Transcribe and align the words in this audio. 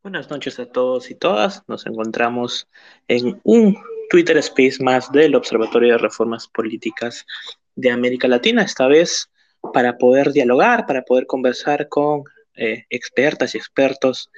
Buenas 0.00 0.30
noches 0.30 0.60
a 0.60 0.66
todos 0.66 1.10
y 1.10 1.16
todas. 1.16 1.64
Nos 1.66 1.84
encontramos 1.84 2.68
en 3.08 3.40
un 3.42 3.76
Twitter 4.08 4.36
Space 4.38 4.76
más 4.80 5.10
del 5.10 5.34
Observatorio 5.34 5.92
de 5.92 5.98
Reformas 5.98 6.46
Políticas 6.46 7.26
de 7.74 7.90
América 7.90 8.28
Latina, 8.28 8.62
esta 8.62 8.86
vez 8.86 9.28
para 9.74 9.98
poder 9.98 10.30
dialogar, 10.30 10.86
para 10.86 11.02
poder 11.02 11.26
conversar 11.26 11.88
con 11.88 12.22
eh, 12.54 12.84
expertas 12.90 13.54
y 13.54 13.58
expertos 13.58 14.30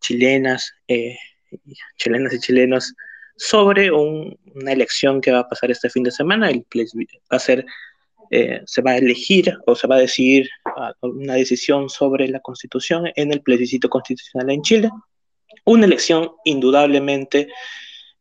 chilenas, 0.00 0.72
eh, 0.86 1.16
chilenas 1.96 2.34
y 2.34 2.38
chilenos 2.38 2.94
sobre 3.36 3.90
una 3.90 4.72
elección 4.72 5.20
que 5.20 5.32
va 5.32 5.40
a 5.40 5.48
pasar 5.48 5.72
este 5.72 5.90
fin 5.90 6.04
de 6.04 6.12
semana. 6.12 6.48
El 6.48 6.64
va 6.72 7.36
a 7.36 7.38
ser 7.40 7.66
eh, 8.34 8.62
se 8.64 8.80
va 8.80 8.92
a 8.92 8.96
elegir 8.96 9.54
o 9.66 9.74
se 9.74 9.86
va 9.86 9.96
a 9.96 9.98
decidir 9.98 10.48
ah, 10.64 10.94
una 11.02 11.34
decisión 11.34 11.90
sobre 11.90 12.26
la 12.28 12.40
constitución 12.40 13.10
en 13.14 13.30
el 13.30 13.42
plebiscito 13.42 13.90
constitucional 13.90 14.48
en 14.48 14.62
Chile. 14.62 14.90
Una 15.66 15.84
elección 15.84 16.30
indudablemente 16.46 17.48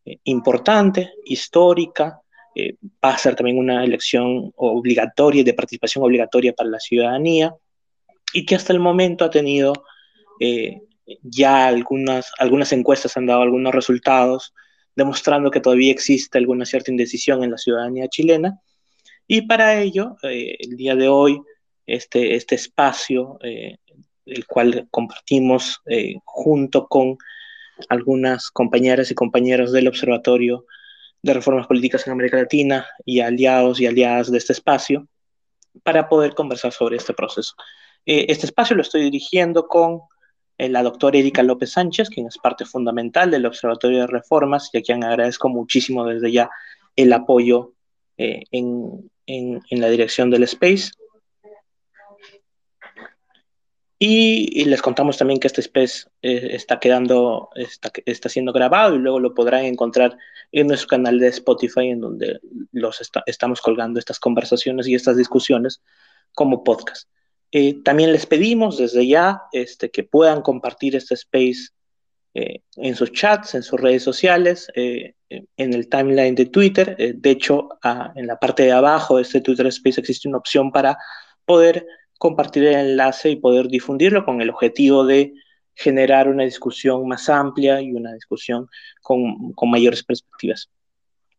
eh, 0.03 0.17
importante, 0.25 1.13
histórica, 1.23 2.19
eh, 2.53 2.75
va 2.83 3.11
a 3.11 3.17
ser 3.17 3.37
también 3.37 3.57
una 3.57 3.85
elección 3.85 4.51
obligatoria, 4.57 5.45
de 5.45 5.53
participación 5.53 6.03
obligatoria 6.03 6.51
para 6.51 6.69
la 6.69 6.81
ciudadanía, 6.81 7.55
y 8.33 8.45
que 8.45 8.55
hasta 8.55 8.73
el 8.73 8.81
momento 8.81 9.23
ha 9.23 9.29
tenido 9.29 9.71
ya 11.21 11.67
algunas, 11.67 12.31
algunas 12.39 12.73
encuestas 12.73 13.15
han 13.15 13.27
dado 13.27 13.43
algunos 13.43 13.73
resultados 13.73 14.53
demostrando 14.95 15.51
que 15.51 15.61
todavía 15.61 15.91
existe 15.91 16.37
alguna 16.37 16.65
cierta 16.65 16.91
indecisión 16.91 17.43
en 17.43 17.51
la 17.51 17.57
ciudadanía 17.57 18.07
chilena 18.09 18.59
y 19.27 19.43
para 19.43 19.79
ello, 19.81 20.17
eh, 20.23 20.57
el 20.59 20.75
día 20.75 20.95
de 20.95 21.07
hoy, 21.07 21.41
este, 21.85 22.35
este 22.35 22.55
espacio, 22.55 23.37
eh, 23.41 23.77
el 24.25 24.45
cual 24.45 24.87
compartimos 24.91 25.81
eh, 25.85 26.15
junto 26.25 26.87
con 26.87 27.17
algunas 27.89 28.51
compañeras 28.51 29.09
y 29.11 29.15
compañeros 29.15 29.71
del 29.71 29.87
Observatorio 29.87 30.65
de 31.21 31.33
Reformas 31.33 31.67
Políticas 31.67 32.05
en 32.05 32.13
América 32.13 32.37
Latina 32.37 32.85
y 33.05 33.21
aliados 33.21 33.79
y 33.79 33.87
aliadas 33.87 34.31
de 34.31 34.37
este 34.37 34.53
espacio, 34.53 35.07
para 35.83 36.09
poder 36.09 36.33
conversar 36.33 36.73
sobre 36.73 36.97
este 36.97 37.13
proceso. 37.13 37.53
este 38.05 38.45
espacio 38.45 38.75
lo 38.75 38.81
estoy 38.81 39.03
dirigiendo 39.03 39.67
con 39.67 40.01
la 40.57 40.83
doctora 40.83 41.17
Erika 41.17 41.43
López 41.43 41.71
Sánchez, 41.71 42.09
quien 42.09 42.27
es 42.27 42.37
parte 42.37 42.65
fundamental 42.65 43.31
del 43.31 43.45
Observatorio 43.45 44.01
de 44.01 44.07
Reformas 44.07 44.69
y 44.73 44.79
a 44.79 44.81
quien 44.81 45.03
agradezco 45.03 45.47
muchísimo 45.47 46.05
desde 46.05 46.31
ya 46.31 46.49
el 46.95 47.13
apoyo 47.13 47.73
en, 48.17 49.09
en, 49.25 49.61
la 49.69 49.89
dirección 49.89 50.29
del 50.29 50.43
Space. 50.43 50.91
Y, 54.03 54.65
les 54.65 54.81
contamos 54.81 55.17
también 55.17 55.39
que 55.39 55.47
este 55.47 55.61
Space 55.61 56.07
eh, 56.23 56.49
está 56.53 56.79
quedando, 56.79 57.49
está, 57.55 57.91
está, 58.05 58.29
siendo 58.29 58.51
grabado 58.51 58.95
y 58.95 58.99
luego 58.99 59.19
lo 59.19 59.35
podrán 59.35 59.65
encontrar 59.65 60.17
en 60.51 60.67
nuestro 60.67 60.87
canal 60.87 61.19
de 61.19 61.27
Spotify, 61.27 61.89
en 61.89 62.01
donde 62.01 62.39
los 62.71 62.99
estamos 63.27 63.61
colgando 63.61 63.99
estas 63.99 64.19
conversaciones 64.19 64.87
y 64.87 64.95
estas 64.95 65.17
discusiones 65.17 65.81
como 66.33 66.63
podcast. 66.63 67.07
Eh, 67.51 67.81
también 67.83 68.11
les 68.11 68.25
pedimos 68.25 68.77
desde 68.77 69.05
ya 69.05 69.43
este, 69.51 69.91
que 69.91 70.03
puedan 70.03 70.41
compartir 70.41 70.95
este 70.95 71.15
space 71.15 71.69
eh, 72.33 72.61
en 72.77 72.95
sus 72.95 73.11
chats, 73.11 73.55
en 73.55 73.63
sus 73.63 73.79
redes 73.79 74.03
sociales, 74.03 74.71
eh, 74.75 75.15
en 75.29 75.73
el 75.73 75.89
timeline 75.89 76.35
de 76.35 76.45
Twitter. 76.45 76.95
Eh, 76.97 77.13
de 77.15 77.29
hecho, 77.31 77.69
en 78.15 78.27
la 78.27 78.37
parte 78.37 78.63
de 78.63 78.71
abajo 78.71 79.17
de 79.17 79.23
este 79.23 79.41
Twitter 79.41 79.67
Space 79.67 79.99
existe 79.99 80.29
una 80.29 80.37
opción 80.37 80.71
para 80.71 80.97
poder 81.45 81.85
compartir 82.17 82.63
el 82.65 82.75
enlace 82.75 83.31
y 83.31 83.35
poder 83.35 83.67
difundirlo 83.67 84.23
con 84.23 84.41
el 84.41 84.49
objetivo 84.49 85.05
de 85.05 85.33
generar 85.75 86.29
una 86.29 86.43
discusión 86.43 87.07
más 87.07 87.27
amplia 87.27 87.81
y 87.81 87.91
una 87.93 88.13
discusión 88.13 88.67
con, 89.01 89.51
con 89.53 89.69
mayores 89.69 90.03
perspectivas. 90.03 90.69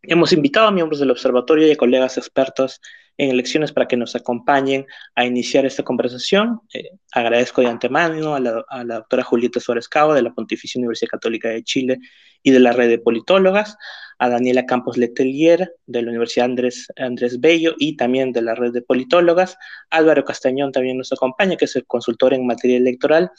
Hemos 0.03 0.33
invitado 0.33 0.67
a 0.67 0.73
miembros 0.73 1.01
del 1.01 1.11
observatorio 1.13 1.69
y 1.69 1.70
a 1.70 1.77
colegas 1.77 2.19
expertos 2.19 2.80
en 3.17 3.30
elecciones 3.30 3.73
para 3.73 3.86
que 3.86 3.96
nos 3.96 4.17
acompañen 4.17 4.86
a 5.14 5.24
iniciar 5.24 5.67
esta 5.67 5.83
conversación. 5.83 6.61
Eh, 6.73 6.90
agradezco 7.12 7.61
de 7.61 7.68
antemano 7.68 8.34
a 8.34 8.40
la, 8.40 8.95
doctora 8.96 9.23
Julieta 9.23 9.61
Suárez 9.61 9.89
Cabo 9.89 10.14
de 10.14 10.23
la 10.23 10.33
Pontificia 10.33 10.78
Universidad 10.78 11.11
Católica 11.11 11.48
de 11.48 11.62
Chile 11.62 11.98
y 12.42 12.50
de 12.50 12.61
la 12.61 12.73
red 12.73 12.89
de 12.89 12.98
politólogas, 12.98 13.77
a 14.18 14.28
Daniela 14.28 14.67
Campos 14.67 14.96
Letelier 14.96 15.74
de 15.86 16.02
la 16.02 16.11
Universidad 16.11 16.46
Andrés, 16.46 16.89
Andrés 16.96 17.40
Bello 17.40 17.74
y 17.78 17.96
también 17.96 18.33
de 18.33 18.42
la 18.42 18.55
red 18.55 18.73
de 18.73 18.83
politólogas, 18.83 19.56
Álvaro 19.90 20.24
Castañón 20.24 20.73
también 20.73 20.98
nos 20.98 21.12
acompaña, 21.12 21.56
que 21.56 21.67
es 21.67 21.77
el 21.77 21.86
consultor 21.86 22.34
en 22.34 22.46
materia 22.46 22.77
electoral, 22.77 23.30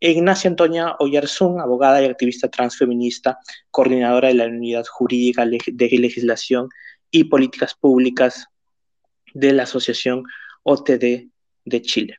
e 0.00 0.10
Ignacia 0.10 0.50
Antonia 0.50 0.96
Oyarzún, 0.98 1.60
abogada 1.60 2.02
y 2.02 2.06
activista 2.06 2.48
transfeminista, 2.48 3.38
coordinadora 3.70 4.28
de 4.28 4.34
la 4.34 4.46
Unidad 4.46 4.84
Jurídica 4.84 5.46
de 5.46 5.88
Legislación 5.98 6.68
y 7.10 7.24
Políticas 7.24 7.74
Públicas 7.74 8.48
de 9.34 9.52
la 9.52 9.64
Asociación 9.64 10.24
OTD 10.62 11.28
de 11.64 11.82
Chile. 11.82 12.18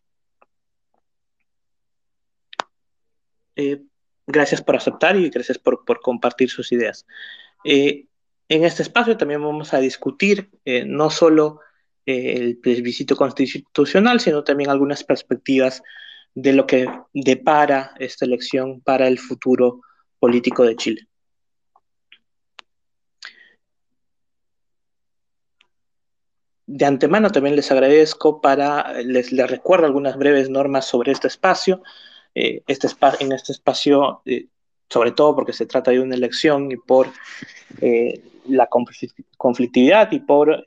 Eh, 3.56 3.84
gracias 4.26 4.62
por 4.62 4.76
aceptar 4.76 5.16
y 5.16 5.30
gracias 5.30 5.58
por, 5.58 5.84
compartir 6.02 6.50
sus 6.50 6.72
ideas. 6.72 7.06
Eh, 7.64 8.06
en 8.50 8.66
este 8.66 8.84
espacio 8.84 9.18
también 9.18 9.42
vamos 9.42 9.74
a 9.74 9.80
discutir 9.80 10.50
eh, 10.66 10.86
no 10.86 11.10
solo 11.10 11.60
el 12.06 12.58
plebiscito 12.58 13.16
constitucional, 13.16 14.20
sino 14.20 14.44
también 14.44 14.70
algunas 14.70 15.06
perspectivas 15.06 15.82
de 16.36 16.52
lo 16.52 16.68
que 16.68 16.86
depara 17.14 17.94
esta 17.98 18.26
elección 18.26 18.82
para 18.82 19.08
el 19.08 19.20
futuro 19.20 19.82
político 20.20 20.66
de 20.66 20.76
Chile. 20.76 21.08
De 26.66 26.86
antemano 26.86 27.30
también 27.30 27.56
les 27.56 27.72
agradezco 27.72 28.40
para, 28.42 29.02
les, 29.02 29.32
recuerdo 29.32 29.86
algunas 29.86 30.18
breves 30.18 30.50
normas 30.50 30.86
sobre 30.86 31.12
este 31.12 31.28
espacio. 31.28 31.82
Eh, 32.36 32.64
este 32.68 32.88
en 33.20 33.32
este 33.32 33.52
espacio, 33.52 34.22
eh, 34.26 34.48
sobre 34.90 35.12
todo 35.12 35.36
porque 35.36 35.54
se 35.54 35.66
trata 35.66 35.92
de 35.92 36.00
una 36.00 36.16
elección 36.16 36.72
y 36.72 36.78
por 36.78 37.08
eh, 37.82 38.22
la 38.48 38.68
conflictividad 39.38 40.12
y 40.12 40.20
por 40.20 40.66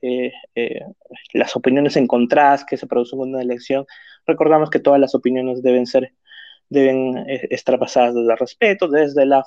las 1.34 1.56
opiniones 1.56 1.96
encontradas 1.96 2.64
que 2.64 2.76
se 2.76 2.86
producen 2.86 3.20
en 3.20 3.28
una 3.34 3.42
elección, 3.42 3.84
recordamos 4.26 4.70
que 4.70 4.80
todas 4.80 5.00
las 5.00 5.14
opiniones 5.14 5.62
deben 5.62 5.86
ser 5.86 6.12
deben 6.68 7.24
estar 7.28 7.78
basadas 7.78 8.14
desde 8.14 8.32
el 8.32 8.38
respeto, 8.38 8.88
desde, 8.88 9.24
la 9.24 9.44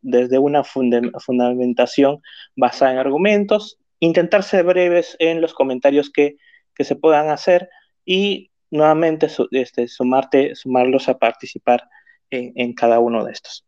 desde 0.00 0.38
una 0.40 0.64
fundamentación 0.64 2.20
basada 2.56 2.92
en 2.92 2.98
argumentos 2.98 3.78
intentar 4.02 4.42
ser 4.42 4.64
breves 4.64 5.16
en 5.20 5.40
los 5.40 5.54
comentarios 5.54 6.10
que, 6.10 6.36
se 6.76 6.96
puedan 6.96 7.30
hacer 7.30 7.70
y 8.04 8.50
nuevamente 8.68 9.28
este, 9.52 9.86
sumarte, 9.86 10.56
sumarlos 10.56 11.08
a 11.08 11.16
participar 11.16 11.88
en, 12.28 12.72
cada 12.72 12.98
uno 12.98 13.24
de 13.24 13.30
estos. 13.30 13.64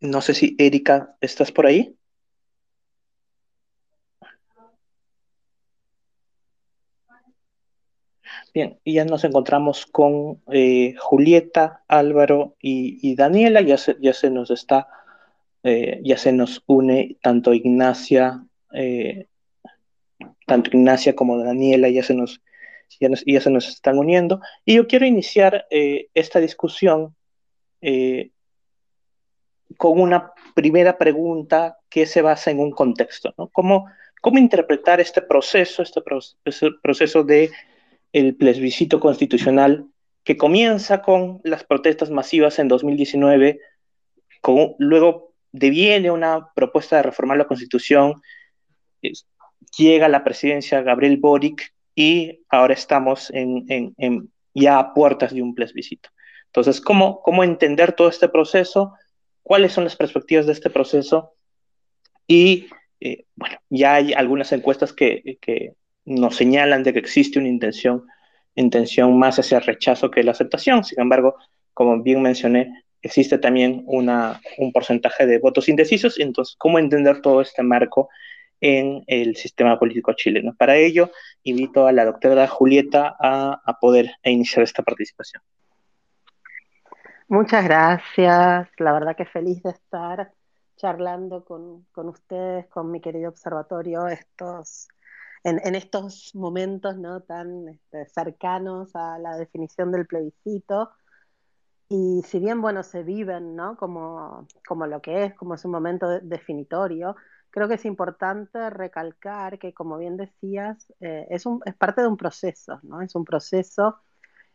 No 0.00 0.20
sé 0.20 0.34
si 0.34 0.56
Erika, 0.58 1.16
¿estás 1.20 1.52
por 1.52 1.66
ahí? 1.66 1.96
Bien, 8.52 8.80
y 8.82 8.94
ya 8.94 9.04
nos 9.04 9.22
encontramos 9.22 9.86
con 9.86 10.42
eh, 10.50 10.96
Julieta, 10.98 11.84
Álvaro 11.86 12.56
y, 12.60 13.14
Daniela, 13.14 13.60
ya 13.60 13.76
ya 14.00 14.12
se 14.12 14.30
nos 14.30 14.50
está 14.50 14.88
eh, 15.66 16.00
ya 16.04 16.18
se 16.18 16.30
nos 16.30 16.62
une 16.66 17.16
tanto 17.22 17.54
Ignacia, 17.54 18.44
eh, 18.74 19.28
tanto 20.46 20.68
Ignacia 20.68 21.16
como 21.16 21.38
Daniela, 21.38 21.88
ya 21.88 22.02
se 22.02 22.14
nos, 22.14 22.42
ya, 23.00 23.40
se 23.40 23.50
nos 23.50 23.68
están 23.68 23.96
uniendo. 23.96 24.42
Y 24.66 24.74
yo 24.74 24.86
quiero 24.86 25.06
iniciar 25.06 25.66
eh, 25.70 26.08
esta 26.12 26.38
discusión 26.38 27.16
con 29.76 30.00
una 30.00 30.32
primera 30.54 30.96
pregunta 30.96 31.78
que 31.90 32.06
se 32.06 32.22
basa 32.22 32.50
en 32.50 32.60
un 32.60 32.70
contexto, 32.70 33.34
¿no? 33.36 33.48
¿Cómo, 33.48 33.86
cómo 34.22 34.38
interpretar 34.38 35.00
este 35.00 35.20
proceso, 35.20 35.82
este 35.82 36.00
proceso 36.82 37.24
de 37.24 37.50
el 38.12 38.36
plebiscito 38.36 39.00
constitucional 39.00 39.86
que 40.22 40.38
comienza 40.38 41.02
con 41.02 41.40
las 41.44 41.64
protestas 41.64 42.10
masivas 42.10 42.58
en 42.58 42.68
2019, 42.68 43.60
con, 44.40 44.74
luego 44.78 45.33
deviene 45.54 46.10
una 46.10 46.52
propuesta 46.52 46.96
de 46.96 47.04
reformar 47.04 47.38
la 47.38 47.46
Constitución, 47.46 48.20
llega 49.78 50.08
la 50.08 50.24
presidencia 50.24 50.82
Gabriel 50.82 51.16
Boric 51.18 51.72
y 51.94 52.40
ahora 52.48 52.74
estamos 52.74 53.32
ya 54.52 54.78
a 54.80 54.92
puertas 54.92 55.32
de 55.32 55.42
un 55.42 55.54
plebiscito. 55.54 56.08
Entonces, 56.46 56.80
¿cómo, 56.80 57.22
¿cómo 57.22 57.44
entender 57.44 57.92
todo 57.92 58.08
este 58.08 58.28
proceso? 58.28 58.94
¿Cuáles 59.44 59.72
son 59.72 59.84
las 59.84 59.94
perspectivas 59.94 60.46
de 60.46 60.52
este 60.52 60.70
proceso? 60.70 61.34
Y 62.26 62.66
eh, 62.98 63.26
bueno, 63.36 63.56
ya 63.70 63.94
hay 63.94 64.12
algunas 64.12 64.50
encuestas 64.50 64.92
que, 64.92 65.38
nos 66.06 66.36
señalan 66.36 66.82
de 66.82 66.92
que 66.92 66.98
existe 66.98 67.38
una 67.38 67.48
intención 67.48 68.04
intención 68.56 69.18
más 69.18 69.38
hacia 69.38 69.58
el 69.58 69.64
rechazo 69.64 70.10
que 70.10 70.22
la 70.22 70.32
aceptación. 70.32 70.84
Sin 70.84 71.00
embargo, 71.00 71.36
como 71.72 72.02
bien 72.02 72.20
mencioné, 72.22 72.83
existe 73.04 73.38
también 73.38 73.84
una, 73.86 74.40
un 74.58 74.72
porcentaje 74.72 75.26
de 75.26 75.38
votos 75.38 75.68
indecisos. 75.68 76.18
Entonces, 76.18 76.56
¿cómo 76.58 76.78
entender 76.78 77.20
todo 77.20 77.40
este 77.40 77.62
marco 77.62 78.08
en 78.60 79.04
el 79.06 79.36
sistema 79.36 79.78
político 79.78 80.12
chileno? 80.14 80.54
Para 80.56 80.76
ello, 80.76 81.10
invito 81.42 81.86
a 81.86 81.92
la 81.92 82.04
doctora 82.04 82.48
Julieta 82.48 83.14
a, 83.20 83.60
a 83.64 83.78
poder 83.78 84.10
iniciar 84.24 84.64
esta 84.64 84.82
participación. 84.82 85.42
Muchas 87.28 87.64
gracias. 87.64 88.68
La 88.78 88.92
verdad 88.92 89.16
que 89.16 89.24
feliz 89.24 89.62
de 89.62 89.70
estar 89.70 90.32
charlando 90.76 91.44
con, 91.44 91.84
con 91.92 92.08
ustedes, 92.08 92.66
con 92.66 92.90
mi 92.90 93.00
querido 93.00 93.28
observatorio, 93.28 94.08
estos 94.08 94.88
en, 95.44 95.74
estos 95.74 96.34
momentos 96.34 96.96
¿no? 96.96 97.20
tan 97.20 97.68
este, 97.68 98.06
cercanos 98.06 98.96
a 98.96 99.18
la 99.18 99.36
definición 99.36 99.92
del 99.92 100.06
plebiscito. 100.06 100.90
Y 101.88 102.22
si 102.26 102.38
bien, 102.38 102.60
bueno, 102.60 102.82
se 102.82 103.02
viven 103.02 103.56
¿no? 103.56 103.76
como, 103.76 104.46
como 104.66 104.86
lo 104.86 105.00
que 105.02 105.24
es, 105.24 105.34
como 105.34 105.54
es 105.54 105.64
un 105.64 105.70
momento 105.70 106.08
definitorio, 106.20 107.14
creo 107.50 107.68
que 107.68 107.74
es 107.74 107.84
importante 107.84 108.70
recalcar 108.70 109.58
que, 109.58 109.72
como 109.74 109.98
bien 109.98 110.16
decías, 110.16 110.92
eh, 111.00 111.26
es, 111.30 111.46
un, 111.46 111.60
es 111.66 111.74
parte 111.76 112.00
de 112.00 112.08
un 112.08 112.16
proceso, 112.16 112.80
¿no? 112.82 113.00
Es 113.00 113.14
un 113.14 113.24
proceso 113.24 114.00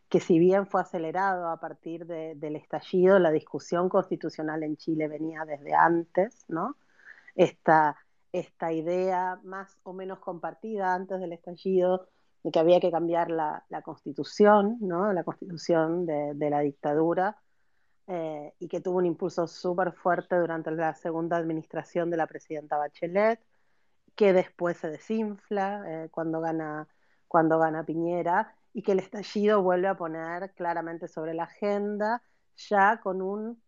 que 0.09 0.19
si 0.19 0.39
bien 0.39 0.67
fue 0.67 0.81
acelerado 0.81 1.49
a 1.49 1.59
partir 1.59 2.05
de, 2.07 2.33
del 2.35 2.55
estallido, 2.55 3.19
la 3.19 3.31
discusión 3.31 3.89
constitucional 3.89 4.63
en 4.63 4.75
Chile 4.75 5.07
venía 5.07 5.45
desde 5.45 5.73
antes, 5.73 6.45
¿no? 6.49 6.75
Esta, 7.35 7.95
esta 8.33 8.73
idea 8.73 9.39
más 9.43 9.77
o 9.83 9.93
menos 9.93 10.19
compartida 10.19 10.93
antes 10.93 11.19
del 11.19 11.33
estallido 11.33 12.09
de 12.43 12.51
que 12.51 12.59
había 12.59 12.79
que 12.79 12.91
cambiar 12.91 13.29
la, 13.29 13.63
constitución, 13.83 14.77
¿no? 14.81 15.11
la 15.13 15.23
constitución 15.23 16.05
de, 16.05 16.49
la 16.49 16.61
dictadura, 16.61 17.37
eh, 18.07 18.53
y 18.59 18.67
que 18.67 18.81
tuvo 18.81 18.97
un 18.97 19.05
impulso 19.05 19.47
súper 19.47 19.93
fuerte 19.93 20.35
durante 20.37 20.71
la 20.71 20.95
segunda 20.95 21.37
administración 21.37 22.09
de 22.09 22.17
la 22.17 22.27
presidenta 22.27 22.77
Bachelet, 22.77 23.39
que 24.15 24.33
después 24.33 24.77
se 24.77 24.89
desinfla 24.89 25.83
eh, 25.85 26.09
cuando, 26.09 26.41
gana, 26.41 26.87
cuando 27.27 27.59
gana 27.59 27.85
Piñera, 27.85 28.55
y 28.73 28.83
que 28.83 28.93
el 28.93 28.99
estallido 28.99 29.61
vuelve 29.61 29.87
a 29.87 29.97
poner 29.97 30.53
claramente 30.53 31.07
sobre 31.07 31.33
la 31.33 31.43
agenda, 31.43 32.21
ya 32.55 32.99
con 33.01 33.21
un, 33.21 33.61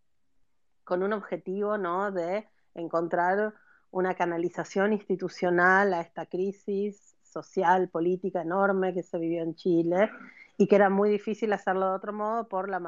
con 0.84 1.04
un 1.04 1.14
objetivo 1.14 1.78
¿no? 1.78 2.12
de 2.12 2.48
encontrar 2.74 3.54
una 3.92 4.16
canalización 4.16 4.94
institucional 4.94 5.94
a 5.94 6.02
esta 6.02 6.26
crisis 6.26 7.11
social, 7.32 7.90
política 7.90 8.42
enorme 8.42 8.94
que 8.94 9.04
se 9.04 9.18
vivió 9.18 9.44
en 9.44 9.56
Chile 9.56 10.10
y 10.58 10.68
que 10.68 10.76
era 10.76 10.90
muy 10.90 11.10
difícil 11.10 11.52
hacerlo 11.54 11.90
de 11.90 11.96
otro 11.96 12.14
modo 12.14 12.48
por 12.48 12.70
la, 12.70 12.80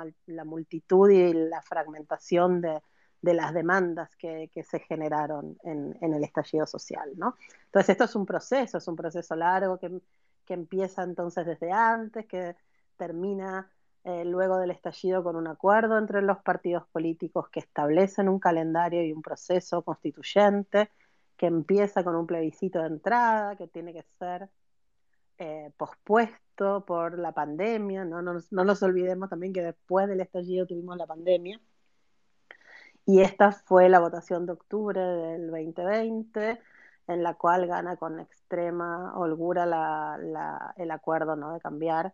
multitud 0.45 1.09
y 1.09 1.33
la 1.33 1.61
fragmentación 1.61 2.61
de, 2.61 2.81
las 3.21 3.53
demandas 3.53 4.15
que, 4.15 4.49
se 4.69 4.79
generaron 4.79 5.57
en, 5.63 5.97
el 6.01 6.23
estallido 6.23 6.67
social. 6.67 7.11
¿no? 7.15 7.35
Entonces 7.65 7.89
esto 7.89 8.03
es 8.03 8.15
un 8.15 8.25
proceso, 8.25 8.77
es 8.77 8.87
un 8.87 8.95
proceso 8.95 9.35
largo 9.35 9.79
que, 9.79 10.01
que 10.45 10.53
empieza 10.53 11.03
entonces 11.03 11.45
desde 11.45 11.71
antes, 11.71 12.25
que 12.27 12.55
termina 12.97 13.69
eh, 14.03 14.25
luego 14.25 14.57
del 14.57 14.71
estallido 14.71 15.23
con 15.23 15.37
un 15.37 15.47
acuerdo 15.47 15.97
entre 15.97 16.21
los 16.21 16.39
partidos 16.39 16.85
políticos 16.87 17.47
que 17.49 17.61
establecen 17.61 18.27
un 18.27 18.37
calendario 18.37 19.01
y 19.03 19.13
un 19.13 19.21
proceso 19.21 19.81
constituyente 19.81 20.89
que 21.37 21.47
empieza 21.47 22.03
con 22.03 22.15
un 22.15 22.27
plebiscito 22.27 22.79
de 22.79 22.87
entrada 22.87 23.55
que 23.55 23.67
tiene 23.67 23.93
que 23.93 24.03
ser 24.19 24.49
eh, 25.37 25.71
pospuesto 25.77 26.85
por 26.85 27.17
la 27.19 27.31
pandemia. 27.31 28.05
¿no? 28.05 28.21
No, 28.21 28.33
no 28.51 28.63
nos 28.63 28.83
olvidemos 28.83 29.29
también 29.29 29.53
que 29.53 29.61
después 29.61 30.07
del 30.07 30.21
estallido 30.21 30.65
tuvimos 30.67 30.97
la 30.97 31.07
pandemia. 31.07 31.59
Y 33.05 33.21
esta 33.21 33.51
fue 33.51 33.89
la 33.89 33.99
votación 33.99 34.45
de 34.45 34.53
octubre 34.53 35.01
del 35.01 35.47
2020 35.51 36.59
en 37.07 37.23
la 37.23 37.33
cual 37.35 37.67
gana 37.67 37.97
con 37.97 38.19
extrema 38.19 39.13
holgura 39.17 40.17
el 40.77 40.91
acuerdo 40.91 41.35
¿no? 41.35 41.53
de 41.53 41.59
cambiar 41.59 42.13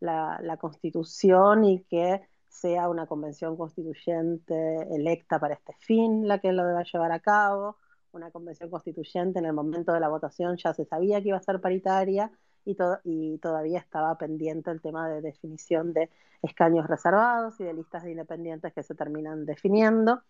la, 0.00 0.56
constitución 0.58 1.64
y 1.64 1.84
que 1.84 2.22
sea 2.48 2.88
una 2.88 3.06
convención 3.06 3.56
constituyente 3.56 4.94
electa 4.94 5.38
para 5.38 5.54
este 5.54 5.74
fin 5.80 6.26
la 6.26 6.38
que 6.38 6.52
lo 6.52 6.64
deba 6.64 6.82
llevar 6.82 7.12
a 7.12 7.20
cabo, 7.20 7.76
una 8.12 8.30
convención 8.30 8.70
constituyente 8.70 9.38
en 9.38 9.46
el 9.46 9.52
momento 9.52 9.92
de 9.92 10.00
la 10.00 10.08
votación 10.08 10.56
ya 10.56 10.74
se 10.74 10.84
sabía 10.84 11.20
que 11.20 11.28
iba 11.28 11.36
a 11.38 11.42
ser 11.42 11.60
paritaria 11.60 12.30
y, 12.64 12.76
y 13.04 13.38
todavía 13.38 13.78
estaba 13.78 14.16
pendiente 14.18 14.70
el 14.70 14.80
tema 14.80 15.08
de 15.08 15.20
definición 15.20 15.92
de 15.92 16.10
escaños 16.42 16.86
reservados 16.86 17.60
y 17.60 17.64
de 17.64 17.74
listas 17.74 18.04
de 18.04 18.12
independientes 18.12 18.72
que 18.72 18.82
se 18.82 18.94
terminan 18.94 19.46
definiendo, 19.46 20.22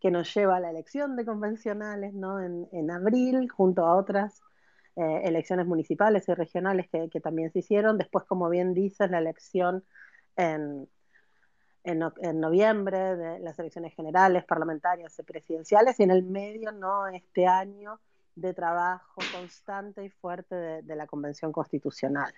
que 0.00 0.10
nos 0.10 0.32
lleva 0.34 0.56
a 0.56 0.60
la 0.60 0.70
elección 0.70 1.16
de 1.16 1.24
convencionales 1.24 2.12
¿no? 2.14 2.40
en, 2.40 2.90
abril, 2.90 3.48
junto 3.48 3.86
a 3.86 3.96
otras 3.96 4.42
eh, 4.96 5.22
elecciones 5.24 5.66
municipales 5.66 6.28
y 6.28 6.34
regionales 6.34 6.88
que, 6.90 7.20
también 7.20 7.52
se 7.52 7.60
hicieron. 7.60 7.98
Después, 7.98 8.24
como 8.24 8.48
bien 8.48 8.74
dices, 8.74 9.10
la 9.10 9.18
elección 9.18 9.84
en, 10.36 10.88
en, 11.84 12.40
noviembre 12.40 13.16
de 13.16 13.38
las 13.40 13.58
elecciones 13.58 13.94
generales, 13.94 14.44
parlamentarias 14.44 15.18
y 15.18 15.22
presidenciales, 15.22 15.98
y 15.98 16.04
en 16.04 16.10
el 16.10 16.22
medio, 16.22 16.72
¿no? 16.72 17.08
Este 17.08 17.46
año 17.46 17.98
de 18.34 18.54
trabajo 18.54 19.20
constante 19.32 20.04
y 20.04 20.10
fuerte 20.10 20.54
de, 20.82 20.96
la 20.96 21.06
Convención 21.06 21.52
Constitucional. 21.52 22.32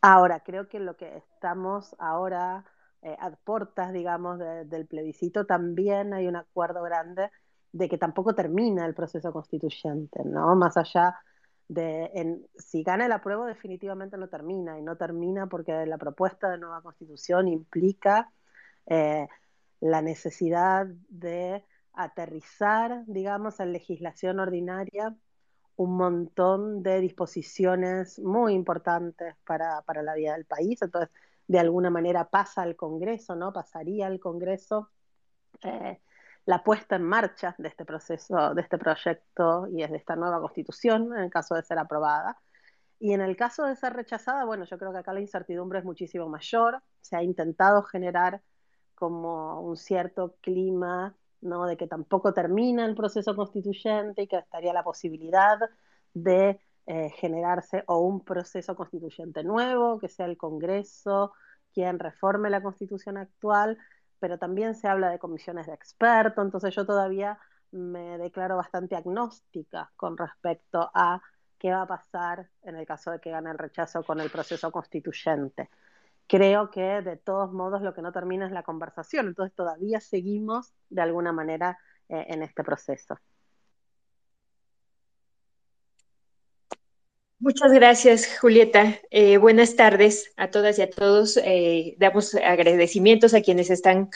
Ahora, 0.00 0.40
creo 0.40 0.68
que 0.68 0.78
lo 0.78 0.96
que 0.96 1.16
estamos 1.16 1.96
ahora 1.98 2.64
eh, 3.02 3.16
a 3.18 3.30
portas, 3.30 3.92
digamos, 3.92 4.38
del 4.38 4.86
plebiscito, 4.86 5.46
también 5.46 6.12
hay 6.12 6.26
un 6.26 6.36
acuerdo 6.36 6.82
grande 6.82 7.30
de 7.72 7.88
que 7.88 7.98
tampoco 7.98 8.34
termina 8.34 8.86
el 8.86 8.94
proceso 8.94 9.32
constituyente, 9.32 10.24
¿no? 10.24 10.54
Más 10.54 10.76
allá 10.76 11.16
de 11.68 12.42
si 12.56 12.82
gana 12.82 13.06
el 13.06 13.12
apruebo 13.12 13.46
definitivamente 13.46 14.16
no 14.16 14.28
termina 14.28 14.78
y 14.78 14.82
no 14.82 14.96
termina 14.96 15.46
porque 15.46 15.86
la 15.86 15.98
propuesta 15.98 16.50
de 16.50 16.58
nueva 16.58 16.82
constitución 16.82 17.48
implica 17.48 18.30
eh, 18.86 19.28
la 19.80 20.02
necesidad 20.02 20.86
de 21.08 21.64
aterrizar, 21.94 23.04
digamos, 23.06 23.60
en 23.60 23.72
legislación 23.72 24.40
ordinaria 24.40 25.14
un 25.76 25.96
montón 25.96 26.82
de 26.82 27.00
disposiciones 27.00 28.18
muy 28.20 28.54
importantes 28.54 29.34
para, 29.44 29.82
la 30.02 30.14
vida 30.14 30.34
del 30.34 30.44
país. 30.44 30.80
Entonces, 30.82 31.10
de 31.48 31.58
alguna 31.58 31.90
manera 31.90 32.28
pasa 32.28 32.62
al 32.62 32.76
Congreso, 32.76 33.34
¿no? 33.34 33.52
Pasaría 33.52 34.06
al 34.06 34.20
Congreso 34.20 34.90
eh, 35.62 36.00
la 36.46 36.62
puesta 36.62 36.96
en 36.96 37.04
marcha 37.04 37.54
de 37.58 37.68
este 37.68 37.84
proceso, 37.84 38.54
de 38.54 38.62
este 38.62 38.78
proyecto 38.78 39.66
y 39.68 39.86
de 39.86 39.96
esta 39.96 40.16
nueva 40.16 40.40
constitución, 40.40 41.12
en 41.16 41.24
el 41.24 41.30
caso 41.30 41.54
de 41.54 41.62
ser 41.62 41.78
aprobada. 41.78 42.38
Y 43.00 43.12
en 43.12 43.20
el 43.20 43.36
caso 43.36 43.64
de 43.64 43.76
ser 43.76 43.94
rechazada, 43.94 44.44
bueno, 44.44 44.64
yo 44.64 44.78
creo 44.78 44.92
que 44.92 44.98
acá 44.98 45.12
la 45.12 45.20
incertidumbre 45.20 45.78
es 45.80 45.84
muchísimo 45.84 46.28
mayor. 46.28 46.82
Se 47.00 47.16
ha 47.16 47.22
intentado 47.22 47.82
generar 47.82 48.42
como 48.94 49.60
un 49.60 49.76
cierto 49.76 50.36
clima, 50.40 51.16
¿no? 51.40 51.66
De 51.66 51.76
que 51.76 51.86
tampoco 51.86 52.32
termina 52.32 52.84
el 52.84 52.94
proceso 52.94 53.34
constituyente 53.36 54.22
y 54.22 54.26
que 54.26 54.36
estaría 54.38 54.72
la 54.72 54.84
posibilidad 54.84 55.58
de 56.14 56.60
eh, 56.86 57.10
generarse 57.10 57.82
o 57.86 57.98
un 58.00 58.24
proceso 58.24 58.76
constituyente 58.76 59.42
nuevo, 59.42 59.98
que 59.98 60.08
sea 60.08 60.26
el 60.26 60.36
Congreso 60.36 61.32
quien 61.74 61.98
reforme 61.98 62.50
la 62.50 62.62
constitución 62.62 63.16
actual, 63.16 63.76
pero 64.18 64.38
también 64.38 64.74
se 64.74 64.88
habla 64.88 65.10
de 65.10 65.18
comisiones 65.18 65.66
de 65.66 65.74
expertos, 65.74 66.44
entonces 66.44 66.74
yo 66.74 66.86
todavía 66.86 67.38
me 67.72 68.18
declaro 68.18 68.56
bastante 68.56 68.96
agnóstica 68.96 69.92
con 69.96 70.16
respecto 70.16 70.90
a 70.94 71.20
qué 71.58 71.70
va 71.70 71.82
a 71.82 71.86
pasar 71.86 72.48
en 72.62 72.76
el 72.76 72.86
caso 72.86 73.10
de 73.10 73.20
que 73.20 73.30
gane 73.30 73.50
el 73.50 73.58
rechazo 73.58 74.02
con 74.02 74.20
el 74.20 74.30
proceso 74.30 74.70
constituyente. 74.70 75.70
Creo 76.26 76.70
que 76.70 77.02
de 77.02 77.16
todos 77.16 77.52
modos 77.52 77.82
lo 77.82 77.92
que 77.94 78.02
no 78.02 78.12
termina 78.12 78.46
es 78.46 78.52
la 78.52 78.62
conversación, 78.62 79.26
entonces 79.26 79.54
todavía 79.54 80.00
seguimos 80.00 80.72
de 80.88 81.02
alguna 81.02 81.32
manera 81.32 81.78
eh, 82.08 82.26
en 82.28 82.42
este 82.42 82.64
proceso. 82.64 83.18
Muchas 87.40 87.72
gracias, 87.72 88.28
Julieta. 88.40 89.00
Eh, 89.10 89.38
buenas 89.38 89.74
tardes 89.74 90.32
a 90.36 90.50
todas 90.50 90.78
y 90.78 90.82
a 90.82 90.90
todos. 90.90 91.36
Eh, 91.36 91.96
damos 91.98 92.34
agradecimientos 92.36 93.34
a 93.34 93.42
quienes 93.42 93.70
están 93.70 94.08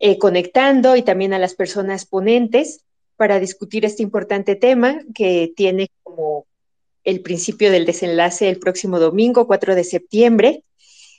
eh, 0.00 0.18
conectando 0.18 0.96
y 0.96 1.02
también 1.02 1.34
a 1.34 1.38
las 1.38 1.54
personas 1.54 2.06
ponentes 2.06 2.84
para 3.16 3.38
discutir 3.38 3.84
este 3.84 4.02
importante 4.02 4.56
tema 4.56 5.00
que 5.14 5.52
tiene 5.54 5.90
como 6.02 6.46
el 7.04 7.20
principio 7.20 7.70
del 7.70 7.84
desenlace 7.84 8.48
el 8.48 8.58
próximo 8.58 8.98
domingo, 8.98 9.46
4 9.46 9.74
de 9.74 9.84
septiembre. 9.84 10.64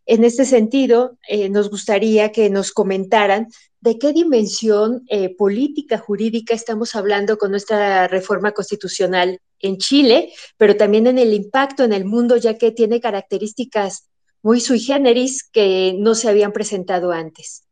En 0.05 0.25
este 0.25 0.45
sentido, 0.45 1.17
nos 1.49 1.69
gustaría 1.69 2.33
que 2.33 2.49
nos 2.49 2.73
comentaran 2.73 3.47
de 3.79 3.97
qué 3.97 4.11
dimensión 4.11 5.07
política, 5.37 5.97
jurídica 5.97 6.53
estamos 6.53 6.95
hablando 6.95 7.37
con 7.37 7.51
nuestra 7.51 8.09
reforma 8.09 8.51
constitucional 8.51 9.39
en 9.63 9.77
Chile, 9.77 10.31
pero 10.57 10.75
también 10.75 11.07
en 11.07 11.17
el 11.17 11.33
impacto 11.33 11.83
en 11.83 11.93
el 11.93 12.05
mundo, 12.05 12.37
ya 12.37 12.57
que 12.57 12.71
tiene 12.71 12.99
características 12.99 14.09
muy 14.43 14.59
sui 14.59 14.79
generis 14.79 15.49
que 15.49 15.95
no 15.97 16.13
se 16.15 16.29
habían 16.29 16.51
presentado 16.51 17.11
antes. 17.11 17.65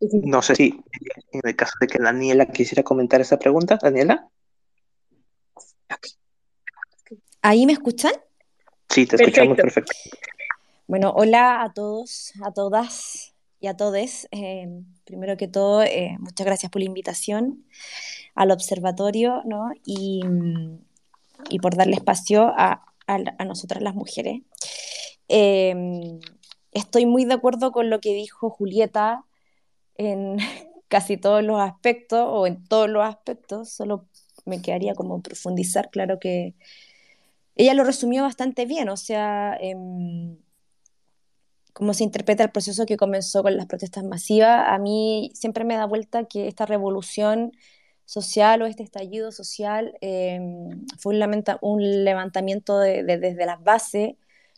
No 0.00 0.42
sé 0.42 0.56
si 0.56 0.82
en 1.32 1.40
el 1.44 1.54
caso 1.54 1.74
de 1.80 1.86
que 1.86 1.98
Daniela 1.98 2.46
quisiera 2.46 2.82
comentar 2.82 3.20
esa 3.20 3.38
pregunta, 3.38 3.78
Daniela. 3.80 4.28
¿Ahí 7.42 7.66
me 7.66 7.74
escuchan? 7.74 8.12
Sí, 8.88 9.06
te 9.06 9.16
escuchamos 9.16 9.56
perfecto. 9.56 9.92
Bueno, 10.86 11.12
hola 11.14 11.62
a 11.62 11.72
todos, 11.72 12.32
a 12.42 12.52
todas 12.52 13.31
y 13.62 13.68
a 13.68 13.76
todes. 13.76 14.28
Eh, 14.32 14.68
primero 15.04 15.36
que 15.36 15.48
todo, 15.48 15.82
eh, 15.82 16.16
muchas 16.18 16.44
gracias 16.44 16.70
por 16.70 16.82
la 16.82 16.86
invitación 16.86 17.64
al 18.34 18.50
observatorio 18.50 19.42
¿no? 19.44 19.70
y, 19.84 20.20
por 21.62 21.76
darle 21.76 21.94
espacio 21.94 22.52
a, 22.56 22.84
nosotras 23.46 23.82
las 23.82 23.94
mujeres. 23.94 24.42
Eh, 25.28 26.18
estoy 26.72 27.06
muy 27.06 27.24
de 27.24 27.34
acuerdo 27.34 27.70
con 27.72 27.88
lo 27.88 28.00
que 28.00 28.14
dijo 28.14 28.50
Julieta 28.50 29.24
en 29.96 30.38
casi 30.88 31.16
todos 31.16 31.44
los 31.44 31.60
aspectos 31.60 32.26
o 32.28 32.46
en 32.46 32.64
todos 32.66 32.90
los 32.90 33.04
aspectos, 33.04 33.70
solo 33.70 34.06
me 34.44 34.60
quedaría 34.60 34.94
como 34.94 35.22
profundizar, 35.22 35.88
claro 35.90 36.18
que 36.18 36.54
ella 37.54 37.74
lo 37.74 37.84
resumió 37.84 38.22
bastante 38.22 38.66
bien, 38.66 38.88
o 38.88 38.96
sea, 38.96 39.56
em, 39.60 40.36
cómo 41.72 41.94
se 41.94 42.04
interpreta 42.04 42.44
el 42.44 42.50
proceso 42.50 42.86
que 42.86 42.96
comenzó 42.96 43.42
con 43.42 43.56
las 43.56 43.66
protestas 43.66 44.04
masivas, 44.04 44.64
a 44.68 44.78
mí 44.78 45.30
siempre 45.34 45.64
me 45.64 45.76
da 45.76 45.86
vuelta 45.86 46.24
que 46.24 46.48
esta 46.48 46.66
revolución 46.66 47.52
social 48.04 48.62
o 48.62 48.66
este 48.66 48.82
estallido 48.82 49.32
social 49.32 49.94
em, 50.00 50.86
fue 50.98 51.14
un, 51.16 51.44
un 51.62 52.04
levantamiento 52.04 52.78
desde 52.78 53.46
las 53.46 53.62
bases 53.62 54.14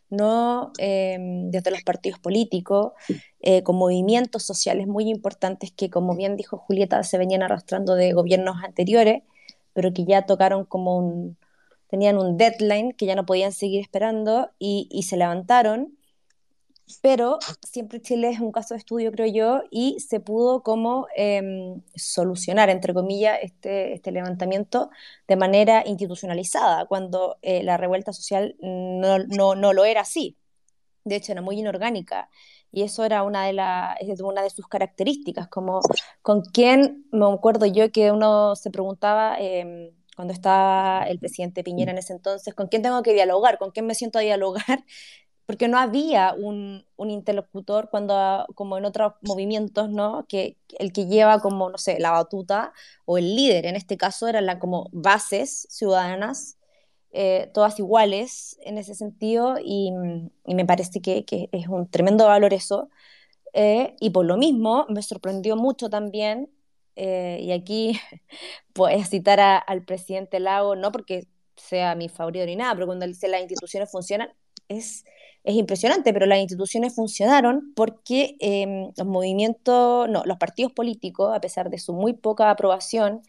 no 0.09 0.71
em, 0.77 1.49
desde 1.51 1.71
los 1.71 1.83
partidos 1.83 2.19
políticos, 2.19 2.93
eh, 3.41 3.63
con 3.63 3.75
movimientos 3.75 4.43
sociales 4.43 4.87
muy 4.87 5.09
importantes 5.09 5.71
que, 5.71 5.89
como 5.89 6.15
bien 6.15 6.35
dijo 6.35 6.57
Julieta, 6.57 7.03
se 7.03 7.17
venían 7.17 7.43
arrastrando 7.43 7.95
de 7.95 8.13
gobiernos 8.13 8.63
anteriores, 8.63 9.23
pero 9.73 9.93
que 9.93 10.05
ya 10.05 10.25
tocaron 10.25 10.65
como 10.65 10.97
un, 10.97 11.37
tenían 11.89 12.17
un 12.17 12.37
deadline 12.37 12.93
que 12.93 13.05
ya 13.05 13.15
no 13.15 13.25
podían 13.25 13.51
seguir 13.51 13.81
esperando 13.81 14.51
y, 14.59 14.87
y 14.91 15.03
se 15.03 15.17
levantaron 15.17 15.94
pero 17.01 17.39
siempre 17.63 18.01
Chile 18.01 18.29
es 18.29 18.39
un 18.39 18.51
caso 18.51 18.73
de 18.75 18.79
estudio, 18.79 19.11
creo 19.11 19.27
yo, 19.27 19.63
y 19.71 19.99
se 19.99 20.19
pudo 20.19 20.61
como 20.63 21.07
em, 21.15 21.81
solucionar, 21.95 22.69
entre 22.69 22.93
comillas, 22.93 23.39
este, 23.41 23.93
este, 23.93 24.11
levantamiento 24.11 24.89
de 25.27 25.35
manera 25.35 25.83
institucionalizada, 25.85 26.85
cuando 26.85 27.37
eh, 27.41 27.63
la 27.63 27.77
revuelta 27.77 28.13
social 28.13 28.55
no, 28.61 29.19
no, 29.19 29.55
no, 29.55 29.73
lo 29.73 29.85
era 29.85 30.01
así. 30.01 30.37
De 31.03 31.15
hecho, 31.15 31.31
era 31.31 31.41
muy 31.41 31.59
inorgánica. 31.59 32.29
Y 32.71 32.83
eso 32.83 33.05
era 33.05 33.23
una 33.23 33.45
de, 33.45 33.53
la, 33.53 33.97
una 34.23 34.41
de 34.43 34.49
sus 34.49 34.67
características, 34.67 35.47
como 35.47 35.79
con 36.21 36.41
quién, 36.41 37.05
me 37.11 37.25
acuerdo 37.25 37.65
yo 37.65 37.91
que 37.91 38.11
uno 38.11 38.55
se 38.55 38.69
preguntaba 38.71 39.37
em, 39.39 39.91
cuando 40.15 40.33
estaba 40.33 41.03
el 41.07 41.19
presidente 41.19 41.63
Piñera 41.63 41.91
en 41.91 41.97
ese 41.97 42.13
entonces, 42.13 42.53
¿con 42.53 42.67
quién 42.67 42.81
tengo 42.81 43.01
que 43.03 43.13
dialogar? 43.13 43.57
¿Con 43.57 43.71
quién 43.71 43.85
me 43.85 43.95
siento 43.95 44.19
a 44.19 44.21
dialogar? 44.21 44.85
Porque 45.45 45.67
no 45.67 45.77
había 45.77 46.33
un, 46.33 46.85
un, 46.95 47.11
interlocutor 47.11 47.89
cuando, 47.89 48.45
como 48.55 48.77
en 48.77 48.85
otros 48.85 49.13
movimientos, 49.21 49.89
¿no? 49.89 50.25
Que 50.27 50.57
el 50.79 50.91
que 50.91 51.05
lleva 51.05 51.39
como, 51.39 51.69
no 51.69 51.77
sé, 51.77 51.99
la 51.99 52.11
batuta 52.11 52.73
o 53.05 53.17
el 53.17 53.35
líder, 53.35 53.65
en 53.67 53.75
este 53.75 53.97
caso 53.97 54.27
eran 54.27 54.45
la, 54.45 54.59
como 54.59 54.89
bases 54.91 55.67
ciudadanas, 55.69 56.57
eh, 57.11 57.49
todas 57.53 57.79
iguales 57.79 58.57
en 58.63 58.77
ese 58.77 58.95
sentido, 58.95 59.57
y, 59.63 59.91
y 60.45 60.55
me 60.55 60.65
parece 60.65 61.01
que, 61.01 61.25
que, 61.25 61.49
es 61.51 61.67
un 61.67 61.89
tremendo 61.89 62.25
valor 62.25 62.53
eso. 62.53 62.89
Eh, 63.53 63.95
y 64.01 64.09
por 64.11 64.25
lo 64.25 64.37
mismo 64.37 64.85
me 64.89 65.01
sorprendió 65.01 65.55
mucho 65.55 65.89
también, 65.89 66.49
eh, 66.95 67.39
y 67.41 67.51
aquí 67.51 67.99
pues 68.73 69.09
citar 69.09 69.39
al 69.65 69.85
presidente 69.85 70.39
Lago, 70.39 70.75
no 70.75 70.91
porque 70.91 71.27
sea 71.55 71.95
mi 71.95 72.09
favorito 72.09 72.45
ni 72.45 72.55
nada, 72.55 72.73
pero 72.73 72.87
cuando 72.87 73.05
él 73.05 73.13
dice 73.13 73.27
las 73.27 73.41
instituciones 73.41 73.91
funcionan, 73.91 74.33
es 74.67 75.05
es 75.45 75.55
impresionante, 75.55 76.11
pero 76.13 76.25
las 76.25 76.39
instituciones 76.39 76.95
funcionaron 76.95 77.73
porque 77.75 78.35
em, 78.39 78.91
los 78.97 79.07
movimientos, 79.07 80.09
no, 80.09 80.23
los 80.25 80.37
partidos 80.37 80.73
políticos, 80.73 81.35
a 81.35 81.39
pesar 81.39 81.69
de 81.69 81.77
su 81.77 81.93
muy 81.93 82.13
poca 82.13 82.49
aprobación 82.49 83.21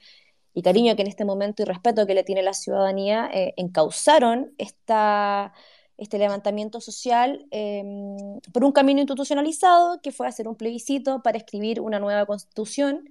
y 0.54 0.62
cariño 0.62 0.96
que 0.96 1.02
en 1.02 1.08
este 1.08 1.26
momento 1.26 1.62
y 1.62 1.66
respeto 1.66 2.06
que 2.06 2.14
le 2.14 2.24
tiene 2.24 2.42
la 2.42 2.54
ciudadanía, 2.54 3.30
eh, 3.34 3.52
encauzaron 3.58 4.54
esta, 4.58 5.52
este 5.98 6.18
levantamiento 6.18 6.80
social 6.80 7.46
em, 7.50 8.40
por 8.52 8.64
un 8.64 8.72
camino 8.72 9.00
institucionalizado 9.00 10.00
que 10.02 10.12
fue 10.12 10.26
hacer 10.26 10.48
un 10.48 10.56
plebiscito 10.56 11.22
para 11.22 11.38
escribir 11.38 11.80
una 11.82 11.98
nueva 12.00 12.24
constitución. 12.26 13.10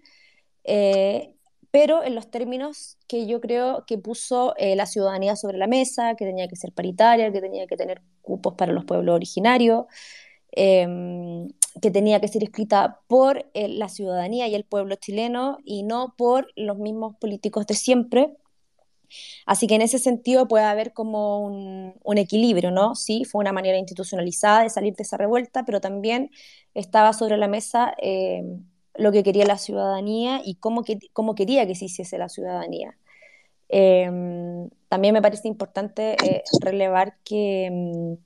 Eh, 0.63 1.34
pero 1.75 2.05
en 2.05 2.15
los 2.15 2.31
términos 2.31 2.97
que 3.05 3.27
yo 3.27 3.41
creo 3.41 3.83
que 3.85 3.97
puso 3.97 4.55
eh, 4.55 4.77
la 4.77 4.85
ciudadanía 4.85 5.35
sobre 5.35 5.57
la 5.57 5.67
mesa, 5.67 6.15
que 6.15 6.23
tenía 6.23 6.47
que 6.47 6.55
ser 6.55 6.71
paritaria, 6.71 7.33
que 7.33 7.41
tenía 7.41 7.67
que 7.67 7.75
tener 7.75 8.01
cupos 8.21 8.53
para 8.53 8.71
los 8.71 8.85
pueblos 8.85 9.13
originarios, 9.13 9.83
em, 10.53 11.49
que 11.81 11.91
tenía 11.91 12.21
que 12.21 12.29
ser 12.29 12.43
escrita 12.43 13.01
por 13.07 13.49
eh, 13.53 13.67
la 13.67 13.89
ciudadanía 13.89 14.47
y 14.47 14.55
el 14.55 14.63
pueblo 14.63 14.95
chileno 14.95 15.57
y 15.65 15.83
no 15.83 16.15
por 16.17 16.47
los 16.55 16.77
mismos 16.77 17.17
políticos 17.17 17.67
de 17.67 17.73
siempre. 17.73 18.37
Así 19.45 19.67
que 19.67 19.75
en 19.75 19.81
ese 19.81 19.99
sentido 19.99 20.47
puede 20.47 20.63
haber 20.63 20.93
como 20.93 21.41
un, 21.41 21.93
un, 22.03 22.17
equilibrio, 22.17 22.71
¿no? 22.71 22.95
Sí, 22.95 23.25
fue 23.25 23.41
una 23.41 23.51
manera 23.51 23.77
institucionalizada 23.77 24.63
de 24.63 24.69
salir 24.69 24.95
de 24.95 25.03
esa 25.03 25.17
revuelta, 25.17 25.65
pero 25.65 25.81
también 25.81 26.31
estaba 26.73 27.11
sobre 27.11 27.37
la 27.37 27.49
mesa 27.49 27.93
em, 27.97 28.63
lo 28.97 29.11
que 29.11 29.23
quería 29.23 29.45
la 29.45 29.57
ciudadanía 29.57 30.41
y 30.43 30.55
cómo, 30.55 30.83
que, 30.83 30.99
cómo 31.13 31.35
quería 31.35 31.67
que 31.67 31.75
se 31.75 31.85
hiciese 31.85 32.17
la 32.17 32.29
ciudadanía. 32.29 32.97
Em, 33.69 34.69
también 34.89 35.13
me 35.13 35.21
parece 35.21 35.47
importante 35.47 36.15
eh, 36.23 36.43
relevar 36.61 37.17
que, 37.23 37.65
em, 37.65 38.17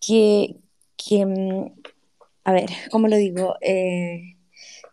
que, 0.00 0.56
em, 1.10 1.74
a 2.44 2.52
ver, 2.52 2.70
¿cómo 2.90 3.08
lo 3.08 3.16
digo? 3.16 3.56
Eh, 3.60 4.36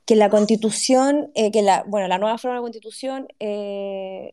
que 0.06 0.16
la 0.16 0.30
constitución, 0.30 1.32
eh, 1.36 1.52
que 1.52 1.62
la, 1.62 1.84
bueno, 1.88 2.08
la 2.08 2.18
nueva 2.20 2.38
forma 2.38 2.58
de 2.58 2.62
constitución 2.62 3.28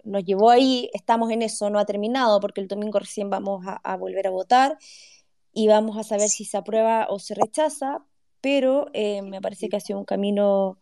nos 0.05 0.25
llevó 0.25 0.51
ahí, 0.51 0.91
estamos 0.93 1.31
en 1.31 1.43
eso, 1.43 1.71
no 1.71 1.79
ha 1.79 1.87
terminado 1.87 2.41
porque 2.41 2.61
el 2.61 2.69
domingo 2.69 2.99
recién 2.99 3.31
vamos 3.31 3.65
a 3.67 3.97
volver 3.97 4.27
a 4.27 4.31
votar 4.31 4.79
y 5.53 5.69
vamos 5.69 5.97
a 5.99 6.05
saber 6.05 6.29
si 6.29 6.45
se 6.45 6.57
aprueba 6.59 7.07
o 7.11 7.19
se 7.19 7.35
rechaza, 7.35 8.05
pero 8.43 8.89
eh, 8.95 9.23
me 9.23 9.41
parece 9.43 9.71
que 9.71 9.77
ha 9.79 9.81
sido 9.81 9.99
un 10.01 10.05
camino 10.07 10.79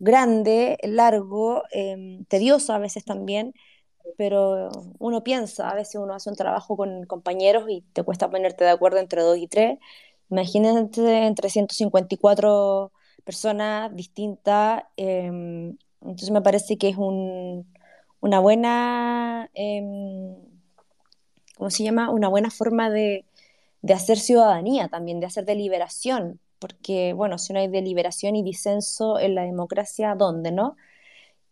grande, 0.00 0.78
largo, 0.84 1.64
em, 1.72 2.24
tedioso 2.26 2.72
a 2.74 2.78
veces 2.78 3.04
también, 3.04 3.54
pero 4.18 4.70
uno 4.98 5.22
piensa, 5.24 5.70
a 5.70 5.74
veces 5.74 5.96
uno 5.96 6.14
hace 6.14 6.30
un 6.30 6.36
trabajo 6.36 6.76
con 6.76 7.04
compañeros 7.06 7.66
y 7.68 7.82
te 7.92 8.02
cuesta 8.04 8.30
ponerte 8.30 8.64
de 8.64 8.70
acuerdo 8.70 8.98
entre 8.98 9.22
dos 9.22 9.38
y 9.38 9.48
tres. 9.48 9.78
Imagínate 10.30 11.26
entre 11.26 11.50
154 11.50 12.92
personas 13.24 13.94
distintas, 13.94 14.84
em, 14.96 15.76
entonces 16.00 16.30
me 16.30 16.42
parece 16.42 16.78
que 16.78 16.88
es 16.90 16.96
un, 16.96 17.66
una 18.20 18.40
buena, 18.40 19.50
em, 19.54 20.36
¿cómo 21.56 21.70
se 21.70 21.84
llama? 21.84 22.10
Una 22.10 22.28
buena 22.28 22.50
forma 22.50 22.90
de, 22.90 23.24
de 23.82 23.94
hacer 23.94 24.18
ciudadanía 24.18 24.88
también, 24.88 25.20
de 25.20 25.26
hacer 25.26 25.44
deliberación, 25.44 26.40
porque, 26.58 27.12
bueno, 27.12 27.38
si 27.38 27.52
no 27.52 27.60
hay 27.60 27.68
deliberación 27.68 28.36
y 28.36 28.42
disenso 28.42 29.18
en 29.18 29.34
la 29.34 29.42
democracia, 29.42 30.14
¿dónde, 30.14 30.52
no? 30.52 30.76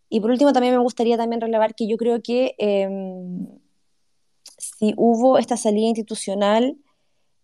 Y 0.09 0.21
por 0.21 0.31
último, 0.31 0.53
también 0.53 0.75
me 0.75 0.81
gustaría 0.81 1.17
también 1.17 1.41
relevar 1.41 1.75
que 1.75 1.89
yo 1.89 1.97
creo 1.97 2.23
que 2.23 2.55
em, 2.59 3.49
si 4.59 4.95
hubo 4.97 5.39
esta 5.39 5.57
salida 5.57 5.89
institucional, 5.89 6.77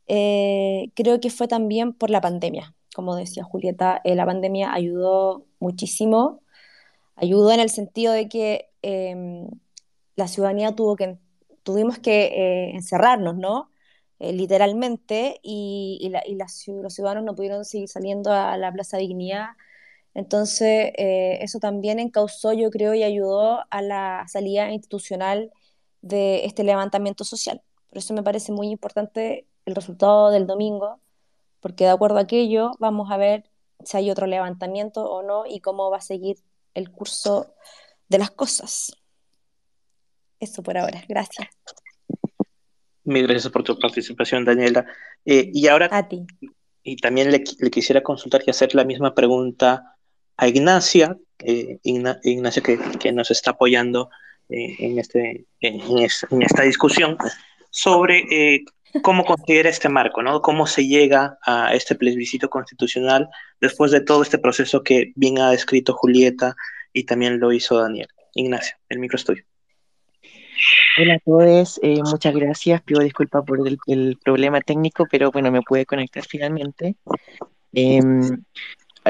eh, 0.08 0.90
creo 0.94 1.20
que 1.20 1.30
fue 1.30 1.48
también 1.48 1.92
por 1.92 2.10
la 2.10 2.20
pandemia. 2.20 2.74
Como 2.94 3.16
decía 3.16 3.44
Julieta, 3.44 4.00
eh, 4.04 4.14
la 4.14 4.26
pandemia 4.26 4.72
ayudó 4.72 5.46
muchísimo, 5.60 6.40
ayudó 7.16 7.52
en 7.52 7.60
el 7.60 7.70
sentido 7.70 8.12
de 8.12 8.28
que 8.28 8.70
em, 8.82 9.48
la 10.16 10.28
ciudadanía 10.28 10.74
tuvo 10.74 10.96
que, 10.96 11.18
tuvimos 11.62 11.98
que 11.98 12.24
eh, 12.26 12.70
encerrarnos, 12.74 13.36
¿no? 13.36 13.69
Eh, 14.20 14.34
literalmente, 14.34 15.40
y, 15.42 15.98
y, 16.02 16.34
los 16.36 16.52
ciudadanos 16.94 17.24
no 17.24 17.34
pudieron 17.34 17.64
seguir 17.64 17.88
saliendo 17.88 18.32
a 18.32 18.56
la 18.58 18.72
Plaza 18.72 18.98
Dignidad. 18.98 19.50
Entonces, 20.14 20.92
eh, 20.98 21.38
eso 21.42 21.58
también 21.58 21.98
encausó, 22.00 22.52
yo 22.52 22.70
creo, 22.70 22.94
y 22.94 23.02
ayudó 23.02 23.64
a 23.70 23.82
la 23.82 24.26
salida 24.28 24.70
institucional 24.72 25.52
de 26.02 26.44
este 26.46 26.64
levantamiento 26.64 27.24
social. 27.24 27.62
Por 27.88 27.98
eso 27.98 28.14
me 28.14 28.22
parece 28.22 28.52
muy 28.52 28.68
importante 28.70 29.46
el 29.66 29.74
resultado 29.74 30.30
del 30.30 30.46
domingo, 30.46 31.00
porque 31.60 31.84
de 31.84 31.90
acuerdo 31.90 32.18
a 32.18 32.22
aquello 32.22 32.72
vamos 32.78 33.10
a 33.10 33.16
ver 33.16 33.44
si 33.84 33.96
hay 33.96 34.10
otro 34.10 34.26
levantamiento 34.26 35.04
o 35.10 35.22
no 35.22 35.46
y 35.46 35.60
cómo 35.60 35.90
va 35.90 35.98
a 35.98 36.00
seguir 36.02 36.38
el 36.74 36.90
curso 36.90 37.54
de 38.08 38.18
las 38.18 38.30
cosas. 38.30 38.92
Eso 40.40 40.62
por 40.62 40.76
ahora, 40.78 41.02
gracias. 41.08 41.48
Mil 43.10 43.26
gracias 43.26 43.52
por 43.52 43.64
tu 43.64 43.76
participación, 43.76 44.44
Daniela. 44.44 44.86
Eh, 45.24 45.50
y 45.52 45.66
ahora, 45.66 45.88
a 45.90 46.06
ti. 46.06 46.24
Y 46.84 46.94
también 46.96 47.32
le, 47.32 47.42
quisiera 47.42 48.04
consultar 48.04 48.42
y 48.46 48.50
hacer 48.50 48.72
la 48.76 48.84
misma 48.84 49.16
pregunta 49.16 49.96
a 50.36 50.46
Ignacia, 50.46 51.16
eh, 51.40 51.78
Ignacia 51.82 52.62
que, 52.62 53.12
nos 53.12 53.32
está 53.32 53.50
apoyando 53.50 54.10
eh, 54.48 54.76
en, 54.78 55.00
este, 55.00 55.44
en, 55.60 55.98
esta 56.40 56.62
discusión, 56.62 57.18
sobre 57.70 58.62
cómo 59.02 59.24
considera 59.24 59.68
este 59.68 59.88
marco, 59.88 60.22
¿no? 60.22 60.40
Cómo 60.40 60.68
se 60.68 60.86
llega 60.86 61.36
a 61.44 61.74
este 61.74 61.96
plebiscito 61.96 62.48
constitucional 62.48 63.28
después 63.60 63.90
de 63.90 64.02
todo 64.02 64.22
este 64.22 64.38
proceso 64.38 64.84
que 64.84 65.12
bien 65.16 65.38
ha 65.40 65.50
descrito 65.50 65.94
Julieta 65.94 66.54
y 66.92 67.04
también 67.04 67.40
lo 67.40 67.52
hizo 67.52 67.76
Daniel. 67.76 68.08
Ignacia, 68.34 68.78
el 68.88 69.00
micro 69.00 69.16
es 69.16 69.24
tuyo. 69.24 69.42
Hola 71.02 71.14
a 71.14 71.18
todos, 71.20 71.80
eh, 71.82 72.02
muchas 72.02 72.34
gracias. 72.34 72.82
Pido 72.82 73.00
disculpas 73.00 73.42
por 73.46 73.58
el, 73.66 74.18
problema 74.22 74.60
técnico, 74.60 75.06
pero 75.10 75.30
bueno, 75.30 75.50
me 75.50 75.62
pude 75.62 75.86
conectar 75.86 76.22
finalmente. 76.28 76.94
Em, 77.72 78.44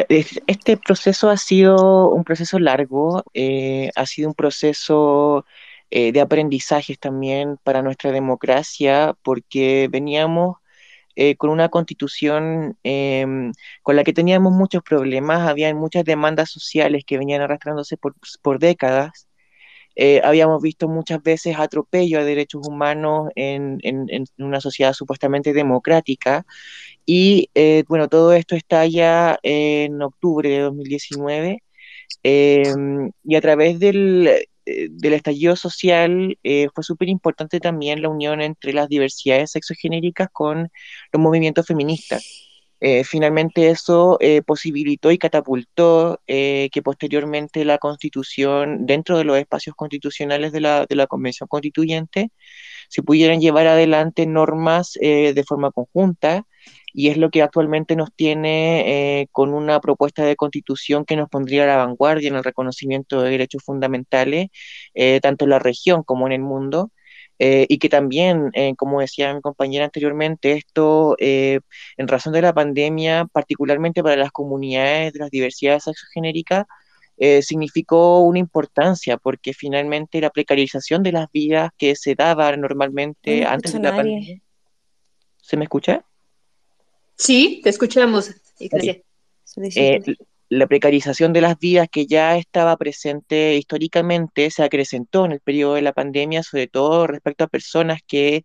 este 0.06 0.76
proceso 0.76 1.30
ha 1.30 1.36
sido 1.36 2.10
un 2.10 2.22
proceso 2.22 2.60
largo, 2.60 3.24
eh, 3.34 3.90
ha 3.96 4.06
sido 4.06 4.28
un 4.28 4.36
proceso 4.36 5.44
eh, 5.90 6.12
de 6.12 6.20
aprendizajes 6.20 6.96
también 7.00 7.58
para 7.64 7.82
nuestra 7.82 8.12
democracia, 8.12 9.16
porque 9.24 9.88
veníamos 9.90 10.58
con 11.38 11.50
una 11.50 11.68
constitución 11.68 12.78
em, 12.84 13.52
con 13.82 13.96
la 13.96 14.04
que 14.04 14.12
teníamos 14.12 14.52
muchos 14.52 14.82
problemas, 14.82 15.48
había 15.48 15.74
muchas 15.74 16.04
demandas 16.04 16.50
sociales 16.50 17.02
que 17.04 17.18
venían 17.18 17.42
arrastrándose 17.42 17.96
por 17.96 18.58
décadas. 18.60 19.29
Eh, 20.02 20.22
habíamos 20.24 20.62
visto 20.62 20.88
muchas 20.88 21.22
veces 21.22 21.56
atropello 21.58 22.20
a 22.20 22.24
derechos 22.24 22.66
humanos 22.66 23.28
en, 23.34 23.78
una 24.38 24.58
sociedad 24.58 24.94
supuestamente 24.94 25.52
democrática 25.52 26.46
y 27.04 27.50
eh, 27.54 27.84
bueno, 27.86 28.08
todo 28.08 28.32
esto 28.32 28.56
está 28.56 28.86
ya 28.86 29.38
en 29.42 30.00
octubre 30.00 30.48
de 30.48 30.60
2019 30.60 31.62
em, 32.22 33.10
y 33.24 33.34
a 33.36 33.40
través 33.42 33.78
del, 33.78 34.26
eh, 34.64 34.88
del 34.90 35.12
estallido 35.12 35.54
social 35.54 36.38
fue 36.74 36.82
súper 36.82 37.10
importante 37.10 37.60
también 37.60 38.00
la 38.00 38.08
unión 38.08 38.40
entre 38.40 38.72
las 38.72 38.88
diversidades 38.88 39.50
sexogenéricas 39.50 40.30
con 40.32 40.70
los 41.12 41.22
movimientos 41.22 41.66
feministas. 41.66 42.49
Eh, 42.80 43.04
finalmente 43.04 43.68
eso 43.68 44.16
eh, 44.20 44.42
posibilitó 44.42 45.10
y 45.10 45.18
catapultó 45.18 46.20
eh, 46.26 46.70
que 46.72 46.82
posteriormente 46.82 47.64
la 47.66 47.78
constitución, 47.78 48.86
dentro 48.86 49.18
de 49.18 49.24
los 49.24 49.36
espacios 49.38 49.76
constitucionales 49.76 50.52
de 50.52 50.60
la, 50.60 50.86
de 50.86 50.94
la 50.96 51.06
Convención 51.06 51.46
Constituyente, 51.48 52.30
se 52.88 53.02
pudieran 53.02 53.40
llevar 53.40 53.66
adelante 53.66 54.26
normas 54.26 54.94
de 55.00 55.44
forma 55.46 55.70
conjunta 55.70 56.44
y 56.92 57.08
es 57.08 57.16
lo 57.18 57.30
que 57.30 57.42
actualmente 57.42 57.94
nos 57.96 58.12
tiene 58.14 59.28
con 59.32 59.54
una 59.54 59.80
propuesta 59.80 60.24
de 60.24 60.34
constitución 60.36 61.04
que 61.04 61.16
nos 61.16 61.28
pondría 61.28 61.64
a 61.64 61.66
la 61.68 61.76
vanguardia 61.76 62.28
en 62.28 62.34
el 62.36 62.42
reconocimiento 62.44 63.22
de 63.22 63.30
derechos 63.30 63.62
fundamentales, 63.64 64.48
tanto 65.22 65.44
en 65.44 65.50
la 65.50 65.60
región 65.60 66.02
como 66.02 66.26
en 66.26 66.32
el 66.32 66.40
mundo. 66.40 66.90
Eh, 67.42 67.64
y 67.70 67.78
que 67.78 67.88
también, 67.88 68.50
eh, 68.52 68.74
como 68.76 69.00
decía 69.00 69.32
mi 69.32 69.40
compañera 69.40 69.86
anteriormente, 69.86 70.52
esto, 70.52 71.16
eh, 71.18 71.60
en 71.96 72.06
razón 72.06 72.34
de 72.34 72.42
la 72.42 72.52
pandemia, 72.52 73.24
particularmente 73.32 74.02
para 74.02 74.16
las 74.16 74.30
comunidades 74.30 75.14
de 75.14 75.20
las 75.20 75.30
diversidades 75.30 75.84
sexogenéricas, 75.84 76.66
significó 77.42 78.20
una 78.20 78.38
importancia, 78.38 79.18
porque 79.18 79.52
finalmente 79.52 80.22
la 80.22 80.30
precarización 80.30 81.02
de 81.02 81.12
las 81.12 81.30
vidas 81.30 81.70
que 81.76 81.94
se 81.94 82.14
daba 82.14 82.56
normalmente 82.56 83.44
antes 83.44 83.74
de 83.74 83.78
la 83.78 83.94
pandemia. 83.94 84.40
¿Se 85.36 85.58
me 85.58 85.64
escucha? 85.64 86.02
Sí, 87.16 87.60
te 87.62 87.68
escuchamos. 87.68 88.34
Gracias 88.58 89.02
la 90.50 90.66
precarización 90.66 91.32
de 91.32 91.40
las 91.42 91.58
vidas 91.58 91.88
que 91.90 92.06
ya 92.06 92.36
estaba 92.36 92.76
presente 92.76 93.56
históricamente 93.56 94.50
se 94.50 94.64
acrecentó 94.64 95.24
en 95.24 95.32
el 95.32 95.40
periodo 95.40 95.74
de 95.74 95.82
la 95.82 95.92
pandemia, 95.92 96.42
sobre 96.42 96.66
todo 96.68 97.06
respecto 97.06 97.44
a 97.44 97.48
personas 97.48 98.00
que 98.06 98.44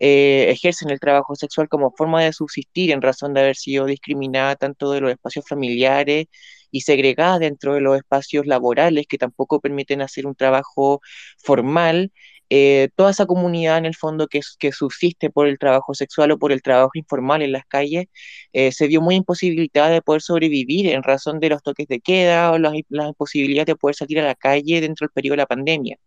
eh, 0.00 0.50
ejercen 0.50 0.90
el 0.90 1.00
trabajo 1.00 1.36
sexual 1.36 1.68
como 1.68 1.92
forma 1.92 2.22
de 2.24 2.32
subsistir 2.32 2.90
en 2.90 3.02
razón 3.02 3.34
de 3.34 3.42
haber 3.42 3.56
sido 3.56 3.86
discriminada 3.86 4.56
tanto 4.56 4.90
de 4.92 5.00
los 5.00 5.12
espacios 5.12 5.46
familiares 5.48 6.26
y 6.72 6.80
segregada 6.82 7.38
dentro 7.38 7.74
de 7.74 7.80
los 7.80 7.96
espacios 7.96 8.46
laborales 8.46 9.06
que 9.08 9.18
tampoco 9.18 9.60
permiten 9.60 10.02
hacer 10.02 10.26
un 10.26 10.34
trabajo 10.34 11.00
formal 11.38 12.12
eh, 12.50 12.88
toda 12.96 13.10
esa 13.10 13.26
comunidad 13.26 13.78
en 13.78 13.86
el 13.86 13.94
fondo 13.96 14.28
que, 14.28 14.42
subsiste 14.72 15.30
por 15.30 15.48
el 15.48 15.58
trabajo 15.58 15.94
sexual 15.94 16.32
o 16.32 16.38
por 16.38 16.52
el 16.52 16.62
trabajo 16.62 16.92
informal 16.94 17.42
en 17.42 17.52
las 17.52 17.64
calles, 17.66 18.06
eh, 18.52 18.72
se 18.72 18.86
vio 18.86 19.00
muy 19.00 19.16
imposibilitada 19.16 19.90
de 19.90 20.02
poder 20.02 20.22
sobrevivir 20.22 20.88
en 20.88 21.02
razón 21.02 21.40
de 21.40 21.50
los 21.50 21.62
toques 21.62 21.88
de 21.88 22.00
queda 22.00 22.52
o 22.52 22.58
las, 22.58 22.74
las 22.88 23.08
imposibilidades 23.08 23.66
de 23.66 23.76
poder 23.76 23.96
salir 23.96 24.20
a 24.20 24.24
la 24.24 24.34
calle 24.34 24.80
dentro 24.80 25.06
del 25.06 25.12
periodo 25.12 25.34
de 25.34 25.38
la 25.38 25.46
pandemia. 25.46 25.98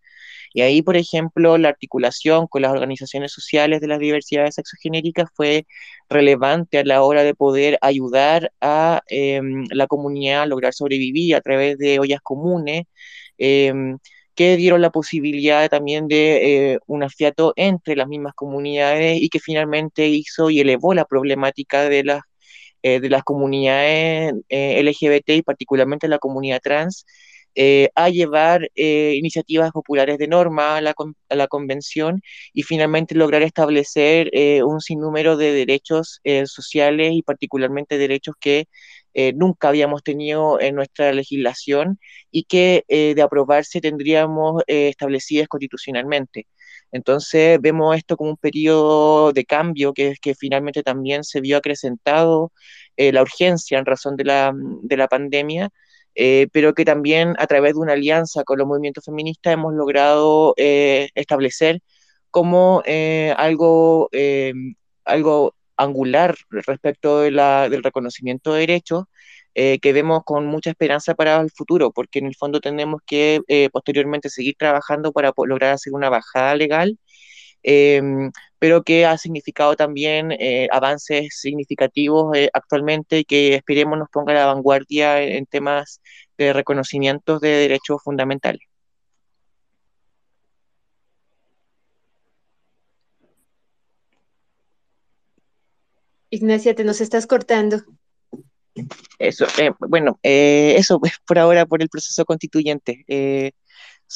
Y 0.54 0.62
ahí, 0.62 0.82
por 0.82 0.98
ejemplo, 0.98 1.58
la 1.58 1.70
articulación 1.70 2.48
con 2.48 2.62
las 2.62 2.72
organizaciones 2.72 3.32
sociales 3.32 3.82
de 3.82 3.88
las 3.88 4.00
diversidades 4.00 4.56
sexogenéricas 4.56 5.30
fue 5.36 5.66
relevante 6.10 6.80
a 6.80 6.84
la 6.84 7.04
hora 7.04 7.24
de 7.24 7.36
poder 7.36 7.78
ayudar 7.82 8.52
a 8.62 9.02
em, 9.08 9.66
la 9.72 9.88
comunidad 9.88 10.44
a 10.44 10.46
lograr 10.46 10.74
sobrevivir 10.74 11.36
a 11.36 11.42
través 11.42 11.78
de 11.78 12.00
ollas 12.00 12.22
comunes. 12.22 12.86
Em, 13.38 13.98
que 14.38 14.56
dieron 14.56 14.82
la 14.82 14.92
posibilidad 14.92 15.68
también 15.70 16.08
de 16.08 16.74
eh, 16.74 16.80
un 16.88 17.04
afiato 17.04 17.54
entre 17.56 17.96
las 17.96 18.08
mismas 18.08 18.36
comunidades 18.36 19.20
y 19.22 19.30
que 19.30 19.40
finalmente 19.40 20.08
hizo 20.08 20.52
y 20.52 20.60
elevó 20.60 20.94
la 20.94 21.06
problemática 21.06 21.90
de 21.90 22.04
las, 22.04 22.22
eh, 22.84 23.00
de 23.00 23.10
las 23.10 23.24
comunidades 23.24 24.34
eh, 24.50 24.80
LGBT 24.84 25.30
y 25.32 25.42
particularmente 25.42 26.08
la 26.08 26.20
comunidad 26.20 26.62
trans 26.64 27.06
a 27.96 28.10
llevar 28.10 28.70
iniciativas 28.76 29.72
populares 29.72 30.20
de 30.20 30.28
norma 30.28 30.78
a 30.78 30.82
la, 30.82 30.94
a 31.30 31.36
la, 31.36 31.48
convención 31.48 32.22
y 32.54 32.62
finalmente 32.62 33.16
lograr 33.16 33.42
establecer 33.42 34.30
un 34.64 34.80
sinnúmero 34.80 35.38
de 35.38 35.54
derechos 35.54 36.22
sociales 36.46 37.14
y 37.14 37.24
particularmente 37.24 37.98
derechos 37.98 38.36
que 38.40 38.68
eh, 39.20 39.34
nunca 39.34 39.70
habíamos 39.70 40.04
tenido 40.04 40.62
en 40.62 40.76
nuestra 40.76 41.12
legislación 41.12 42.00
y 42.30 42.44
que 42.44 42.86
eh, 42.88 43.16
de 43.16 43.22
aprobarse 43.24 43.82
tendríamos 43.82 44.62
eh, 44.68 44.90
establecidas 44.90 45.48
constitucionalmente. 45.48 46.46
Entonces 46.92 47.60
vemos 47.60 47.98
esto 47.98 48.16
como 48.16 48.30
un 48.32 48.38
periodo 48.38 49.34
de 49.34 49.44
cambio 49.46 49.94
que, 49.94 50.14
que 50.22 50.36
finalmente 50.36 50.84
también 50.84 51.24
se 51.24 51.42
vio 51.42 51.58
acrecentado 51.58 52.52
la 52.98 53.22
urgencia 53.24 53.80
en 53.80 53.86
razón 53.86 54.16
de 54.18 54.24
la, 54.26 54.54
de 54.56 54.98
la 54.98 55.08
pandemia, 55.08 55.70
pero 56.52 56.74
que 56.74 56.86
también 56.86 57.36
a 57.40 57.48
través 57.48 57.74
de 57.74 57.80
una 57.80 57.94
alianza 57.94 58.44
con 58.44 58.58
los 58.60 58.68
movimientos 58.68 59.06
feministas 59.06 59.54
hemos 59.54 59.74
logrado 59.74 60.54
establecer 60.58 61.82
como 62.32 62.82
algo, 63.36 64.10
algo 65.06 65.57
angular 65.78 66.36
respecto 66.50 67.22
de 67.22 67.32
la, 67.32 67.70
del 67.70 67.84
reconocimiento 67.84 68.54
de 68.54 68.62
derechos 68.62 69.06
eh, 69.56 69.80
que 69.80 69.92
vemos 69.94 70.24
con 70.24 70.46
mucha 70.46 70.70
esperanza 70.70 71.16
para 71.16 71.42
el 71.42 71.50
futuro, 71.52 71.92
porque 71.92 72.20
en 72.20 72.28
el 72.28 72.36
fondo 72.36 72.60
tenemos 72.62 73.02
que 73.08 73.42
eh, 73.48 73.70
posteriormente 73.72 74.30
seguir 74.30 74.56
trabajando 74.58 75.12
para 75.12 75.34
lograr 75.36 75.74
hacer 75.74 75.94
una 75.94 76.10
bajada 76.10 76.56
legal, 76.56 77.00
em, 77.64 78.32
pero 78.60 78.84
que 78.84 79.06
ha 79.06 79.18
significado 79.18 79.76
también 79.76 80.32
eh, 80.32 80.68
avances 80.72 81.40
significativos 81.40 82.38
actualmente 82.54 83.20
y 83.20 83.26
que 83.26 83.56
esperemos 83.56 83.98
nos 84.00 84.10
ponga 84.10 84.34
a 84.34 84.36
la 84.36 84.46
vanguardia 84.48 85.22
en 85.24 85.46
temas 85.48 86.02
de 86.38 86.54
reconocimientos 86.54 87.42
de 87.42 87.50
derechos 87.50 88.02
fundamentales. 88.04 88.67
Ignacia, 96.30 96.76
te 96.76 96.84
nos 96.84 97.02
estás 97.02 97.28
cortando. 97.28 97.84
Eso, 99.20 99.46
eh, 99.60 99.72
bueno, 99.80 100.20
eh, 100.24 100.76
eso 100.78 101.00
pues 101.00 101.14
por 101.26 101.40
ahora 101.40 101.66
por 101.66 101.82
el 101.82 101.90
proceso 101.90 102.26
constituyente, 102.26 103.04
eh, 103.08 103.52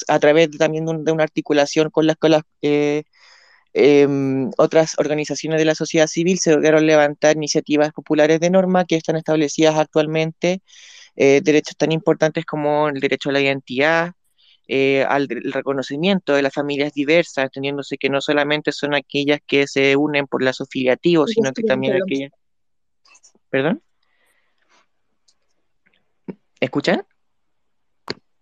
a 0.08 0.18
través 0.18 0.50
también 0.52 0.86
de, 0.86 1.12
una 1.12 1.24
articulación 1.24 1.90
con 1.90 2.06
las, 2.06 2.16
con 2.16 2.32
em, 3.74 4.50
otras 4.58 4.98
organizaciones 4.98 5.58
de 5.58 5.64
la 5.64 5.74
sociedad 5.74 6.06
civil 6.06 6.38
se 6.38 6.52
lograron 6.52 6.86
levantar 6.86 7.36
iniciativas 7.36 7.92
populares 7.92 8.40
de 8.40 8.50
norma 8.50 8.84
que 8.84 8.96
están 8.96 9.16
establecidas 9.16 9.76
actualmente, 9.76 10.62
derechos 11.14 11.76
tan 11.76 11.92
importantes 11.92 12.44
como 12.46 12.88
el 12.88 13.00
derecho 13.00 13.30
a 13.30 13.32
la 13.32 13.40
identidad, 13.40 14.12
eh, 14.74 15.04
al 15.06 15.28
reconocimiento 15.28 16.32
de 16.32 16.40
las 16.40 16.54
familias 16.54 16.94
diversas, 16.94 17.50
teniéndose 17.50 17.98
que 17.98 18.08
no 18.08 18.22
solamente 18.22 18.72
son 18.72 18.94
aquellas 18.94 19.40
que 19.46 19.66
se 19.66 19.96
unen 19.96 20.26
por 20.26 20.42
lazos 20.42 20.66
filiativos, 20.70 21.32
sino 21.32 21.52
que 21.52 21.62
también 21.62 22.00
aquellas... 22.02 22.30
¿Perdón? 23.50 23.82
¿Escuchan? 26.58 27.04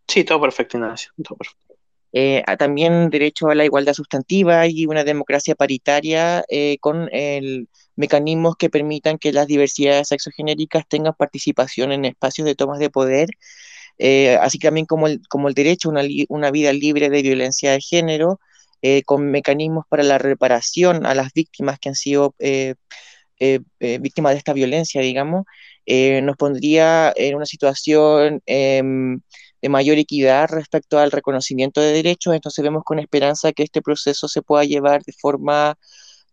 Sí, 0.07 0.23
todo 0.23 0.41
perfecto, 0.41 0.77
Ignacio. 0.77 1.11
Todo 1.21 1.37
perfecto. 1.37 1.75
Eh, 2.13 2.45
también 2.61 3.11
derecho 3.11 3.49
a 3.49 3.57
la 3.57 3.65
igualdad 3.65 3.95
sustantiva 3.95 4.69
y 4.69 4.87
una 4.87 5.03
democracia 5.03 5.57
paritaria 5.57 6.45
eh, 6.49 6.77
con 6.81 7.09
el, 7.11 7.69
mecanismos 7.97 8.55
que 8.55 8.71
permitan 8.71 9.19
que 9.19 9.33
las 9.33 9.49
diversidades 9.49 10.09
sexogenéricas 10.09 10.87
tengan 10.87 11.15
participación 11.15 11.91
en 11.91 12.05
espacios 12.05 12.47
de 12.47 12.55
tomas 12.55 12.79
de 12.79 12.89
poder, 12.89 13.31
eh, 14.01 14.37
así 14.41 14.59
también 14.59 14.87
como 14.87 15.07
el, 15.07 15.21
como 15.29 15.49
el 15.49 15.55
derecho 15.55 15.89
a 15.89 15.93
una, 15.93 16.03
una 16.29 16.51
vida 16.51 16.73
libre 16.73 17.11
de 17.11 17.23
violencia 17.23 17.73
de 17.73 17.81
género, 17.81 18.41
con 19.05 19.31
mecanismos 19.31 19.85
para 19.91 20.03
la 20.03 20.17
reparación 20.17 21.05
a 21.05 21.15
las 21.15 21.35
víctimas 21.35 21.79
que 21.79 21.91
han 21.91 21.95
sido 21.95 22.35
víctimas 24.01 24.33
de 24.33 24.39
esta 24.39 24.55
violencia, 24.55 25.03
digamos, 25.03 25.45
nos 26.23 26.37
pondría 26.39 27.13
en 27.15 27.35
una 27.35 27.45
situación 27.45 28.43
em, 28.47 29.21
de 29.63 29.69
mayor 29.69 29.99
equidad 29.99 30.49
respecto 30.51 30.99
al 30.99 31.11
reconocimiento 31.11 31.81
de 31.81 31.93
derechos, 31.93 32.35
entonces 32.35 32.63
vemos 32.63 32.85
con 32.85 32.99
esperanza 32.99 33.53
que 33.53 33.63
este 33.63 33.83
proceso 33.83 34.29
se 34.29 34.43
pueda 34.43 34.65
llevar 34.65 35.03
de 35.03 35.13
forma 35.13 35.77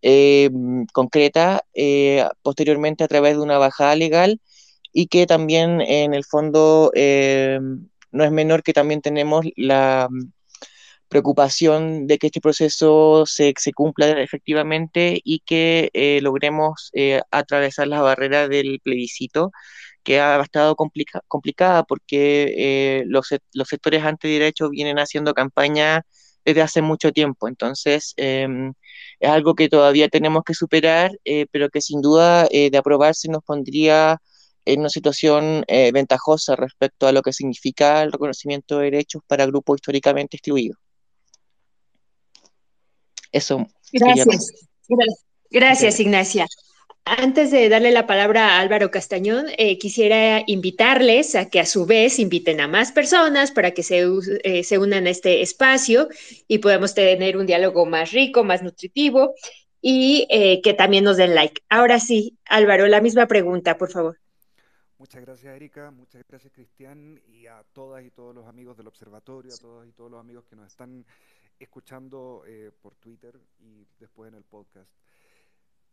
eh, 0.02 0.50
concreta 0.94 1.64
eh, 1.74 2.24
posteriormente 2.42 3.04
a 3.04 3.08
través 3.08 3.36
de 3.36 3.42
una 3.42 3.58
bajada 3.58 3.96
legal 3.96 4.40
y 4.98 5.08
que 5.08 5.28
también 5.28 5.82
en 5.82 6.14
el 6.14 6.26
fondo 6.26 6.92
eh, 6.96 7.60
no 8.12 8.24
es 8.24 8.32
menor 8.32 8.64
que 8.64 8.74
también 8.74 9.02
tenemos 9.02 9.46
la 9.56 10.08
mm, 10.10 10.32
preocupación 11.10 12.08
de 12.08 12.18
que 12.18 12.28
este 12.28 12.42
proceso 12.42 13.26
se, 13.26 13.54
se 13.58 13.74
cumpla 13.74 14.10
efectivamente 14.22 15.22
y 15.24 15.40
que 15.46 15.92
logremos 16.22 16.92
atravesar 17.32 17.88
las 17.88 18.02
barreras 18.02 18.50
del 18.50 18.80
plebiscito 18.84 19.52
que 20.08 20.22
ha 20.22 20.42
estado 20.42 20.76
complicada 20.76 21.84
porque 21.84 22.54
eh, 22.58 23.04
los, 23.08 23.28
los, 23.54 23.68
sectores 23.68 24.04
antiderechos 24.06 24.70
vienen 24.70 25.00
haciendo 25.00 25.34
campaña 25.34 26.06
desde 26.46 26.62
hace 26.62 26.82
mucho 26.82 27.12
tiempo. 27.12 27.50
Entonces, 27.50 28.14
em, 28.16 28.74
es 29.20 29.30
algo 29.30 29.54
que 29.54 29.68
todavía 29.68 30.08
tenemos 30.08 30.44
que 30.46 30.54
superar, 30.54 31.12
eh, 31.26 31.46
pero 31.52 31.70
que 31.70 31.82
sin 31.82 32.02
duda 32.02 32.48
eh, 32.52 32.70
de 32.72 32.78
aprobarse 32.78 33.28
nos 33.28 33.44
pondría 33.44 34.22
en 34.74 34.82
una 34.82 34.90
situación 34.90 35.64
ventajosa 35.68 36.56
respecto 36.56 37.08
a 37.08 37.12
lo 37.12 37.22
que 37.22 37.34
significa 37.34 38.04
el 38.04 38.12
reconocimiento 38.12 38.78
de 38.78 38.86
derechos 38.86 39.22
para 39.28 39.46
grupos 39.46 39.78
históricamente 39.78 40.38
excluidos. 40.38 40.78
Eso. 43.32 43.68
Gracias. 43.92 44.52
Gracias, 45.50 46.00
Ignacia. 46.00 46.48
Antes 47.06 47.52
de 47.52 47.70
darle 47.70 47.92
la 47.92 48.06
palabra 48.06 48.50
a 48.50 48.60
Álvaro 48.60 48.92
Castañón, 48.92 49.46
eh, 49.58 49.78
quisiera 49.78 50.44
invitarles 50.46 51.36
a 51.36 51.50
que 51.50 51.62
a 51.62 51.66
su 51.66 51.86
vez 51.86 52.20
inviten 52.20 52.60
a 52.60 52.68
más 52.68 52.92
personas 52.92 53.52
para 53.52 53.72
que 53.72 53.82
se, 53.82 54.06
eh, 54.44 54.64
se, 54.66 54.78
unan 54.78 55.08
a 55.08 55.10
este 55.10 55.42
espacio 55.42 56.10
y 56.50 56.58
podamos 56.58 56.94
tener 56.96 57.38
un 57.38 57.46
diálogo 57.46 57.86
más 57.86 58.12
rico, 58.12 58.44
más 58.44 58.62
nutritivo 58.62 59.36
y 59.82 60.28
eh, 60.30 60.60
que 60.62 60.74
también 60.74 61.06
nos 61.06 61.16
den 61.16 61.34
like. 61.34 61.62
Ahora 61.70 62.02
sí, 62.02 62.38
Álvaro, 62.44 62.88
la 62.88 63.00
misma 63.00 63.26
pregunta, 63.28 63.78
por 63.78 63.90
favor. 63.90 64.20
Muchas 64.98 65.22
gracias, 65.22 65.56
Erika. 65.56 65.92
Muchas 65.92 66.24
gracias, 66.28 66.52
Cristian, 66.54 67.22
y 67.28 67.48
a 67.48 67.64
todas 67.74 68.04
y 68.04 68.12
todos 68.12 68.34
los 68.34 68.48
amigos 68.48 68.76
del 68.78 68.88
observatorio, 68.88 69.54
a 69.54 69.58
todos 69.58 69.88
y 69.88 69.92
todos 69.92 70.10
los 70.10 70.20
amigos 70.20 70.46
que 70.46 70.56
nos 70.56 70.68
están 70.68 71.06
escuchando 71.60 72.44
por 72.82 72.96
Twitter 72.96 73.40
y 73.60 73.86
después 74.00 74.28
en 74.30 74.36
el 74.36 74.44
podcast. 74.44 74.92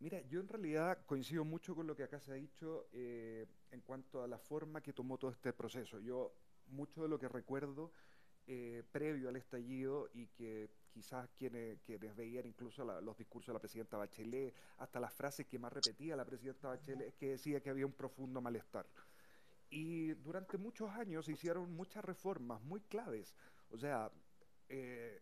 Mira, 0.00 0.20
yo 0.22 0.40
en 0.40 0.48
realidad 0.48 0.98
coincido 1.06 1.44
mucho 1.44 1.74
con 1.74 1.86
lo 1.86 1.96
que 1.96 2.02
acá 2.02 2.20
se 2.20 2.32
ha 2.32 2.34
dicho 2.34 2.88
eh, 2.92 3.46
en 3.70 3.80
cuanto 3.80 4.22
a 4.22 4.26
la 4.26 4.38
forma 4.38 4.82
que 4.82 4.92
tomó 4.92 5.16
todo 5.16 5.30
este 5.30 5.52
proceso. 5.52 5.98
Yo 6.00 6.34
mucho 6.66 7.02
de 7.02 7.08
lo 7.08 7.18
que 7.18 7.28
recuerdo 7.28 7.92
eh, 8.46 8.82
previo 8.92 9.28
al 9.28 9.36
estallido 9.36 10.10
y 10.12 10.26
que 10.26 10.68
quizás 10.94 11.28
quienes, 11.37 11.80
quienes 11.80 12.14
veían 12.14 12.46
incluso 12.46 12.85
los 12.85 13.18
discursos 13.18 13.48
de 13.48 13.54
la 13.54 13.59
presidenta 13.59 13.96
Bachelet, 13.96 14.54
hasta 14.78 15.00
las 15.00 15.12
frases 15.12 15.44
que 15.46 15.59
más 15.59 15.72
repetía 15.72 16.14
la 16.14 16.24
presidenta 16.24 16.68
Bachelet, 16.68 17.09
es 17.09 17.14
que 17.14 17.30
decía 17.30 17.61
que 17.61 17.70
había 17.70 17.85
un 17.85 17.92
profundo 17.92 18.40
malestar. 18.40 18.87
Y 19.70 20.12
durante 20.14 20.57
muchos 20.57 20.88
años 20.90 21.26
se 21.26 21.33
hicieron 21.33 21.74
muchas 21.74 22.04
reformas 22.04 22.62
muy 22.62 22.80
claves. 22.83 23.35
O 23.70 23.76
sea, 23.76 24.09
eh, 24.68 25.20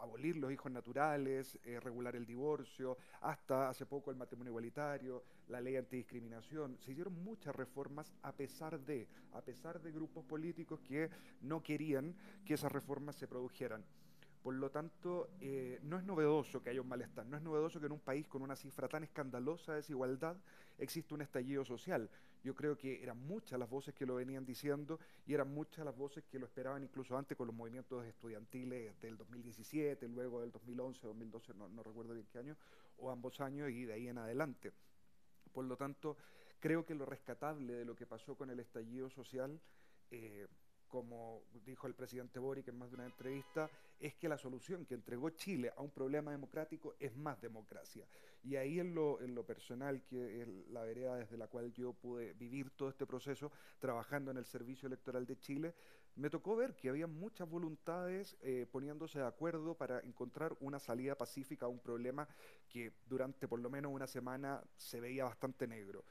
abolir 0.00 0.36
los 0.36 0.50
hijos 0.52 0.72
naturales, 0.72 1.58
eh, 1.62 1.78
regular 1.78 2.16
el 2.16 2.26
divorcio, 2.26 2.98
hasta 3.20 3.68
hace 3.68 3.86
poco 3.86 4.10
el 4.10 4.16
matrimonio 4.16 4.50
igualitario, 4.50 5.22
la 5.46 5.60
ley 5.60 5.76
antidiscriminación. 5.76 6.76
Se 6.80 6.90
hicieron 6.90 7.22
muchas 7.22 7.54
reformas 7.54 8.12
a 8.22 8.32
pesar 8.32 8.80
de, 8.80 9.06
a 9.32 9.42
pesar 9.42 9.80
de 9.80 9.92
grupos 9.92 10.24
políticos 10.24 10.80
que 10.80 11.08
no 11.40 11.62
querían 11.62 12.16
que 12.44 12.54
esas 12.54 12.72
reformas 12.72 13.14
se 13.14 13.28
produjeran. 13.28 13.84
Por 14.44 14.56
lo 14.56 14.70
tanto, 14.70 15.30
eh, 15.40 15.80
no 15.84 15.96
es 15.96 16.04
novedoso 16.04 16.62
que 16.62 16.68
haya 16.68 16.82
un 16.82 16.86
malestar, 16.86 17.24
no 17.24 17.38
es 17.38 17.42
novedoso 17.42 17.80
que 17.80 17.86
en 17.86 17.92
un 17.92 18.00
país 18.00 18.28
con 18.28 18.42
una 18.42 18.54
cifra 18.54 18.86
tan 18.88 19.02
escandalosa 19.02 19.72
de 19.72 19.76
desigualdad 19.76 20.36
exista 20.76 21.14
un 21.14 21.22
estallido 21.22 21.64
social. 21.64 22.10
Yo 22.42 22.54
creo 22.54 22.76
que 22.76 23.02
eran 23.02 23.16
muchas 23.26 23.58
las 23.58 23.70
voces 23.70 23.94
que 23.94 24.04
lo 24.04 24.16
venían 24.16 24.44
diciendo 24.44 25.00
y 25.26 25.32
eran 25.32 25.48
muchas 25.48 25.86
las 25.86 25.96
voces 25.96 26.24
que 26.24 26.38
lo 26.38 26.44
esperaban 26.44 26.82
incluso 26.82 27.16
antes 27.16 27.38
con 27.38 27.46
los 27.46 27.56
movimientos 27.56 28.04
estudiantiles 28.04 29.00
del 29.00 29.16
2017, 29.16 30.06
luego 30.08 30.42
del 30.42 30.52
2011, 30.52 31.06
2012, 31.06 31.54
no, 31.54 31.82
recuerdo 31.82 32.12
bien 32.12 32.26
qué 32.30 32.40
año, 32.40 32.54
o 32.98 33.10
ambos 33.10 33.40
años 33.40 33.70
y 33.70 33.86
de 33.86 33.94
ahí 33.94 34.08
en 34.08 34.18
adelante. 34.18 34.72
Por 35.54 35.64
lo 35.64 35.78
tanto, 35.78 36.18
creo 36.60 36.84
que 36.84 36.94
lo 36.94 37.06
rescatable 37.06 37.72
de 37.72 37.86
lo 37.86 37.96
que 37.96 38.04
pasó 38.04 38.36
con 38.36 38.50
el 38.50 38.60
estallido 38.60 39.08
social 39.08 39.58
eh, 40.10 40.46
como 40.94 41.42
dijo 41.66 41.88
el 41.88 41.94
presidente 41.94 42.38
Boric 42.38 42.68
en 42.68 42.78
más 42.78 42.88
de 42.88 42.94
una 42.94 43.06
entrevista, 43.06 43.68
es 43.98 44.14
que 44.14 44.28
la 44.28 44.38
solución 44.38 44.86
que 44.86 44.94
entregó 44.94 45.30
Chile 45.30 45.72
a 45.76 45.82
un 45.82 45.90
problema 45.90 46.30
democrático 46.30 46.94
es 47.00 47.16
más 47.16 47.40
democracia. 47.40 48.06
Y 48.44 48.54
ahí 48.54 48.78
en 48.78 48.94
lo, 48.94 49.20
en 49.20 49.34
lo 49.34 49.44
personal, 49.44 50.04
que 50.04 50.42
es 50.42 50.48
la 50.68 50.84
vereda 50.84 51.16
desde 51.16 51.36
la 51.36 51.48
cual 51.48 51.72
yo 51.72 51.94
pude 51.94 52.32
vivir 52.34 52.70
todo 52.70 52.90
este 52.90 53.06
proceso, 53.06 53.50
trabajando 53.80 54.30
en 54.30 54.36
el 54.36 54.44
Servicio 54.44 54.86
Electoral 54.86 55.26
de 55.26 55.36
Chile, 55.36 55.74
me 56.14 56.30
tocó 56.30 56.54
ver 56.54 56.76
que 56.76 56.90
había 56.90 57.08
muchas 57.08 57.48
voluntades 57.48 58.36
eh, 58.40 58.68
poniéndose 58.70 59.18
de 59.18 59.26
acuerdo 59.26 59.74
para 59.74 59.98
encontrar 59.98 60.56
una 60.60 60.78
salida 60.78 61.16
pacífica 61.16 61.66
a 61.66 61.68
un 61.68 61.80
problema 61.80 62.28
que 62.68 62.92
durante 63.08 63.48
por 63.48 63.58
lo 63.58 63.68
menos 63.68 63.90
una 63.90 64.06
semana 64.06 64.62
se 64.76 65.00
veía 65.00 65.24
bastante 65.24 65.66
negro. 65.66 66.04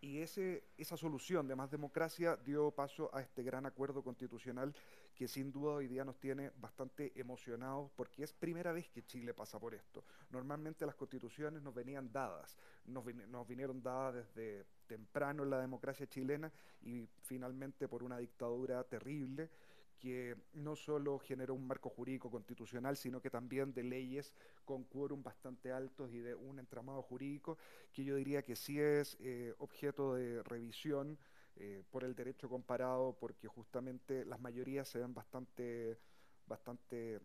Y 0.00 0.18
ese, 0.20 0.62
esa 0.76 0.96
solución 0.96 1.48
de 1.48 1.56
más 1.56 1.70
democracia 1.70 2.36
dio 2.36 2.70
paso 2.70 3.10
a 3.12 3.20
este 3.20 3.42
gran 3.42 3.66
acuerdo 3.66 4.02
constitucional 4.02 4.72
que 5.12 5.26
sin 5.26 5.50
duda 5.50 5.72
hoy 5.72 5.88
día 5.88 6.04
nos 6.04 6.20
tiene 6.20 6.52
bastante 6.60 7.12
emocionados 7.16 7.90
porque 7.96 8.22
es 8.22 8.32
primera 8.32 8.70
vez 8.70 8.88
que 8.88 9.04
Chile 9.04 9.34
pasa 9.34 9.58
por 9.58 9.74
esto. 9.74 10.04
Normalmente 10.30 10.86
las 10.86 10.94
constituciones 10.94 11.62
nos 11.62 11.74
venían 11.74 12.12
dadas, 12.12 12.56
nos, 12.84 13.04
nos 13.28 13.48
vinieron 13.48 13.82
dadas 13.82 14.14
desde 14.14 14.64
temprano 14.86 15.42
en 15.42 15.50
la 15.50 15.60
democracia 15.60 16.06
chilena 16.06 16.52
y 16.82 17.08
finalmente 17.24 17.88
por 17.88 18.04
una 18.04 18.18
dictadura 18.18 18.84
terrible 18.84 19.50
que 19.98 20.36
no 20.52 20.76
solo 20.76 21.18
generó 21.18 21.54
un 21.54 21.66
marco 21.66 21.88
jurídico 21.88 22.30
constitucional, 22.30 22.96
sino 22.96 23.20
que 23.20 23.30
también 23.30 23.72
de 23.74 23.82
leyes 23.82 24.32
con 24.64 24.84
quórum 24.84 25.22
bastante 25.22 25.72
altos 25.72 26.12
y 26.12 26.18
de 26.18 26.34
un 26.34 26.58
entramado 26.58 27.02
jurídico 27.02 27.58
que 27.92 28.04
yo 28.04 28.16
diría 28.16 28.42
que 28.42 28.56
sí 28.56 28.80
es 28.80 29.16
eh, 29.20 29.54
objeto 29.58 30.14
de 30.14 30.42
revisión 30.42 31.18
eh, 31.56 31.82
por 31.90 32.04
el 32.04 32.14
derecho 32.14 32.48
comparado, 32.48 33.16
porque 33.18 33.48
justamente 33.48 34.24
las 34.24 34.40
mayorías 34.40 34.88
se 34.88 35.00
ven 35.00 35.12
bastante, 35.12 35.98
bastante 36.46 37.20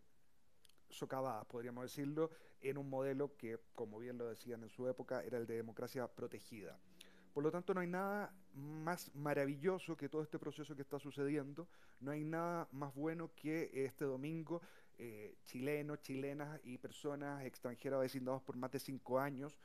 socavadas, 0.88 1.44
podríamos 1.46 1.84
decirlo, 1.84 2.30
en 2.60 2.78
un 2.78 2.90
modelo 2.90 3.36
que, 3.36 3.58
como 3.74 3.98
bien 3.98 4.18
lo 4.18 4.26
decían 4.26 4.62
en 4.62 4.70
su 4.70 4.88
época, 4.88 5.22
era 5.22 5.38
el 5.38 5.46
de 5.46 5.54
democracia 5.54 6.06
protegida. 6.08 6.78
Por 7.34 7.42
lo 7.42 7.50
tanto, 7.50 7.74
no 7.74 7.80
hay 7.80 7.88
nada 7.88 8.32
más 8.54 9.12
maravilloso 9.12 9.96
que 9.96 10.08
todo 10.08 10.22
este 10.22 10.38
proceso 10.38 10.76
que 10.76 10.82
está 10.82 11.00
sucediendo, 11.00 11.66
no 11.98 12.12
hay 12.12 12.22
nada 12.22 12.68
más 12.70 12.94
bueno 12.94 13.32
que 13.34 13.70
este 13.84 14.04
domingo 14.04 14.62
eh, 14.98 15.34
chilenos, 15.44 16.00
chilenas 16.00 16.60
y 16.62 16.78
personas 16.78 17.44
extranjeras 17.44 18.00
vecindados 18.00 18.40
por 18.42 18.56
más 18.56 18.70
de 18.70 18.78
cinco 18.78 19.18
años, 19.18 19.58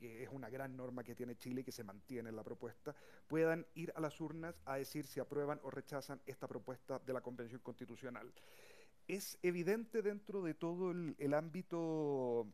que 0.00 0.24
es 0.24 0.30
una 0.32 0.50
gran 0.50 0.76
norma 0.76 1.04
que 1.04 1.14
tiene 1.14 1.36
Chile 1.36 1.60
y 1.60 1.64
que 1.64 1.70
se 1.70 1.84
mantiene 1.84 2.30
en 2.30 2.34
la 2.34 2.42
propuesta, 2.42 2.92
puedan 3.28 3.64
ir 3.74 3.92
a 3.94 4.00
las 4.00 4.20
urnas 4.20 4.60
a 4.64 4.74
decir 4.74 5.06
si 5.06 5.20
aprueban 5.20 5.60
o 5.62 5.70
rechazan 5.70 6.20
esta 6.26 6.48
propuesta 6.48 6.98
de 6.98 7.12
la 7.12 7.20
Convención 7.20 7.60
Constitucional. 7.60 8.32
Es 9.06 9.38
evidente 9.42 10.02
dentro 10.02 10.42
de 10.42 10.54
todo 10.54 10.90
el 10.90 11.34
ámbito 11.34 12.48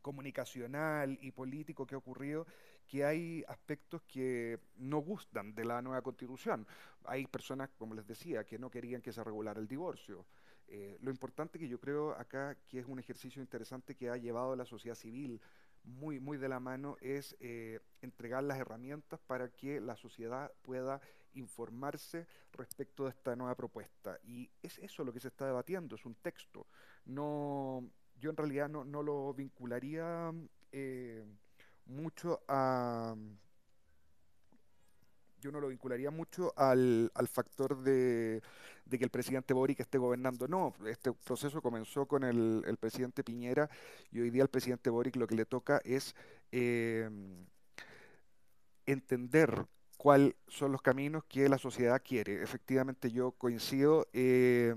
comunicacional 0.00 1.18
y 1.20 1.32
político 1.32 1.86
que 1.86 1.94
ha 1.94 1.98
ocurrido 1.98 2.46
que 2.90 3.04
hay 3.04 3.44
aspectos 3.46 4.02
que 4.02 4.58
no 4.74 4.98
gustan 4.98 5.54
de 5.54 5.64
la 5.64 5.80
nueva 5.80 6.02
constitución. 6.02 6.66
Hay 7.04 7.24
personas, 7.28 7.70
como 7.78 7.94
les 7.94 8.04
decía, 8.04 8.42
que 8.42 8.58
no 8.58 8.68
querían 8.68 9.00
que 9.00 9.12
se 9.12 9.22
regulara 9.22 9.60
el 9.60 9.68
divorcio. 9.68 10.26
Eh, 10.66 10.98
lo 11.00 11.12
importante 11.12 11.60
que 11.60 11.68
yo 11.68 11.78
creo 11.78 12.10
acá, 12.18 12.56
que 12.66 12.80
es 12.80 12.86
un 12.86 12.98
ejercicio 12.98 13.40
interesante 13.40 13.94
que 13.94 14.10
ha 14.10 14.16
llevado 14.16 14.56
la 14.56 14.64
sociedad 14.64 14.96
civil 14.96 15.40
muy, 15.84 16.18
muy 16.18 16.36
de 16.36 16.48
la 16.48 16.58
mano, 16.58 16.96
es 17.00 17.36
eh, 17.38 17.78
entregar 18.02 18.42
las 18.42 18.58
herramientas 18.58 19.20
para 19.20 19.50
que 19.50 19.80
la 19.80 19.94
sociedad 19.94 20.50
pueda 20.62 21.00
informarse 21.34 22.26
respecto 22.54 23.04
de 23.04 23.10
esta 23.10 23.36
nueva 23.36 23.54
propuesta. 23.54 24.18
Y 24.24 24.50
es 24.64 24.78
eso 24.78 25.04
lo 25.04 25.12
que 25.12 25.20
se 25.20 25.28
está 25.28 25.46
debatiendo, 25.46 25.94
es 25.94 26.04
un 26.04 26.16
texto. 26.16 26.66
No, 27.04 27.88
yo 28.18 28.30
en 28.30 28.36
realidad 28.36 28.68
no, 28.68 28.84
no 28.84 29.04
lo 29.04 29.32
vincularía 29.32 30.32
eh, 30.72 31.24
mucho 31.90 32.40
a 32.48 33.14
yo 35.40 35.50
no 35.50 35.60
lo 35.60 35.68
vincularía 35.68 36.10
mucho 36.10 36.52
al, 36.56 37.10
al 37.14 37.28
factor 37.28 37.82
de, 37.82 38.42
que 38.90 39.04
el 39.04 39.10
presidente 39.10 39.54
Boric 39.54 39.80
esté 39.80 39.98
gobernando. 39.98 40.46
No, 40.46 40.74
este 40.86 41.12
proceso 41.12 41.62
comenzó 41.62 42.06
con 42.06 42.24
el, 42.24 42.62
el, 42.66 42.76
presidente 42.76 43.24
Piñera 43.24 43.70
y 44.10 44.20
hoy 44.20 44.30
día 44.30 44.42
al 44.42 44.48
presidente 44.48 44.90
Boric 44.90 45.16
lo 45.16 45.26
que 45.26 45.34
le 45.34 45.46
toca 45.46 45.80
es 45.84 46.14
eh, 46.52 47.08
entender 48.86 49.66
cuáles 49.96 50.34
son 50.48 50.72
los 50.72 50.82
caminos 50.82 51.24
que 51.24 51.48
la 51.48 51.58
sociedad 51.58 52.00
quiere. 52.04 52.42
Efectivamente 52.42 53.10
yo 53.10 53.32
coincido. 53.32 54.06
Eh, 54.12 54.74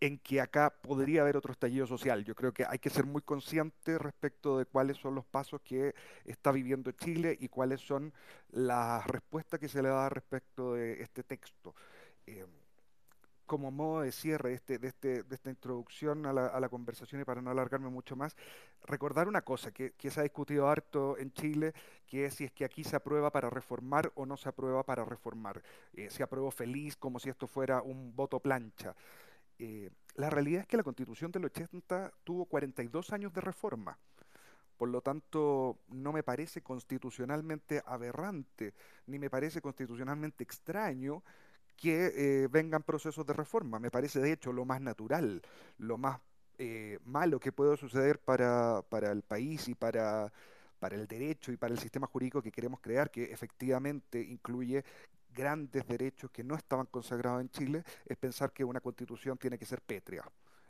en 0.00 0.18
que 0.18 0.40
acá 0.40 0.70
podría 0.70 1.20
haber 1.20 1.36
otro 1.36 1.52
estallido 1.52 1.86
social. 1.86 2.24
Yo 2.24 2.34
creo 2.34 2.52
que 2.52 2.64
hay 2.66 2.78
que 2.78 2.90
ser 2.90 3.04
muy 3.04 3.22
consciente 3.22 3.98
respecto 3.98 4.58
de 4.58 4.64
cuáles 4.64 4.96
son 4.96 5.14
los 5.14 5.26
pasos 5.26 5.60
que 5.60 5.94
está 6.24 6.50
viviendo 6.50 6.90
Chile 6.92 7.36
y 7.38 7.48
cuáles 7.48 7.80
son 7.80 8.12
las 8.50 9.06
respuestas 9.06 9.60
que 9.60 9.68
se 9.68 9.82
le 9.82 9.90
da 9.90 10.08
respecto 10.08 10.74
de 10.74 11.02
este 11.02 11.22
texto. 11.22 11.74
Eh, 12.26 12.46
como 13.50 13.72
modo 13.72 14.02
de 14.02 14.12
cierre 14.12 14.50
de, 14.50 14.54
este, 14.54 14.86
este, 14.86 15.24
esta 15.28 15.50
introducción 15.50 16.24
a 16.24 16.32
la, 16.32 16.68
conversación 16.68 17.20
y 17.20 17.24
para 17.24 17.42
no 17.42 17.50
alargarme 17.50 17.88
mucho 17.88 18.14
más, 18.14 18.36
recordar 18.84 19.26
una 19.26 19.42
cosa 19.42 19.72
que, 19.72 19.92
se 19.98 20.20
ha 20.20 20.22
discutido 20.22 20.68
harto 20.68 21.18
en 21.18 21.32
Chile, 21.32 21.74
que 22.06 22.26
es 22.26 22.34
si 22.34 22.44
es 22.44 22.52
que 22.52 22.64
aquí 22.64 22.84
se 22.84 22.94
aprueba 22.94 23.32
para 23.32 23.50
reformar 23.50 24.12
o 24.14 24.24
no 24.24 24.36
se 24.36 24.48
aprueba 24.48 24.84
para 24.84 25.04
reformar. 25.04 25.60
Eh, 25.94 26.10
se 26.10 26.22
aprobó 26.22 26.52
feliz 26.52 26.96
como 26.96 27.18
si 27.18 27.28
esto 27.28 27.48
fuera 27.48 27.82
un 27.82 28.14
voto 28.14 28.38
plancha. 28.38 28.94
Eh, 29.62 29.90
la 30.14 30.30
realidad 30.30 30.62
es 30.62 30.66
que 30.66 30.78
la 30.78 30.82
constitución 30.82 31.30
del 31.30 31.44
80 31.44 32.12
tuvo 32.24 32.46
42 32.46 33.12
años 33.12 33.32
de 33.34 33.42
reforma. 33.42 33.98
Por 34.78 34.88
lo 34.88 35.02
tanto, 35.02 35.80
no 35.88 36.12
me 36.12 36.22
parece 36.22 36.62
constitucionalmente 36.62 37.82
aberrante, 37.84 38.72
ni 39.06 39.18
me 39.18 39.28
parece 39.28 39.60
constitucionalmente 39.60 40.42
extraño 40.42 41.22
que 41.76 42.06
eh, 42.06 42.48
vengan 42.48 42.82
procesos 42.82 43.26
de 43.26 43.34
reforma. 43.34 43.78
Me 43.78 43.90
parece, 43.90 44.20
de 44.20 44.32
hecho, 44.32 44.50
lo 44.50 44.64
más 44.64 44.80
natural, 44.80 45.42
lo 45.76 45.98
más 45.98 46.20
eh, 46.56 46.98
malo 47.04 47.38
que 47.38 47.52
puede 47.52 47.76
suceder 47.76 48.18
para, 48.18 48.80
para 48.88 49.12
el 49.12 49.20
país 49.20 49.68
y 49.68 49.74
para, 49.74 50.32
para 50.78 50.96
el 50.96 51.06
derecho 51.06 51.52
y 51.52 51.58
para 51.58 51.74
el 51.74 51.78
sistema 51.78 52.06
jurídico 52.06 52.40
que 52.40 52.50
queremos 52.50 52.80
crear, 52.80 53.10
que 53.10 53.24
efectivamente 53.24 54.22
incluye 54.22 54.84
grandes 55.34 55.86
derechos 55.86 56.30
que 56.30 56.44
no 56.44 56.54
estaban 56.54 56.86
consagrados 56.86 57.40
en 57.40 57.50
Chile, 57.50 57.84
es 58.06 58.16
pensar 58.16 58.52
que 58.52 58.64
una 58.64 58.80
constitución 58.80 59.38
tiene 59.38 59.58
que 59.58 59.66
ser 59.66 59.80
pétrea. 59.80 60.24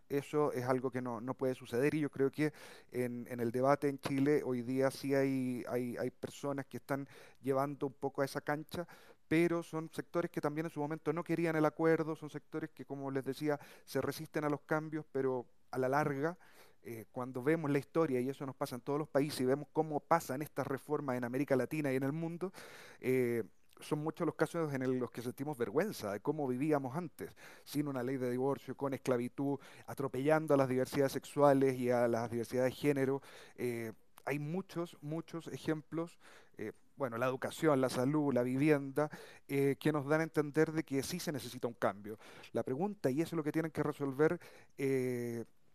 Eso 0.09 0.53
es 0.53 0.64
algo 0.64 0.90
que 0.90 1.01
no, 1.01 1.23
puede 1.35 1.55
suceder 1.55 1.94
y 1.94 2.01
yo 2.01 2.11
creo 2.11 2.33
que 2.33 2.53
en, 2.90 3.29
el 3.29 3.53
debate 3.53 3.88
en 3.88 4.01
Chile 4.01 4.42
hoy 4.44 4.62
día 4.62 4.90
sí 4.90 5.14
hay, 5.14 5.64
hay, 5.68 5.96
hay 5.96 6.11
personas 6.11 6.66
que 6.66 6.79
están 6.79 7.07
llevando 7.40 7.87
un 7.87 7.92
poco 7.92 8.23
a 8.23 8.25
esa 8.25 8.40
cancha, 8.40 8.88
pero 9.31 9.62
son 9.62 9.88
sectores 9.92 10.29
que 10.29 10.40
también 10.40 10.66
en 10.66 10.73
su 10.73 10.81
momento 10.81 11.12
no 11.12 11.23
querían 11.23 11.55
el 11.55 11.64
acuerdo, 11.64 12.16
son 12.16 12.29
sectores 12.29 12.70
que, 12.70 12.85
como 12.85 13.12
les 13.12 13.25
decía, 13.25 13.61
se 13.85 14.01
resisten 14.01 14.42
a 14.42 14.51
los 14.51 14.62
cambios, 14.62 15.07
pero 15.12 15.46
a 15.70 15.79
la 15.79 15.88
larga, 15.88 16.37
eh, 16.83 17.05
cuando 17.12 17.40
vemos 17.40 17.70
la 17.70 17.79
historia, 17.79 18.20
y 18.20 18.29
eso 18.29 18.44
nos 18.44 18.57
pasa 18.57 18.75
en 18.75 18.81
todos 18.81 18.99
los 18.99 19.09
países, 19.09 19.42
y 19.42 19.44
vemos 19.44 19.68
cómo 19.73 20.01
pasan 20.01 20.42
estas 20.42 20.66
reformas 20.66 21.16
en 21.16 21.23
América 21.23 21.55
Latina 21.55 21.92
y 21.92 21.96
en 21.96 22.03
el 22.03 22.12
mundo, 22.12 22.53
eh, 22.99 23.44
son 23.81 24.01
muchos 24.01 24.27
los 24.27 24.35
casos 24.35 24.73
en 24.73 24.99
los 24.99 25.11
que 25.11 25.23
sentimos 25.23 25.57
vergüenza 25.57 26.12
de 26.12 26.21
cómo 26.21 26.47
vivíamos 26.47 26.97
antes, 26.97 27.35
sin 27.64 27.88
una 27.88 28.03
ley 28.03 28.16
de 28.16 28.31
divorcio, 28.31 28.77
con 28.77 28.95
esclavitud, 28.95 29.59
atropellando 29.87 30.55
a 30.55 30.57
las 30.57 30.69
diversidades 30.69 31.12
sexuales 31.12 31.77
y 31.79 31.90
a 31.90 32.09
las 32.09 32.31
diversidades 32.31 32.73
de 32.73 32.81
género. 32.81 33.23
Eh, 33.57 33.93
hay 34.25 34.38
muchos, 34.38 34.97
muchos 35.01 35.49
ejemplos, 35.49 36.19
eh, 36.59 36.73
bueno, 36.97 37.16
la 37.16 37.27
educación, 37.27 37.81
la 37.81 37.88
salud, 37.88 38.33
la 38.33 38.43
vivienda, 38.43 39.11
eh, 39.49 39.77
que 39.81 39.93
nos 39.93 40.07
dan 40.07 40.21
a 40.21 40.25
entender 40.25 40.73
de 40.73 40.85
que 40.85 41.03
sí 41.03 41.19
se 41.19 41.33
necesita 41.33 41.66
un 41.66 41.75
cambio. 41.75 42.19
La 42.53 42.62
pregunta, 42.62 43.11
y 43.11 43.23
eso 43.23 43.35
es 43.35 43.37
lo 43.37 43.45
que 43.45 43.53
tienen 43.53 43.71
que 43.71 43.83
resolver 43.83 44.38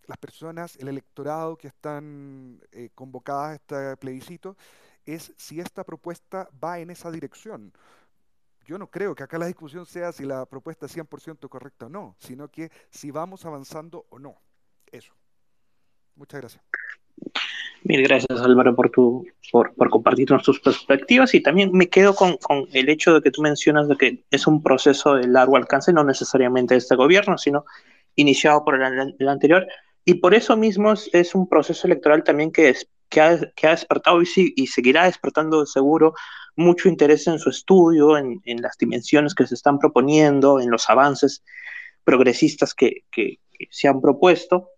las 0.08 0.18
personas, 0.20 0.76
el 0.76 0.88
electorado 0.88 1.58
que 1.58 1.68
están 1.68 2.62
convocadas 2.94 3.50
a 3.50 3.56
este 3.56 3.98
plebiscito, 3.98 4.56
es 5.06 5.34
si 5.38 5.60
esta 5.60 5.84
propuesta 5.84 6.50
va 6.64 6.80
en 6.80 6.90
esa 6.90 7.12
dirección. 7.12 7.72
Yo 8.66 8.78
no 8.78 8.88
creo 8.88 9.14
que 9.14 9.24
acá 9.24 9.38
la 9.38 9.46
discusión 9.46 9.86
sea 9.86 10.12
si 10.12 10.26
la 10.26 10.46
propuesta 10.46 10.88
es 10.88 10.98
100% 10.98 11.48
correcta 11.50 11.86
o 11.86 11.90
no, 11.90 12.16
sino 12.18 12.48
que 12.48 12.72
si 12.90 13.12
vamos 13.12 13.46
avanzando 13.46 14.06
o 14.10 14.18
no. 14.18 14.36
Eso. 14.92 15.14
Muchas 16.16 16.42
gracias. 16.42 16.64
Mil 17.84 18.02
gracias 18.02 18.42
Álvaro 18.42 18.76
por, 18.76 18.90
tu, 18.90 19.28
por, 19.52 19.76
por 19.76 19.92
compartirnos 19.92 20.42
tus 20.42 20.60
perspectivas 20.60 21.36
y 21.36 21.42
también 21.42 21.72
me 21.72 21.88
quedo 21.88 22.16
con, 22.16 22.38
con, 22.38 22.68
el 22.74 22.90
hecho 22.90 23.14
de 23.14 23.22
que 23.22 23.30
tú 23.30 23.44
mencionas 23.44 23.88
de 23.88 23.96
que 23.96 24.24
es 24.32 24.48
un 24.48 24.64
proceso 24.64 25.14
de 25.14 25.28
largo 25.28 25.56
alcance, 25.56 25.94
no 25.94 26.04
necesariamente 26.04 26.74
de 26.74 26.80
este 26.80 26.96
gobierno, 26.96 27.38
sino 27.38 27.66
iniciado 28.16 28.66
por 28.66 28.82
el, 28.82 29.16
el 29.20 29.30
anterior. 29.30 29.68
Y 30.04 30.16
por 30.16 30.34
eso 30.34 30.58
mismo 30.58 30.94
es, 30.94 31.10
es, 31.14 31.36
un 31.36 31.48
proceso 31.48 31.86
electoral 31.86 32.24
también 32.24 32.52
que 32.52 32.70
es, 32.70 32.88
que 33.10 33.22
ha, 33.22 33.70
despertado 33.72 34.22
y, 34.22 34.68
seguirá 34.68 35.06
despertando 35.06 35.66
seguro 35.66 36.14
mucho 36.56 36.90
interés 36.90 37.28
en 37.28 37.40
su 37.40 37.50
estudio, 37.50 38.18
en, 38.18 38.42
las 38.62 38.78
dimensiones 38.78 39.36
que 39.36 39.48
se 39.48 39.56
están 39.56 39.80
proponiendo, 39.80 40.60
en 40.60 40.70
los 40.70 40.90
avances 40.90 41.44
progresistas 42.04 42.74
que, 42.74 43.04
se 43.70 43.88
han 43.88 44.02
propuesto. 44.02 44.70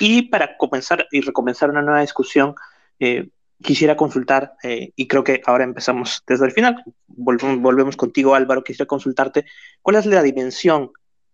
Y 0.00 0.22
para 0.22 0.56
comenzar 0.56 1.06
y 1.10 1.20
recomenzar 1.20 1.70
una 1.70 1.82
nueva 1.82 2.00
discusión, 2.00 2.54
eh, 2.98 3.28
quisiera 3.62 3.96
consultar, 3.96 4.54
eh, 4.62 4.92
y 4.96 5.06
creo 5.06 5.24
que 5.24 5.40
ahora 5.46 5.64
empezamos 5.64 6.22
desde 6.26 6.46
el 6.46 6.52
final, 6.52 6.82
volvemos 7.06 7.96
contigo 7.96 8.34
Álvaro, 8.34 8.64
quisiera 8.64 8.86
consultarte, 8.86 9.46
¿cuál 9.82 9.96
es 9.96 10.06
la 10.06 10.22
dimensión 10.22 10.90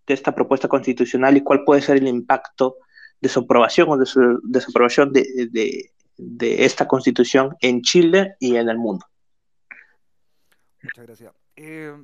de 0.06 0.14
esta 0.14 0.34
propuesta 0.34 0.68
constitucional 0.68 1.36
y 1.36 1.42
cuál 1.42 1.64
puede 1.64 1.82
ser 1.82 1.96
el 1.96 2.08
impacto 2.08 2.76
de 3.20 3.28
su 3.28 3.40
aprobación 3.40 3.88
o 3.90 3.96
de 3.96 4.06
su 4.06 4.40
desaprobación 4.42 5.12
de, 5.12 5.48
de 5.50 5.92
esta 6.40 6.86
constitución 6.86 7.56
en 7.60 7.82
Chile 7.82 8.36
y 8.38 8.56
en 8.56 8.68
el 8.68 8.78
mundo? 8.78 9.06
Muchas 10.82 11.06
gracias. 11.06 11.32
Eh, 11.56 11.94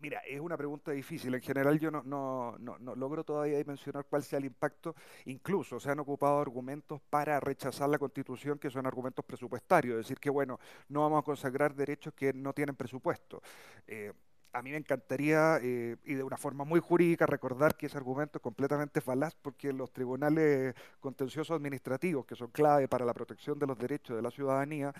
mira, 0.00 0.20
es 0.20 0.40
una 0.40 0.56
pregunta 0.56 0.92
difícil. 0.92 1.34
En 1.34 1.40
general 1.40 1.78
yo 1.78 1.90
no, 1.90 2.02
no, 2.02 2.56
no, 2.58 2.94
logro 2.94 3.24
todavía 3.24 3.62
mencionar 3.64 4.06
cuál 4.08 4.22
sea 4.22 4.38
el 4.38 4.44
impacto. 4.44 4.94
Incluso 5.26 5.80
se 5.80 5.90
han 5.90 5.98
ocupado 5.98 6.40
argumentos 6.40 7.00
para 7.10 7.40
rechazar 7.40 7.88
la 7.88 7.98
constitución 7.98 8.58
que 8.58 8.70
son 8.70 8.86
argumentos 8.86 9.24
presupuestarios. 9.24 9.98
Es 9.98 10.06
decir, 10.06 10.18
que 10.18 10.30
bueno, 10.30 10.60
no 10.88 11.00
vamos 11.00 11.20
a 11.20 11.24
consagrar 11.24 11.74
derechos 11.74 12.14
que 12.14 12.32
no 12.32 12.52
tienen 12.52 12.76
presupuesto. 12.76 13.42
Eh, 13.86 14.12
a 14.54 14.62
mí 14.62 14.70
me 14.70 14.76
encantaría, 14.76 15.58
eh, 15.60 15.96
y 16.04 16.14
de 16.14 16.22
una 16.22 16.36
forma 16.36 16.64
muy 16.64 16.78
jurídica, 16.78 17.26
recordar 17.26 17.76
que 17.76 17.86
ese 17.86 17.98
argumento 17.98 18.38
es 18.38 18.42
completamente 18.42 19.00
falaz 19.00 19.34
porque 19.34 19.72
los 19.72 19.92
tribunales 19.92 20.74
contenciosos 21.00 21.56
administrativos, 21.56 22.24
que 22.24 22.36
son 22.36 22.48
clave 22.52 22.86
para 22.86 23.04
la 23.04 23.12
protección 23.12 23.58
de 23.58 23.66
los 23.66 23.76
derechos 23.76 24.14
de 24.14 24.22
la 24.22 24.30
ciudadanía, 24.30 24.94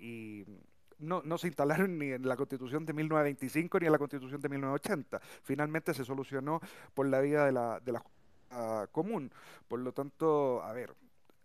y 0.00 0.46
no, 0.98 1.20
no, 1.22 1.36
se 1.36 1.48
instalaron 1.48 1.98
ni 1.98 2.12
en 2.12 2.26
la 2.26 2.34
Constitución 2.34 2.86
de 2.86 2.94
1925 2.94 3.78
ni 3.78 3.86
en 3.86 3.92
la 3.92 3.98
Constitución 3.98 4.40
de 4.40 4.48
1980. 4.48 5.20
Finalmente 5.42 5.92
se 5.92 6.04
solucionó 6.04 6.60
por 6.94 7.06
la 7.06 7.20
vía 7.20 7.44
de 7.44 7.52
la, 7.52 7.80
de 7.80 7.92
la 7.92 8.02
común. 8.90 9.30
Por 9.68 9.80
lo 9.80 9.92
tanto, 9.92 10.62
a 10.62 10.72
ver, 10.72 10.94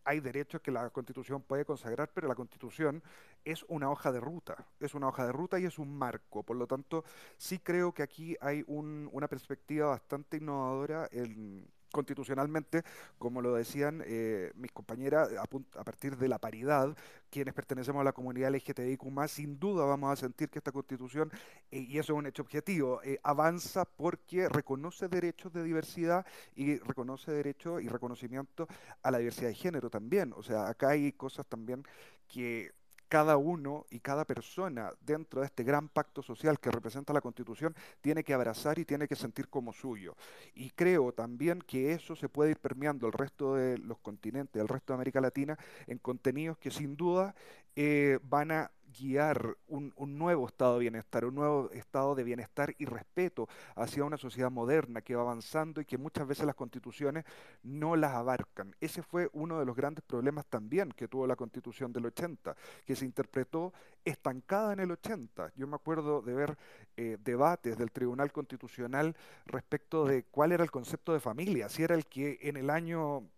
hay 0.05 0.21
derechos 0.21 0.61
que 0.61 0.71
la 0.71 0.89
Constitución 0.89 1.41
puede 1.41 1.65
consagrar, 1.65 2.09
pero 2.13 2.27
la 2.27 2.35
Constitución 2.35 3.03
es 3.45 3.63
una 3.67 3.89
hoja 3.89 4.11
de 4.11 4.19
ruta, 4.19 4.67
es 4.79 4.93
una 4.93 5.07
hoja 5.07 5.25
de 5.25 5.31
ruta 5.31 5.59
y 5.59 5.65
es 5.65 5.79
un 5.79 5.97
marco. 5.97 6.43
Por 6.43 6.57
lo 6.57 6.67
tanto, 6.67 7.03
sí 7.37 7.59
creo 7.59 7.93
que 7.93 8.03
aquí 8.03 8.35
hay 8.41 8.63
una 8.67 9.27
perspectiva 9.27 9.87
bastante 9.87 10.37
innovadora 10.37 11.07
en 11.11 11.67
constitucionalmente, 11.91 12.83
como 13.17 13.41
lo 13.41 13.53
decían 13.55 14.03
eh, 14.05 14.51
mis 14.55 14.71
compañeras, 14.71 15.29
a, 15.37 15.83
partir 15.83 16.17
de 16.17 16.27
la 16.27 16.37
paridad, 16.37 16.95
quienes 17.29 17.53
pertenecemos 17.53 18.01
a 18.01 18.03
la 18.03 18.13
comunidad 18.13 18.53
LGTBIQ+, 18.53 19.27
sin 19.27 19.59
duda 19.59 19.85
vamos 19.85 20.11
a 20.11 20.15
sentir 20.15 20.49
que 20.49 20.59
esta 20.59 20.71
constitución, 20.71 21.31
eh, 21.71 21.79
y 21.79 21.97
eso 21.97 22.13
es 22.13 22.19
un 22.19 22.27
hecho 22.27 22.43
objetivo, 22.43 23.01
eh, 23.03 23.19
avanza 23.23 23.85
porque 23.85 24.49
reconoce 24.49 25.07
derechos 25.07 25.51
de 25.51 25.63
diversidad 25.63 26.25
y 26.55 26.77
reconoce 26.77 27.31
derecho 27.31 27.79
y 27.79 27.87
reconocimiento 27.87 28.67
a 29.01 29.11
la 29.11 29.17
diversidad 29.17 29.49
de 29.49 29.55
género 29.55 29.89
también. 29.89 30.33
O 30.35 30.43
sea, 30.43 30.69
acá 30.69 30.89
hay 30.89 31.11
cosas 31.13 31.45
también 31.47 31.83
que 32.27 32.71
cada 33.09 33.37
uno 33.37 33.85
y 33.89 33.99
cada 33.99 34.23
persona 34.23 34.93
dentro 35.01 35.41
de 35.41 35.47
este 35.47 35.63
gran 35.63 35.89
pacto 35.89 36.21
social 36.21 36.59
que 36.59 36.71
representa 36.71 37.11
la 37.11 37.21
Constitución 37.21 37.75
tiene 38.01 38.23
que 38.23 38.33
abrazar 38.33 38.79
y 38.79 38.85
tiene 38.85 39.07
que 39.07 39.15
sentir 39.15 39.49
como 39.49 39.73
suyo. 39.73 40.15
Y 40.53 40.69
creo 40.69 41.11
también 41.11 41.61
que 41.61 41.91
eso 41.91 42.15
se 42.15 42.29
puede 42.29 42.51
ir 42.51 42.57
permeando 42.57 43.07
el 43.07 43.13
resto 43.13 43.55
de 43.55 43.79
los 43.79 43.97
continentes, 43.97 44.61
el 44.61 44.67
resto 44.67 44.93
de 44.93 44.95
América 44.95 45.19
Latina, 45.19 45.57
en 45.87 45.97
contenidos 45.97 46.57
que 46.57 46.71
sin 46.71 46.95
duda 46.95 47.35
eh, 47.75 48.19
van 48.23 48.51
a 48.51 48.71
guiar 48.97 49.57
un, 49.67 49.93
nuevo 49.97 50.47
estado 50.47 50.75
de 50.75 50.79
bienestar, 50.79 51.25
un 51.25 51.35
nuevo 51.35 51.69
estado 51.71 52.15
de 52.15 52.23
bienestar 52.23 52.75
y 52.77 52.85
respeto 52.85 53.47
hacia 53.75 54.03
una 54.03 54.17
sociedad 54.17 54.51
moderna 54.51 55.01
que 55.01 55.15
va 55.15 55.21
avanzando 55.21 55.81
y 55.81 55.85
que 55.85 55.97
muchas 55.97 56.27
veces 56.27 56.45
las 56.45 56.55
constituciones 56.55 57.25
no 57.63 57.95
las 57.95 58.13
abarcan. 58.13 58.75
Ese 58.79 59.01
fue 59.01 59.29
uno 59.33 59.59
de 59.59 59.65
los 59.65 59.75
grandes 59.75 60.03
problemas 60.03 60.45
también 60.45 60.91
que 60.91 61.07
tuvo 61.07 61.27
la 61.27 61.35
constitución 61.35 61.93
del 61.93 62.07
80, 62.07 62.55
que 62.85 62.95
se 62.95 63.05
interpretó 63.05 63.73
estancada 64.03 64.73
en 64.73 64.79
el 64.79 64.91
80. 64.91 65.53
Yo 65.55 65.67
me 65.67 65.75
acuerdo 65.75 66.21
de 66.21 66.33
ver 66.33 66.57
eh, 66.97 67.17
debates 67.23 67.77
del 67.77 67.91
Tribunal 67.91 68.31
Constitucional 68.31 69.15
respecto 69.45 70.05
de 70.05 70.23
cuál 70.23 70.51
era 70.51 70.63
el 70.63 70.71
concepto 70.71 71.13
de 71.13 71.19
familia, 71.19 71.69
si 71.69 71.83
era 71.83 71.95
el 71.95 72.05
que 72.05 72.39
en 72.41 72.57
el 72.57 72.69
año 72.69 73.29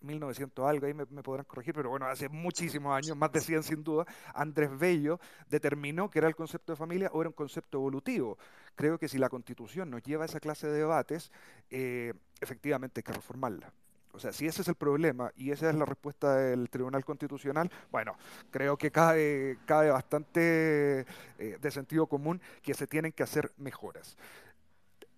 1900 0.00 0.64
algo, 0.66 0.86
ahí 0.86 0.94
me, 0.94 1.06
podrán 1.06 1.44
corregir, 1.44 1.74
pero 1.74 1.90
bueno, 1.90 2.06
hace 2.06 2.28
muchísimos 2.28 2.96
años, 2.96 3.16
más 3.16 3.32
de 3.32 3.40
100 3.40 3.62
sin 3.62 3.84
duda, 3.84 4.04
Andrés 4.34 4.70
Bello 4.78 5.20
determinó 5.48 6.10
que 6.10 6.18
era 6.18 6.28
el 6.28 6.36
concepto 6.36 6.72
de 6.72 6.76
familia 6.76 7.10
o 7.12 7.20
era 7.20 7.28
un 7.28 7.34
concepto 7.34 7.78
evolutivo. 7.78 8.38
Creo 8.74 8.98
que 8.98 9.08
si 9.08 9.18
la 9.18 9.28
constitución 9.28 9.90
nos 9.90 10.02
lleva 10.02 10.24
a 10.24 10.26
esa 10.26 10.40
clase 10.40 10.66
de 10.66 10.78
debates, 10.78 11.30
eh, 11.70 12.12
efectivamente 12.40 13.00
hay 13.00 13.04
que 13.04 13.12
reformarla. 13.12 13.72
O 14.16 14.18
sea, 14.18 14.32
si 14.32 14.46
ese 14.46 14.62
es 14.62 14.68
el 14.68 14.76
problema 14.76 15.30
y 15.36 15.50
esa 15.50 15.68
es 15.68 15.74
la 15.74 15.84
respuesta 15.84 16.36
del 16.36 16.70
Tribunal 16.70 17.04
Constitucional, 17.04 17.70
bueno, 17.90 18.16
creo 18.50 18.78
que 18.78 18.90
cabe, 18.90 19.58
cabe 19.66 19.90
bastante 19.90 21.00
eh, 21.38 21.58
de 21.60 21.70
sentido 21.70 22.06
común 22.06 22.40
que 22.62 22.72
se 22.72 22.86
tienen 22.86 23.12
que 23.12 23.22
hacer 23.22 23.52
mejoras. 23.58 24.16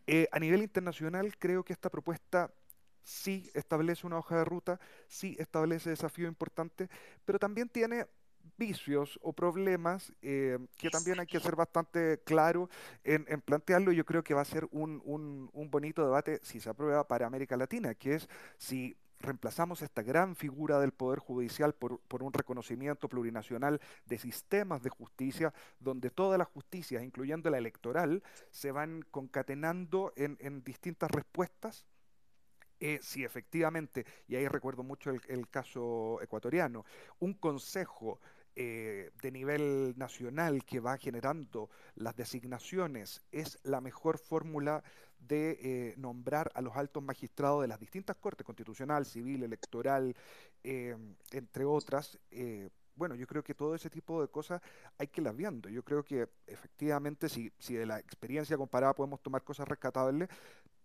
Eh, 0.09 0.27
a 0.33 0.41
nivel 0.41 0.63
internacional, 0.63 1.37
creo 1.39 1.63
que 1.63 1.73
esta 1.73 1.91
propuesta 1.91 2.51
sí 3.09 3.51
establece 3.55 4.07
una 4.07 4.19
hoja 4.19 4.37
de 4.37 4.45
ruta, 4.45 4.79
sí 5.09 5.35
establece 5.39 5.89
desafíos 5.89 6.29
importantes, 6.29 6.91
pero 7.25 7.39
también 7.39 7.71
tiene 7.71 8.07
vicios 8.59 9.19
o 9.23 9.33
problemas 9.33 10.13
eh, 10.21 10.59
que 10.77 10.91
también 10.91 11.19
hay 11.19 11.27
que 11.27 11.41
ser 11.41 11.57
bastante 11.57 12.21
claro 12.25 12.69
en, 13.05 13.25
plantearlo. 13.41 13.93
Yo 13.93 14.05
creo 14.05 14.23
que 14.23 14.35
va 14.35 14.43
a 14.43 14.45
ser 14.45 14.69
un, 14.73 15.01
un, 15.05 15.71
bonito 15.71 16.05
debate 16.05 16.41
si 16.43 16.61
se 16.61 16.69
aprueba 16.69 17.07
para 17.07 17.27
América 17.27 17.57
Latina, 17.57 17.95
que 17.95 18.15
es 18.15 18.29
si 18.59 18.97
reemplazamos 19.21 19.83
esta 19.83 20.03
gran 20.03 20.37
figura 20.37 20.79
del 20.79 20.93
Poder 20.93 21.19
Judicial 21.19 21.75
por, 21.75 22.01
por, 22.01 22.23
un 22.23 22.33
reconocimiento 22.33 23.09
plurinacional 23.09 23.81
de 24.05 24.19
sistemas 24.19 24.83
de 24.83 24.91
justicia, 24.91 25.55
donde 25.81 26.11
todas 26.11 26.39
las 26.39 26.49
justicias, 26.49 27.03
incluyendo 27.03 27.49
la 27.51 27.59
electoral, 27.59 28.23
se 28.51 28.71
van 28.71 29.03
concatenando 29.11 30.13
en, 30.17 30.37
en 30.41 30.63
distintas 30.63 31.11
respuestas 31.11 31.87
eh, 32.81 33.01
si 33.03 33.25
efectivamente, 33.25 34.07
y 34.29 34.37
ahí 34.37 34.47
recuerdo 34.47 34.85
mucho 34.85 35.11
el, 35.11 35.49
caso 35.49 36.21
ecuatoriano, 36.23 36.85
un 37.19 37.35
consejo 37.35 38.21
eh, 38.55 39.11
de 39.21 39.33
nivel 39.33 39.95
nacional 39.97 40.65
que 40.65 40.79
va 40.79 40.97
generando 40.97 41.71
las 41.97 42.15
designaciones 42.15 43.23
es 43.33 43.59
la 43.65 43.81
mejor 43.81 44.19
fórmula 44.19 44.85
de 45.19 45.59
eh, 45.61 45.95
nombrar 45.97 46.53
a 46.55 46.61
los 46.61 46.77
altos 46.77 47.03
magistrados 47.03 47.63
de 47.63 47.69
las 47.69 47.81
distintas 47.81 48.17
cortes, 48.17 48.47
constitucional, 48.47 49.05
civil, 49.05 49.43
electoral, 49.43 50.15
entre 50.63 51.65
otras. 51.65 52.19
bueno, 52.95 53.15
yo 53.15 53.27
creo 53.27 53.43
que 53.43 53.55
todo 53.55 53.75
ese 53.75 53.91
tipo 53.91 54.21
de 54.21 54.29
cosas 54.29 54.61
hay 54.99 55.09
que 55.09 55.23
las 55.23 55.35
viendo. 55.35 55.69
Yo 55.69 55.83
creo 55.83 56.05
que 56.05 56.29
efectivamente, 56.47 57.29
si, 57.29 57.53
si 57.59 57.75
de 57.75 57.87
la 57.87 57.99
experiencia 57.99 58.57
comparada 58.57 58.95
podemos 58.95 59.21
tomar 59.21 59.43
cosas 59.43 59.67
rescatables, 59.67 60.29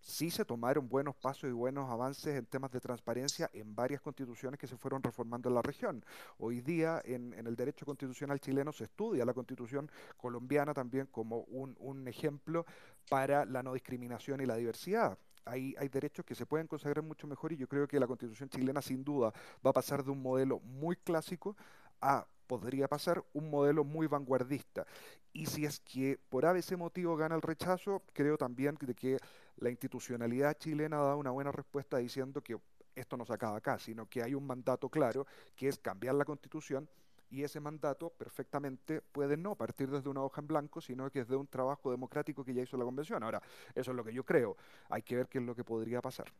sí 0.03 0.29
se 0.29 0.43
tomaron 0.43 0.89
buenos 0.89 1.15
pasos 1.15 1.49
y 1.49 1.53
buenos 1.53 1.89
avances 1.89 2.35
en 2.35 2.45
temas 2.45 2.71
de 2.71 2.81
transparencia 2.81 3.49
en 3.53 3.73
varias 3.73 4.01
constituciones 4.01 4.59
que 4.59 4.67
se 4.67 4.77
fueron 4.77 5.01
reformando 5.01 5.49
en 5.49 5.55
la 5.55 5.61
región. 5.61 6.05
Hoy 6.37 6.59
día 6.61 7.01
en, 7.05 7.33
el 7.33 7.55
derecho 7.55 7.85
constitucional 7.85 8.39
chileno 8.39 8.73
se 8.73 8.83
estudia 8.83 9.25
la 9.25 9.33
constitución 9.33 9.89
colombiana 10.17 10.73
también 10.73 11.07
como 11.07 11.39
un, 11.43 11.75
un 11.79 12.07
ejemplo 12.07 12.65
para 13.09 13.45
la 13.45 13.63
no 13.63 13.73
discriminación 13.73 14.41
y 14.41 14.45
la 14.45 14.57
diversidad. 14.57 15.17
Hay, 15.45 15.75
hay, 15.77 15.89
derechos 15.89 16.25
que 16.25 16.35
se 16.35 16.45
pueden 16.45 16.67
consagrar 16.67 17.03
mucho 17.03 17.27
mejor 17.27 17.51
y 17.51 17.57
yo 17.57 17.67
creo 17.67 17.87
que 17.87 17.99
la 17.99 18.07
constitución 18.07 18.49
chilena 18.49 18.81
sin 18.81 19.03
duda 19.03 19.33
va 19.65 19.71
a 19.71 19.73
pasar 19.73 20.03
de 20.03 20.11
un 20.11 20.21
modelo 20.21 20.59
muy 20.59 20.95
clásico 20.95 21.57
a 22.01 22.25
podría 22.47 22.87
pasar 22.87 23.23
un 23.33 23.49
modelo 23.49 23.83
muy 23.83 24.07
vanguardista. 24.07 24.85
Y 25.31 25.45
si 25.47 25.65
es 25.65 25.79
que 25.79 26.19
por 26.29 26.45
ese 26.55 26.77
motivo 26.77 27.15
gana 27.15 27.35
el 27.35 27.41
rechazo, 27.41 28.03
creo 28.13 28.37
también 28.37 28.77
de 28.79 28.93
que 28.93 29.17
la 29.57 29.69
institucionalidad 29.69 30.57
chilena 30.57 30.97
ha 30.99 31.03
dado 31.03 31.17
una 31.17 31.31
buena 31.31 31.51
respuesta 31.51 31.97
diciendo 31.97 32.41
que 32.41 32.57
esto 32.95 33.17
no 33.17 33.25
se 33.25 33.33
acaba 33.33 33.57
acá, 33.57 33.79
sino 33.79 34.07
que 34.07 34.21
hay 34.21 34.33
un 34.33 34.45
mandato 34.45 34.89
claro 34.89 35.25
que 35.55 35.67
es 35.67 35.79
cambiar 35.79 36.15
la 36.15 36.25
constitución 36.25 36.87
y 37.29 37.43
ese 37.43 37.59
mandato 37.59 38.11
perfectamente 38.11 39.01
puede 39.01 39.37
no 39.37 39.55
partir 39.55 39.89
desde 39.89 40.07
una 40.07 40.21
hoja 40.21 40.41
en 40.41 40.47
blanco, 40.47 40.81
sino 40.81 41.09
que 41.09 41.21
es 41.21 41.27
de 41.27 41.35
un 41.35 41.47
trabajo 41.47 41.89
democrático 41.89 42.45
que 42.45 42.53
ya 42.53 42.61
hizo 42.61 42.77
la 42.77 42.85
convención. 42.85 43.23
Ahora, 43.23 43.41
eso 43.73 43.89
es 43.89 43.97
lo 43.97 44.03
que 44.03 44.13
yo 44.13 44.23
creo. 44.23 44.55
Hay 44.89 45.01
que 45.01 45.15
ver 45.15 45.27
qué 45.27 45.39
es 45.39 45.43
lo 45.43 45.55
que 45.55 45.63
podría 45.63 45.99
pasar. 45.99 46.31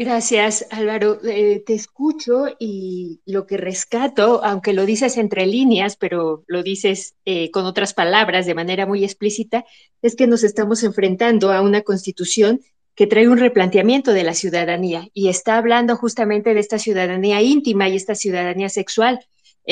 Gracias, 0.00 0.66
Álvaro. 0.70 1.18
Eh, 1.24 1.62
te 1.66 1.74
escucho 1.74 2.46
y 2.58 3.20
lo 3.26 3.46
que 3.46 3.58
rescato, 3.58 4.42
aunque 4.42 4.72
lo 4.72 4.86
dices 4.86 5.18
entre 5.18 5.44
líneas, 5.44 5.96
pero 5.96 6.42
lo 6.46 6.62
dices 6.62 7.16
eh, 7.26 7.50
con 7.50 7.66
otras 7.66 7.92
palabras 7.92 8.46
de 8.46 8.54
manera 8.54 8.86
muy 8.86 9.04
explícita, 9.04 9.66
es 10.00 10.16
que 10.16 10.26
nos 10.26 10.42
estamos 10.42 10.84
enfrentando 10.84 11.52
a 11.52 11.60
una 11.60 11.82
constitución 11.82 12.62
que 12.94 13.06
trae 13.06 13.28
un 13.28 13.36
replanteamiento 13.36 14.14
de 14.14 14.24
la 14.24 14.32
ciudadanía 14.32 15.06
y 15.12 15.28
está 15.28 15.58
hablando 15.58 15.96
justamente 15.96 16.54
de 16.54 16.60
esta 16.60 16.78
ciudadanía 16.78 17.42
íntima 17.42 17.90
y 17.90 17.96
esta 17.96 18.14
ciudadanía 18.14 18.70
sexual 18.70 19.20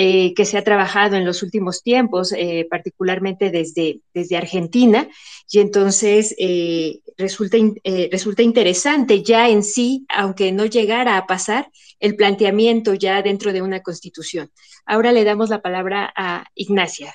eh, 0.00 0.32
que 0.32 0.44
se 0.44 0.56
ha 0.56 0.62
trabajado 0.62 1.16
en 1.16 1.24
los 1.24 1.42
últimos 1.42 1.82
tiempos, 1.82 2.30
eh, 2.30 2.68
particularmente 2.70 3.50
desde, 3.50 3.98
desde 4.14 4.36
Argentina, 4.36 5.08
y 5.50 5.58
entonces 5.58 6.36
eh, 6.38 7.00
resulta, 7.16 7.56
resulta 8.12 8.42
interesante 8.42 9.24
ya 9.24 9.48
en 9.48 9.64
sí, 9.64 10.06
aunque 10.08 10.52
no 10.52 10.66
llegara 10.66 11.16
a 11.16 11.26
pasar, 11.26 11.68
el 11.98 12.14
planteamiento 12.14 12.94
ya 12.94 13.20
dentro 13.22 13.52
de 13.52 13.60
una 13.60 13.82
constitución. 13.82 14.52
Ahora 14.86 15.10
le 15.10 15.24
damos 15.24 15.50
la 15.50 15.62
palabra 15.62 16.12
a 16.14 16.44
Ignacia. 16.54 17.12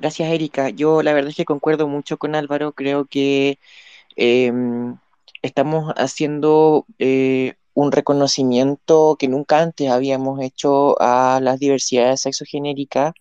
Gracias, 0.00 0.32
Erika. 0.32 0.70
Yo 0.70 1.04
la 1.04 1.12
verdad 1.12 1.30
es 1.30 1.36
que 1.36 1.44
concuerdo 1.44 1.86
mucho 1.86 2.18
con 2.18 2.34
Álvaro. 2.34 2.72
Creo 2.72 3.04
que 3.04 3.60
em, 4.16 4.96
estamos 5.42 5.94
haciendo 5.96 6.86
un 7.82 7.92
reconocimiento 7.92 9.16
que 9.18 9.28
nunca 9.28 9.60
antes 9.60 9.90
habíamos 9.90 10.40
hecho 10.42 11.00
a 11.00 11.40
las 11.42 11.58
diversidades 11.58 12.22
sexogenéricas 12.22 13.12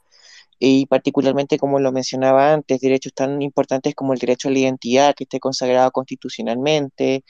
y 0.59 0.85
particularmente, 0.87 1.57
como 1.57 1.79
lo 1.79 1.91
mencionaba 1.91 2.53
antes, 2.53 2.81
derechos 2.81 3.13
tan 3.13 3.41
importantes 3.41 3.95
como 3.95 4.13
el 4.13 4.19
derecho 4.19 4.49
a 4.49 4.51
la 4.51 4.59
identidad 4.59 5.15
que 5.15 5.23
esté 5.25 5.39
consagrado 5.39 5.91
constitucionalmente 5.91 7.23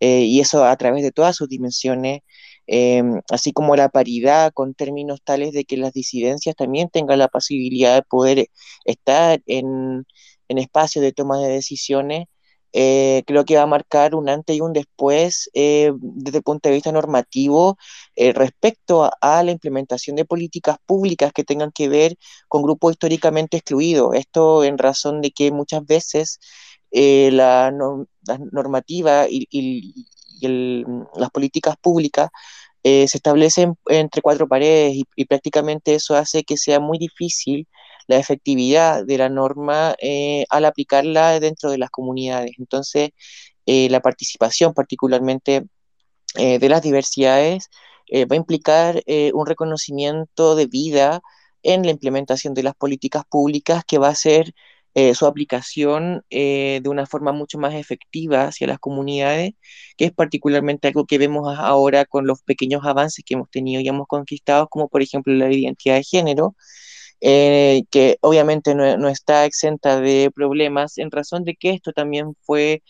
eh, 0.00 0.20
y 0.22 0.40
eso 0.40 0.64
a 0.64 0.76
través 0.76 1.02
de 1.02 1.12
todas 1.12 1.36
sus 1.36 1.48
dimensiones, 1.48 2.20
em, 2.66 3.20
así 3.30 3.52
como 3.52 3.76
la 3.76 3.88
paridad 3.88 4.52
con 4.54 4.74
términos 4.74 5.20
tales 5.24 5.52
de 5.52 5.64
que 5.64 5.76
las 5.76 5.92
disidencias 5.92 6.56
también 6.56 6.88
tengan 6.90 7.18
la 7.18 7.28
posibilidad 7.28 7.94
de 7.96 8.02
poder 8.02 8.48
estar 8.84 9.42
en, 9.46 10.06
en 10.48 10.58
espacios 10.58 11.02
de 11.02 11.12
toma 11.12 11.38
de 11.40 11.48
decisiones 11.48 12.26
eh, 12.72 13.22
creo 13.26 13.44
que 13.44 13.56
va 13.56 13.62
a 13.62 13.66
marcar 13.66 14.14
un 14.14 14.28
antes 14.28 14.56
y 14.56 14.60
un 14.60 14.72
después 14.72 15.50
eh, 15.54 15.92
desde 15.98 16.38
el 16.38 16.44
punto 16.44 16.68
de 16.68 16.74
vista 16.74 16.92
normativo 16.92 17.78
eh, 18.16 18.32
respecto 18.32 19.10
a, 19.20 19.42
la 19.42 19.50
implementación 19.50 20.16
de 20.16 20.24
políticas 20.24 20.76
públicas 20.84 21.32
que 21.32 21.44
tengan 21.44 21.72
que 21.72 21.88
ver 21.88 22.16
con 22.48 22.62
grupos 22.62 22.92
históricamente 22.92 23.58
excluidos. 23.58 24.14
Esto 24.14 24.64
en 24.64 24.78
razón 24.78 25.20
de 25.22 25.30
que 25.30 25.50
muchas 25.52 25.86
veces 25.86 26.38
la, 26.90 27.72
normativa 28.52 29.26
y, 29.28 30.06
las 30.40 31.30
políticas 31.30 31.76
públicas 31.80 32.28
se 32.82 33.04
establecen 33.04 33.76
entre 33.86 34.22
cuatro 34.22 34.48
paredes 34.48 34.94
y, 35.16 35.24
prácticamente 35.24 35.94
eso 35.94 36.14
hace 36.14 36.44
que 36.44 36.56
sea 36.56 36.80
muy 36.80 36.98
difícil 36.98 37.66
la 38.06 38.18
efectividad 38.18 39.04
de 39.04 39.18
la 39.18 39.28
norma 39.28 39.96
eh, 40.00 40.46
al 40.50 40.64
aplicarla 40.64 41.40
dentro 41.40 41.70
de 41.70 41.78
las 41.78 41.90
comunidades. 41.90 42.52
Entonces, 42.58 43.10
eh, 43.66 43.88
la 43.90 44.00
participación 44.00 44.74
particularmente 44.74 45.64
eh, 46.36 46.58
de 46.58 46.68
las 46.68 46.82
diversidades 46.82 47.68
va 48.12 48.34
a 48.34 48.36
implicar 48.36 49.02
un 49.34 49.46
reconocimiento 49.46 50.54
de 50.54 50.66
vida 50.66 51.22
en 51.64 51.82
la 51.84 51.90
implementación 51.90 52.54
de 52.54 52.62
las 52.62 52.74
políticas 52.76 53.24
públicas 53.28 53.82
que 53.84 53.98
va 53.98 54.08
a 54.08 54.14
ser 54.14 54.54
su 55.14 55.26
aplicación 55.26 56.22
de 56.30 56.82
una 56.86 57.06
forma 57.06 57.32
mucho 57.32 57.58
más 57.58 57.74
efectiva 57.74 58.44
hacia 58.44 58.68
las 58.68 58.78
comunidades, 58.78 59.54
que 59.96 60.04
es 60.06 60.12
particularmente 60.12 60.86
algo 60.86 61.04
que 61.04 61.18
vemos 61.18 61.52
ahora 61.58 62.04
con 62.04 62.28
los 62.28 62.42
pequeños 62.42 62.84
avances 62.84 63.24
que 63.26 63.34
hemos 63.34 63.50
tenido 63.50 63.80
y 63.80 63.88
hemos 63.88 64.06
conquistado, 64.06 64.68
como 64.68 64.88
por 64.88 65.02
ejemplo 65.02 65.34
la 65.34 65.52
identidad 65.52 65.96
de 65.96 66.04
género, 66.04 66.54
eh, 67.20 67.84
que 67.90 68.18
obviamente 68.20 68.74
no, 68.74 69.08
está 69.08 69.44
exenta 69.46 70.00
de 70.00 70.30
problemas 70.34 70.98
en 70.98 71.10
razón 71.10 71.44
de 71.44 71.56
que 71.56 71.70
esto 71.70 71.92
también 71.92 72.34
fue 72.42 72.82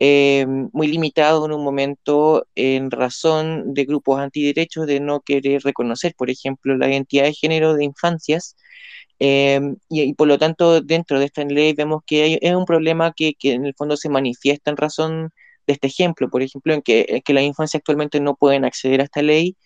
eh, 0.00 0.46
muy 0.72 0.88
limitado 0.88 1.46
en 1.46 1.52
un 1.52 1.64
momento 1.64 2.46
en 2.54 2.90
razón 2.90 3.74
de 3.74 3.84
grupos 3.84 4.20
antiderechos 4.20 4.86
de 4.86 5.00
no 5.00 5.20
querer 5.20 5.62
reconocer, 5.62 6.14
por 6.16 6.30
ejemplo, 6.30 6.76
la 6.76 6.88
identidad 6.88 7.24
de 7.24 7.34
género 7.34 7.74
de 7.74 7.84
infancias. 7.84 8.56
Eh, 9.20 9.60
y, 9.88 10.14
por 10.14 10.28
lo 10.28 10.38
tanto, 10.38 10.80
dentro 10.80 11.18
de 11.20 11.26
esta 11.26 11.44
ley 11.44 11.72
vemos 11.74 12.02
que 12.06 12.38
es 12.42 12.54
un 12.54 12.64
problema 12.64 13.12
que, 13.16 13.34
que, 13.34 13.52
en 13.52 13.66
el 13.66 13.74
fondo 13.74 13.96
se 13.96 14.08
manifiesta 14.08 14.70
en 14.70 14.76
razón 14.76 15.30
de 15.66 15.72
este 15.74 15.86
ejemplo, 15.88 16.28
por 16.30 16.42
ejemplo, 16.42 16.74
en 16.74 16.82
que, 16.82 17.22
que 17.24 17.32
las 17.34 17.44
infancias 17.44 17.80
actualmente 17.80 18.20
no 18.20 18.34
pueden 18.36 18.64
acceder 18.64 19.00
a 19.00 19.04
esta 19.04 19.22
ley 19.22 19.56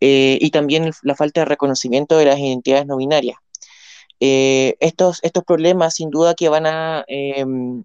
eh, 0.00 0.38
y 0.40 0.50
también 0.50 0.90
la 1.02 1.14
falta 1.14 1.40
de 1.40 1.46
reconocimiento 1.46 2.18
de 2.18 2.26
las 2.26 2.38
identidades 2.38 2.86
no 2.86 2.96
binarias. 2.96 3.38
Eh, 4.20 4.76
estos, 4.80 5.20
estos 5.22 5.44
problemas 5.44 5.94
sin 5.94 6.10
duda 6.10 6.34
que 6.34 6.48
van 6.48 6.66
a, 6.66 7.04
em, 7.08 7.84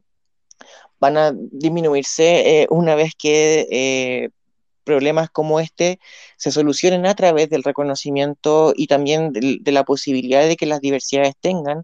van 0.99 1.17
a 1.17 1.34
disminuirse 1.36 2.61
eh, 2.63 2.67
una 2.69 2.95
vez 2.95 3.13
que 3.17 4.29
problemas 4.84 5.29
como 5.29 5.59
este 5.59 5.99
se 6.38 6.51
solucionen 6.51 7.05
a 7.05 7.15
través 7.15 7.49
del 7.49 7.63
reconocimiento 7.63 8.73
y 8.75 8.88
también 8.88 9.32
de 9.34 9.71
la 9.71 9.84
posibilidad 9.84 10.47
de 10.47 10.55
que 10.57 10.65
las 10.65 10.82
diversidades 10.82 11.36
tengan 11.39 11.84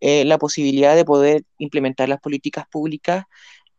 la 0.00 0.38
posibilidad 0.38 0.94
de 0.94 1.04
poder 1.04 1.44
implementar 1.58 2.08
las 2.08 2.20
políticas 2.20 2.66
públicas 2.68 3.24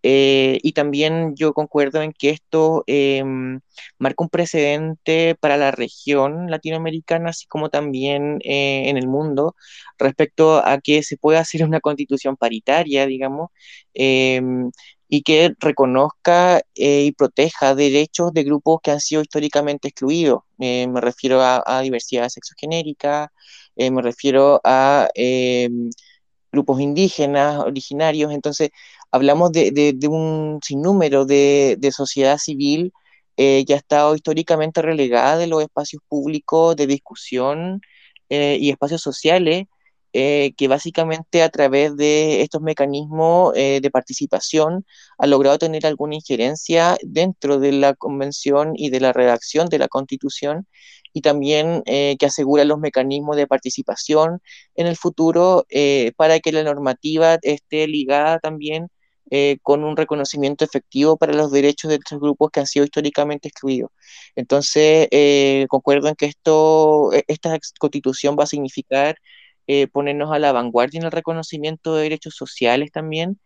eh, 0.03 0.59
y 0.63 0.73
también 0.73 1.35
yo 1.35 1.53
concuerdo 1.53 2.01
en 2.01 2.13
que 2.13 2.29
esto 2.29 2.83
em, 2.87 3.59
marca 3.99 4.23
un 4.23 4.29
precedente 4.29 5.35
para 5.39 5.57
la 5.57 5.71
región 5.71 6.49
latinoamericana, 6.51 7.29
así 7.31 7.47
como 7.47 7.69
también 7.69 8.39
eh, 8.43 8.89
en 8.89 8.97
el 8.97 9.07
mundo, 9.07 9.55
respecto 9.97 10.65
a 10.65 10.79
que 10.79 11.03
se 11.03 11.17
pueda 11.17 11.39
hacer 11.39 11.63
una 11.63 11.79
constitución 11.81 12.37
paritaria, 12.37 13.05
digamos, 13.07 13.49
em, 13.93 14.71
y 15.09 15.21
que 15.23 15.53
reconozca 15.59 16.59
eh, 16.75 17.03
y 17.05 17.11
proteja 17.13 17.75
derechos 17.75 18.33
de 18.33 18.43
grupos 18.43 18.79
que 18.83 18.91
han 18.91 18.99
sido 18.99 19.21
históricamente 19.21 19.87
excluidos. 19.89 20.41
me 20.57 21.01
refiero 21.01 21.41
a, 21.41 21.63
a 21.65 21.81
diversidad 21.81 22.29
sexogenérica, 22.29 23.31
me 23.75 24.01
refiero 24.01 24.59
a 24.63 25.07
em, 25.15 25.89
grupos 26.51 26.79
indígenas, 26.81 27.59
originarios, 27.59 28.31
entonces 28.31 28.69
hablamos 29.11 29.51
de, 29.51 29.97
un 30.09 30.59
sinnúmero 30.63 31.25
de, 31.25 31.77
sociedad 31.91 32.37
civil 32.37 32.93
eh, 33.37 33.65
que 33.65 33.73
ha 33.73 33.77
estado 33.77 34.15
históricamente 34.15 34.81
relegada 34.81 35.37
de 35.37 35.47
los 35.47 35.61
espacios 35.61 36.01
públicos 36.07 36.75
de 36.75 36.87
discusión 36.87 37.81
eh, 38.29 38.57
y 38.59 38.69
espacios 38.71 39.01
sociales, 39.01 39.65
eh, 40.13 40.53
que 40.57 40.67
básicamente 40.67 41.43
a 41.43 41.49
través 41.49 41.95
de 41.97 42.41
estos 42.41 42.61
mecanismos 42.61 43.53
de 43.53 43.89
participación 43.91 44.85
ha 45.17 45.27
logrado 45.27 45.59
tener 45.59 45.85
alguna 45.85 46.15
injerencia 46.15 46.97
dentro 47.03 47.59
de 47.59 47.73
la 47.73 47.93
convención 47.93 48.73
y 48.75 48.89
de 48.89 48.99
la 49.01 49.13
redacción 49.13 49.69
de 49.69 49.79
la 49.79 49.87
constitución 49.87 50.67
y 51.13 51.21
también 51.21 51.83
que 51.85 52.25
asegura 52.25 52.63
los 52.65 52.79
mecanismos 52.79 53.35
de 53.37 53.47
participación 53.47 54.41
en 54.75 54.87
el 54.87 54.95
futuro 54.97 55.65
para 56.15 56.39
que 56.39 56.51
la 56.51 56.63
normativa 56.63 57.37
esté 57.41 57.87
ligada 57.87 58.39
también 58.39 58.89
eh, 59.29 59.57
con 59.61 59.83
un 59.83 59.97
reconocimiento 59.97 60.63
efectivo 60.63 61.17
para 61.17 61.33
los 61.33 61.51
derechos 61.51 61.89
de 61.89 61.95
estos 61.95 62.19
grupos 62.19 62.49
que 62.51 62.61
han 62.61 62.67
sido 62.67 62.85
históricamente 62.85 63.49
excluidos. 63.49 63.91
Entonces, 64.35 65.09
eh, 65.11 65.65
concuerdo 65.69 66.07
en 66.07 66.15
que 66.15 66.27
esto, 66.27 67.11
e, 67.13 67.25
esta 67.27 67.57
constitución 67.79 68.37
va 68.39 68.43
a 68.43 68.47
significar 68.47 69.17
eh, 69.67 69.87
ponernos 69.87 70.31
a 70.31 70.39
la 70.39 70.53
vanguardia 70.53 70.99
en 70.99 71.05
el 71.05 71.11
reconocimiento 71.11 71.95
de 71.95 72.03
derechos 72.03 72.35
sociales 72.35 72.91
también, 72.91 73.39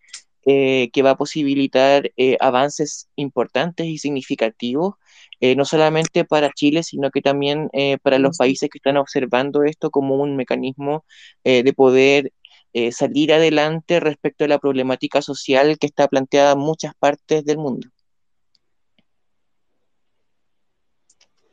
que 0.43 1.01
va 1.03 1.11
a 1.11 1.17
posibilitar 1.17 2.11
avances 2.39 3.07
importantes 3.15 3.85
y 3.85 3.99
significativos, 3.99 4.95
no 5.39 5.65
solamente 5.65 6.25
para 6.25 6.51
Chile, 6.51 6.81
sino 6.83 7.11
que 7.11 7.21
también 7.21 7.69
para 8.01 8.17
los 8.19 8.37
países 8.37 8.69
que 8.69 8.79
están 8.79 8.97
observando 8.97 9.63
esto 9.63 9.91
como 9.91 10.15
un 10.15 10.35
mecanismo 10.35 11.05
de 11.43 11.73
poder 11.75 12.31
eh, 12.73 12.91
salir 12.91 13.33
adelante 13.33 13.99
respecto 13.99 14.45
a 14.45 14.47
la 14.47 14.59
problemática 14.59 15.21
social 15.21 15.77
que 15.77 15.87
está 15.87 16.07
planteada 16.07 16.53
en 16.53 16.59
muchas 16.59 16.93
partes 16.95 17.43
del 17.43 17.57
mundo. 17.57 17.89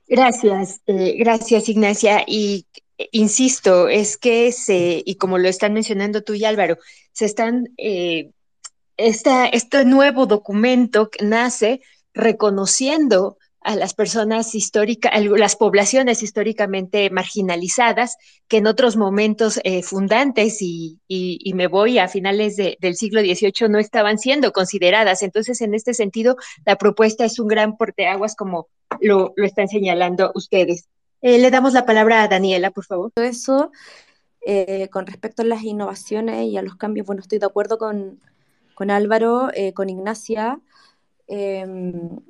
Gracias, 0.07 0.81
eh, 0.87 1.16
gracias 1.19 1.69
Ignacia. 1.69 2.23
Y 2.27 2.66
eh, 2.97 3.09
insisto, 3.12 3.89
es 3.89 4.16
que 4.16 4.53
se, 4.53 5.03
y 5.05 5.16
como 5.16 5.39
lo 5.39 5.49
están 5.49 5.73
mencionando 5.73 6.23
tú 6.23 6.35
y 6.35 6.45
Álvaro, 6.45 6.79
se 7.12 7.25
están, 7.25 7.69
este 8.97 9.85
nuevo 9.85 10.27
documento 10.27 11.11
nace 11.21 11.81
reconociendo 12.14 13.39
a 13.61 13.75
las 13.77 13.93
personas 13.93 14.55
históricas, 14.55 15.13
las 15.23 15.57
poblaciones 15.57 16.23
históricamente 16.23 17.11
marginalizadas, 17.11 18.17
que 18.47 18.59
en 18.59 18.67
otros 18.67 18.97
momentos 18.97 19.61
eh, 19.65 19.83
fundantes 19.83 20.59
y, 20.61 21.01
me 21.55 21.67
voy 21.67 21.99
a 21.99 22.07
finales 22.09 22.57
del 22.57 22.95
siglo 22.95 23.21
XVIII 23.21 23.69
no 23.69 23.79
estaban 23.79 24.19
siendo 24.19 24.53
consideradas. 24.53 25.23
Entonces, 25.23 25.61
en 25.61 25.75
este 25.75 25.93
sentido, 25.93 26.37
la 26.65 26.77
propuesta 26.77 27.25
es 27.25 27.41
un 27.41 27.49
gran 27.49 27.77
porteaguas 27.77 28.37
como 28.37 28.69
lo, 29.01 29.33
lo 29.37 29.45
están 29.45 29.69
señalando 29.69 30.31
ustedes. 30.37 30.89
Eh, 31.21 31.39
le 31.39 31.51
damos 31.51 31.73
la 31.73 31.85
palabra 31.85 32.23
a 32.23 32.29
Daniela, 32.29 32.71
por 32.71 32.85
favor. 32.85 33.11
Eso, 33.17 33.73
eh, 34.41 34.89
con 34.91 35.07
respecto 35.07 35.43
a 35.43 35.47
las 35.47 35.65
innovaciones 35.65 36.45
y 36.45 36.57
a 36.57 36.63
los 36.63 36.77
cambios, 36.77 37.07
bueno, 37.07 37.23
estoy 37.23 37.41
de 37.41 37.47
acuerdo 37.47 37.77
con, 37.77 38.21
con 38.75 38.91
Álvaro, 38.93 39.49
con 39.75 39.91
Ignacia. 39.91 40.61
Em, 41.27 42.21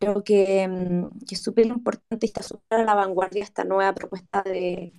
Creo 0.00 0.20
mm, 0.20 0.22
que, 0.22 1.34
es 1.34 1.42
súper 1.42 1.66
importante 1.66 2.26
y 2.26 2.28
está 2.28 2.42
súper 2.42 2.80
a 2.80 2.84
la 2.84 2.94
vanguardia 2.94 3.44
esta 3.44 3.64
nueva 3.64 3.94
propuesta 3.94 4.42
de, 4.42 4.94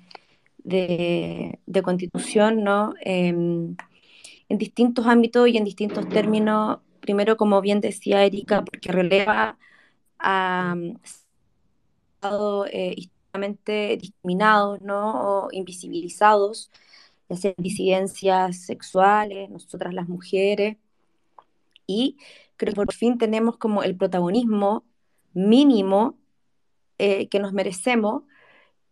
de, 0.64 1.82
constitución, 1.84 2.64
¿no? 2.64 2.94
Em, 3.02 3.76
en 4.50 4.58
distintos 4.60 5.08
ámbitos 5.08 5.48
y 5.50 5.58
en 5.58 5.66
distintos 5.66 6.08
términos. 6.10 6.80
Primero, 7.00 7.36
como 7.38 7.62
bien 7.62 7.82
decía 7.82 8.24
Erika, 8.26 8.64
porque 8.64 8.92
releva 8.92 9.58
a 10.20 10.76
mm, 10.76 10.98
estado 12.16 12.66
eh, 12.68 12.94
históricamente 12.98 13.98
discriminados, 13.98 14.82
¿no? 14.82 15.46
O 15.48 15.50
invisibilizados, 15.52 16.72
ya 17.30 17.54
disidencias 17.58 18.66
sexuales, 18.66 19.50
nosotras 19.50 19.94
las 19.94 20.08
mujeres. 20.10 20.78
Y 21.88 22.18
creo 22.58 22.74
que 22.74 22.76
por 22.76 22.94
fin 22.94 23.18
tenemos 23.18 23.58
como 23.58 23.84
el 23.84 23.96
protagonismo 23.98 24.86
mínimo 25.34 26.20
eh, 26.98 27.28
que 27.30 27.40
nos 27.40 27.54
merecemos. 27.54 28.24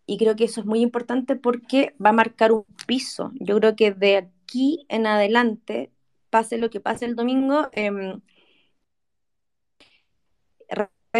Y 0.05 0.17
creo 0.17 0.35
que 0.35 0.45
eso 0.45 0.61
es 0.61 0.65
muy 0.65 0.81
importante 0.81 1.35
porque 1.35 1.95
va 2.03 2.09
a 2.09 2.13
marcar 2.13 2.51
un 2.51 2.65
piso. 2.87 3.31
Yo 3.39 3.57
creo 3.59 3.75
que 3.75 3.91
de 3.91 4.17
aquí 4.17 4.85
en 4.89 5.05
adelante, 5.07 5.91
pase 6.29 6.57
lo 6.57 6.69
que 6.69 6.79
pase 6.79 7.05
el 7.05 7.15
domingo, 7.15 7.69
eh, 7.73 7.91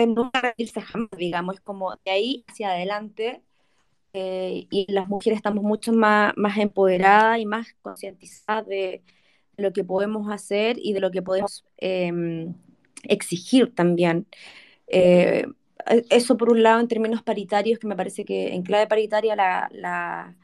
nunca 0.07 0.41
rendirse 0.41 0.81
jamás, 0.81 1.09
digamos, 1.17 1.55
es 1.55 1.61
como 1.61 1.95
de 2.05 2.11
ahí 2.11 2.45
hacia 2.47 2.69
adelante. 2.71 3.43
Eh, 4.13 4.67
y 4.71 4.91
las 4.91 5.07
mujeres 5.07 5.37
estamos 5.37 5.63
mucho 5.63 5.93
más, 5.93 6.33
más 6.35 6.57
empoderadas 6.57 7.39
y 7.39 7.45
más 7.45 7.75
concientizadas 7.81 8.65
de, 8.67 9.03
lo 9.59 9.73
que 9.73 9.83
podemos 9.83 10.31
hacer 10.31 10.77
y 10.79 10.93
de 10.93 10.99
lo 10.99 11.11
que 11.11 11.21
podemos 11.21 11.65
em, 11.77 12.55
exigir 13.03 13.73
también. 13.75 14.27
Eh, 14.89 15.45
eso 16.09 16.37
por 16.37 16.51
un 16.51 16.63
lado 16.63 16.79
en 16.79 16.87
términos 16.87 17.23
paritarios, 17.23 17.79
que 17.79 17.87
me 17.87 17.95
parece 17.95 18.25
que 18.25 18.53
en 18.53 18.63
clave 18.63 18.87
paritaria 18.87 19.35
la, 19.35 20.35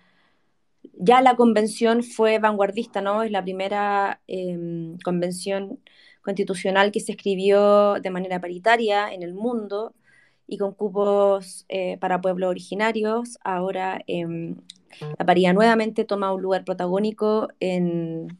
ya 0.97 1.21
la 1.21 1.35
convención 1.35 2.03
fue 2.03 2.39
vanguardista, 2.39 3.01
¿no? 3.01 3.23
Es 3.23 3.31
la 3.31 3.43
primera 3.43 4.21
em, 4.27 4.97
convención 4.99 5.79
constitucional 6.21 6.91
que 6.91 6.99
se 6.99 7.11
escribió 7.11 7.95
de 8.01 8.09
manera 8.09 8.39
paritaria 8.39 9.13
en 9.13 9.23
el 9.23 9.33
mundo 9.33 9.93
y 10.47 10.57
con 10.57 10.73
cupos 10.73 11.65
eh, 11.69 11.97
para 11.99 12.21
pueblos 12.21 12.49
originarios. 12.49 13.37
Ahora 13.43 14.01
em, 14.07 14.55
la 15.19 15.25
paridad 15.25 15.53
nuevamente 15.53 16.05
toma 16.05 16.33
un 16.33 16.41
lugar 16.41 16.63
protagónico 16.65 17.49
en, 17.59 18.37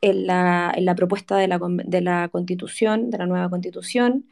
en, 0.00 0.26
la, 0.26 0.72
en 0.74 0.84
la 0.84 0.94
propuesta 0.94 1.36
de 1.36 1.48
la, 1.48 1.58
de 1.60 2.00
la 2.00 2.28
constitución, 2.28 3.10
de 3.10 3.18
la 3.18 3.26
nueva 3.26 3.48
constitución. 3.50 4.26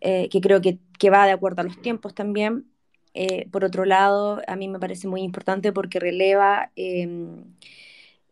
Eh, 0.00 0.28
que 0.30 0.40
creo 0.40 0.60
que, 0.60 0.78
va 1.10 1.26
de 1.26 1.32
acuerdo 1.32 1.62
a 1.62 1.64
los 1.64 1.80
tiempos 1.80 2.14
también. 2.14 2.70
Eh, 3.14 3.48
por 3.50 3.64
otro 3.64 3.84
lado, 3.84 4.42
a 4.46 4.56
mí 4.56 4.68
me 4.68 4.78
parece 4.78 5.08
muy 5.08 5.22
importante 5.22 5.72
porque 5.72 6.00
releva 6.00 6.70
em, 6.76 7.44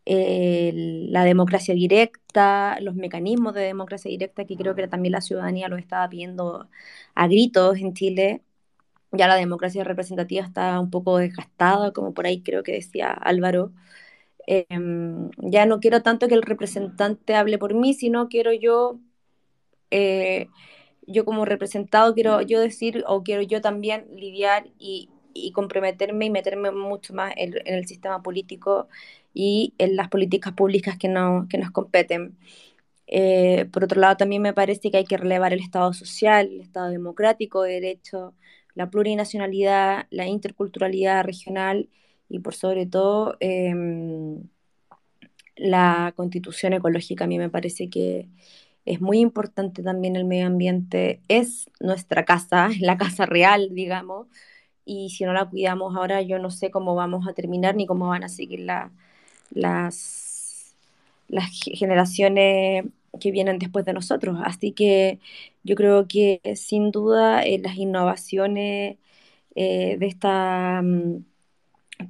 la 0.05 1.23
democracia 1.23 1.73
directa, 1.73 2.77
los 2.81 2.95
mecanismos 2.95 3.53
de 3.55 3.61
democracia 3.61 4.09
directa, 4.09 4.45
que 4.45 4.55
creo 4.57 4.75
que 4.75 4.87
también 4.87 5.13
la 5.13 5.21
ciudadanía 5.21 5.67
lo 5.67 5.77
estaba 5.77 6.07
pidiendo 6.09 6.69
a 7.15 7.27
gritos 7.27 7.77
en 7.79 7.93
Chile. 7.93 8.43
Ya 9.11 9.27
la 9.27 9.35
democracia 9.35 9.83
representativa 9.83 10.45
está 10.45 10.79
un 10.79 10.89
poco 10.91 11.17
desgastada, 11.17 11.91
como 11.93 12.13
por 12.13 12.25
ahí 12.27 12.41
creo 12.43 12.63
que 12.63 12.73
decía 12.73 13.11
Álvaro. 13.13 13.73
Em, 14.47 15.31
ya 15.39 15.65
no 15.65 15.79
quiero 15.79 16.03
tanto 16.03 16.27
que 16.27 16.35
el 16.35 16.43
representante 16.43 17.35
hable 17.35 17.57
por 17.57 17.73
mí, 17.73 17.93
sino 17.93 18.29
quiero 18.29 18.53
yo, 18.53 18.99
eh, 19.91 20.47
yo 21.07 21.25
como 21.25 21.45
representado, 21.45 22.13
quiero 22.13 22.41
yo 22.41 22.59
decir 22.59 23.03
o 23.07 23.23
quiero 23.23 23.41
yo 23.41 23.61
también 23.61 24.07
lidiar 24.15 24.67
y, 24.79 25.09
y 25.35 25.51
comprometerme 25.51 26.25
y 26.25 26.29
meterme 26.31 26.71
mucho 26.71 27.13
más 27.13 27.33
en, 27.37 27.55
el 27.65 27.87
sistema 27.87 28.23
político 28.23 28.87
y 29.33 29.73
en 29.77 29.95
las 29.95 30.09
políticas 30.09 30.53
públicas 30.53 30.97
que, 30.97 31.09
no, 31.09 31.47
que 31.49 31.57
nos 31.57 31.71
competen. 31.71 32.37
Eh, 33.07 33.65
por 33.71 33.83
otro 33.83 34.01
lado, 34.01 34.17
también 34.17 34.41
me 34.41 34.53
parece 34.53 34.91
que 34.91 34.97
hay 34.97 35.05
que 35.05 35.17
relevar 35.17 35.53
el 35.53 35.59
Estado 35.61 35.93
social, 35.93 36.47
el 36.47 36.61
Estado 36.61 36.89
democrático 36.89 37.63
de 37.63 37.73
derecho, 37.73 38.33
la 38.75 38.89
plurinacionalidad, 38.89 40.07
la 40.11 40.27
interculturalidad 40.27 41.23
regional 41.23 41.89
y 42.29 42.39
por 42.39 42.55
sobre 42.55 42.85
todo 42.87 43.37
em, 43.39 44.47
la 45.55 46.13
constitución 46.15 46.73
ecológica. 46.73 47.25
A 47.25 47.27
mí 47.27 47.37
me 47.37 47.49
parece 47.49 47.89
que 47.89 48.29
es 48.85 49.01
muy 49.01 49.19
importante 49.19 49.83
también 49.83 50.15
el 50.15 50.25
medio 50.25 50.47
ambiente, 50.47 51.21
es 51.27 51.69
nuestra 51.79 52.25
casa, 52.25 52.69
la 52.79 52.97
casa 52.97 53.25
real, 53.25 53.69
digamos, 53.73 54.27
y 54.85 55.09
si 55.11 55.25
no 55.25 55.33
la 55.33 55.45
cuidamos 55.49 55.95
ahora 55.95 56.21
yo 56.21 56.39
no 56.39 56.51
sé 56.51 56.71
cómo 56.71 56.95
vamos 56.95 57.27
a 57.27 57.33
terminar 57.33 57.75
ni 57.75 57.87
cómo 57.87 58.07
van 58.09 58.23
a 58.23 58.29
seguir 58.29 58.61
las, 58.61 58.91
las 61.27 61.49
generaciones 61.73 62.85
que 63.19 63.31
vienen 63.31 63.59
después 63.59 63.85
de 63.85 63.93
nosotros. 63.93 64.37
Así 64.43 64.71
que 64.73 65.19
yo 65.63 65.75
creo 65.75 66.07
que 66.07 66.41
sin 66.55 66.91
duda 66.91 67.43
eh, 67.43 67.59
las 67.59 67.77
innovaciones 67.77 68.97
eh, 69.55 69.97
de 69.99 70.07
esta 70.07 70.81
mm, 70.83 71.25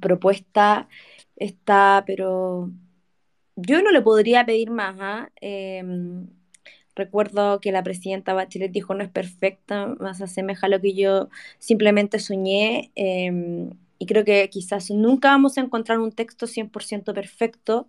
propuesta 0.00 0.88
está, 1.36 2.04
pero 2.06 2.70
yo 3.56 3.82
no 3.82 3.90
le 3.92 4.02
podría 4.02 4.44
pedir 4.46 4.70
más. 4.70 4.96
¿ah? 5.00 5.30
Recuerdo 6.96 7.60
que 7.60 7.72
la 7.72 7.82
presidenta 7.82 8.32
Bachelet 8.32 8.72
dijo 8.72 8.94
no 8.94 9.04
es 9.04 9.10
perfecta, 9.10 9.86
más 10.00 10.22
asemeja 10.22 10.66
a 10.66 10.70
lo 10.70 10.80
que 10.80 10.94
yo 10.94 11.28
simplemente 11.58 12.18
soñé. 12.18 12.90
Em, 12.96 13.70
y 13.98 14.06
creo 14.06 14.24
que 14.24 14.48
quizás 14.50 14.90
nunca 14.90 15.28
vamos 15.28 15.58
a 15.58 15.60
encontrar 15.62 15.98
un 16.00 16.12
texto 16.12 16.46
100% 16.46 17.14
perfecto, 17.14 17.88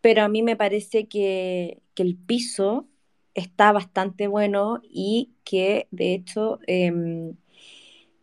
pero 0.00 0.22
a 0.22 0.28
mí 0.28 0.42
me 0.42 0.56
parece 0.56 1.08
que, 1.08 1.82
el 1.96 2.16
piso 2.16 2.88
está 3.34 3.72
bastante 3.72 4.28
bueno 4.28 4.80
y 4.84 5.32
que 5.44 5.88
de 5.92 6.14
hecho 6.14 6.60
em, 6.66 7.36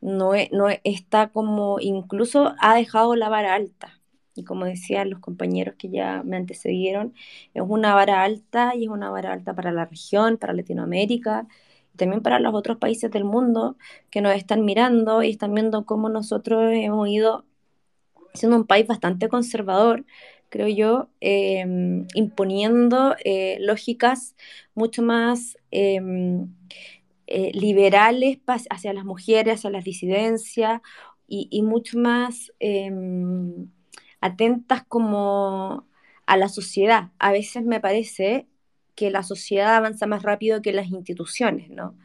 no, 0.01 0.33
no 0.51 0.67
está 0.83 1.29
como 1.31 1.79
incluso 1.79 2.55
ha 2.59 2.75
dejado 2.75 3.15
la 3.15 3.29
vara 3.29 3.55
alta. 3.55 4.00
Y 4.35 4.43
como 4.43 4.65
decían 4.65 5.09
los 5.09 5.19
compañeros 5.19 5.75
que 5.77 5.89
ya 5.89 6.23
me 6.23 6.37
antecedieron, 6.37 7.13
es 7.53 7.63
una 7.67 7.95
vara 7.95 8.23
alta 8.23 8.73
y 8.75 8.85
es 8.85 8.89
una 8.89 9.09
vara 9.09 9.33
alta 9.33 9.53
para 9.53 9.71
la 9.71 9.85
región, 9.85 10.37
para 10.37 10.53
Latinoamérica 10.53 11.47
y 11.93 11.97
también 11.97 12.21
para 12.21 12.39
los 12.39 12.53
otros 12.53 12.77
países 12.77 13.11
del 13.11 13.25
mundo 13.25 13.77
que 14.09 14.21
nos 14.21 14.35
están 14.35 14.65
mirando 14.65 15.23
y 15.23 15.29
están 15.31 15.53
viendo 15.53 15.85
cómo 15.85 16.09
nosotros 16.09 16.71
hemos 16.73 17.09
ido 17.09 17.45
siendo 18.33 18.57
un 18.57 18.65
país 18.65 18.87
bastante 18.87 19.27
conservador 19.29 20.05
creo 20.51 20.67
yo, 20.67 21.09
em, 21.21 22.05
imponiendo 22.13 23.15
eh, 23.23 23.57
lógicas 23.61 24.35
mucho 24.75 25.01
más 25.01 25.57
em, 25.71 26.53
eh, 27.27 27.51
liberales 27.53 28.39
hacia 28.69 28.93
las 28.93 29.05
mujeres, 29.05 29.55
hacia 29.55 29.69
las 29.71 29.85
disidencias 29.85 30.81
y, 31.27 31.61
mucho 31.63 31.97
más 31.97 32.51
em, 32.59 33.69
atentas 34.21 34.83
como 34.87 35.85
a 36.25 36.37
la 36.37 36.47
sociedad. 36.49 37.09
A 37.19 37.31
veces 37.31 37.63
me 37.65 37.79
parece 37.81 38.47
que 38.95 39.11
la 39.11 39.23
sociedad 39.23 39.75
avanza 39.75 40.07
más 40.07 40.23
rápido 40.23 40.61
que 40.61 40.73
las 40.73 40.87
instituciones, 40.89 41.69
¿no? 41.69 41.95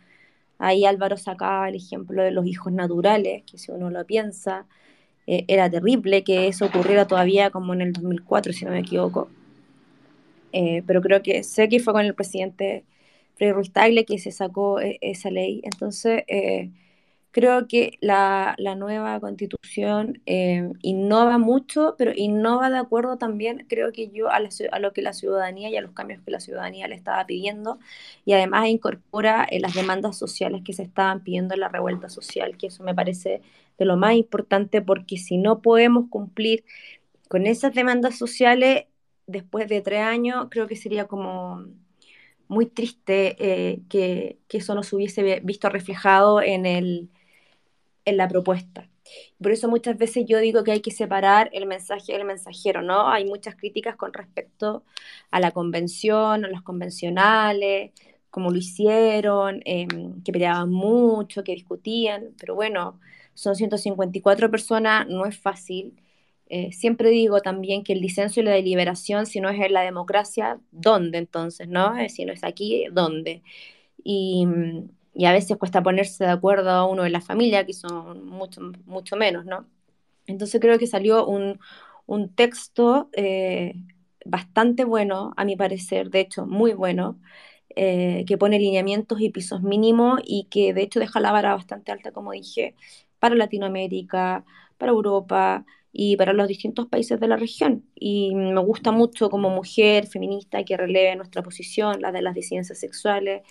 Ahí 0.58 0.84
Álvaro 0.86 1.16
sacaba 1.16 1.68
el 1.68 1.76
ejemplo 1.76 2.22
de 2.22 2.30
los 2.30 2.46
hijos 2.46 2.72
naturales, 2.72 3.42
que 3.44 3.58
si 3.58 3.70
uno 3.72 3.90
lo 3.90 4.04
piensa, 4.06 4.66
eh, 5.26 5.44
era 5.48 5.70
terrible 5.70 6.24
que 6.24 6.48
eso 6.48 6.66
ocurriera 6.66 7.06
todavía 7.06 7.50
como 7.50 7.74
en 7.74 7.82
el 7.82 7.92
2004, 7.92 8.52
si 8.52 8.64
no 8.64 8.70
me 8.72 8.80
equivoco. 8.80 9.28
Eh, 10.52 10.82
pero 10.86 11.02
creo 11.02 11.22
que 11.22 11.42
sé 11.42 11.68
que 11.68 11.80
fue 11.80 11.92
con 11.92 12.04
el 12.04 12.14
presidente 12.14 12.84
Freddy 13.34 13.52
Ruiz 13.52 13.72
Tagle 13.72 14.04
que 14.06 14.18
se 14.18 14.30
sacó 14.32 14.80
eh, 14.80 14.98
esa 15.02 15.30
ley. 15.30 15.60
Entonces, 15.64 16.22
creo 17.36 17.68
que 17.68 17.98
la, 18.00 18.54
la 18.56 18.74
nueva 18.76 19.20
constitución 19.20 20.22
innova 20.24 21.36
mucho, 21.36 21.94
pero 21.98 22.12
innova 22.16 22.70
de 22.70 22.78
acuerdo 22.78 23.18
también, 23.18 23.66
creo 23.68 23.92
que 23.92 24.08
yo, 24.08 24.30
a, 24.30 24.38
a, 24.72 24.78
lo 24.78 24.92
que 24.94 25.02
la 25.02 25.12
ciudadanía 25.12 25.68
y 25.68 25.76
a 25.76 25.82
los 25.82 25.92
cambios 25.92 26.22
que 26.24 26.30
la 26.30 26.40
ciudadanía 26.40 26.88
le 26.88 26.94
estaba 26.94 27.26
pidiendo, 27.26 27.78
y 28.24 28.32
además 28.32 28.68
incorpora 28.68 29.46
las 29.60 29.74
demandas 29.74 30.16
sociales 30.16 30.62
que 30.64 30.72
se 30.72 30.84
estaban 30.84 31.22
pidiendo 31.22 31.52
en 31.52 31.60
la 31.60 31.68
revuelta 31.68 32.08
social, 32.08 32.56
que 32.56 32.68
eso 32.68 32.82
me 32.82 32.94
parece 32.94 33.42
de 33.76 33.84
lo 33.84 33.98
más 33.98 34.14
importante, 34.14 34.80
porque 34.80 35.18
si 35.18 35.36
no 35.36 35.60
podemos 35.60 36.08
cumplir 36.08 36.64
con 37.28 37.46
esas 37.46 37.74
demandas 37.74 38.16
sociales 38.16 38.86
después 39.26 39.68
de 39.68 39.82
tres 39.82 40.00
años, 40.00 40.46
creo 40.50 40.66
que 40.66 40.76
sería 40.76 41.06
como 41.06 41.66
muy 42.48 42.64
triste 42.64 43.36
eh, 43.38 43.82
que, 43.90 44.38
eso 44.48 44.74
no 44.74 44.82
se 44.82 44.96
hubiese 44.96 45.40
visto 45.40 45.68
reflejado 45.68 46.40
en, 46.40 46.64
el, 46.64 47.10
en 48.06 48.16
la 48.16 48.28
propuesta. 48.28 48.88
Por 49.40 49.52
eso 49.52 49.68
muchas 49.68 49.98
veces 49.98 50.24
yo 50.26 50.38
digo 50.38 50.64
que 50.64 50.72
hay 50.72 50.80
que 50.80 50.90
separar 50.90 51.50
el 51.52 51.66
mensaje 51.66 52.12
del 52.12 52.24
mensajero, 52.24 52.82
¿no? 52.82 53.08
Hay 53.08 53.24
muchas 53.26 53.56
críticas 53.56 53.96
con 53.96 54.12
respecto 54.12 54.84
a 55.30 55.40
la 55.40 55.50
convención, 55.52 56.44
a 56.44 56.48
los 56.48 56.62
convencionales, 56.62 57.92
como 58.30 58.50
lo 58.50 58.58
hicieron, 58.58 59.62
em, 59.64 60.22
que 60.22 60.32
peleaban 60.32 60.70
mucho, 60.70 61.44
que 61.44 61.52
discutían, 61.52 62.34
pero 62.38 62.54
bueno, 62.54 63.00
son 63.34 63.54
154 63.56 64.50
personas, 64.50 65.06
no 65.08 65.26
es 65.26 65.38
fácil. 65.38 65.94
Eh, 66.48 66.72
siempre 66.72 67.10
digo 67.10 67.40
también 67.40 67.82
que 67.84 67.92
el 67.92 68.00
disenso 68.00 68.40
y 68.40 68.44
la 68.44 68.52
deliberación, 68.52 69.26
si 69.26 69.40
no 69.40 69.48
es 69.50 69.60
en 69.60 69.72
la 69.72 69.82
democracia, 69.82 70.60
¿dónde 70.70 71.18
entonces? 71.18 71.68
¿no? 71.68 71.98
Eh, 71.98 72.08
si 72.08 72.24
no 72.24 72.32
es 72.32 72.44
aquí, 72.44 72.86
¿dónde? 72.92 73.42
Y, 74.04 74.46
a 75.24 75.32
veces 75.32 75.56
cuesta 75.56 75.82
ponerse 75.82 76.24
de 76.24 76.30
acuerdo 76.30 76.70
a 76.70 76.86
uno 76.86 77.02
de 77.02 77.10
la 77.10 77.20
familia, 77.20 77.64
que 77.64 77.72
son 77.72 78.26
mucho, 78.26 78.60
mucho 78.84 79.16
menos, 79.16 79.46
¿no? 79.46 79.66
Entonces 80.26 80.60
creo 80.60 80.78
que 80.78 80.86
salió 80.86 81.26
un, 81.26 81.58
texto 82.34 83.08
eh, 83.14 83.74
bastante 84.24 84.84
bueno, 84.84 85.32
a 85.36 85.44
mi 85.44 85.56
parecer, 85.56 86.10
de 86.10 86.20
hecho, 86.20 86.46
muy 86.46 86.72
bueno, 86.74 87.18
que 87.76 88.36
pone 88.38 88.58
lineamientos 88.58 89.20
y 89.20 89.28
pisos 89.30 89.62
mínimos 89.62 90.20
y 90.24 90.44
que 90.50 90.72
de 90.72 90.82
hecho 90.82 90.98
deja 90.98 91.20
la 91.20 91.32
vara 91.32 91.54
bastante 91.54 91.92
alta, 91.92 92.10
como 92.10 92.32
dije, 92.32 92.74
para 93.18 93.34
Latinoamérica, 93.34 94.44
para 94.78 94.92
Europa 94.92 95.64
y 95.92 96.16
para 96.16 96.32
los 96.32 96.48
distintos 96.48 96.86
países 96.88 97.20
de 97.20 97.28
la 97.28 97.36
región. 97.36 97.84
Y 97.94 98.34
me 98.34 98.60
gusta 98.60 98.92
mucho 98.92 99.30
como 99.30 99.50
mujer 99.50 100.06
feminista 100.06 100.64
que 100.64 100.76
releve 100.76 101.16
nuestra 101.16 101.42
posición, 101.42 102.00
la 102.00 102.12
de 102.12 102.22
las 102.22 102.34
disidencias 102.34 102.78
sexuales 102.78 103.42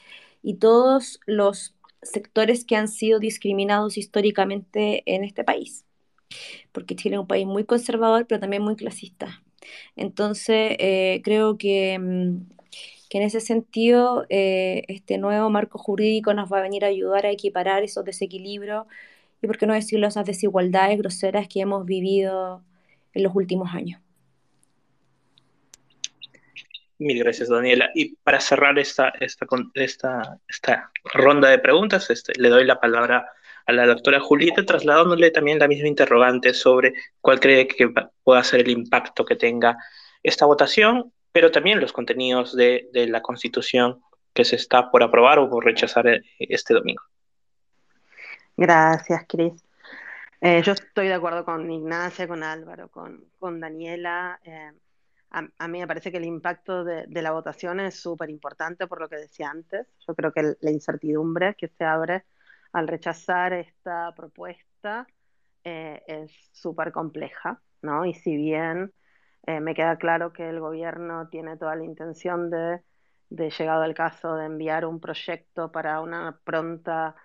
y 0.45 0.55
todos 0.55 1.19
los 1.25 1.75
sectores 2.03 2.65
que 2.65 2.75
han 2.75 2.87
sido 2.87 3.19
discriminados 3.19 3.97
históricamente 3.97 5.01
en 5.07 5.23
este 5.23 5.43
país. 5.43 5.85
Porque 6.71 6.95
Chile 6.95 7.15
es 7.15 7.21
un 7.21 7.27
país 7.27 7.47
muy 7.47 7.65
conservador, 7.65 8.27
pero 8.27 8.39
también 8.39 8.61
muy 8.61 8.75
clasista. 8.75 9.43
Entonces, 9.95 10.75
eh, 10.79 11.21
creo 11.23 11.57
que, 11.57 11.97
mm, 11.99 12.47
que, 13.09 13.17
en 13.17 13.23
ese 13.23 13.39
sentido, 13.41 14.25
eh, 14.29 14.83
este 14.87 15.17
nuevo 15.17 15.49
marco 15.49 15.79
jurídico 15.79 16.33
nos 16.35 16.51
va 16.51 16.59
a 16.59 16.61
venir 16.61 16.85
a 16.85 16.89
ayudar 16.89 17.25
a 17.25 17.31
equiparar 17.31 17.83
esos 17.83 18.05
desequilibrios 18.05 18.85
y, 19.41 19.47
por 19.47 19.57
qué 19.57 19.65
no 19.67 19.73
decirlo, 19.73 20.07
esas 20.07 20.25
desigualdades 20.25 20.99
groseras 20.99 21.47
que 21.47 21.61
hemos 21.61 21.85
vivido 21.85 22.63
en 23.13 23.23
los 23.23 23.35
últimos 23.35 23.73
años. 23.73 24.04
Mil 26.97 27.19
gracias, 27.19 27.49
Daniela. 27.49 27.89
Y 27.93 28.15
para 28.17 28.39
cerrar 28.39 28.79
esta, 28.79 29.09
esta, 29.19 29.45
esta, 29.73 30.39
esta 30.47 30.91
ronda 31.13 31.49
de 31.49 31.59
preguntas, 31.59 32.09
este, 32.09 32.33
le 32.39 32.49
doy 32.49 32.65
la 32.65 32.79
palabra 32.79 33.29
a 33.65 33.71
la 33.71 33.85
doctora 33.85 34.19
Julieta, 34.19 34.65
trasladándole 34.65 35.31
también 35.31 35.59
la 35.59 35.67
misma 35.67 35.87
interrogante 35.87 36.53
sobre 36.53 36.93
cuál 37.19 37.39
cree 37.39 37.67
que 37.67 37.91
pueda 38.23 38.43
ser 38.43 38.61
el 38.61 38.69
impacto 38.69 39.25
que 39.25 39.35
tenga 39.35 39.77
esta 40.23 40.45
votación, 40.45 41.11
pero 41.31 41.51
también 41.51 41.79
los 41.79 41.91
contenidos 41.91 42.55
de, 42.55 42.87
la 42.93 43.21
Constitución 43.21 44.01
que 44.33 44.45
se 44.45 44.55
está 44.55 44.91
por 44.91 45.03
aprobar 45.03 45.39
o 45.39 45.49
por 45.49 45.65
rechazar 45.65 46.07
eh, 46.07 46.21
este 46.39 46.73
domingo. 46.73 47.03
Gracias, 48.55 49.25
Cris. 49.27 49.53
Eh, 50.41 50.61
yo 50.61 50.73
estoy 50.73 51.07
de 51.07 51.13
acuerdo 51.13 51.43
con 51.43 51.69
Ignacia, 51.71 52.27
con 52.27 52.43
Álvaro, 52.43 52.89
con, 52.89 53.59
Daniela. 53.59 54.39
Eh, 54.43 54.71
a, 55.29 55.67
mí 55.67 55.79
me 55.79 55.87
parece 55.87 56.11
que 56.11 56.17
el 56.17 56.25
impacto 56.25 56.83
de, 56.83 57.07
la 57.21 57.31
votación 57.31 57.79
es 57.79 57.99
súper 57.99 58.29
importante 58.29 58.87
por 58.87 59.01
lo 59.01 59.09
que 59.09 59.17
decía 59.17 59.49
antes. 59.49 59.87
Yo 60.07 60.15
creo 60.15 60.31
que 60.33 60.55
la 60.61 60.71
incertidumbre 60.71 61.55
que 61.55 61.67
se 61.67 61.83
abre 61.83 62.25
al 62.71 62.87
rechazar 62.87 63.53
esta 63.53 64.13
propuesta 64.15 65.07
eh, 65.63 66.03
es 66.07 66.31
súper 66.53 66.91
compleja, 66.91 67.61
¿no? 67.81 68.05
Y 68.05 68.13
si 68.13 68.35
bien 68.35 68.93
Eh, 69.47 69.59
me 69.61 69.75
queda 69.75 69.97
claro 69.97 70.33
que 70.33 70.49
el 70.49 70.59
gobierno 70.59 71.29
tiene 71.29 71.57
toda 71.57 71.75
la 71.75 71.83
intención 71.85 72.49
de, 72.49 72.81
llegado 73.29 73.83
al 73.83 73.93
caso, 73.93 74.35
de 74.35 74.45
enviar 74.45 74.85
un 74.85 74.99
proyecto 74.99 75.71
para 75.71 76.01
una 76.01 76.39
pronta, 76.43 77.15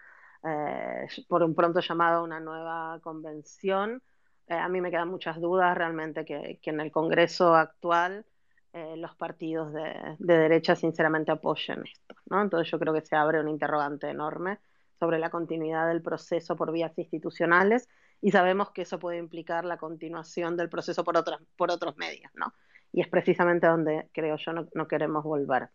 eh, 0.45 1.07
por 1.29 1.43
un 1.43 1.55
pronto 1.55 1.81
llamado 1.81 2.21
a 2.21 2.23
una 2.25 2.41
nueva 2.41 3.01
convención. 3.03 4.03
Eh, 4.51 4.55
a 4.55 4.69
mí 4.69 4.81
me 4.81 4.91
quedan 4.91 5.09
muchas 5.09 5.41
dudas 5.41 5.77
realmente 5.79 6.25
que, 6.25 6.59
que 6.61 6.71
en 6.71 6.81
el 6.81 6.91
Congreso 6.91 7.55
actual 7.55 8.27
eh, 8.73 8.97
los 8.97 9.15
partidos 9.15 9.73
de, 9.73 10.17
de, 10.19 10.39
derecha 10.39 10.75
sinceramente 10.75 11.31
apoyen 11.31 11.85
esto. 11.87 12.17
¿no? 12.27 12.43
Entonces 12.43 12.69
yo 12.71 12.79
creo 12.81 12.93
que 12.93 13.01
se 13.03 13.15
abre 13.15 13.41
un 13.41 13.49
interrogante 13.49 14.09
enorme 14.09 14.59
sobre 14.99 15.21
la 15.21 15.31
continuidad 15.31 15.87
del 15.87 16.03
proceso 16.03 16.57
por 16.57 16.73
vías 16.73 16.93
institucionales 16.99 17.89
y 18.21 18.33
sabemos 18.33 18.71
que 18.73 18.83
eso 18.83 18.99
puede 18.99 19.19
implicar 19.19 19.65
la 19.65 19.79
continuación 19.79 20.57
del 20.57 20.69
proceso 20.69 21.05
por, 21.05 21.17
otras, 21.17 21.41
por 21.57 21.71
otros 21.71 21.97
medios, 21.97 22.33
¿no? 22.35 22.53
Y 22.93 23.03
es 23.03 23.09
precisamente 23.09 23.69
donde 23.69 24.09
creo 24.13 24.37
yo 24.37 24.53
no, 24.53 24.69
no 24.75 24.89
queremos 24.89 25.23
volver. 25.23 25.71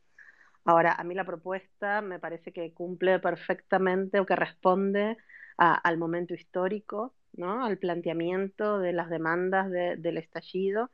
Ahora, 0.65 0.93
a 0.93 1.03
mí 1.05 1.15
la 1.15 1.23
propuesta 1.23 2.01
me 2.01 2.19
parece 2.19 2.51
que 2.51 2.73
cumple 2.73 3.19
perfectamente 3.19 4.19
o 4.19 4.25
que 4.25 4.35
responde 4.35 5.17
al 5.57 5.97
momento 5.97 6.33
histórico, 6.33 7.13
¿no? 7.37 7.65
Al 7.65 7.77
planteamiento 7.77 8.79
de 8.79 8.93
las 8.93 9.09
demandas 9.09 9.69
de, 9.69 9.95
del 9.97 10.17
estallido. 10.17 10.91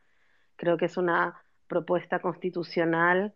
Creo 0.55 0.77
que 0.77 0.85
es 0.85 0.97
una 0.97 1.43
propuesta 1.67 2.19
constitucional 2.19 3.33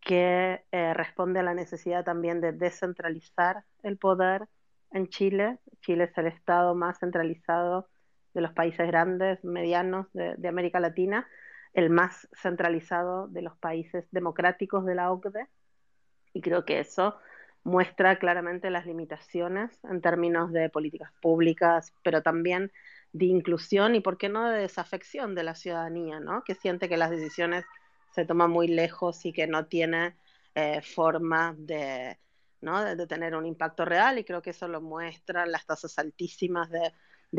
que 0.00 0.64
eh, 0.72 0.94
responde 0.94 1.40
a 1.40 1.42
la 1.42 1.54
necesidad 1.54 2.04
también 2.04 2.40
de 2.40 2.52
descentralizar 2.52 3.64
el 3.82 3.98
poder 3.98 4.48
en 4.90 5.08
Chile. 5.08 5.58
Chile 5.82 6.04
es 6.04 6.18
el 6.18 6.26
estado 6.26 6.74
más 6.74 6.98
centralizado 6.98 7.88
de 8.32 8.40
los 8.40 8.52
países 8.52 8.86
grandes, 8.86 9.44
medianos 9.44 10.06
de, 10.12 10.34
de 10.36 10.48
América 10.48 10.80
Latina, 10.80 11.28
el 11.74 11.90
más 11.90 12.28
centralizado 12.32 13.28
de 13.28 13.42
los 13.42 13.56
países 13.58 14.06
democráticos 14.10 14.84
de 14.86 14.94
la 14.94 15.12
OCDE. 15.12 15.46
Y 16.32 16.40
creo 16.40 16.64
que 16.64 16.80
eso 16.80 17.16
muestra 17.64 18.18
claramente 18.18 18.70
las 18.70 18.86
limitaciones 18.86 19.70
en 19.84 20.00
términos 20.00 20.52
de 20.52 20.70
políticas 20.70 21.12
públicas, 21.20 21.92
pero 22.02 22.22
también 22.22 22.72
de 23.12 23.26
inclusión 23.26 23.94
y, 23.94 24.00
por 24.00 24.18
qué 24.18 24.28
no, 24.28 24.48
de 24.48 24.60
desafección 24.60 25.34
de 25.34 25.42
la 25.42 25.54
ciudadanía, 25.54 26.20
¿no? 26.20 26.42
que 26.44 26.54
siente 26.54 26.88
que 26.88 26.96
las 26.96 27.10
decisiones 27.10 27.64
se 28.12 28.24
toman 28.24 28.50
muy 28.50 28.68
lejos 28.68 29.24
y 29.24 29.32
que 29.32 29.46
no 29.46 29.66
tiene 29.66 30.16
eh, 30.54 30.80
forma 30.82 31.54
de, 31.56 32.18
¿no? 32.60 32.82
De, 32.82 33.06
tener 33.06 33.34
un 33.34 33.46
impacto 33.46 33.84
real 33.84 34.18
y 34.18 34.24
creo 34.24 34.42
que 34.42 34.50
eso 34.50 34.68
lo 34.68 34.80
muestran 34.80 35.50
las 35.50 35.64
tasas 35.66 35.98
altísimas 35.98 36.68
de, 36.70 36.92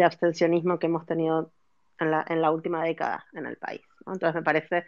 abstencionismo 0.04 0.80
que 0.80 0.88
hemos 0.88 1.06
tenido 1.06 1.52
en 2.00 2.12
la, 2.12 2.26
en 2.28 2.42
la, 2.42 2.52
última 2.52 2.84
década 2.84 3.26
en 3.34 3.46
el 3.46 3.58
país. 3.58 3.82
Entonces 4.00 4.36
me 4.36 4.44
parece 4.44 4.86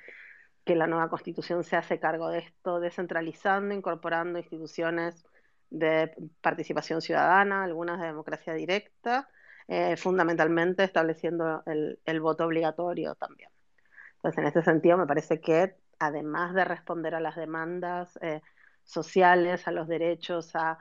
que 0.63 0.75
la 0.75 0.87
nueva 0.87 1.09
constitución 1.09 1.63
se 1.63 1.75
hace 1.75 1.99
cargo 1.99 2.29
de 2.29 2.39
esto, 2.39 2.79
descentralizando, 2.79 3.73
incorporando 3.73 4.39
instituciones 4.39 5.25
de 5.69 6.13
participación 6.41 7.01
ciudadana, 7.01 7.63
algunas 7.63 7.99
de 7.99 8.07
democracia 8.07 8.53
directa, 8.53 9.27
eh, 9.67 9.97
fundamentalmente 9.97 10.83
estableciendo 10.83 11.63
el, 11.65 12.21
voto 12.21 12.45
obligatorio 12.45 13.15
también. 13.15 13.49
Entonces, 14.17 14.39
en 14.39 14.45
este 14.45 14.61
sentido, 14.61 14.97
me 14.97 15.07
parece 15.07 15.41
que 15.41 15.75
además 15.99 16.53
de 16.53 16.65
responder 16.65 17.15
a 17.15 17.19
las 17.19 17.35
demandas 17.35 18.17
eh, 18.21 18.41
sociales, 18.83 19.67
a 19.67 19.71
los 19.71 19.87
derechos, 19.87 20.55
a, 20.55 20.77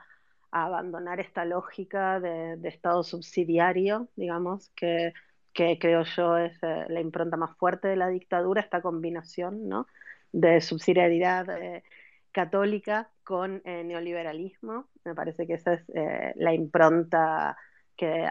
a 0.51 0.65
abandonar 0.65 1.19
esta 1.19 1.43
lógica 1.43 2.19
de, 2.19 2.57
de, 2.57 2.69
Estado 2.69 3.03
subsidiario, 3.03 4.09
digamos, 4.15 4.69
que, 4.75 5.13
que 5.53 5.77
creo 5.79 6.03
yo 6.03 6.37
es 6.37 6.57
eh, 6.63 6.85
la 6.89 6.99
impronta 6.99 7.37
más 7.37 7.55
fuerte 7.57 7.87
de 7.87 7.95
la 7.95 8.07
dictadura, 8.07 8.61
esta 8.61 8.81
combinación 8.81 9.69
¿no? 9.69 9.87
de 10.33 10.59
subsidiariedad 10.61 11.47
eh, 11.49 11.83
católica 12.31 13.09
con 13.23 13.61
eh, 13.63 13.83
neoliberalismo. 13.85 14.89
Me 15.05 15.15
parece 15.15 15.47
que 15.47 15.53
esa 15.53 15.73
es 15.73 15.83
eh, 15.93 16.33
la 16.35 16.53
impronta 16.53 17.55
que 17.95 18.27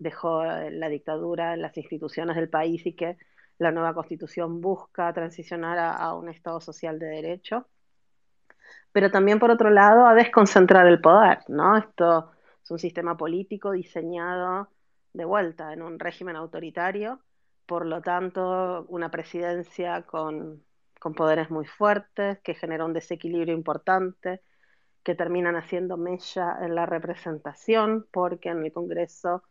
dejó 0.00 0.44
la 0.44 0.88
dictadura 0.88 1.54
en 1.54 1.62
las 1.62 1.76
instituciones 1.76 2.34
del 2.34 2.48
país 2.48 2.84
y 2.84 2.94
que 2.94 3.16
la 3.58 3.70
nueva 3.70 3.94
constitución 3.94 4.60
busca 4.60 5.12
transicionar 5.12 5.78
a, 5.78 5.92
a, 5.92 6.14
un 6.14 6.28
Estado 6.28 6.60
social 6.60 6.98
de 6.98 7.06
derecho. 7.06 7.68
Pero 8.90 9.12
también, 9.12 9.38
por 9.38 9.52
otro 9.52 9.70
lado, 9.70 10.06
a 10.06 10.14
desconcentrar 10.14 10.88
el 10.88 11.00
poder, 11.00 11.38
¿no? 11.46 11.76
Esto 11.76 12.32
es 12.62 12.70
un 12.72 12.80
sistema 12.80 13.16
político 13.16 13.70
diseñado 13.70 14.68
de 15.14 15.24
vuelta 15.24 15.72
en 15.72 15.80
un 15.80 15.98
régimen 15.98 16.36
autoritario, 16.36 17.20
por 17.66 17.86
lo 17.86 18.02
tanto, 18.02 18.84
una 18.88 19.10
presidencia 19.10 20.02
con, 20.02 20.62
con 21.00 21.14
poderes 21.14 21.50
muy 21.50 21.64
fuertes, 21.64 22.40
que 22.40 22.54
genera 22.54 22.84
un 22.84 22.92
desequilibrio 22.92 23.54
importante, 23.54 24.42
que 25.02 25.14
terminan 25.14 25.56
haciendo 25.56 25.96
mella 25.96 26.58
en 26.60 26.74
la 26.74 26.86
representación, 26.86 28.06
porque 28.10 28.50
en 28.50 28.64
el 28.64 28.72
Congreso 28.72 29.42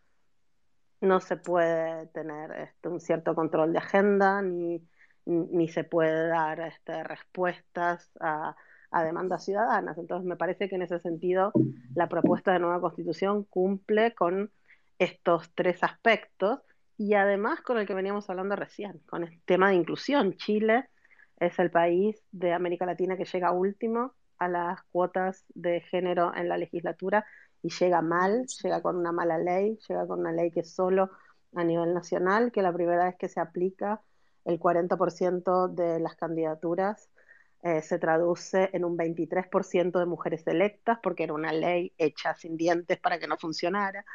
no 1.01 1.19
se 1.19 1.37
puede 1.37 2.07
tener 2.07 2.51
este, 2.51 2.89
un 2.89 2.99
cierto 2.99 3.35
control 3.35 3.73
de 3.73 3.79
agenda, 3.79 4.41
ni, 4.41 4.81
ni 5.25 5.67
se 5.67 5.83
puede 5.83 6.27
dar 6.27 6.59
este, 6.59 7.03
respuestas 7.03 8.11
a, 8.19 8.55
a, 8.91 9.03
demandas 9.03 9.43
ciudadanas. 9.45 9.97
Entonces, 9.97 10.25
me 10.25 10.37
parece 10.37 10.69
que 10.69 10.75
en 10.75 10.83
ese 10.83 10.99
sentido 10.99 11.51
la 11.95 12.07
propuesta 12.07 12.53
de 12.53 12.59
nueva 12.59 12.81
constitución 12.81 13.43
cumple 13.43 14.13
con 14.13 14.51
estos 15.03 15.51
tres 15.53 15.83
aspectos 15.83 16.59
y 16.97 17.13
además 17.13 17.61
con 17.61 17.77
el 17.77 17.87
que 17.87 17.93
veníamos 17.93 18.29
hablando 18.29 18.55
recién, 18.55 18.99
con 19.07 19.23
el 19.23 19.41
tema 19.43 19.69
de 19.69 19.75
inclusión. 19.75 20.35
Chile 20.35 20.89
es 21.39 21.57
el 21.59 21.71
país 21.71 22.23
de 22.31 22.53
América 22.53 22.85
Latina 22.85 23.17
que 23.17 23.25
llega 23.25 23.51
último 23.51 24.13
a 24.37 24.47
las 24.47 24.81
cuotas 24.91 25.45
de 25.53 25.81
género 25.81 26.33
en 26.35 26.49
la 26.49 26.57
legislatura 26.57 27.25
y 27.61 27.69
llega 27.69 28.01
mal, 28.01 28.45
llega 28.61 28.81
con 28.81 28.97
una 28.97 29.11
mala 29.11 29.37
ley, 29.37 29.77
llega 29.87 30.05
con 30.05 30.19
una 30.19 30.31
ley 30.31 30.51
que 30.51 30.63
solo 30.63 31.11
a 31.55 31.63
nivel 31.63 31.93
nacional, 31.93 32.51
que 32.51 32.61
la 32.61 32.73
primera 32.73 33.05
vez 33.05 33.15
que 33.17 33.29
se 33.29 33.39
aplica 33.39 34.01
el 34.45 34.59
40% 34.59 35.69
de 35.69 35.99
las 35.99 36.15
candidaturas 36.15 37.09
eh, 37.61 37.81
se 37.81 37.97
traduce 37.97 38.69
en 38.73 38.83
un 38.83 38.97
23% 38.97 39.97
de 39.97 40.05
mujeres 40.05 40.45
electas, 40.47 40.99
porque 41.01 41.23
era 41.23 41.33
una 41.33 41.53
ley 41.53 41.93
hecha 41.97 42.35
sin 42.35 42.57
dientes 42.57 42.99
para 42.99 43.19
que 43.19 43.27
no 43.27 43.37
funcionara. 43.37 44.05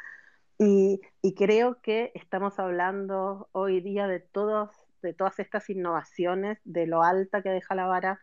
Y, 0.59 0.99
y 1.21 1.35
creo 1.35 1.81
que 1.81 2.11
estamos 2.15 2.59
hablando 2.59 3.47
hoy 3.53 3.79
día 3.79 4.07
de, 4.07 4.19
todos, 4.19 4.69
de 5.01 5.13
todas 5.13 5.39
estas 5.39 5.69
innovaciones, 5.69 6.59
de 6.65 6.85
lo 6.85 7.01
alta 7.01 7.41
que 7.41 7.49
deja 7.49 7.75
la 7.75 7.87
vara 7.87 8.19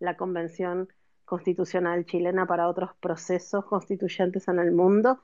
la 0.00 0.16
Convención 0.16 0.88
Constitucional 1.24 2.04
chilena 2.04 2.46
para 2.46 2.68
otros 2.68 2.90
procesos 3.00 3.64
constituyentes 3.66 4.48
en 4.48 4.58
el 4.58 4.72
mundo, 4.72 5.22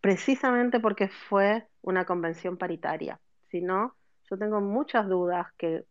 precisamente 0.00 0.80
porque 0.80 1.08
fue 1.08 1.68
una 1.82 2.04
convención 2.04 2.56
paritaria. 2.58 3.20
Si 3.48 3.60
no, 3.60 3.96
yo 4.28 4.36
tengo 4.36 4.60
muchas 4.60 5.08
dudas 5.08 5.52
que 5.56 5.84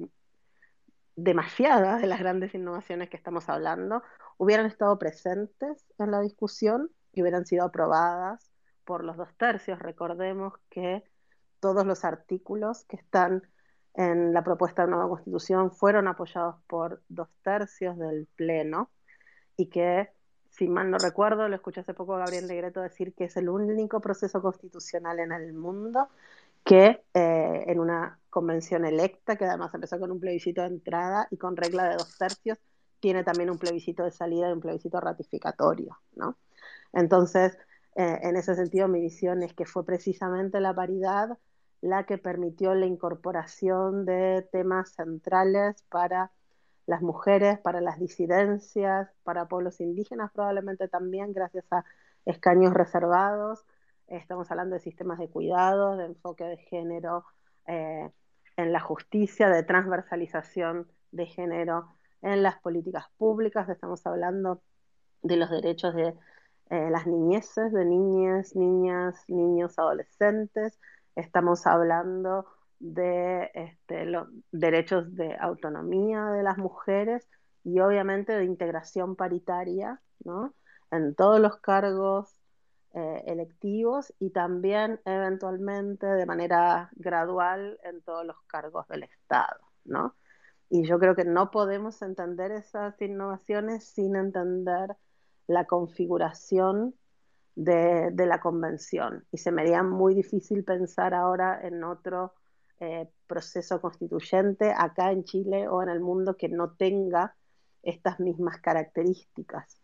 demasiadas 1.16 2.02
de 2.02 2.08
las 2.08 2.20
grandes 2.20 2.54
innovaciones 2.54 3.10
que 3.10 3.18
estamos 3.18 3.48
hablando 3.48 4.04
hubieran 4.38 4.66
estado 4.66 5.00
presentes 5.00 5.86
en 6.00 6.12
la 6.12 6.20
discusión 6.20 6.90
y 7.14 7.22
hubieran 7.22 7.46
sido 7.46 7.66
aprobadas 7.66 8.51
por 8.92 9.06
los 9.06 9.16
dos 9.16 9.30
tercios. 9.38 9.80
Recordemos 9.80 10.52
que 10.70 11.02
todos 11.62 11.86
los 11.86 12.04
artículos 12.04 12.84
que 12.90 12.98
están 12.98 13.42
en 13.94 14.34
la 14.34 14.44
propuesta 14.44 14.82
de 14.82 14.90
nueva 14.92 15.08
constitución 15.08 15.72
fueron 15.72 16.10
apoyados 16.10 16.58
por 16.68 17.02
dos 17.08 17.30
tercios 17.42 17.98
del 17.98 18.28
Pleno 18.36 18.92
y 19.56 19.68
que, 19.68 20.10
si 20.50 20.68
mal 20.68 20.92
no 20.92 20.98
recuerdo, 20.98 21.48
lo 21.48 21.56
escuché 21.56 21.80
hace 21.80 21.94
poco 21.94 22.18
Gabriel 22.18 22.48
Negreto 22.50 22.82
decir 22.82 23.14
que 23.14 23.24
es 23.24 23.38
el 23.38 23.48
único 23.48 24.02
proceso 24.02 24.42
constitucional 24.42 25.22
en 25.22 25.32
el 25.32 25.54
mundo 25.54 26.10
que 26.66 27.06
eh, 27.14 27.64
en 27.68 27.80
una 27.80 28.20
convención 28.30 28.84
electa, 28.84 29.38
que 29.38 29.46
además 29.46 29.74
empezó 29.74 30.02
con 30.02 30.12
un 30.12 30.20
plebiscito 30.20 30.64
de 30.64 30.68
entrada 30.68 31.30
y 31.32 31.38
con 31.38 31.56
regla 31.56 31.88
de 31.88 31.96
dos 31.96 32.18
tercios, 32.18 32.58
tiene 33.00 33.24
también 33.24 33.52
un 33.52 33.58
plebiscito 33.58 34.04
de 34.04 34.12
salida 34.12 34.50
y 34.50 34.52
un 34.52 34.60
plebiscito 34.60 35.00
ratificatorio, 35.00 35.98
¿no? 36.14 36.36
Entonces, 36.92 37.58
eh, 37.96 38.20
en 38.24 38.38
ese 38.38 38.56
sentido, 38.56 38.88
mi 38.88 39.02
visión 39.02 39.44
es 39.44 39.54
que 39.54 39.66
fue 39.66 39.86
precisamente 39.86 40.60
la 40.60 40.74
paridad 40.74 41.38
la 41.82 42.06
que 42.06 42.18
permitió 42.18 42.76
la 42.76 42.86
incorporación 42.86 44.06
de 44.06 44.48
temas 44.52 44.92
centrales 44.92 45.82
para 45.90 46.32
las 46.86 47.02
mujeres, 47.02 47.60
para 47.60 47.82
las 47.82 48.00
disidencias, 48.00 49.10
para 49.24 49.48
pueblos 49.48 49.82
indígenas, 49.82 50.32
probablemente 50.32 50.88
también 50.88 51.34
gracias 51.34 51.66
a 51.72 51.84
escaños 52.26 52.74
reservados. 52.74 53.66
Estamos 54.08 54.52
hablando 54.52 54.76
de 54.76 54.82
sistemas 54.82 55.20
de 55.20 55.30
cuidado, 55.30 55.98
de 55.98 56.06
enfoque 56.06 56.44
de 56.44 56.58
género 56.58 57.26
eh, 57.66 58.10
en 58.58 58.74
la 58.74 58.80
justicia, 58.80 59.50
de 59.50 59.64
transversalización 59.64 60.88
de 61.12 61.26
género 61.26 61.88
en 62.22 62.44
las 62.44 62.60
políticas 62.60 63.06
públicas. 63.18 63.70
Estamos 63.70 64.06
hablando 64.06 64.62
de 65.24 65.38
los 65.38 65.50
derechos 65.50 65.96
de 65.96 66.14
eh, 66.72 66.90
las 66.90 67.06
niñeces, 67.06 67.74
de 67.74 67.84
niñas, 67.84 68.56
niñas, 68.56 69.26
niños, 69.28 69.78
adolescentes. 69.78 70.80
Estamos 71.18 71.68
hablando 71.68 72.46
de 72.80 73.52
este, 73.54 74.06
los 74.06 74.30
derechos 74.54 75.14
de 75.14 75.36
autonomía 75.38 76.28
de 76.28 76.44
las 76.44 76.58
mujeres 76.58 77.28
y 77.66 77.82
obviamente 77.82 78.32
de 78.32 78.46
integración 78.46 79.18
paritaria 79.18 80.02
¿no? 80.24 80.54
en 80.92 81.14
todos 81.14 81.42
los 81.42 81.58
cargos 81.58 82.34
eh, 82.94 83.22
electivos 83.28 84.14
y 84.18 84.30
también 84.30 85.02
eventualmente 85.04 86.08
de 86.08 86.26
manera 86.26 86.90
gradual 86.94 87.80
en 87.84 88.02
todos 88.02 88.26
los 88.26 88.38
cargos 88.48 88.88
del 88.88 89.04
Estado. 89.04 89.60
¿no? 89.84 90.16
Y 90.70 90.88
yo 90.88 91.00
creo 91.00 91.18
que 91.18 91.26
no 91.26 91.52
podemos 91.52 92.02
entender 92.02 92.54
esas 92.54 93.00
innovaciones 93.02 93.84
sin 93.84 94.16
entender 94.16 94.96
la 95.48 95.66
configuración 95.66 96.96
de, 97.56 98.12
de, 98.12 98.26
la 98.26 98.40
convención. 98.40 99.26
Y 99.32 99.38
se 99.38 99.52
me 99.52 99.62
haría 99.62 99.84
muy 99.84 100.16
difícil 100.16 100.64
pensar 100.64 101.14
ahora 101.14 101.60
en 101.64 101.84
otro 101.84 102.34
eh, 102.84 103.08
proceso 103.28 103.80
constituyente 103.80 104.74
acá 104.76 105.12
en 105.12 105.24
Chile 105.24 105.68
o 105.68 105.84
en 105.84 105.90
el 105.90 106.00
mundo 106.00 106.36
que 106.36 106.50
no 106.50 106.72
tenga 106.72 107.36
estas 107.84 108.20
mismas 108.20 108.60
características. 108.60 109.78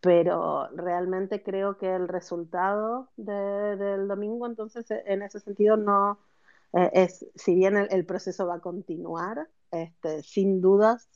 Pero 0.00 0.68
realmente 0.76 1.42
creo 1.42 1.78
que 1.78 1.94
el 1.94 2.08
resultado 2.08 3.08
del 3.16 4.06
domingo, 4.06 4.46
entonces, 4.46 4.84
en 4.90 5.22
ese 5.22 5.40
sentido, 5.40 5.78
no 5.78 6.18
eh, 6.74 6.90
es, 6.92 7.26
si 7.34 7.54
bien 7.54 7.76
el, 7.76 8.04
proceso 8.04 8.46
va 8.46 8.56
a 8.56 8.60
continuar, 8.60 9.48
este, 9.70 10.22
sin 10.22 10.60
dudas, 10.60 11.08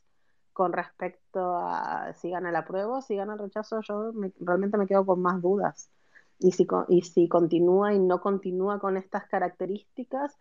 con 0.53 0.73
respecto 0.73 1.57
a 1.57 2.13
si 2.15 2.31
gana 2.31 2.51
el 2.51 2.57
apruebo, 2.57 3.03
si 3.03 3.17
gana 3.17 3.35
el 3.35 3.39
rechazo, 3.39 3.81
yo 3.83 4.13
realmente 4.41 4.77
me 4.77 4.87
quedo 4.87 5.07
con 5.07 5.21
más 5.23 5.41
dudas. 5.41 5.91
Y 6.39 6.53
si, 6.53 6.67
y 6.89 7.03
si 7.03 7.29
continúa 7.29 7.93
y 7.95 7.99
no 7.99 8.21
continúa 8.21 8.79
con 8.79 8.97
estas 8.97 9.27
características, 9.27 10.37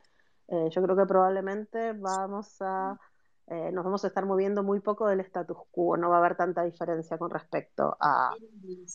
eh, 0.48 0.70
yo 0.72 0.82
creo 0.82 0.96
que 0.96 1.06
probablemente 1.06 1.94
vamos 1.94 2.62
a, 2.62 2.98
eh, 3.48 3.72
nos 3.72 3.84
vamos 3.84 4.04
a 4.04 4.08
estar 4.08 4.26
moviendo 4.26 4.64
muy 4.64 4.80
poco 4.80 5.08
del 5.08 5.20
status 5.20 5.58
quo, 5.72 5.98
no 5.98 6.10
va 6.10 6.16
a 6.16 6.20
haber 6.20 6.36
tanta 6.36 6.64
diferencia 6.64 7.18
con 7.18 7.30
respecto 7.30 7.98
a, 8.00 8.34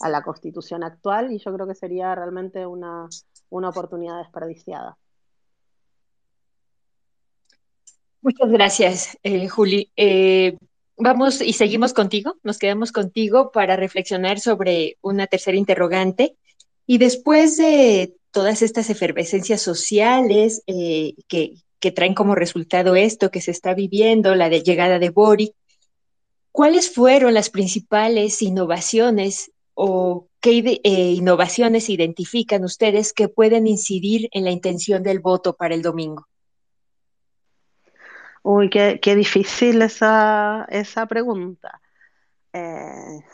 a 0.01 0.09
la 0.09 0.23
constitución 0.23 0.83
actual 0.83 1.31
y 1.33 1.39
yo 1.39 1.53
creo 1.53 1.67
que 1.67 1.75
sería 1.75 2.15
realmente 2.15 2.67
una, 2.67 3.09
una 3.51 3.69
oportunidad 3.69 4.19
desperdiciada. 4.19 4.97
Muchas 8.23 8.51
gracias, 8.51 9.19
eh, 9.23 9.49
Juli. 9.49 9.93
Vamos 10.97 11.41
y 11.41 11.53
seguimos 11.53 11.93
contigo, 11.93 12.37
nos 12.43 12.59
quedamos 12.59 12.93
contigo 12.93 13.51
para 13.53 13.77
reflexionar 13.77 14.41
sobre 14.41 14.97
una 15.03 15.27
tercera 15.27 15.57
interrogante. 15.57 16.37
Y 16.87 16.99
después 16.99 17.57
de 17.57 18.15
todas 18.31 18.63
estas 18.63 18.91
efervescencias 18.91 19.63
sociales 19.63 20.63
eh, 20.67 21.15
que, 21.29 21.55
traen 21.95 22.15
como 22.15 22.35
resultado 22.35 22.97
esto 22.97 23.31
que 23.31 23.43
se 23.43 23.51
está 23.51 23.75
viviendo, 23.75 24.35
la 24.35 24.49
llegada 24.49 24.99
de 24.99 25.11
Boric, 25.11 25.53
¿cuáles 26.51 26.91
fueron 26.91 27.35
las 27.35 27.51
principales 27.51 28.41
innovaciones 28.41 29.53
o 29.75 30.29
qué 30.41 30.81
eh, 30.83 30.91
innovaciones 31.11 31.91
identifican 31.91 32.65
ustedes 32.65 33.13
que 33.13 33.29
pueden 33.29 33.67
incidir 33.67 34.31
en 34.33 34.45
la 34.45 34.51
intención 34.51 35.03
del 35.03 35.21
voto 35.21 35.57
para 35.57 35.75
el 35.75 35.83
domingo? 35.83 36.27
Uy, 38.47 38.69
qué, 38.69 39.01
difícil 39.17 39.81
esa, 39.81 40.67
esa 40.69 41.07
pregunta. 41.07 41.81
Eh, 42.53 43.25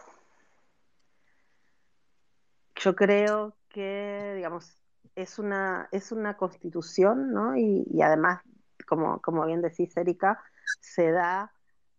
yo 2.77 2.95
creo 2.95 3.57
que, 3.69 4.35
digamos, 4.37 4.81
es 5.17 5.39
una, 5.41 5.89
es 5.91 6.13
una 6.13 6.37
constitución, 6.37 7.33
¿no? 7.33 7.57
Y, 7.57 8.01
además, 8.03 8.43
como, 8.87 9.21
como, 9.21 9.45
bien 9.47 9.63
decís, 9.63 9.97
Erika, 9.97 10.41
se 10.81 11.11
da, 11.11 11.53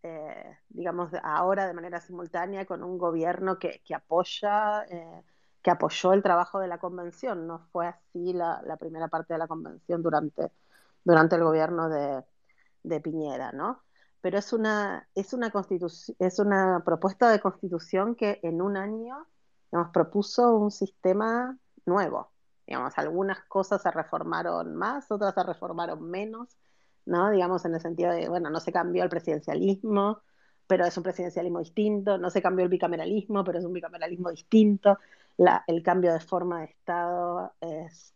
eh, 0.03 0.57
digamos, 0.69 1.11
ahora 1.21 1.67
de 1.67 1.73
manera 1.73 1.99
simultánea 1.99 2.65
con 2.65 2.81
un 2.81 2.97
gobierno 2.97 3.59
que, 3.59 3.81
que 3.85 3.93
apoya, 3.93 4.85
eh, 4.89 5.23
que 5.61 5.71
apoyó 5.71 6.13
el 6.13 6.23
trabajo 6.23 6.59
de 6.61 6.69
la 6.69 6.79
convención. 6.79 7.45
No 7.45 7.59
fue 7.73 7.87
así 7.87 8.31
la, 8.33 8.61
la, 8.65 8.77
primera 8.77 9.09
parte 9.09 9.33
de 9.33 9.39
la 9.39 9.47
convención 9.47 10.01
durante, 10.01 10.51
durante 11.03 11.35
el 11.35 11.43
gobierno 11.43 11.89
de, 11.89 12.23
de 12.83 12.99
Piñera, 13.01 13.51
¿no? 13.51 13.81
Pero 14.21 14.37
es 14.37 14.53
una, 14.53 15.07
es 15.15 15.33
una 15.33 15.51
es 16.19 16.39
una 16.39 16.83
propuesta 16.85 17.29
de 17.31 17.39
constitución 17.39 18.15
que 18.15 18.39
en 18.43 18.61
un 18.61 18.77
año 18.77 19.27
nos 19.71 19.89
propuso 19.89 20.55
un 20.55 20.71
sistema 20.71 21.57
nuevo, 21.85 22.31
Digamos, 22.71 22.97
algunas 22.97 23.43
cosas 23.49 23.81
se 23.81 23.91
reformaron 23.91 24.75
más, 24.75 25.11
otras 25.11 25.33
se 25.33 25.43
reformaron 25.43 26.09
menos, 26.09 26.57
¿no? 27.05 27.29
Digamos, 27.29 27.65
en 27.65 27.73
el 27.75 27.81
sentido 27.81 28.11
de, 28.11 28.29
bueno, 28.29 28.49
no 28.49 28.61
se 28.61 28.71
cambió 28.71 29.03
el 29.03 29.09
presidencialismo, 29.09 30.21
pero 30.67 30.85
es 30.85 30.95
un 30.95 31.03
presidencialismo 31.03 31.59
distinto, 31.59 32.17
no 32.17 32.29
se 32.29 32.41
cambió 32.41 32.63
el 32.63 32.69
bicameralismo, 32.69 33.43
pero 33.43 33.59
es 33.59 33.65
un 33.65 33.73
bicameralismo 33.73 34.29
distinto, 34.29 34.97
el 35.67 35.83
cambio 35.83 36.13
de 36.13 36.21
forma 36.21 36.59
de 36.59 36.65
Estado 36.67 37.53
es 37.59 38.13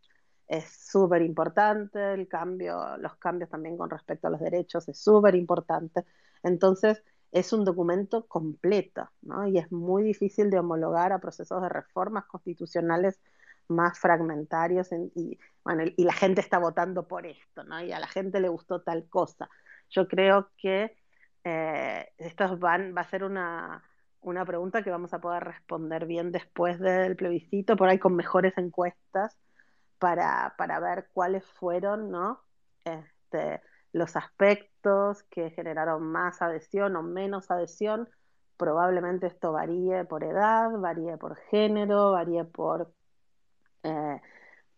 súper 0.69 1.21
importante, 1.21 2.13
el 2.13 2.27
cambio, 2.27 2.97
los 2.97 3.15
cambios 3.15 3.49
también 3.49 3.77
con 3.77 3.89
respecto 3.89 4.27
a 4.27 4.29
los 4.29 4.39
derechos 4.39 4.87
es 4.89 4.97
súper 4.99 5.35
importante. 5.35 6.05
Entonces, 6.43 7.03
es 7.31 7.51
un 7.51 7.65
documento 7.65 8.27
completo, 8.27 9.09
¿no? 9.21 9.47
Y 9.47 9.57
es 9.57 9.71
muy 9.71 10.03
difícil 10.03 10.49
de 10.49 10.59
homologar 10.59 11.11
a 11.11 11.19
procesos 11.19 11.61
de 11.61 11.69
reformas 11.69 12.25
constitucionales 12.25 13.19
más 13.67 13.99
fragmentarios 13.99 14.89
y, 15.15 15.39
bueno, 15.63 15.83
y 15.97 16.03
la 16.03 16.13
gente 16.13 16.41
está 16.41 16.59
votando 16.59 17.07
por 17.07 17.25
esto, 17.25 17.63
¿no? 17.63 17.83
Y 17.83 17.91
a 17.91 17.99
la 17.99 18.07
gente 18.07 18.39
le 18.39 18.47
gustó 18.49 18.81
tal 18.83 19.09
cosa. 19.09 19.49
Yo 19.89 20.07
creo 20.07 20.51
que 20.57 20.95
eh, 21.43 22.07
esto 22.17 22.57
van, 22.57 22.95
va 22.95 23.01
a 23.01 23.09
ser 23.09 23.23
una, 23.23 23.83
una 24.21 24.45
pregunta 24.45 24.83
que 24.83 24.91
vamos 24.91 25.13
a 25.13 25.19
poder 25.19 25.43
responder 25.43 26.05
bien 26.05 26.31
después 26.31 26.79
del 26.79 27.15
plebiscito, 27.15 27.75
por 27.75 27.89
ahí 27.89 27.99
con 27.99 28.15
mejores 28.15 28.57
encuestas 28.57 29.37
para, 29.99 30.55
para 30.57 30.79
ver 30.79 31.09
cuáles 31.13 31.45
fueron, 31.45 32.11
¿no? 32.11 32.41
Este, 32.83 33.61
los 33.91 34.15
aspectos 34.15 35.23
que 35.23 35.51
generaron 35.51 36.03
más 36.03 36.41
adhesión 36.41 36.95
o 36.95 37.03
menos 37.03 37.51
adhesión. 37.51 38.09
Probablemente 38.57 39.27
esto 39.27 39.51
varíe 39.51 40.05
por 40.05 40.23
edad, 40.23 40.71
varíe 40.77 41.17
por 41.17 41.35
género, 41.35 42.11
varíe 42.11 42.45
por 42.45 42.93
eh, 43.83 44.21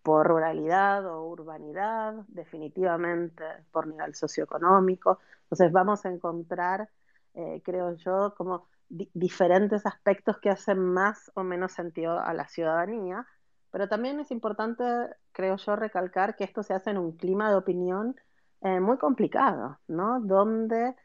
por 0.08 0.26
ruralidad 0.26 1.06
o 1.06 1.24
urbanidad, 1.28 2.14
definitivamente 2.30 3.44
por 3.72 3.88
nivel 3.88 4.16
socioeconómico. 4.16 5.20
Entonces 5.44 5.70
vamos 5.74 6.06
a 6.06 6.10
encontrar, 6.10 6.90
eh, 7.34 7.62
creo 7.66 7.94
yo, 7.98 8.34
como 8.38 8.70
diferentes 8.88 9.86
aspectos 9.86 10.38
que 10.40 10.50
hacen 10.50 10.80
más 10.80 11.30
o 11.36 11.44
menos 11.44 11.74
sentido 11.74 12.20
a 12.22 12.34
la 12.34 12.48
ciudadanía, 12.48 13.28
pero 13.72 13.88
también 13.88 14.20
es 14.20 14.32
importante, 14.32 14.84
creo 15.32 15.58
yo, 15.58 15.76
recalcar 15.76 16.36
que 16.36 16.44
esto 16.44 16.64
se 16.64 16.74
hace 16.74 16.92
en 16.92 16.98
un 16.98 17.18
clima 17.18 17.50
de 17.50 17.58
opinión 17.58 18.16
eh, 18.62 18.80
muy 18.80 18.98
complicado, 18.98 19.80
¿no? 19.88 20.20
Donde 20.22 20.96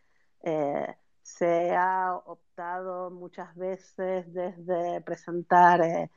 se 1.22 1.76
ha 1.76 2.16
optado 2.26 3.10
muchas 3.12 3.54
veces 3.54 4.32
desde 4.32 5.00
presentar 5.02 6.10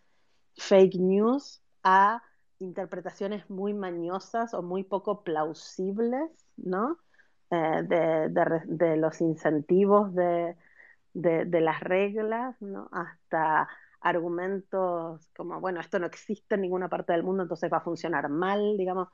fake 0.57 0.95
news 0.95 1.61
a 1.83 2.23
interpretaciones 2.59 3.49
muy 3.49 3.73
mañosas 3.73 4.53
o 4.53 4.61
muy 4.61 4.83
poco 4.83 5.23
plausibles, 5.23 6.31
¿no? 6.57 6.97
Eh, 7.51 7.83
de, 7.83 8.97
los 8.97 9.21
incentivos 9.21 10.13
de, 10.15 10.55
las 11.13 11.79
reglas, 11.81 12.59
¿no? 12.61 12.89
Hasta 12.91 13.67
argumentos 14.05 15.29
como, 15.35 15.59
bueno, 15.59 15.81
esto 15.81 15.99
no 15.99 16.05
existe 16.07 16.55
en 16.55 16.61
ninguna 16.61 16.89
parte 16.89 17.13
del 17.13 17.23
mundo, 17.23 17.43
entonces 17.43 17.71
va 17.71 17.77
a 17.77 17.81
funcionar 17.81 18.29
mal, 18.29 18.77
digamos. 18.77 19.09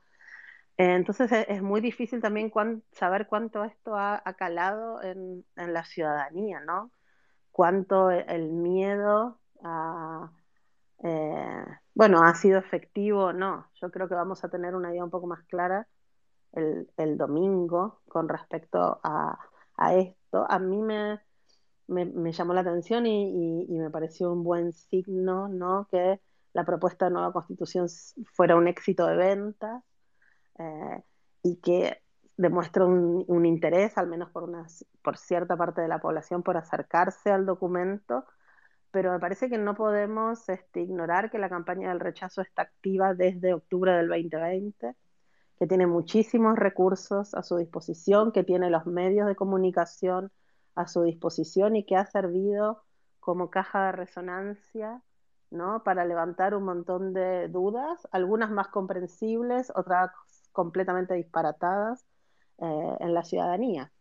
Eh, 0.78 0.94
entonces 0.94 1.30
es, 1.48 1.62
muy 1.62 1.80
difícil 1.80 2.20
también 2.20 2.52
saber 2.92 3.26
cuánto 3.26 3.64
esto 3.64 3.96
ha, 3.96 4.22
calado 4.38 5.02
en, 5.02 5.44
en, 5.56 5.72
la 5.74 5.84
ciudadanía, 5.84 6.60
¿no? 6.60 6.90
Cuánto 7.50 8.10
el 8.10 8.50
miedo 8.52 9.40
a 9.62 10.30
eh, 11.02 11.64
bueno, 11.94 12.22
ha 12.22 12.34
sido 12.34 12.58
efectivo 12.58 13.26
o 13.26 13.32
no. 13.32 13.68
Yo 13.80 13.90
creo 13.90 14.08
que 14.08 14.14
vamos 14.14 14.44
a 14.44 14.48
tener 14.48 14.74
una 14.74 14.90
idea 14.90 15.04
un 15.04 15.10
poco 15.10 15.26
más 15.26 15.42
clara 15.44 15.88
el, 16.52 17.18
domingo 17.18 18.02
con 18.08 18.28
respecto 18.28 19.00
a, 19.02 19.38
esto. 19.94 20.46
A 20.48 20.58
mí 20.58 20.80
me, 20.82 21.20
me, 21.88 22.32
llamó 22.32 22.54
la 22.54 22.62
atención 22.62 23.06
y, 23.06 23.66
me 23.68 23.90
pareció 23.90 24.32
un 24.32 24.44
buen 24.44 24.72
signo, 24.72 25.48
¿no? 25.48 25.88
Que 25.90 26.20
la 26.52 26.64
propuesta 26.64 27.06
de 27.06 27.12
nueva 27.12 27.32
constitución 27.32 27.86
fuera 28.34 28.56
un 28.56 28.68
éxito 28.68 29.06
de 29.06 29.16
ventas 29.16 29.82
eh, 30.58 31.02
y 31.42 31.56
que 31.56 32.02
demuestra 32.36 32.84
un, 32.84 33.24
un, 33.26 33.46
interés, 33.46 33.96
al 33.98 34.08
menos 34.08 34.30
por, 34.30 34.44
una, 34.44 34.66
por 35.02 35.16
cierta 35.16 35.56
parte 35.56 35.80
de 35.80 35.88
la 35.88 36.00
población, 36.00 36.42
por 36.42 36.56
acercarse 36.56 37.30
al 37.30 37.46
documento 37.46 38.24
pero 38.92 39.10
me 39.10 39.18
parece 39.18 39.48
que 39.48 39.58
no 39.58 39.74
podemos 39.74 40.48
este, 40.48 40.82
ignorar 40.82 41.30
que 41.30 41.38
la 41.38 41.48
campaña 41.48 41.88
del 41.88 41.98
rechazo 41.98 42.42
está 42.42 42.62
activa 42.62 43.14
desde 43.14 43.54
octubre 43.54 43.92
del 43.92 44.08
2020, 44.08 44.78
que 44.78 44.94
que 45.58 45.66
tiene 45.66 45.86
muchísimos 45.86 46.58
recursos 46.58 47.34
a 47.34 47.42
su 47.42 47.56
disposición, 47.56 48.32
que 48.32 48.44
tiene 48.44 48.68
los 48.68 48.84
medios 48.84 49.26
de 49.28 49.36
comunicación 49.36 50.30
a 50.74 50.86
su 50.86 51.02
disposición 51.02 51.76
y 51.76 51.84
que 51.84 51.96
ha 51.96 52.06
servido 52.06 52.82
como 53.20 53.50
caja 53.50 53.86
de 53.86 53.92
resonancia 53.92 55.02
¿no? 55.50 55.82
para 55.84 56.04
levantar 56.04 56.54
un 56.54 56.64
montón 56.64 57.12
de 57.12 57.48
dudas, 57.48 58.08
algunas 58.10 58.50
más 58.50 58.68
comprensibles, 58.68 59.72
otras 59.74 60.10
completamente 60.52 61.14
disparatadas 61.14 62.04
eh, 62.58 62.96
en 63.00 63.14
la 63.14 63.24
ciudadanía. 63.24 63.92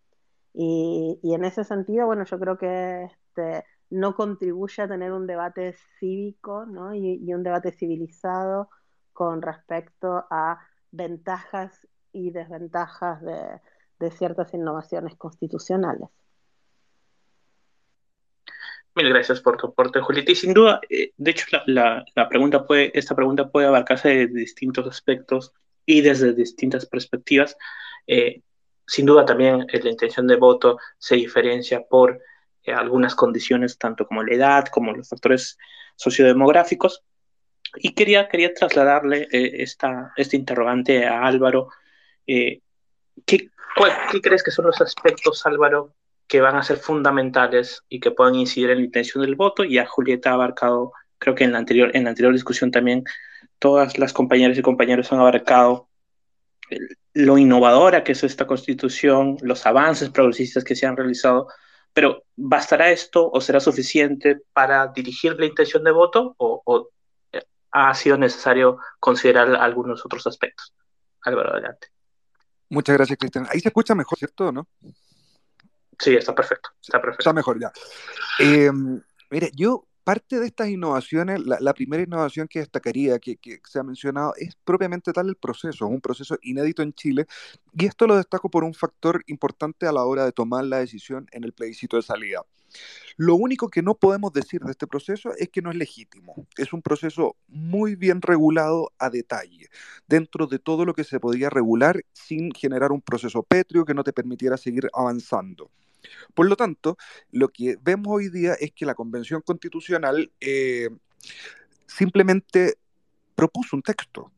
Y, 0.53 1.19
en 1.23 1.45
ese 1.45 1.63
sentido, 1.63 2.05
bueno, 2.05 2.25
yo 2.25 2.39
creo 2.39 2.57
que 2.57 3.05
este, 3.05 3.65
no 3.89 4.15
contribuye 4.15 4.83
a 4.83 4.87
tener 4.87 5.11
un 5.11 5.27
debate 5.27 5.75
cívico 5.99 6.65
¿no? 6.65 6.93
y, 6.93 7.33
un 7.33 7.43
debate 7.43 7.71
civilizado 7.71 8.69
con 9.13 9.41
respecto 9.41 10.25
a 10.29 10.59
ventajas 10.91 11.87
y 12.11 12.31
desventajas 12.31 13.21
de, 13.21 13.61
ciertas 14.11 14.51
innovaciones 14.55 15.15
constitucionales. 15.15 16.09
Mil 18.93 19.07
gracias 19.09 19.39
por 19.39 19.55
tu 19.55 19.67
aporte, 19.67 20.01
Julieta. 20.01 20.31
Y 20.31 20.35
sin 20.35 20.53
duda, 20.53 20.81
eh, 20.89 21.13
de 21.15 21.31
hecho, 21.31 21.45
la, 21.65 22.05
pregunta 22.29 22.65
puede, 22.65 22.91
esta 22.97 23.15
pregunta 23.15 23.49
puede 23.49 23.67
abarcarse 23.67 24.09
de 24.09 24.27
distintos 24.27 24.85
aspectos 24.85 25.53
y 25.85 26.01
desde 26.01 26.33
distintas 26.33 26.85
perspectivas. 26.85 27.57
Eh, 28.05 28.41
sin 28.85 29.05
duda 29.05 29.25
también 29.25 29.65
eh, 29.71 29.79
la 29.81 29.91
intención 29.91 30.27
de 30.27 30.35
voto 30.35 30.77
se 30.97 31.15
diferencia 31.15 31.83
por 31.87 32.19
algunas 32.67 33.15
condiciones, 33.15 33.77
tanto 33.77 34.05
como 34.05 34.23
la 34.23 34.35
edad, 34.35 34.65
como 34.67 34.91
los 34.91 35.07
factores 35.07 35.57
sociodemográficos. 35.95 37.03
Y 37.77 37.93
quería, 37.93 38.27
quería 38.27 38.53
trasladarle 38.53 39.27
esta, 39.31 40.11
este 40.17 40.35
interrogante 40.35 41.05
a 41.07 41.23
Álvaro. 41.23 41.69
¿qué, 42.25 42.61
¿Qué 43.25 44.21
crees 44.21 44.43
que 44.43 44.51
son 44.51 44.65
los 44.65 44.81
aspectos, 44.81 45.45
Álvaro, 45.45 45.95
que 46.31 46.39
van 46.39 46.55
a 46.55 46.63
ser 46.63 46.77
fundamentales 46.77 47.83
y 47.89 47.99
que 47.99 48.11
puedan 48.11 48.35
incidir 48.35 48.69
en 48.69 48.77
la 48.77 48.85
intención 48.85 49.21
del 49.21 49.35
voto? 49.35 49.65
Y 49.65 49.79
a 49.79 49.85
Julieta 49.85 50.29
ha 50.29 50.35
abarcado, 50.35 50.93
creo 51.17 51.35
que 51.35 51.43
en 51.43 51.51
la 51.51 51.57
anterior, 51.57 51.91
en 51.93 52.05
la 52.05 52.11
anterior 52.11 52.31
discusión 52.31 52.71
también, 52.71 53.03
todas 53.59 53.99
las 53.99 54.13
compañeras 54.13 54.57
y 54.57 54.61
compañeros 54.61 55.11
han 55.11 55.19
abarcado 55.19 55.89
lo 57.13 57.37
innovadora 57.37 58.05
que 58.05 58.13
es 58.13 58.23
esta 58.23 58.47
constitución, 58.47 59.35
los 59.41 59.65
avances 59.65 60.09
progresistas 60.09 60.63
que 60.63 60.73
se 60.73 60.85
han 60.85 60.95
realizado, 60.95 61.49
pero 61.91 62.23
¿bastará 62.37 62.91
esto 62.91 63.29
o 63.29 63.41
será 63.41 63.59
suficiente 63.59 64.39
para 64.53 64.87
dirigir 64.87 65.37
la 65.37 65.47
intención 65.47 65.83
de 65.83 65.91
voto 65.91 66.33
o, 66.37 66.91
eh, 67.33 67.43
ha 67.71 67.93
sido 67.93 68.17
necesario 68.17 68.77
considerar 69.01 69.53
algunos 69.55 70.05
otros 70.05 70.25
aspectos? 70.27 70.73
Álvaro, 71.23 71.51
adelante. 71.51 71.89
Muchas 72.69 72.95
gracias, 72.95 73.19
Cristian. 73.19 73.47
Ahí 73.51 73.59
se 73.59 73.67
escucha 73.67 73.93
mejor, 73.95 74.17
¿cierto? 74.17 74.53
¿No? 74.53 74.65
Sí, 76.01 76.15
está 76.15 76.33
perfecto. 76.33 76.69
Está 76.81 76.99
perfecto. 76.99 77.21
Está 77.21 77.33
mejor 77.33 77.59
ya. 77.59 77.71
Eh, 78.39 78.71
mire, 79.29 79.51
yo 79.55 79.85
parte 80.03 80.39
de 80.39 80.47
estas 80.47 80.69
innovaciones, 80.69 81.39
la, 81.45 81.73
primera 81.73 82.01
innovación 82.01 82.47
que 82.47 82.59
destacaría, 82.59 83.19
que, 83.19 83.37
se 83.63 83.79
ha 83.79 83.83
mencionado, 83.83 84.33
es 84.35 84.55
propiamente 84.63 85.13
tal 85.13 85.29
el 85.29 85.35
proceso, 85.35 85.85
un 85.87 86.01
proceso 86.01 86.37
inédito 86.41 86.81
en 86.81 86.93
Chile, 86.93 87.27
y 87.73 87.85
esto 87.85 88.07
lo 88.07 88.17
destaco 88.17 88.49
por 88.49 88.63
un 88.63 88.73
factor 88.73 89.23
importante 89.27 89.85
a 89.85 89.91
la 89.91 90.03
hora 90.03 90.25
de 90.25 90.31
tomar 90.31 90.65
la 90.65 90.79
decisión 90.79 91.27
en 91.31 91.43
el 91.43 91.53
plebiscito 91.53 91.97
de 91.97 92.03
salida. 92.03 92.43
Lo 93.17 93.35
único 93.35 93.69
que 93.69 93.81
no 93.81 93.95
podemos 93.95 94.31
decir 94.31 94.61
de 94.61 94.71
este 94.71 94.87
proceso 94.87 95.33
es 95.37 95.49
que 95.49 95.61
no 95.61 95.71
es 95.71 95.75
legítimo. 95.75 96.47
Es 96.57 96.73
un 96.73 96.81
proceso 96.81 97.35
muy 97.47 97.95
bien 97.95 98.21
regulado 98.21 98.91
a 98.97 99.09
detalle, 99.09 99.69
dentro 100.07 100.47
de 100.47 100.57
todo 100.57 100.85
lo 100.85 100.93
que 100.93 101.03
se 101.03 101.19
podía 101.19 101.49
regular 101.49 102.01
sin 102.13 102.51
generar 102.51 102.91
un 102.91 103.01
proceso 103.01 103.43
pétreo 103.43 103.85
que 103.85 103.93
no 103.93 104.03
te 104.03 104.13
permitiera 104.13 104.57
seguir 104.57 104.89
avanzando. 104.93 105.69
Por 106.33 106.47
lo 106.47 106.55
tanto, 106.55 106.97
lo 107.31 107.49
que 107.49 107.77
vemos 107.81 108.07
hoy 108.09 108.29
día 108.29 108.53
es 108.53 108.71
que 108.71 108.85
la 108.85 108.95
Convención 108.95 109.41
Constitucional 109.41 110.31
eh, 110.39 110.89
simplemente 111.87 112.75
propuso 113.35 113.75
un 113.75 113.81
texto, 113.81 114.31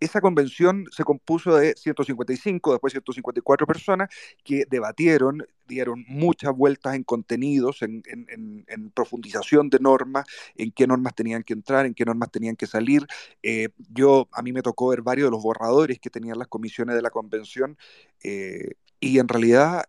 esa 0.00 0.20
convención 0.20 0.86
se 0.90 1.04
compuso 1.04 1.56
de 1.56 1.74
155, 1.74 2.72
después 2.72 2.92
154 2.92 3.66
personas 3.66 4.08
que 4.44 4.64
debatieron, 4.68 5.46
dieron 5.66 6.04
muchas 6.08 6.54
vueltas 6.54 6.94
en 6.94 7.02
contenidos, 7.02 7.82
en, 7.82 8.02
profundización 8.94 9.70
de 9.70 9.78
normas, 9.80 10.26
en 10.56 10.70
qué 10.70 10.86
normas 10.86 11.14
tenían 11.14 11.42
que 11.42 11.52
entrar, 11.52 11.86
en 11.86 11.94
qué 11.94 12.04
normas 12.04 12.30
tenían 12.30 12.56
que 12.56 12.66
salir. 12.66 13.06
Eh, 13.42 13.68
yo, 13.90 14.28
a 14.32 14.42
mí 14.42 14.52
me 14.52 14.62
tocó 14.62 14.88
ver 14.88 15.02
varios 15.02 15.26
de 15.26 15.32
los 15.32 15.42
borradores 15.42 15.98
que 15.98 16.10
tenían 16.10 16.38
las 16.38 16.48
comisiones 16.48 16.94
de 16.94 17.02
la 17.02 17.10
convención 17.10 17.76
eh, 18.22 18.72
y 19.00 19.18
en 19.18 19.28
realidad 19.28 19.84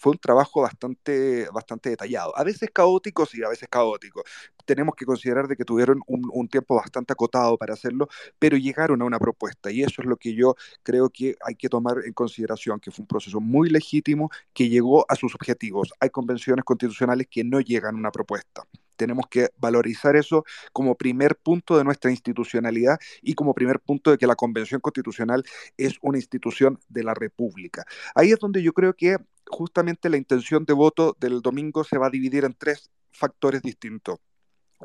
fue 0.00 0.12
un 0.12 0.18
trabajo 0.18 0.62
bastante, 0.62 1.48
bastante 1.52 1.90
detallado. 1.90 2.36
A 2.36 2.44
veces 2.44 2.70
caótico, 2.72 3.26
sí, 3.26 3.42
a 3.42 3.48
veces 3.48 3.68
caótico. 3.68 4.22
Tenemos 4.64 4.94
que 4.94 5.06
considerar 5.06 5.48
de 5.48 5.56
que 5.56 5.64
tuvieron 5.64 6.00
un, 6.06 6.48
tiempo 6.48 6.76
bastante 6.76 7.12
acotado 7.12 7.56
para 7.58 7.74
hacerlo, 7.74 8.08
pero 8.38 8.56
llegaron 8.56 9.02
a 9.02 9.04
una 9.04 9.18
propuesta 9.18 9.70
y 9.70 9.82
eso 9.82 10.02
es 10.02 10.06
lo 10.06 10.16
que 10.16 10.34
yo 10.34 10.54
creo 10.82 11.10
que 11.10 11.36
hay 11.44 11.56
que 11.56 11.68
tomar 11.68 11.98
en 12.04 12.12
consideración, 12.12 12.80
que 12.80 12.90
fue 12.90 13.02
un 13.02 13.08
proceso 13.08 13.40
muy 13.40 13.68
legítimo 13.70 14.30
que 14.52 14.68
llegó 14.68 15.04
a 15.10 15.16
sus 15.16 15.34
objetivos. 15.34 15.92
Hay 16.00 16.10
convenciones 16.10 16.64
constitucionales 16.64 17.26
que 17.28 17.44
no 17.44 17.60
llegan 17.60 17.96
a 17.96 17.98
una 17.98 18.12
propuesta. 18.12 18.64
Tenemos 18.96 19.26
que 19.30 19.50
valorizar 19.58 20.16
eso 20.16 20.44
como 20.72 20.96
primer 20.96 21.36
punto 21.36 21.76
de 21.78 21.84
nuestra 21.84 22.10
institucionalidad 22.10 22.98
y 23.22 23.34
como 23.34 23.54
primer 23.54 23.80
punto 23.80 24.10
de 24.10 24.18
que 24.18 24.26
la 24.26 24.36
Convención 24.36 24.80
Constitucional 24.80 25.44
es 25.76 25.96
una 26.02 26.18
institución 26.18 26.78
de 26.88 27.04
la 27.04 27.14
República. 27.14 27.84
Ahí 28.14 28.32
es 28.32 28.38
donde 28.38 28.62
yo 28.62 28.72
creo 28.72 28.94
que 28.94 29.16
justamente 29.46 30.08
la 30.08 30.16
intención 30.16 30.64
de 30.64 30.72
voto 30.72 31.16
del 31.20 31.40
domingo 31.40 31.84
se 31.84 31.98
va 31.98 32.08
a 32.08 32.10
dividir 32.10 32.44
en 32.44 32.54
tres 32.54 32.90
factores 33.12 33.62
distintos. 33.62 34.18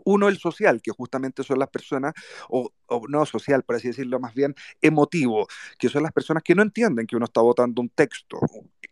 Uno, 0.05 0.27
el 0.27 0.37
social, 0.37 0.81
que 0.81 0.91
justamente 0.91 1.43
son 1.43 1.59
las 1.59 1.69
personas, 1.69 2.13
o, 2.49 2.71
no 3.09 3.25
social, 3.25 3.63
por 3.63 3.75
así 3.75 3.89
decirlo, 3.89 4.19
más 4.19 4.33
bien 4.33 4.55
emotivo, 4.81 5.47
que 5.77 5.89
son 5.89 6.03
las 6.03 6.11
personas 6.11 6.43
que 6.43 6.55
no 6.55 6.61
entienden 6.61 7.07
que 7.07 7.15
uno 7.15 7.25
está 7.25 7.41
votando 7.41 7.81
un 7.81 7.89
texto, 7.89 8.39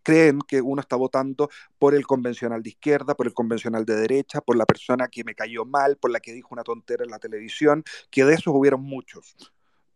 creen 0.03 0.39
que 0.47 0.61
uno 0.61 0.81
está 0.81 0.95
votando 0.95 1.49
por 1.77 1.95
el 1.95 2.05
convencional 2.05 2.63
de 2.63 2.69
izquierda, 2.69 3.15
por 3.15 3.27
el 3.27 3.33
convencional 3.33 3.85
de 3.85 3.95
derecha, 3.95 4.41
por 4.41 4.55
la 4.57 4.65
persona 4.65 5.07
que 5.07 5.23
me 5.23 5.35
cayó 5.35 5.65
mal, 5.65 5.97
por 5.97 6.11
la 6.11 6.19
que 6.19 6.33
dijo 6.33 6.49
una 6.51 6.63
tontera 6.63 7.03
en 7.03 7.11
la 7.11 7.19
televisión, 7.19 7.83
que 8.09 8.25
de 8.25 8.33
esos 8.33 8.53
hubieron 8.53 8.81
muchos. 8.81 9.35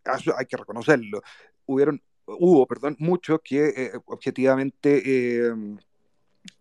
Eso 0.06 0.34
hay 0.38 0.46
que 0.46 0.58
reconocerlo. 0.58 1.22
Hubieron, 1.66 2.02
hubo, 2.26 2.68
perdón, 2.68 2.96
muchos 3.00 3.40
que 3.44 3.68
eh, 3.70 3.92
objetivamente... 4.06 5.02
Eh, 5.06 5.54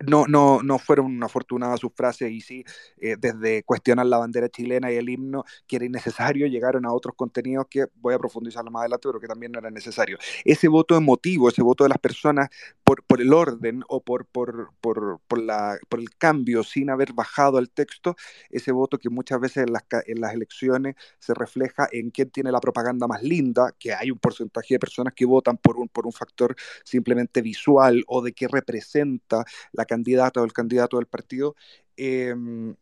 no, 0.06 0.26
no, 0.26 0.62
no 0.62 0.78
fueron 0.78 1.22
afortunadas 1.22 1.80
sus 1.80 1.92
frases 1.94 2.30
y 2.30 2.40
sí, 2.40 2.64
eh, 3.00 3.16
desde 3.18 3.62
cuestionar 3.64 4.06
la 4.06 4.18
bandera 4.18 4.48
chilena 4.48 4.90
y 4.92 4.96
el 4.96 5.08
himno, 5.08 5.44
que 5.66 5.76
era 5.76 5.84
innecesario, 5.84 6.46
llegaron 6.46 6.86
a 6.86 6.92
otros 6.92 7.14
contenidos 7.16 7.66
que 7.68 7.86
voy 7.96 8.14
a 8.14 8.18
profundizar 8.18 8.68
más 8.70 8.80
adelante, 8.80 9.08
pero 9.08 9.20
que 9.20 9.28
también 9.28 9.52
no 9.52 9.58
era 9.58 9.70
necesario. 9.70 10.18
Ese 10.44 10.68
voto 10.68 10.96
emotivo, 10.96 11.48
ese 11.48 11.62
voto 11.62 11.84
de 11.84 11.90
las 11.90 11.98
personas 11.98 12.48
por, 13.06 13.20
el 13.20 13.32
orden 13.32 13.82
o 13.88 14.02
por, 14.02 14.26
por, 14.26 14.72
por, 14.80 15.20
por, 15.26 15.40
la, 15.40 15.78
por 15.88 16.00
el 16.00 16.10
cambio 16.16 16.62
sin 16.64 16.90
haber 16.90 17.12
bajado 17.12 17.58
el 17.58 17.70
texto, 17.70 18.16
ese 18.50 18.72
voto 18.72 18.98
que 18.98 19.08
muchas 19.08 19.40
veces 19.40 19.64
en 19.66 19.72
las, 19.72 19.84
en 20.06 20.20
las 20.20 20.34
elecciones 20.34 20.96
se 21.18 21.34
refleja 21.34 21.88
en 21.92 22.10
quién 22.10 22.30
tiene 22.30 22.52
la 22.52 22.60
propaganda 22.60 23.06
más 23.06 23.22
linda, 23.22 23.74
que 23.78 23.94
hay 23.94 24.10
un 24.10 24.18
porcentaje 24.18 24.74
de 24.74 24.78
personas 24.78 25.14
que 25.14 25.24
votan 25.24 25.56
por 25.56 25.76
un, 25.78 25.88
por 25.88 26.06
un 26.06 26.12
factor 26.12 26.54
simplemente 26.84 27.42
visual 27.42 28.04
o 28.06 28.22
de 28.22 28.32
qué 28.32 28.48
representa 28.48 29.44
la 29.72 29.84
candidata 29.84 30.40
o 30.40 30.44
el 30.44 30.52
candidato 30.52 30.96
del 30.98 31.06
partido, 31.06 31.56
em, 31.96 32.74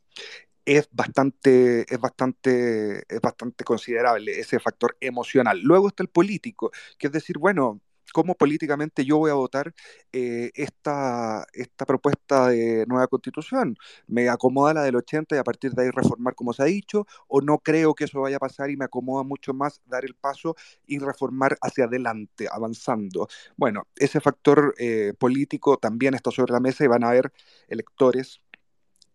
es 0.65 0.89
bastante, 0.93 1.87
es, 1.93 2.01
bastante, 2.01 3.05
es 3.09 3.21
bastante 3.21 3.65
considerable 3.65 4.39
ese 4.39 4.61
factor 4.61 4.97
emocional. 5.01 5.61
Luego 5.63 5.89
está 5.89 6.03
el 6.03 6.09
político, 6.11 6.71
que 6.99 7.09
es 7.09 7.13
decir, 7.13 7.39
bueno, 7.39 7.81
cómo 8.13 8.35
políticamente 8.35 9.05
yo 9.05 9.19
voy 9.19 9.31
a 9.31 9.35
votar 9.35 9.75
eh, 10.13 10.51
esta, 10.55 11.47
esta 11.53 11.87
propuesta 11.87 12.49
de 12.49 12.85
nueva 12.87 13.07
constitución. 13.09 13.77
¿Me 14.07 14.29
acomoda 14.29 14.75
la 14.75 14.83
del 14.83 14.97
80 14.97 15.37
y 15.37 15.39
a 15.39 15.45
partir 15.45 15.73
de 15.73 15.85
ahí 15.85 15.91
reformar 15.91 16.35
como 16.35 16.53
se 16.53 16.63
ha 16.63 16.67
dicho? 16.67 17.07
¿O 17.29 17.41
no 17.41 17.59
creo 17.59 17.95
que 17.95 18.05
eso 18.05 18.21
vaya 18.21 18.37
a 18.37 18.41
pasar 18.41 18.71
y 18.71 18.77
me 18.77 18.85
acomoda 18.85 19.25
mucho 19.25 19.55
más 19.55 19.81
dar 19.87 20.05
el 20.05 20.15
paso 20.15 20.57
y 20.87 20.99
reformar 20.99 21.57
hacia 21.63 21.85
adelante, 21.85 22.49
avanzando? 22.51 23.29
Bueno, 23.57 23.87
ese 23.97 24.21
factor 24.21 24.75
eh, 24.79 25.15
político 25.19 25.77
también 25.77 26.15
está 26.15 26.31
sobre 26.31 26.53
la 26.53 26.61
mesa 26.61 26.85
y 26.85 26.89
van 26.89 27.05
a 27.05 27.11
haber 27.11 27.33
electores 27.69 28.41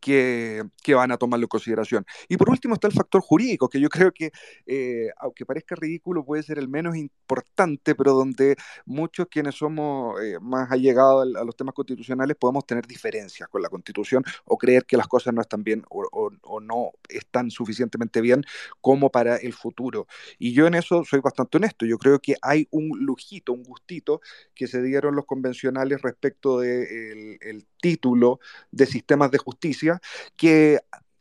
que, 0.06 0.94
van 0.94 1.12
a 1.12 1.18
tomarlo 1.18 1.46
en 1.46 1.48
consideración. 1.48 2.06
Y 2.30 2.38
por 2.38 2.50
último 2.50 2.76
está 2.76 2.86
el 2.88 2.94
factor 2.94 3.22
jurídico, 3.22 3.68
que 3.68 3.80
yo 3.80 3.90
creo 3.90 4.12
que, 4.12 4.32
eh, 4.68 5.10
aunque 5.18 5.48
parezca 5.48 5.76
ridículo, 5.76 6.24
puede 6.24 6.44
ser 6.44 6.60
el 6.60 6.68
menos 6.68 6.96
importante, 6.96 7.96
pero 7.96 8.14
donde 8.14 8.56
muchos 8.86 9.28
quienes 9.28 9.56
somos 9.56 10.22
eh, 10.22 10.38
más 10.40 10.72
allegados 10.72 11.36
a, 11.36 11.44
los 11.44 11.56
temas 11.56 11.74
constitucionales 11.74 12.38
podemos 12.38 12.68
tener 12.68 12.86
diferencias 12.86 13.50
con 13.50 13.64
la 13.64 13.70
constitución 13.70 14.24
o 14.46 14.60
creer 14.60 14.86
que 14.86 14.96
las 14.96 15.08
cosas 15.08 15.34
no 15.34 15.42
están 15.42 15.64
bien 15.64 15.84
o, 15.90 16.30
no 16.62 16.92
están 17.10 17.50
suficientemente 17.50 18.22
bien 18.22 18.44
como 18.82 19.10
para 19.10 19.38
el 19.38 19.54
futuro. 19.54 20.06
Y 20.38 20.54
yo 20.54 20.68
en 20.68 20.76
eso 20.76 21.04
soy 21.04 21.20
bastante 21.20 21.58
honesto. 21.58 21.86
Yo 21.86 21.98
creo 21.98 22.20
que 22.20 22.36
hay 22.44 22.68
un 22.70 22.90
lujito, 23.00 23.54
un 23.54 23.64
gustito 23.64 24.22
que 24.54 24.68
se 24.68 24.84
dieron 24.84 25.16
los 25.16 25.26
convencionales 25.26 26.02
respecto 26.04 26.60
del 26.60 27.40
el 27.42 27.66
título 27.86 28.40
de 28.72 28.88
sistemas 28.88 29.30
de 29.30 29.38
justicia 29.38 30.02
que 30.36 30.80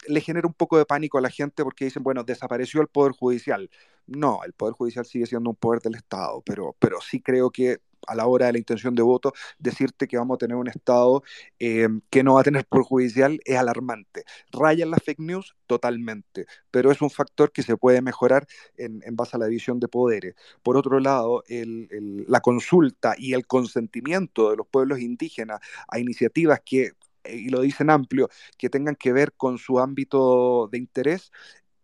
le 0.09 0.21
genera 0.23 0.47
un 0.47 0.55
poco 0.55 0.79
de 0.79 0.87
pánico 0.87 1.19
a 1.19 1.21
la 1.21 1.29
gente 1.29 1.62
porque 1.62 1.85
dicen, 1.85 2.03
bueno, 2.03 2.25
desapareció 2.25 2.81
el 2.81 2.89
Poder 2.89 3.12
Judicial. 3.12 3.69
No, 4.07 4.41
el 4.45 4.55
Poder 4.55 4.73
Judicial 4.73 5.05
sigue 5.05 5.27
siendo 5.27 5.51
un 5.51 5.57
poder 5.57 5.83
del 5.83 5.95
Estado, 5.95 6.41
pero, 6.41 6.75
pero 6.79 7.03
sí 7.03 7.21
creo 7.21 7.51
que 7.51 7.81
a 8.07 8.15
la 8.15 8.27
hora 8.27 8.47
de 8.47 8.53
la 8.53 8.59
intención 8.59 8.95
de 8.95 9.03
voto, 9.03 9.33
decirte 9.59 10.07
que 10.07 10.17
vamos 10.17 10.37
a 10.37 10.39
tener 10.39 10.57
un 10.57 10.69
Estado 10.69 11.23
eh, 11.59 11.89
que 12.11 12.23
no 12.23 12.35
va 12.35 12.41
a 12.41 12.45
tener 12.45 12.67
Poder 12.67 12.85
Judicial 12.85 13.41
es 13.45 13.57
alarmante. 13.57 14.25
Raya 14.53 14.87
las 14.87 15.03
fake 15.03 15.21
news 15.21 15.57
totalmente, 15.67 16.47
pero 16.71 16.91
es 16.91 17.01
un 17.03 17.11
factor 17.11 17.53
que 17.53 17.63
se 17.63 17.77
puede 17.77 18.03
mejorar 18.03 18.47
en, 18.77 19.01
base 19.17 19.37
a 19.37 19.39
la 19.39 19.47
división 19.47 19.81
de 19.81 19.89
poderes. 19.89 20.35
Por 20.63 20.77
otro 20.77 21.01
lado, 21.01 21.45
la 21.49 22.41
consulta 22.41 23.15
y 23.19 23.35
el 23.35 23.47
consentimiento 23.47 24.51
de 24.51 24.57
los 24.57 24.67
pueblos 24.67 25.01
indígenas 25.01 25.61
a 25.89 25.99
iniciativas 25.99 26.61
que 26.65 26.93
y 27.27 27.49
lo 27.49 27.63
dicen 27.63 27.89
amplio, 27.89 28.29
que 28.59 28.69
tengan 28.69 28.97
que 28.97 29.13
ver 29.13 29.33
con 29.33 29.57
su 29.57 29.79
ámbito 29.79 30.69
de 30.71 30.77
interés, 30.77 31.33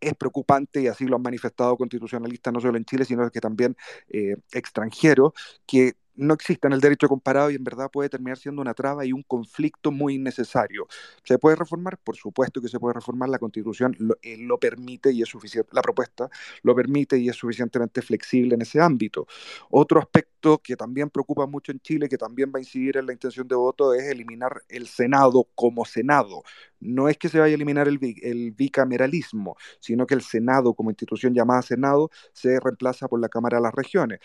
es 0.00 0.14
preocupante 0.14 0.80
y 0.80 0.86
así 0.86 1.06
lo 1.06 1.16
han 1.16 1.22
manifestado 1.22 1.76
constitucionalistas 1.76 2.52
no 2.52 2.60
solo 2.60 2.76
en 2.78 2.84
Chile, 2.84 3.04
sino 3.04 3.30
que 3.30 3.40
también 3.40 3.76
eh, 4.08 4.36
extranjeros, 4.52 5.32
que 5.66 5.94
no 6.16 6.34
existe 6.34 6.66
en 6.66 6.72
el 6.72 6.80
derecho 6.80 7.08
comparado 7.08 7.50
y 7.50 7.54
en 7.54 7.64
verdad 7.64 7.90
puede 7.90 8.08
terminar 8.08 8.38
siendo 8.38 8.62
una 8.62 8.74
traba 8.74 9.04
y 9.04 9.12
un 9.12 9.22
conflicto 9.22 9.90
muy 9.90 10.14
innecesario. 10.14 10.86
¿Se 11.24 11.38
puede 11.38 11.56
reformar? 11.56 11.98
Por 11.98 12.16
supuesto 12.16 12.60
que 12.60 12.68
se 12.68 12.78
puede 12.78 12.94
reformar. 12.94 13.28
La 13.28 13.38
constitución 13.38 13.94
lo, 13.98 14.16
eh, 14.22 14.36
lo, 14.38 14.58
permite 14.58 15.12
y 15.12 15.22
es 15.22 15.28
suficiente, 15.28 15.70
la 15.72 15.82
propuesta 15.82 16.28
lo 16.62 16.74
permite 16.74 17.18
y 17.18 17.28
es 17.28 17.36
suficientemente 17.36 18.02
flexible 18.02 18.54
en 18.54 18.62
ese 18.62 18.80
ámbito. 18.80 19.26
Otro 19.70 20.00
aspecto 20.00 20.60
que 20.62 20.76
también 20.76 21.10
preocupa 21.10 21.46
mucho 21.46 21.72
en 21.72 21.80
Chile, 21.80 22.08
que 22.08 22.18
también 22.18 22.50
va 22.54 22.58
a 22.58 22.60
incidir 22.60 22.96
en 22.96 23.06
la 23.06 23.12
intención 23.12 23.46
de 23.46 23.54
voto, 23.54 23.94
es 23.94 24.04
eliminar 24.04 24.62
el 24.68 24.86
Senado 24.86 25.46
como 25.54 25.84
Senado. 25.84 26.42
No 26.80 27.08
es 27.08 27.18
que 27.18 27.28
se 27.28 27.38
vaya 27.38 27.52
a 27.52 27.54
eliminar 27.56 27.88
el, 27.88 27.98
el 28.22 28.52
bicameralismo, 28.52 29.56
sino 29.78 30.06
que 30.06 30.14
el 30.14 30.22
Senado 30.22 30.74
como 30.74 30.90
institución 30.90 31.34
llamada 31.34 31.62
Senado 31.62 32.10
se 32.32 32.58
reemplaza 32.58 33.08
por 33.08 33.20
la 33.20 33.28
Cámara 33.28 33.58
de 33.58 33.62
las 33.64 33.74
Regiones. 33.74 34.20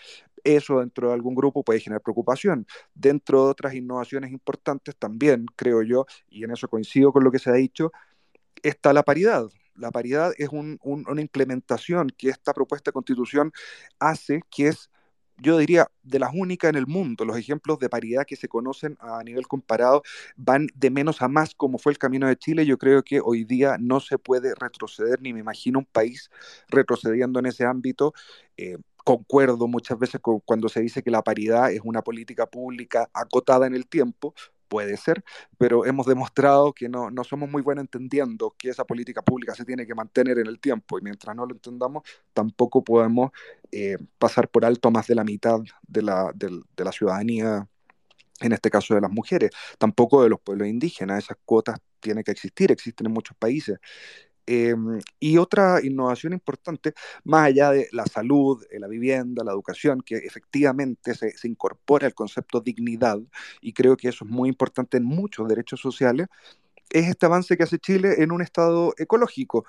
Eso 0.46 0.78
dentro 0.78 1.08
de 1.08 1.14
algún 1.14 1.34
grupo 1.34 1.64
puede 1.64 1.80
generar 1.80 2.02
preocupación. 2.02 2.68
Dentro 2.94 3.44
de 3.44 3.50
otras 3.50 3.74
innovaciones 3.74 4.30
importantes 4.30 4.94
también, 4.96 5.46
creo 5.56 5.82
yo, 5.82 6.06
y 6.28 6.44
en 6.44 6.52
eso 6.52 6.68
coincido 6.68 7.12
con 7.12 7.24
lo 7.24 7.32
que 7.32 7.40
se 7.40 7.50
ha 7.50 7.54
dicho, 7.54 7.90
está 8.62 8.92
la 8.92 9.02
paridad. 9.02 9.46
La 9.74 9.90
paridad 9.90 10.32
es 10.38 10.48
una 10.50 11.20
implementación 11.20 12.10
que 12.16 12.28
esta 12.28 12.54
propuesta 12.54 12.90
de 12.90 12.92
constitución 12.92 13.50
hace, 13.98 14.40
que 14.48 14.68
es 14.68 14.88
yo 15.38 15.58
diría, 15.58 15.90
de 16.02 16.18
las 16.18 16.30
únicas 16.32 16.70
en 16.70 16.76
el 16.76 16.86
mundo. 16.86 17.24
Los 17.24 17.36
ejemplos 17.36 17.78
de 17.78 17.88
paridad 17.88 18.24
que 18.24 18.36
se 18.36 18.48
conocen 18.48 18.96
a 19.00 19.22
nivel 19.22 19.46
comparado 19.46 20.02
van 20.36 20.68
de 20.74 20.90
menos 20.90 21.20
a 21.20 21.28
más, 21.28 21.54
como 21.54 21.78
fue 21.78 21.92
el 21.92 21.98
camino 21.98 22.26
de 22.26 22.36
Chile. 22.36 22.64
Yo 22.64 22.78
creo 22.78 23.02
que 23.02 23.20
hoy 23.20 23.44
día 23.44 23.76
no 23.78 24.00
se 24.00 24.16
puede 24.16 24.54
retroceder, 24.54 25.20
ni 25.20 25.34
me 25.34 25.40
imagino 25.40 25.80
un 25.80 25.84
país 25.84 26.30
retrocediendo 26.68 27.38
en 27.40 27.46
ese 27.46 27.66
ámbito. 27.66 28.14
Eh, 28.56 28.78
concuerdo 29.06 29.68
muchas 29.68 30.00
veces 30.00 30.20
con, 30.20 30.40
cuando 30.40 30.68
se 30.68 30.80
dice 30.80 31.00
que 31.00 31.12
la 31.12 31.22
paridad 31.22 31.70
es 31.70 31.80
una 31.84 32.02
política 32.02 32.46
pública 32.46 33.08
acotada 33.14 33.68
en 33.68 33.76
el 33.76 33.86
tiempo, 33.86 34.34
puede 34.66 34.96
ser, 34.96 35.22
pero 35.58 35.86
hemos 35.86 36.06
demostrado 36.06 36.72
que 36.72 36.88
no, 36.88 37.08
no, 37.12 37.22
somos 37.22 37.48
muy 37.48 37.62
buenos 37.62 37.82
entendiendo 37.84 38.56
que 38.58 38.70
esa 38.70 38.84
política 38.84 39.22
pública 39.22 39.54
se 39.54 39.64
tiene 39.64 39.86
que 39.86 39.94
mantener 39.94 40.40
en 40.40 40.48
el 40.48 40.58
tiempo 40.58 40.98
y 40.98 41.02
mientras 41.02 41.36
no 41.36 41.46
lo 41.46 41.54
entendamos, 41.54 42.02
tampoco 42.32 42.82
podemos 42.82 43.30
eh, 43.70 43.96
pasar 44.18 44.48
por 44.48 44.64
alto 44.64 44.90
más 44.90 45.06
de 45.06 45.14
la 45.14 45.22
mitad 45.22 45.60
de 45.86 46.02
la, 46.02 46.32
de, 46.34 46.60
de 46.76 46.84
la 46.84 46.90
ciudadanía, 46.90 47.68
en 48.40 48.52
este 48.52 48.70
caso 48.70 48.96
de 48.96 49.02
las 49.02 49.10
mujeres, 49.12 49.50
tampoco 49.78 50.24
de 50.24 50.30
los 50.30 50.40
pueblos 50.40 50.66
indígenas, 50.66 51.22
esas 51.22 51.36
cuotas 51.44 51.78
tienen 52.00 52.24
que 52.24 52.32
existir, 52.32 52.72
existen 52.72 53.06
en 53.06 53.12
muchos 53.12 53.36
países. 53.36 53.78
Em, 54.46 55.00
y 55.18 55.38
otra 55.38 55.80
innovación 55.82 56.32
importante, 56.32 56.94
más 57.24 57.46
allá 57.46 57.72
de 57.72 57.88
la 57.92 58.06
salud, 58.06 58.62
eh, 58.70 58.78
la 58.78 58.86
vivienda, 58.86 59.42
la 59.42 59.50
educación, 59.52 60.02
que 60.02 60.16
efectivamente 60.18 61.14
se, 61.14 61.48
incorpora 61.48 62.06
el 62.06 62.14
concepto 62.14 62.60
dignidad, 62.60 63.18
y 63.60 63.72
creo 63.72 63.96
que 63.96 64.08
eso 64.08 64.24
es 64.24 64.30
muy 64.30 64.48
importante 64.48 64.98
en 64.98 65.04
muchos 65.04 65.48
derechos 65.48 65.80
sociales, 65.80 66.28
es 66.90 67.08
este 67.08 67.26
avance 67.26 67.56
que 67.56 67.64
hace 67.64 67.78
Chile 67.78 68.22
en 68.22 68.30
un 68.32 68.42
estado 68.42 68.94
ecológico. 68.98 69.64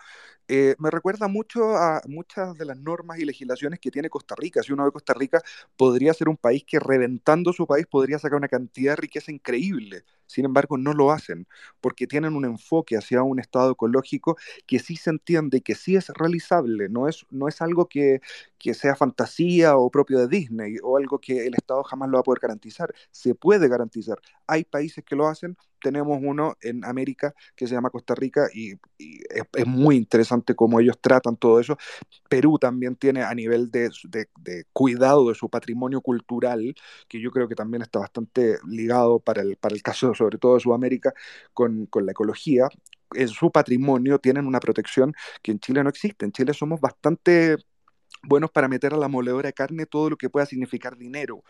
Eh, 0.48 0.76
me 0.80 0.92
recuerda 0.92 1.28
mucho 1.28 1.76
a 1.76 2.02
muchas 2.08 2.58
de 2.58 2.66
las 2.66 2.78
normas 2.78 3.20
y 3.20 3.26
legislaciones 3.26 3.80
que 3.80 3.92
tiene 3.92 4.10
Costa 4.10 4.36
Rica. 4.38 4.64
Si 4.64 4.72
uno 4.74 4.86
ve 4.86 4.92
Costa 4.92 5.14
Rica, 5.14 5.42
podría 5.76 6.14
ser 6.14 6.30
un 6.30 6.38
país 6.38 6.64
que 6.66 6.80
reventando 6.80 7.54
su 7.54 7.68
país 7.68 7.88
podría 7.88 8.20
sacar 8.20 8.38
una 8.38 8.48
cantidad 8.48 8.94
de 8.94 8.98
riqueza 8.98 9.32
increíble. 9.32 10.04
Sin 10.28 10.46
embargo, 10.46 10.78
no 10.78 10.94
lo 10.94 11.12
hacen 11.12 11.48
porque 11.82 12.08
tienen 12.08 12.36
un 12.36 12.46
enfoque 12.46 12.98
hacia 12.98 13.24
un 13.24 13.40
estado 13.40 13.72
ecológico 13.72 14.38
que 14.66 14.80
sí 14.80 14.96
se 14.96 15.10
entiende, 15.10 15.62
que 15.62 15.76
sí 15.76 15.96
es 15.96 16.10
realizable, 16.10 16.90
no 16.90 17.08
es, 17.08 17.26
no 17.32 17.48
es 17.48 17.62
algo 17.62 17.88
que, 17.88 18.22
que 18.60 18.74
sea 18.74 18.96
fantasía 18.96 19.78
o 19.78 19.90
propio 19.90 20.20
de 20.20 20.28
Disney 20.28 20.78
o 20.84 20.98
algo 20.98 21.20
que 21.20 21.48
el 21.48 21.54
Estado 21.56 21.84
jamás 21.84 22.10
lo 22.10 22.18
va 22.18 22.22
a 22.22 22.24
poder 22.24 22.40
garantizar. 22.42 22.94
Se 23.12 23.36
puede 23.36 23.68
garantizar. 23.68 24.20
Hay 24.48 24.64
países 24.64 25.04
que 25.04 25.16
lo 25.16 25.28
hacen, 25.28 25.58
tenemos 25.82 26.20
uno 26.22 26.58
en 26.62 26.84
América 26.86 27.34
que 27.56 27.68
se 27.68 27.76
llama 27.76 27.90
Costa 27.90 28.16
Rica 28.16 28.48
y, 28.54 28.74
es, 28.98 29.68
muy 29.68 29.96
interesante 29.96 30.56
cómo 30.56 30.80
ellos 30.80 30.98
tratan 31.00 31.38
todo 31.38 31.60
eso. 31.60 31.78
Perú 32.30 32.58
también 32.60 32.96
tiene 32.96 33.24
a 33.24 33.34
nivel 33.34 33.70
de, 33.70 33.90
cuidado 34.74 35.30
de 35.30 35.36
su 35.36 35.50
patrimonio 35.50 36.02
cultural, 36.02 36.76
que 37.08 37.22
yo 37.22 37.32
creo 37.32 37.48
que 37.48 37.56
también 37.56 37.84
está 37.84 38.00
bastante 38.00 38.58
ligado 38.68 39.20
para 39.20 39.42
el, 39.42 39.56
para 39.58 39.76
el 39.76 39.84
caso 39.84 40.14
sobre 40.18 40.38
todo 40.38 40.56
de 40.56 40.62
Sudamérica 40.62 41.14
con, 41.54 41.86
con 41.88 42.06
la 42.06 42.12
ecología. 42.12 42.68
En 43.14 43.28
su 43.28 43.52
patrimonio 43.52 44.20
tienen 44.20 44.48
una 44.48 44.60
protección 44.60 45.14
que 45.42 45.52
en 45.52 45.60
Chile 45.60 45.84
no 45.84 45.90
existe. 45.90 46.26
En 46.26 46.32
Chile 46.32 46.54
somos 46.54 46.82
bastante 46.82 47.58
buenos 48.24 48.52
para 48.52 48.68
meter 48.68 48.94
a 48.94 48.98
la 48.98 49.08
moledora 49.08 49.48
de 49.48 49.54
carne 49.54 49.86
todo 49.86 50.10
lo 50.10 50.18
que 50.18 50.30
pueda 50.30 50.46
significar 50.46 50.98
dinero. 50.98 51.44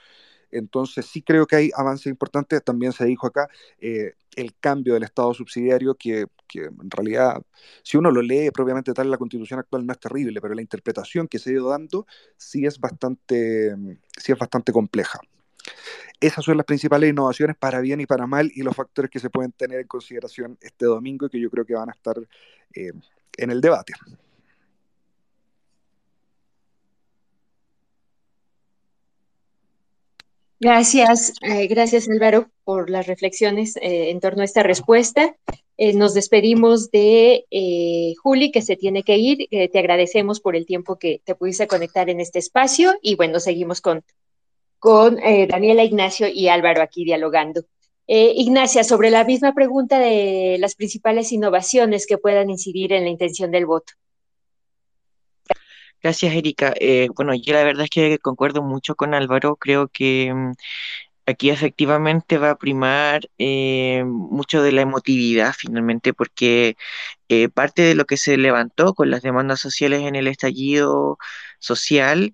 Entonces 0.52 1.06
sí 1.06 1.22
creo 1.22 1.46
que 1.46 1.56
hay 1.56 1.72
avances 1.76 2.08
importantes. 2.08 2.64
También 2.64 2.94
se 2.94 3.06
dijo 3.06 3.28
acá 3.28 3.48
eh, 3.80 4.14
el 4.36 4.56
cambio 4.60 4.94
del 4.94 5.04
Estado 5.04 5.34
subsidiario, 5.34 5.96
que, 5.96 6.28
en 6.54 6.92
realidad, 6.92 7.42
si 7.84 7.98
uno 7.98 8.12
lo 8.12 8.22
lee 8.22 8.52
propiamente 8.52 8.94
tal, 8.94 9.12
la 9.12 9.18
constitución 9.18 9.60
actual 9.60 9.86
no 9.86 9.94
es 9.94 10.00
terrible, 10.00 10.40
pero 10.42 10.54
la 10.54 10.62
interpretación 10.62 11.28
que 11.28 11.40
se 11.40 11.50
ha 11.50 11.54
ido 11.54 11.70
dando 11.70 12.06
sí 12.38 12.66
es 12.66 12.80
bastante, 12.80 13.76
sí 14.18 14.32
es 14.32 14.38
bastante 14.38 14.72
compleja. 14.72 15.20
Esas 16.20 16.44
son 16.44 16.58
las 16.58 16.66
principales 16.66 17.12
innovaciones 17.12 17.56
para 17.58 17.80
bien 17.80 18.02
y 18.02 18.08
para 18.08 18.26
mal 18.26 18.52
y 18.54 18.64
los 18.64 18.76
factores 18.76 19.12
que 19.12 19.20
se 19.20 19.30
pueden 19.30 19.52
tener 19.52 19.82
en 19.82 19.88
consideración 19.88 20.58
este 20.62 20.86
domingo 20.86 21.28
y 21.28 21.30
que 21.30 21.40
yo 21.40 21.50
creo 21.52 21.66
que 21.66 21.76
van 21.76 21.90
a 21.90 21.94
estar 21.94 22.18
eh, 22.74 22.92
en 23.38 23.52
el 23.52 23.62
debate. 23.62 23.94
Gracias, 30.60 31.34
eh, 31.42 31.68
gracias 31.68 32.10
Álvaro 32.10 32.50
por 32.64 32.90
las 32.90 33.06
reflexiones 33.06 33.78
eh, 33.78 34.10
en 34.10 34.20
torno 34.20 34.42
a 34.42 34.46
esta 34.46 34.64
respuesta. 34.64 35.36
Nos 35.94 36.16
despedimos 36.16 36.90
de 36.90 37.46
Juli, 38.24 38.50
que 38.50 38.64
se 38.64 38.76
tiene 38.76 39.04
que 39.04 39.18
ir. 39.18 39.48
te 39.48 39.78
agradecemos 39.78 40.40
por 40.40 40.56
el 40.56 40.66
tiempo 40.66 40.98
que 40.98 41.22
te 41.24 41.36
pudiste 41.36 41.68
conectar 41.68 42.10
en 42.10 42.20
este 42.20 42.40
espacio 42.40 42.96
y 43.04 43.14
bueno, 43.14 43.40
seguimos 43.40 43.80
con, 43.80 44.04
con 44.80 45.16
Daniela, 45.16 45.84
Ignacio 45.84 46.28
y 46.28 46.50
Álvaro 46.50 46.82
aquí 46.82 47.04
dialogando. 47.06 47.62
Ignacia, 48.08 48.84
sobre 48.84 49.10
la 49.10 49.24
misma 49.26 49.54
pregunta 49.54 50.00
de 50.00 50.58
las 50.60 50.76
principales 50.76 51.32
innovaciones 51.32 52.06
que 52.08 52.18
puedan 52.18 52.50
incidir 52.50 52.94
en 52.94 53.04
la 53.04 53.10
intención 53.10 53.52
del 53.52 53.66
voto. 53.66 53.94
Gracias, 56.02 56.34
Erika. 56.36 56.74
Eh, 56.80 57.10
bueno, 57.16 57.34
yo 57.36 57.54
la 57.54 57.64
verdad 57.64 57.84
es 57.86 57.90
que 57.90 58.20
concuerdo 58.20 58.62
mucho 58.64 58.96
con 58.96 59.14
Álvaro. 59.14 59.56
Creo 59.56 59.88
que 59.88 60.32
mm, 60.34 60.54
aquí 61.26 61.50
efectivamente 61.50 62.38
va 62.38 62.52
a 62.52 62.58
primar 62.58 63.30
eh, 63.38 64.04
mucho 64.06 64.62
de 64.64 64.72
la 64.72 64.82
emotividad 64.82 65.54
finalmente, 65.58 66.14
porque 66.14 66.78
eh, 67.30 67.50
parte 67.50 67.82
de 67.84 67.96
lo 67.96 68.06
que 68.06 68.18
se 68.18 68.38
levantó 68.38 68.94
con 68.94 69.12
las 69.12 69.22
demandas 69.24 69.60
sociales 69.60 70.02
en 70.04 70.16
el 70.16 70.28
estallido 70.28 71.18
social 71.60 72.34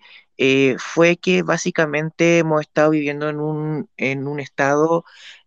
fue 0.78 1.18
que 1.18 1.44
básicamente 1.44 2.40
hemos 2.40 2.62
estado 2.62 2.92
viviendo 2.92 3.30
en 3.30 3.40
un, 3.40 3.90
en 3.98 4.28
un 4.28 4.40
estado 4.40 5.06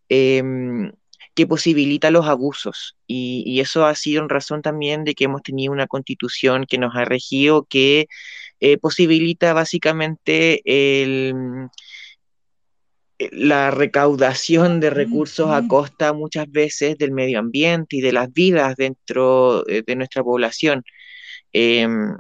em, 0.09 0.93
que 1.37 1.47
posibilita 1.47 2.11
los 2.11 2.27
abusos. 2.27 2.97
Y, 3.07 3.61
eso 3.61 3.87
ha 3.87 3.95
sido 3.95 4.23
en 4.23 4.31
razón 4.31 4.63
también 4.63 5.05
de 5.05 5.15
que 5.15 5.25
hemos 5.25 5.43
tenido 5.43 5.73
una 5.73 5.87
constitución 5.87 6.67
que 6.67 6.79
nos 6.79 6.97
ha 6.97 7.05
regido 7.05 7.67
que 7.69 8.09
eh, 8.61 8.79
posibilita 8.79 9.53
básicamente 9.53 10.63
el, 10.65 11.69
eh, 13.19 13.29
la 13.33 13.71
recaudación 13.71 14.81
de 14.81 14.91
recursos 14.91 15.51
a 15.51 15.67
costa 15.69 16.13
muchas 16.13 16.51
veces 16.51 16.99
del 16.99 17.13
medio 17.13 17.39
ambiente 17.39 17.97
y 17.97 18.01
de 18.01 18.13
las 18.13 18.33
vidas 18.33 18.77
dentro 18.77 19.67
eh, 19.69 19.83
de 19.87 19.97
nuestra 19.97 20.23
población. 20.23 20.85
Em, 21.53 22.17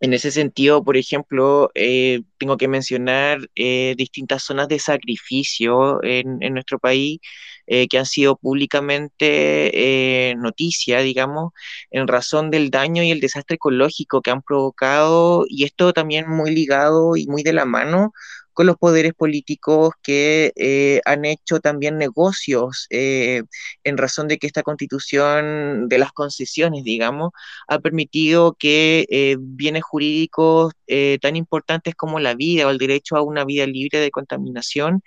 en 0.00 0.14
ese 0.14 0.30
sentido, 0.30 0.84
por 0.84 0.96
ejemplo, 0.96 1.70
eh, 1.74 2.22
tengo 2.38 2.56
que 2.56 2.68
mencionar 2.68 3.40
distintas 3.54 4.44
zonas 4.44 4.68
de 4.68 4.78
sacrificio 4.78 6.02
en, 6.04 6.38
nuestro 6.54 6.78
país 6.78 7.18
que 7.66 7.98
han 7.98 8.06
sido 8.06 8.36
públicamente 8.36 10.34
noticia, 10.38 11.00
digamos, 11.00 11.52
en 11.90 12.08
razón 12.08 12.50
del 12.50 12.70
daño 12.70 13.02
y 13.02 13.10
el 13.10 13.20
desastre 13.20 13.56
ecológico 13.56 14.22
que 14.22 14.30
han 14.30 14.42
provocado, 14.42 15.44
y 15.48 15.64
esto 15.64 15.92
también 15.92 16.28
muy 16.28 16.54
ligado 16.54 17.16
y 17.16 17.26
muy 17.26 17.42
de 17.42 17.52
la 17.52 17.64
mano 17.64 18.12
con 18.58 18.66
los 18.66 18.76
poderes 18.76 19.14
políticos 19.14 19.92
que 20.02 20.52
eh, 20.56 21.00
han 21.04 21.24
hecho 21.24 21.60
también 21.60 21.96
negocios 21.96 22.88
eh, 22.90 23.44
en 23.84 23.96
razón 23.96 24.26
de 24.26 24.38
que 24.38 24.48
esta 24.48 24.64
constitución 24.64 25.88
de 25.88 25.98
las 25.98 26.10
concesiones, 26.10 26.82
digamos, 26.82 27.30
ha 27.68 27.78
permitido 27.78 28.56
que 28.58 29.06
eh, 29.10 29.36
bienes 29.38 29.84
jurídicos 29.84 30.72
tan 31.20 31.36
importantes 31.36 31.94
como 31.94 32.18
la 32.18 32.34
vida 32.34 32.66
o 32.66 32.70
el 32.70 32.78
derecho 32.78 33.16
a 33.16 33.22
una 33.22 33.44
vida 33.44 33.66
libre 33.66 34.00
de 34.00 34.10
contaminación 34.10 35.02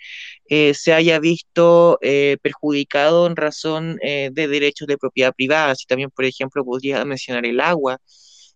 se 0.48 0.94
haya 0.94 1.20
visto 1.20 1.98
perjudicado 2.44 3.26
en 3.26 3.36
razón 3.36 3.96
de 3.96 4.32
derechos 4.48 4.88
de 4.88 5.00
propiedad 5.00 5.34
privada. 5.34 5.74
Si 5.76 5.88
también, 5.88 6.12
por 6.12 6.26
ejemplo, 6.26 6.64
podría 6.64 7.04
mencionar 7.04 7.48
el 7.48 7.60
agua. 7.60 8.00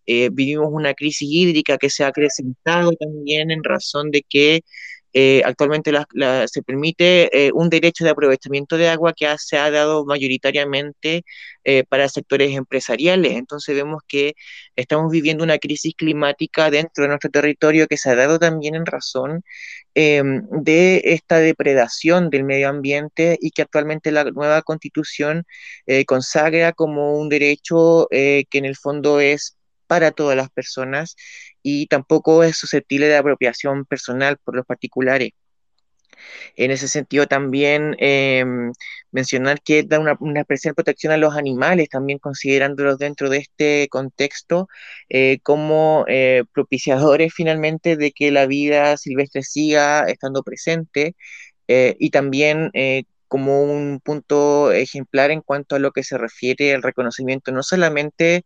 Eh, 0.06 0.30
vivimos 0.32 0.70
una 0.72 0.94
crisis 0.94 1.28
hídrica 1.32 1.78
que 1.78 1.90
se 1.90 2.04
ha 2.04 2.08
acrecentado 2.08 2.92
también 2.94 3.52
en 3.52 3.64
razón 3.64 4.12
de 4.12 4.24
que 4.28 4.62
eh, 5.18 5.42
actualmente 5.46 5.92
se 6.48 6.62
permite 6.62 7.48
eh, 7.48 7.52
un 7.54 7.70
derecho 7.70 8.04
de 8.04 8.10
aprovechamiento 8.10 8.78
de 8.78 8.90
agua 8.90 9.14
que 9.14 9.34
se 9.40 9.58
ha 9.58 9.72
dado 9.72 10.06
mayoritariamente 10.06 11.24
para 11.90 12.10
sectores 12.10 12.52
empresariales. 12.56 13.34
Entonces 13.34 13.76
vemos 13.76 14.02
que 14.08 14.34
estamos 14.76 15.12
viviendo 15.12 15.44
una 15.44 15.58
crisis 15.58 15.96
climática 15.96 16.70
dentro 16.70 17.04
de 17.04 17.08
nuestro 17.10 17.32
territorio 17.32 17.88
que 17.88 17.98
se 17.98 18.10
ha 18.12 18.16
dado 18.16 18.38
también 18.40 18.76
en 18.76 18.86
razón 18.86 19.42
em, 19.96 20.44
de 20.52 21.02
esta 21.06 21.40
depredación 21.40 22.30
del 22.30 22.44
medio 22.44 22.70
ambiente 22.70 23.38
y 23.42 23.52
que 23.52 23.64
actualmente 23.64 24.12
la 24.12 24.26
nueva 24.26 24.62
constitución 24.62 25.46
consagra 26.06 26.74
como 26.74 27.18
un 27.18 27.30
derecho 27.30 28.08
que 28.12 28.46
en 28.52 28.66
el 28.66 28.76
fondo 28.76 29.20
es 29.20 29.55
para 29.88 30.12
todas 30.12 30.38
las 30.38 30.50
personas 30.50 31.16
y 31.64 31.88
tampoco 31.88 32.44
es 32.44 32.58
susceptible 32.58 33.08
de 33.08 33.18
apropiación 33.18 33.86
personal 33.86 34.38
por 34.44 34.56
los 34.56 34.66
particulares. 34.66 35.32
En 36.56 36.72
ese 36.72 36.88
sentido, 36.88 37.28
también 37.28 37.96
em, 38.00 38.72
mencionar 39.12 39.62
que 39.62 39.84
da 39.84 40.00
una, 40.00 40.42
especial 40.42 40.76
protección 40.76 41.14
a 41.14 41.18
los 41.18 41.36
animales, 41.36 41.90
también 41.90 42.20
considerándolos 42.20 42.98
dentro 42.98 43.30
de 43.30 43.38
este 43.40 43.88
contexto 43.90 44.68
eh, 45.10 45.40
como 45.44 46.06
eh, 46.08 46.44
propiciadores 46.54 47.34
finalmente 47.34 47.98
de 47.98 48.12
que 48.12 48.32
la 48.32 48.46
vida 48.48 48.98
silvestre 48.98 49.44
siga 49.44 50.06
estando 50.08 50.44
presente 50.44 51.16
eh, 51.68 51.96
y 52.00 52.10
también 52.12 52.72
como 53.28 53.64
un 53.64 54.00
punto 54.04 54.72
ejemplar 54.72 55.32
en 55.32 55.42
cuanto 55.42 55.76
a 55.76 55.80
lo 55.80 55.92
que 55.92 56.04
se 56.04 56.18
refiere 56.18 56.74
al 56.74 56.84
reconocimiento 56.84 57.52
no 57.52 57.64
solamente 57.64 58.46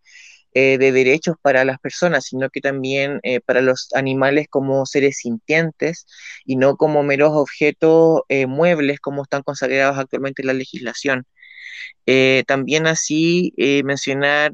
eh, 0.53 0.79
de 0.79 0.91
derechos 0.91 1.35
para 1.41 1.63
las 1.63 1.79
personas, 1.79 2.25
sino 2.25 2.49
que 2.49 2.59
también 2.59 3.19
eh, 3.23 3.39
para 3.39 3.61
los 3.61 3.89
animales 3.93 4.47
como 4.49 4.85
seres 4.87 5.17
sintientes 5.17 6.07
y 6.43 6.55
no 6.55 6.75
como 6.75 7.03
meros 7.03 7.31
objetos 7.33 8.21
eh, 8.29 8.47
muebles 8.47 8.99
como 8.99 9.21
están 9.23 9.43
consagrados 9.43 9.97
actualmente 9.99 10.41
en 10.41 10.47
la 10.47 10.53
legislación. 10.53 11.25
también 12.47 12.87
así 12.87 13.53
mencionar 13.83 14.53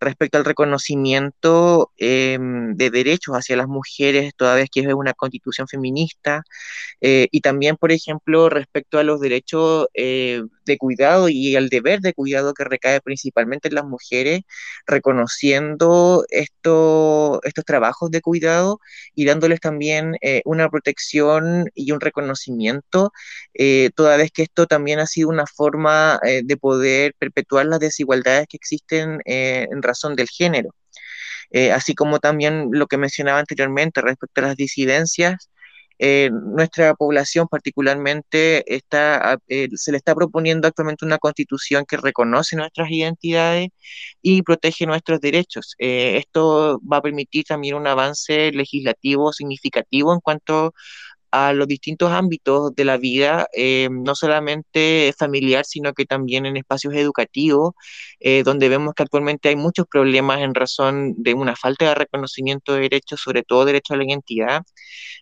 respecto 0.00 0.38
al 0.38 0.44
reconocimiento 0.44 1.92
de 1.98 2.90
derechos 2.92 3.34
hacia 3.34 3.56
las 3.56 3.68
mujeres, 3.68 4.32
toda 4.36 4.54
vez 4.54 4.70
que 4.70 4.80
es 4.80 4.94
una 4.94 5.12
constitución 5.14 5.68
feminista, 5.68 6.42
y 7.00 7.40
también, 7.42 7.76
por 7.76 7.92
ejemplo, 7.92 8.48
respecto 8.48 8.98
a 8.98 9.04
los 9.04 9.20
derechos 9.20 9.88
de 10.64 10.78
cuidado 10.78 11.28
y 11.28 11.56
el 11.56 11.68
deber 11.68 12.00
de 12.00 12.14
cuidado 12.14 12.54
que 12.54 12.64
recae 12.64 13.00
principalmente 13.00 13.68
en 13.68 13.74
las 13.74 13.84
mujeres, 13.84 14.42
reconociendo 14.86 16.24
esto, 16.30 17.40
estos 17.44 17.64
trabajos 17.64 18.10
de 18.10 18.20
cuidado 18.20 18.80
y 19.14 19.24
dándoles 19.24 19.60
también 19.60 20.16
eh, 20.22 20.42
una 20.44 20.68
protección 20.68 21.70
y 21.74 21.92
un 21.92 22.00
reconocimiento, 22.00 23.12
toda 23.94 24.16
vez 24.16 24.30
que 24.32 24.42
esto 24.42 24.66
también 24.66 25.00
ha 25.00 25.06
sido 25.06 25.28
una 25.28 25.46
forma 25.46 26.18
de 26.22 26.56
poder 26.56 27.14
perpetuar 27.18 27.66
las 27.66 27.80
desigualdades 27.80 28.46
que 28.48 28.56
existen 28.56 29.20
en 29.24 29.82
razón 29.82 30.16
del 30.16 30.28
género. 30.28 30.70
Eh, 31.50 31.72
así 31.72 31.94
como 31.94 32.20
también 32.20 32.68
lo 32.72 32.86
que 32.86 32.96
mencionaba 32.96 33.40
anteriormente 33.40 34.00
respecto 34.00 34.40
a 34.40 34.44
las 34.44 34.56
disidencias, 34.56 35.50
eh, 36.02 36.30
nuestra 36.32 36.94
población 36.94 37.46
particularmente 37.48 38.64
está, 38.74 39.38
eh, 39.48 39.68
se 39.74 39.92
le 39.92 39.98
está 39.98 40.14
proponiendo 40.14 40.66
actualmente 40.66 41.04
una 41.04 41.18
constitución 41.18 41.84
que 41.86 41.98
reconoce 41.98 42.56
nuestras 42.56 42.90
identidades 42.90 43.68
y 44.22 44.42
protege 44.42 44.86
nuestros 44.86 45.20
derechos. 45.20 45.74
esto 45.78 46.80
va 46.90 46.98
a 46.98 47.02
permitir 47.02 47.44
también 47.44 47.74
un 47.74 47.86
avance 47.86 48.50
legislativo 48.52 49.32
significativo 49.32 50.14
en 50.14 50.20
cuanto 50.20 50.66
a 50.66 50.72
los 51.54 51.66
distintos 51.68 52.10
ámbitos 52.12 52.74
de 52.74 52.84
la 52.84 52.96
vida, 52.96 53.46
eh, 53.54 53.88
no 53.90 54.14
solamente 54.14 55.14
familiar, 55.18 55.64
sino 55.64 55.92
que 55.92 56.04
también 56.06 56.46
en 56.46 56.56
espacios 56.56 56.94
educativos, 56.94 57.74
eh, 58.20 58.42
donde 58.42 58.68
vemos 58.68 58.94
que 58.94 59.02
actualmente 59.04 59.48
hay 59.48 59.56
muchos 59.56 59.86
problemas 59.86 60.40
en 60.40 60.54
razón 60.54 61.14
de 61.18 61.34
una 61.34 61.56
falta 61.56 61.88
de 61.88 61.94
reconocimiento 61.94 62.74
de 62.74 62.80
derechos, 62.82 63.20
sobre 63.20 63.42
todo 63.42 63.64
derecho 63.64 63.94
a 63.94 63.96
la 63.96 64.04
identidad, 64.04 64.62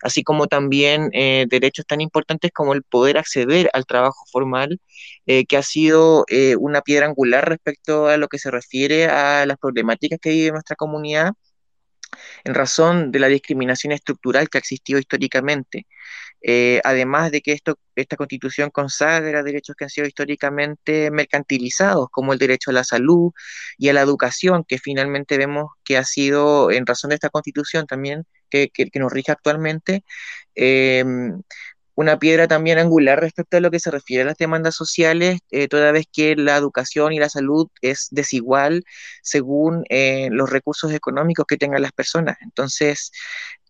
así 0.02 0.22
como 0.22 0.46
también 0.46 1.10
eh, 1.12 1.46
derechos 1.48 1.86
tan 1.86 2.00
importantes 2.00 2.50
como 2.52 2.72
el 2.74 2.82
poder 2.82 3.18
acceder 3.18 3.70
al 3.72 3.86
trabajo 3.86 4.24
formal, 4.32 4.80
que 5.26 5.56
ha 5.58 5.62
sido 5.62 6.24
una 6.58 6.80
piedra 6.80 7.06
angular 7.06 7.46
respecto 7.48 8.06
a 8.08 8.16
lo 8.16 8.28
que 8.28 8.38
se 8.38 8.50
refiere 8.50 9.06
a 9.06 9.44
las 9.46 9.58
problemáticas 9.58 10.18
que 10.20 10.30
vive 10.30 10.52
nuestra 10.52 10.74
comunidad 10.76 11.32
en 12.44 12.54
razón 12.54 13.10
de 13.12 13.18
la 13.18 13.28
discriminación 13.28 13.92
estructural 13.92 14.48
que 14.48 14.58
ha 14.58 14.60
existido 14.60 14.98
históricamente. 14.98 15.86
Eh, 16.40 16.80
además 16.84 17.32
de 17.32 17.40
que 17.40 17.52
esto, 17.52 17.78
esta 17.96 18.16
constitución 18.16 18.70
consagra 18.70 19.42
derechos 19.42 19.74
que 19.76 19.84
han 19.84 19.90
sido 19.90 20.06
históricamente 20.06 21.10
mercantilizados, 21.10 22.08
como 22.10 22.32
el 22.32 22.38
derecho 22.38 22.70
a 22.70 22.74
la 22.74 22.84
salud 22.84 23.32
y 23.76 23.88
a 23.88 23.92
la 23.92 24.02
educación, 24.02 24.64
que 24.66 24.78
finalmente 24.78 25.36
vemos 25.38 25.66
que 25.84 25.96
ha 25.96 26.04
sido, 26.04 26.70
en 26.70 26.86
razón 26.86 27.10
de 27.10 27.16
esta 27.16 27.30
constitución 27.30 27.86
también, 27.86 28.24
que, 28.50 28.70
nos 28.94 29.12
rige 29.12 29.32
actualmente, 29.32 30.04
em, 30.54 31.42
una 31.98 32.16
piedra 32.20 32.46
también 32.46 32.78
angular 32.78 33.18
respecto 33.20 33.56
a 33.56 33.60
lo 33.60 33.72
que 33.72 33.80
se 33.80 33.90
refiere 33.90 34.22
a 34.22 34.26
las 34.26 34.38
demandas 34.38 34.76
sociales, 34.76 35.40
eh, 35.50 35.66
toda 35.66 35.90
vez 35.90 36.06
que 36.12 36.36
la 36.36 36.56
educación 36.56 37.12
y 37.12 37.18
la 37.18 37.28
salud 37.28 37.66
es 37.82 38.06
desigual 38.12 38.84
según 39.20 39.82
eh, 39.90 40.28
los 40.30 40.48
recursos 40.48 40.92
económicos 40.92 41.44
que 41.48 41.56
tengan 41.56 41.82
las 41.82 41.90
personas. 41.90 42.36
Entonces, 42.42 43.10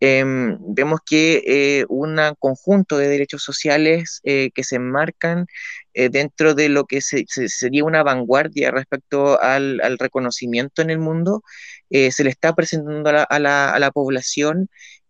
em, 0.01 0.59
vemos 0.61 1.01
que 1.07 1.43
eh, 1.47 1.87
un 1.89 2.19
conjunto 2.39 2.99
de 2.99 3.09
derechos 3.09 3.43
sociales 3.43 4.21
que 4.23 4.63
se 4.63 4.77
enmarcan 4.77 5.47
dentro 5.95 6.55
de 6.55 6.69
lo 6.69 6.85
que 6.85 7.01
sería 7.01 7.85
una 7.85 8.03
vanguardia 8.03 8.71
respecto 8.71 9.41
al, 9.41 9.81
reconocimiento 9.99 10.83
en 10.83 10.91
el 10.91 10.99
mundo, 10.99 11.43
se 11.91 12.25
le 12.25 12.31
está 12.31 12.55
presentando 12.55 13.11
a 13.11 13.39
la 13.41 13.91
población 13.93 14.69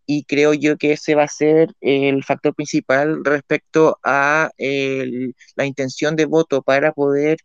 y 0.08 0.24
creo 0.24 0.54
yo 0.54 0.78
que 0.78 0.92
ese 0.92 1.14
va 1.14 1.24
a 1.24 1.28
ser 1.28 1.74
el 1.82 2.24
factor 2.24 2.54
principal 2.54 3.24
respecto 3.24 3.98
a 4.02 4.50
la 5.56 5.66
intención 5.66 6.16
de 6.16 6.26
voto 6.26 6.62
para 6.62 6.92
poder 6.92 7.38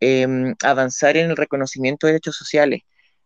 em, 0.00 0.54
avanzar 0.62 1.16
en 1.16 1.30
el 1.30 1.36
reconocimiento 1.36 2.06
de 2.06 2.14
derechos 2.14 2.36
sociales. 2.36 2.82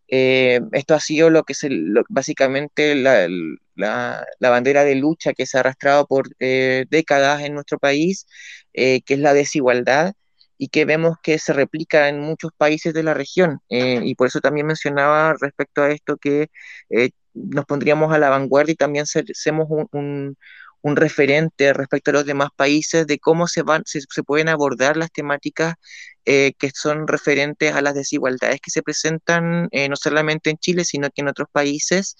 Eh, 0.08 0.60
esto 0.72 0.94
ha 0.94 1.00
sido 1.00 1.30
lo 1.30 1.42
que 1.44 1.52
es 1.54 1.66
básicamente 2.08 2.94
la, 2.94 4.24
bandera 4.40 4.84
de 4.84 4.94
lucha 4.94 5.32
que 5.32 5.46
se 5.46 5.56
ha 5.56 5.60
arrastrado 5.60 6.06
por 6.06 6.28
eh, 6.38 6.86
décadas 6.90 7.42
en 7.42 7.54
nuestro 7.54 7.78
país, 7.78 8.26
eh, 8.72 9.02
que 9.02 9.14
es 9.14 9.20
la 9.20 9.34
desigualdad 9.34 10.14
y 10.58 10.68
que 10.68 10.84
vemos 10.84 11.16
que 11.22 11.38
se 11.38 11.52
replica 11.52 12.08
en 12.08 12.20
muchos 12.20 12.52
países 12.56 12.94
de 12.94 13.02
la 13.02 13.14
región. 13.14 13.60
y 13.68 14.14
por 14.14 14.28
eso 14.28 14.40
también 14.40 14.66
mencionaba 14.66 15.34
respecto 15.40 15.82
a 15.82 15.90
esto 15.90 16.16
que 16.18 16.48
nos 17.36 17.64
pondríamos 17.66 18.12
a 18.12 18.18
la 18.18 18.30
vanguardia 18.30 18.72
y 18.72 18.76
también 18.76 19.04
hacemos 19.04 19.66
un, 19.70 20.36
un 20.86 20.96
referente 20.96 21.72
respecto 21.72 22.10
a 22.10 22.14
los 22.14 22.26
demás 22.26 22.50
países 22.54 23.06
de 23.08 23.18
cómo 23.18 23.48
se, 23.48 23.62
van, 23.62 23.82
se, 23.86 24.00
pueden 24.22 24.48
abordar 24.48 24.96
las 24.96 25.10
temáticas 25.10 25.74
eh, 26.24 26.52
que 26.58 26.70
son 26.72 27.08
referentes 27.08 27.74
a 27.74 27.82
las 27.82 27.94
desigualdades 27.94 28.60
que 28.60 28.70
se 28.70 28.82
presentan 28.82 29.68
eh, 29.72 29.88
no 29.88 29.96
solamente 29.96 30.50
en 30.50 30.58
Chile, 30.58 30.84
sino 30.84 31.08
que 31.10 31.22
en 31.22 31.28
otros 31.28 31.48
países, 31.50 32.16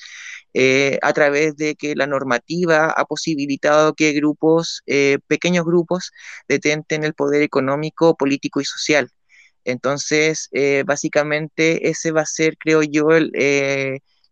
eh, 0.53 0.99
a 1.03 1.13
través 1.13 1.57
de 1.57 1.77
que 1.77 1.95
la 1.95 2.09
normativa 2.09 2.87
ha 2.91 3.05
posibilitado 3.05 3.95
que 3.95 4.13
grupos, 4.13 4.83
pequeños 5.29 5.65
grupos, 5.65 6.13
detenten 6.49 7.05
el 7.05 7.15
poder 7.15 7.43
económico, 7.43 8.17
político 8.17 8.61
y 8.61 8.65
social. 8.65 9.11
Entonces, 9.65 10.49
básicamente 10.85 11.89
ese 11.89 12.13
va 12.13 12.23
a 12.23 12.27
ser, 12.27 12.57
creo 12.59 12.83
yo, 12.83 13.11
el 13.11 13.31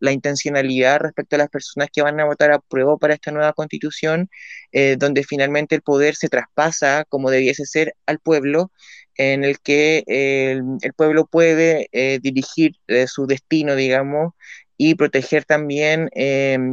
la 0.00 0.12
intencionalidad 0.12 1.00
respecto 1.00 1.36
a 1.36 1.40
las 1.40 1.48
personas 1.48 1.88
que 1.92 2.02
van 2.02 2.20
a 2.20 2.24
votar 2.24 2.52
a 2.52 2.60
prueba 2.60 2.96
para 2.98 3.14
esta 3.14 3.30
nueva 3.30 3.52
constitución, 3.52 4.28
eh, 4.72 4.96
donde 4.98 5.24
finalmente 5.24 5.74
el 5.74 5.82
poder 5.82 6.16
se 6.16 6.28
traspasa 6.28 7.04
como 7.08 7.30
debiese 7.30 7.66
ser 7.66 7.94
al 8.06 8.18
pueblo, 8.18 8.70
en 9.16 9.44
el 9.44 9.60
que 9.60 10.04
el, 10.06 10.92
pueblo 10.94 11.26
puede 11.26 11.88
eh, 11.92 12.18
dirigir 12.22 12.72
eh, 12.88 13.06
su 13.06 13.26
destino, 13.26 13.76
digamos, 13.76 14.32
y 14.76 14.96
proteger 14.96 15.44
también 15.44 16.08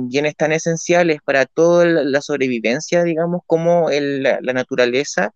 bienes 0.09 0.35
tan 0.35 0.51
esenciales 0.51 1.19
para 1.23 1.45
toda 1.45 1.85
la 1.85 2.21
sobrevivencia, 2.21 3.03
digamos, 3.03 3.41
como 3.45 3.89
la 3.91 4.53
naturaleza 4.53 5.33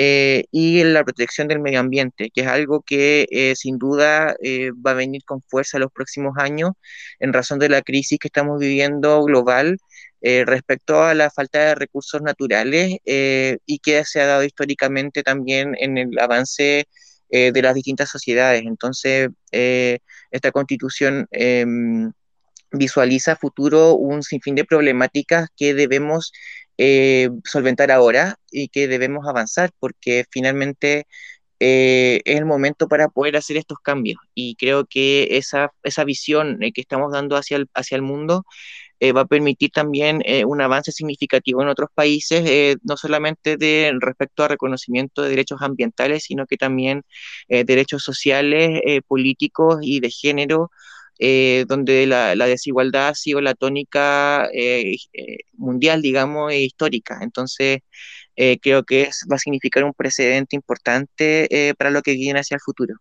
eh, 0.00 0.44
y 0.52 0.84
la 0.84 1.02
protección 1.02 1.48
del 1.48 1.58
medio 1.58 1.80
ambiente, 1.80 2.30
que 2.32 2.42
es 2.42 2.46
algo 2.46 2.82
que 2.82 3.26
eh, 3.32 3.56
sin 3.56 3.78
duda 3.78 4.36
eh, 4.40 4.70
va 4.70 4.92
a 4.92 4.94
venir 4.94 5.24
con 5.24 5.42
fuerza 5.42 5.76
en 5.76 5.80
los 5.82 5.90
próximos 5.90 6.34
años 6.38 6.74
en 7.18 7.32
razón 7.32 7.58
de 7.58 7.68
la 7.68 7.82
crisis 7.82 8.20
que 8.20 8.28
estamos 8.28 8.60
viviendo 8.60 9.24
global 9.24 9.78
respecto 10.20 11.02
a 11.02 11.14
la 11.14 11.30
falta 11.30 11.60
de 11.60 11.74
recursos 11.76 12.20
naturales 12.22 12.96
y 13.04 13.78
que 13.78 14.04
se 14.04 14.20
ha 14.20 14.26
dado 14.26 14.44
históricamente 14.44 15.22
también 15.22 15.74
en 15.78 15.96
el 15.96 16.18
avance 16.18 16.88
de 17.30 17.62
las 17.62 17.74
distintas 17.74 18.10
sociedades. 18.10 18.62
Entonces, 18.66 19.28
esta 19.52 20.50
constitución 20.50 21.28
em, 21.30 22.10
visualiza 22.72 23.36
futuro 23.36 23.94
un 23.94 24.24
sinfín 24.24 24.56
de 24.56 24.64
problemáticas 24.64 25.48
que 25.56 25.72
debemos 25.74 26.32
eh, 26.78 27.30
solventar 27.44 27.90
ahora 27.90 28.36
y 28.50 28.68
que 28.68 28.88
debemos 28.88 29.26
avanzar 29.26 29.70
porque 29.80 30.24
finalmente 30.30 31.06
eh, 31.60 32.22
es 32.24 32.38
el 32.38 32.46
momento 32.46 32.88
para 32.88 33.08
poder 33.08 33.36
hacer 33.36 33.56
estos 33.56 33.78
cambios. 33.80 34.18
Y 34.34 34.54
creo 34.56 34.86
que 34.86 35.36
esa, 35.38 35.72
esa 35.82 36.04
visión 36.04 36.62
eh, 36.62 36.72
que 36.72 36.80
estamos 36.82 37.12
dando 37.12 37.36
hacia 37.36 37.56
el, 37.58 37.68
hacia 37.74 37.96
el 37.96 38.02
mundo 38.02 38.44
va 39.16 39.20
a 39.22 39.26
permitir 39.26 39.70
también 39.70 40.22
un 40.46 40.60
avance 40.60 40.90
significativo 40.90 41.62
en 41.62 41.68
otros 41.68 41.88
países, 41.94 42.78
no 42.82 42.96
solamente 42.96 43.56
de 43.56 43.92
respecto 44.00 44.42
a 44.42 44.48
reconocimiento 44.48 45.22
de 45.22 45.30
derechos 45.30 45.62
ambientales, 45.62 46.24
sino 46.24 46.46
que 46.46 46.56
también 46.56 47.02
derechos 47.48 48.02
sociales, 48.02 48.82
políticos 49.06 49.78
y 49.82 50.00
de 50.00 50.10
género 50.10 50.72
eh, 51.18 51.64
donde 51.66 52.06
la, 52.06 52.34
desigualdad 52.46 53.08
ha 53.08 53.14
sido 53.14 53.40
la 53.40 53.54
tónica 53.54 54.48
eh, 54.52 54.96
eh, 55.12 55.38
mundial, 55.54 56.00
digamos, 56.00 56.52
e 56.52 56.60
histórica. 56.60 57.18
Entonces, 57.22 57.80
creo 58.62 58.84
que 58.84 59.10
va 59.30 59.34
a 59.34 59.38
significar 59.38 59.82
un 59.82 59.92
precedente 59.92 60.54
importante 60.54 61.74
para 61.76 61.90
lo 61.90 62.02
que 62.02 62.12
viene 62.12 62.38
hacia 62.38 62.54
el 62.54 62.60
futuro. 62.60 62.94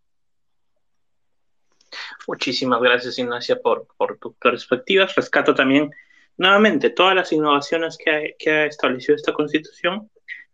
Muchísimas 2.27 2.81
gracias, 2.81 3.19
Ignacia, 3.19 3.61
por, 3.61 3.87
por 3.97 4.17
tus 4.17 4.35
perspectivas. 4.37 5.15
Rescato 5.15 5.53
también 5.53 5.91
nuevamente 6.37 6.89
todas 6.89 7.13
las 7.13 7.31
innovaciones 7.31 7.97
que 8.03 8.09
ha, 8.09 8.21
que 8.39 8.49
ha 8.49 8.65
establecido 8.65 9.15
esta 9.15 9.31
constitución 9.31 10.09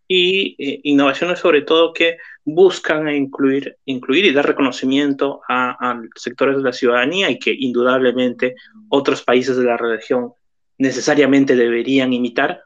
y 0.06 0.56
eh, 0.58 0.80
innovaciones 0.84 1.38
sobre 1.38 1.62
todo 1.62 1.92
que 1.92 2.18
buscan 2.44 3.08
incluir, 3.08 3.78
incluir 3.86 4.26
y 4.26 4.32
dar 4.32 4.46
reconocimiento 4.46 5.40
a, 5.48 6.00
sectores 6.14 6.56
de 6.58 6.62
la 6.62 6.72
ciudadanía 6.72 7.30
y 7.30 7.38
que 7.38 7.54
indudablemente 7.56 8.54
otros 8.88 9.22
países 9.22 9.56
de 9.56 9.64
la 9.64 9.76
región 9.76 10.32
necesariamente 10.78 11.56
deberían 11.56 12.12
imitar. 12.12 12.62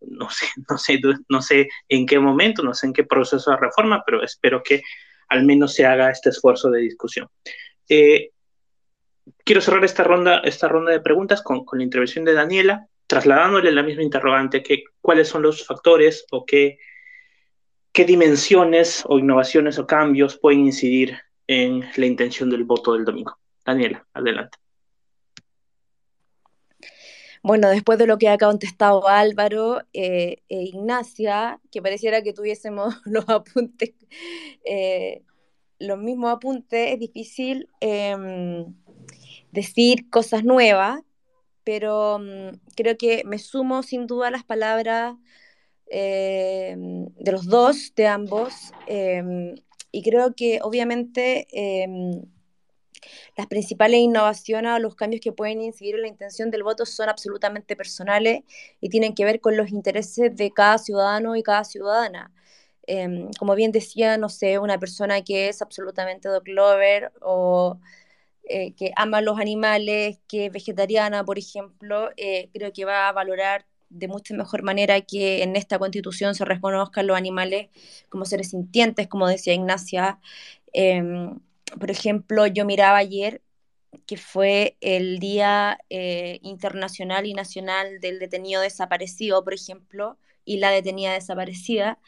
No 0.00 0.28
sé, 0.30 0.46
no 0.68 0.78
sé, 0.78 1.00
no 1.28 1.42
sé 1.42 1.68
en 1.88 2.06
qué 2.06 2.18
momento, 2.18 2.62
no 2.62 2.74
sé 2.74 2.86
en 2.86 2.92
qué 2.92 3.04
proceso 3.04 3.50
de 3.50 3.56
reforma, 3.56 4.02
pero 4.04 4.22
espero 4.22 4.62
que 4.62 4.82
al 5.28 5.44
menos 5.44 5.74
se 5.74 5.86
haga 5.86 6.10
este 6.10 6.28
esfuerzo 6.28 6.70
de 6.70 6.80
discusión. 6.80 7.28
Eh, 7.88 8.30
quiero 9.42 9.62
cerrar 9.62 9.84
esta 9.84 10.04
ronda, 10.04 10.38
esta 10.44 10.68
ronda 10.68 10.92
de 10.92 11.00
preguntas 11.00 11.42
con, 11.42 11.64
con 11.64 11.78
la 11.78 11.84
intervención 11.84 12.26
de 12.26 12.34
Daniela 12.34 12.88
trasladándole 13.06 13.72
la 13.72 13.82
misma 13.82 14.02
interrogante, 14.02 14.62
que 14.62 14.84
cuáles 15.00 15.28
son 15.28 15.42
los 15.42 15.66
factores 15.66 16.26
o 16.30 16.44
qué, 16.44 16.78
qué 17.92 18.04
dimensiones 18.04 19.04
o 19.06 19.18
innovaciones 19.18 19.78
o 19.78 19.86
cambios 19.86 20.38
pueden 20.38 20.60
incidir 20.60 21.18
en 21.46 21.84
la 21.96 22.06
intención 22.06 22.50
del 22.50 22.64
voto 22.64 22.94
del 22.94 23.04
domingo. 23.04 23.36
Daniela, 23.64 24.06
adelante. 24.12 24.58
Bueno, 27.42 27.68
después 27.68 27.98
de 27.98 28.06
lo 28.06 28.16
que 28.16 28.30
ha 28.30 28.38
contestado 28.38 29.06
Álvaro 29.06 29.82
eh, 29.92 30.38
e 30.48 30.62
Ignacia, 30.62 31.60
que 31.70 31.82
pareciera 31.82 32.22
que 32.22 32.32
tuviésemos 32.32 32.94
los 33.04 33.28
apuntes, 33.28 33.92
eh, 34.64 35.22
los 35.78 35.98
mismos 35.98 36.32
apuntes, 36.32 36.92
es 36.92 36.98
difícil 36.98 37.68
em, 37.80 38.74
decir 39.52 40.08
cosas 40.08 40.42
nuevas, 40.42 41.02
pero 41.64 42.18
mm, 42.20 42.58
creo 42.76 42.96
que 42.96 43.22
me 43.24 43.38
sumo 43.38 43.82
sin 43.82 44.06
duda 44.06 44.28
a 44.28 44.30
las 44.30 44.44
palabras 44.44 45.16
eh, 45.90 46.76
de 46.76 47.32
los 47.32 47.46
dos, 47.46 47.94
de 47.94 48.06
ambos, 48.06 48.72
em, 48.86 49.54
y 49.92 50.02
creo 50.02 50.34
que 50.34 50.60
obviamente 50.62 51.46
em, 51.52 52.22
las 53.36 53.46
principales 53.46 54.00
innovaciones 54.00 54.72
o 54.72 54.78
los 54.78 54.94
cambios 54.94 55.20
que 55.20 55.32
pueden 55.32 55.60
incidir 55.62 55.96
en 55.96 56.02
la 56.02 56.08
intención 56.08 56.50
del 56.50 56.62
voto 56.62 56.86
son 56.86 57.08
absolutamente 57.08 57.76
personales 57.76 58.42
y 58.80 58.88
tienen 58.88 59.14
que 59.14 59.24
ver 59.24 59.40
con 59.40 59.56
los 59.56 59.70
intereses 59.70 60.34
de 60.36 60.50
cada 60.52 60.78
ciudadano 60.78 61.36
y 61.36 61.42
cada 61.42 61.64
ciudadana. 61.64 62.32
Em, 62.86 63.30
como 63.38 63.54
bien 63.54 63.72
decía, 63.72 64.18
no 64.18 64.28
sé, 64.28 64.58
una 64.58 64.78
persona 64.78 65.22
que 65.22 65.48
es 65.48 65.62
absolutamente 65.62 66.28
dog 66.28 66.46
lover 66.46 67.12
o 67.22 67.78
eh, 68.48 68.74
que 68.74 68.92
ama 68.96 69.20
los 69.20 69.38
animales, 69.38 70.18
que 70.28 70.46
es 70.46 70.52
vegetariana, 70.52 71.24
por 71.24 71.38
ejemplo, 71.38 72.10
eh, 72.16 72.50
creo 72.52 72.72
que 72.72 72.84
va 72.84 73.08
a 73.08 73.12
valorar 73.12 73.66
de 73.90 74.08
mucha 74.08 74.34
mejor 74.34 74.62
manera 74.62 75.00
que 75.00 75.42
en 75.42 75.56
esta 75.56 75.78
constitución 75.78 76.34
se 76.34 76.44
reconozcan 76.44 77.06
los 77.06 77.16
animales 77.16 77.68
como 78.08 78.24
seres 78.24 78.50
sintientes, 78.50 79.08
como 79.08 79.28
decía 79.28 79.54
Ignacia. 79.54 80.18
Em, 80.72 81.38
por 81.78 81.90
ejemplo, 81.90 82.46
yo 82.46 82.64
miraba 82.64 82.98
ayer 82.98 83.42
que 84.06 84.16
fue 84.16 84.76
el 84.80 85.18
Día 85.20 85.78
eh, 85.90 86.38
Internacional 86.42 87.26
y 87.26 87.34
Nacional 87.34 88.00
del 88.00 88.18
Detenido 88.18 88.60
Desaparecido, 88.62 89.44
por 89.44 89.54
ejemplo, 89.54 90.18
y 90.44 90.58
la 90.58 90.70
detenida 90.70 91.14
desaparecida, 91.14 91.98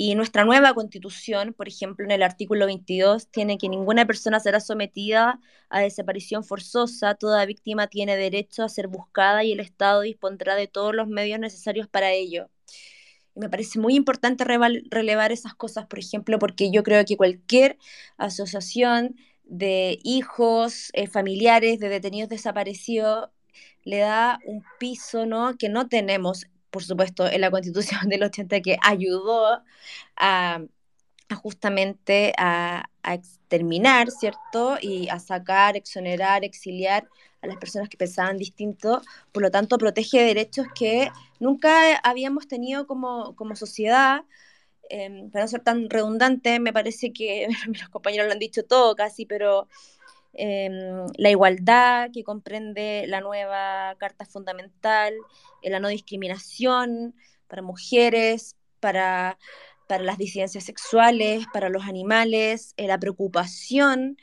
y 0.00 0.14
nuestra 0.14 0.44
nueva 0.44 0.74
constitución, 0.74 1.52
por 1.54 1.66
ejemplo, 1.66 2.04
en 2.04 2.12
el 2.12 2.22
artículo 2.22 2.66
22, 2.66 3.28
tiene 3.32 3.58
que 3.58 3.68
ninguna 3.68 4.06
persona 4.06 4.38
será 4.38 4.60
sometida 4.60 5.40
a 5.70 5.80
desaparición 5.80 6.44
forzosa, 6.44 7.16
toda 7.16 7.44
víctima 7.46 7.88
tiene 7.88 8.16
derecho 8.16 8.62
a 8.62 8.68
ser 8.68 8.86
buscada 8.86 9.42
y 9.42 9.50
el 9.50 9.58
Estado 9.58 10.02
dispondrá 10.02 10.54
de 10.54 10.68
todos 10.68 10.94
los 10.94 11.08
medios 11.08 11.40
necesarios 11.40 11.88
para 11.88 12.12
ello. 12.12 12.48
Y 13.34 13.40
me 13.40 13.50
parece 13.50 13.80
muy 13.80 13.96
importante 13.96 14.44
relevar 14.44 15.32
esas 15.32 15.54
cosas, 15.56 15.86
por 15.86 15.98
ejemplo, 15.98 16.38
porque 16.38 16.70
yo 16.70 16.84
creo 16.84 17.04
que 17.04 17.16
cualquier 17.16 17.76
asociación 18.18 19.16
de 19.42 19.98
hijos, 20.04 20.90
eh, 20.92 21.08
familiares 21.08 21.80
de 21.80 21.88
detenidos 21.88 22.28
desaparecidos, 22.30 23.30
le 23.82 23.98
da 23.98 24.38
un 24.46 24.62
piso 24.78 25.26
¿no? 25.26 25.56
que 25.58 25.68
no 25.68 25.88
tenemos 25.88 26.46
por 26.70 26.82
supuesto, 26.84 27.26
en 27.26 27.40
la 27.40 27.50
constitución 27.50 28.08
del 28.08 28.22
80 28.24 28.60
que 28.60 28.78
ayudó 28.82 29.62
a, 30.16 30.62
justamente 31.42 32.32
a, 32.38 32.88
exterminar, 33.04 34.10
¿cierto? 34.10 34.76
Y 34.80 35.08
a 35.08 35.18
sacar, 35.18 35.76
exonerar, 35.76 36.44
exiliar 36.44 37.08
a 37.40 37.46
las 37.46 37.56
personas 37.56 37.88
que 37.88 37.96
pensaban 37.96 38.36
distinto, 38.36 39.00
por 39.32 39.42
lo 39.42 39.50
tanto 39.50 39.78
protege 39.78 40.22
derechos 40.22 40.66
que 40.74 41.10
nunca 41.40 41.96
habíamos 42.02 42.48
tenido 42.48 42.86
como, 42.86 43.34
como 43.36 43.56
sociedad. 43.56 44.24
Em, 44.90 45.30
para 45.30 45.44
no 45.44 45.48
ser 45.48 45.60
tan 45.62 45.90
redundante, 45.90 46.60
me 46.60 46.72
parece 46.72 47.12
que 47.12 47.48
los 47.66 47.88
compañeros 47.90 48.26
lo 48.26 48.32
han 48.32 48.38
dicho 48.38 48.64
todo 48.64 48.94
casi, 48.96 49.26
pero 49.26 49.68
Em, 50.40 51.08
la 51.16 51.30
igualdad 51.30 52.10
que 52.12 52.22
comprende 52.22 53.06
la 53.08 53.20
nueva 53.20 53.96
Carta 53.98 54.24
Fundamental, 54.24 55.12
eh, 55.62 55.70
la 55.70 55.80
no 55.80 55.88
discriminación 55.88 57.16
para 57.48 57.60
mujeres, 57.62 58.56
para, 58.78 59.36
para 59.88 60.04
las 60.04 60.16
disidencias 60.16 60.62
sexuales, 60.62 61.44
para 61.52 61.68
los 61.70 61.84
animales, 61.86 62.72
eh, 62.76 62.86
la 62.86 62.98
preocupación 63.00 64.16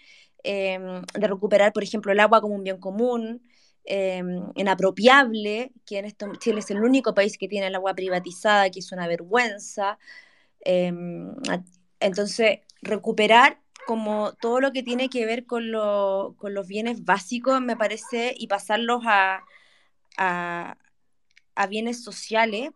em, 0.44 1.02
de 1.20 1.28
recuperar, 1.28 1.74
por 1.74 1.84
ejemplo, 1.84 2.12
el 2.14 2.20
agua 2.22 2.40
como 2.42 2.56
un 2.56 2.64
bien 2.64 2.80
común, 2.80 3.42
em, 3.84 4.42
inapropiable, 4.56 5.74
que 5.86 6.16
Chile 6.40 6.60
es 6.60 6.72
el 6.72 6.82
único 6.84 7.14
país 7.14 7.38
que 7.38 7.48
tiene 7.50 7.68
el 7.68 7.76
agua 7.76 7.94
privatizada, 7.96 8.70
que 8.70 8.80
es 8.80 8.92
una 8.94 9.08
vergüenza. 9.08 10.00
Entonces, 12.00 12.60
recuperar 12.82 13.60
como 13.86 14.34
todo 14.34 14.60
lo 14.60 14.72
que 14.72 14.84
tiene 14.84 15.10
que 15.10 15.26
ver 15.26 15.46
con, 15.46 15.72
con 16.38 16.54
los 16.54 16.68
bienes 16.68 17.06
básicos, 17.06 17.62
me 17.62 17.78
parece, 17.78 18.34
y 18.38 18.48
pasarlos 18.48 19.04
a, 19.06 19.44
a, 20.18 20.78
a 21.56 21.68
bienes 21.68 22.04
sociales, 22.04 22.72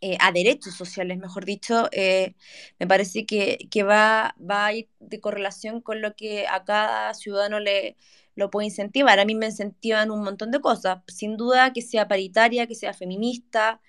eh, 0.00 0.16
a 0.20 0.32
derechos 0.32 0.74
sociales, 0.74 1.18
mejor 1.18 1.44
dicho, 1.44 1.88
eh, 1.92 2.34
me 2.80 2.86
parece 2.88 3.24
que, 3.24 3.68
que 3.70 3.84
va, 3.84 4.34
va, 4.38 4.66
a 4.66 4.72
ir 4.74 4.88
de 4.98 5.20
correlación 5.20 5.80
con 5.80 6.02
lo 6.02 6.16
que 6.16 6.46
a 6.48 6.64
cada 6.64 7.14
ciudadano 7.14 7.60
le 7.60 7.96
lo 8.34 8.50
puede 8.50 8.66
incentivar. 8.66 9.20
A 9.20 9.24
mí 9.24 9.34
me 9.34 9.46
incentivan 9.46 10.10
un 10.10 10.22
montón 10.24 10.50
de 10.50 10.60
cosas, 10.60 11.00
sin 11.08 11.36
duda 11.36 11.72
que 11.72 11.82
sea 11.82 12.08
paritaria, 12.08 12.66
que 12.66 12.74
sea 12.74 12.94
feminista, 12.94 13.80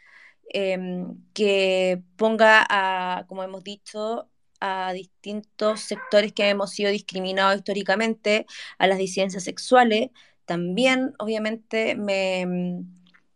em, 0.49 1.17
que 1.33 2.01
ponga, 2.17 2.65
a, 2.69 3.25
como 3.27 3.43
hemos 3.43 3.63
dicho, 3.63 4.29
a 4.63 4.93
distintos 4.93 5.81
sectores 5.81 6.33
que 6.33 6.49
hemos 6.49 6.71
sido 6.71 6.91
discriminados 6.91 7.57
históricamente, 7.57 8.45
a 8.77 8.87
las 8.87 8.97
disidencias 8.97 9.43
sexuales. 9.43 10.09
También, 10.45 11.13
obviamente, 11.19 11.95
me 11.95 12.83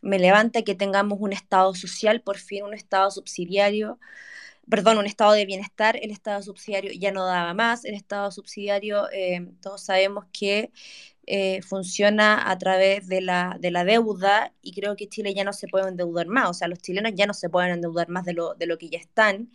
me 0.02 0.20
levanta 0.20 0.64
que 0.64 0.76
tengamos 0.76 1.20
un 1.22 1.34
Estado 1.34 1.74
social, 1.76 2.22
por 2.22 2.38
fin 2.38 2.64
un 2.64 2.74
Estado 2.74 3.12
subsidiario, 3.12 4.00
perdón, 4.70 4.98
un 4.98 5.06
Estado 5.06 5.34
de 5.34 5.46
bienestar, 5.46 5.98
el 6.02 6.12
Estado 6.12 6.42
subsidiario 6.44 6.92
ya 6.94 7.12
no 7.12 7.26
daba 7.26 7.54
más, 7.54 7.86
el 7.86 7.96
Estado 7.96 8.32
subsidiario 8.32 9.10
eh, 9.12 9.48
todos 9.62 9.84
sabemos 9.84 10.26
que 10.32 10.72
eh, 11.26 11.62
funciona 11.62 12.50
a 12.50 12.58
través 12.58 13.08
de 13.08 13.22
la, 13.22 13.58
de 13.60 13.72
la 13.72 13.84
deuda 13.84 14.54
y 14.62 14.74
creo 14.74 14.96
que 14.96 15.10
Chile 15.10 15.34
ya 15.34 15.44
no 15.44 15.54
se 15.54 15.68
puede 15.68 15.90
endeudar 15.90 16.28
más, 16.28 16.50
o 16.50 16.54
sea, 16.54 16.68
los 16.70 16.80
chilenos 16.80 17.14
ya 17.16 17.26
no 17.28 17.34
se 17.34 17.50
pueden 17.50 17.72
endeudar 17.72 18.10
más 18.10 18.26
de 18.26 18.34
lo, 18.34 18.56
de 18.56 18.68
lo 18.68 18.78
que 18.78 18.90
ya 18.90 19.00
están. 19.00 19.52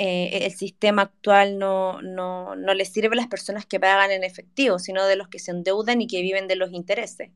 Eh, 0.00 0.46
el 0.46 0.52
sistema 0.52 1.02
actual 1.02 1.58
no, 1.58 2.00
no, 2.02 2.54
no 2.54 2.74
les 2.74 2.92
sirve 2.92 3.14
a 3.14 3.16
las 3.16 3.26
personas 3.26 3.66
que 3.66 3.80
pagan 3.80 4.12
en 4.12 4.22
efectivo, 4.22 4.78
sino 4.78 5.04
de 5.04 5.16
los 5.16 5.26
que 5.28 5.40
se 5.40 5.50
endeudan 5.50 6.00
y 6.00 6.06
que 6.06 6.22
viven 6.22 6.46
de 6.46 6.54
los 6.54 6.72
intereses. 6.72 7.30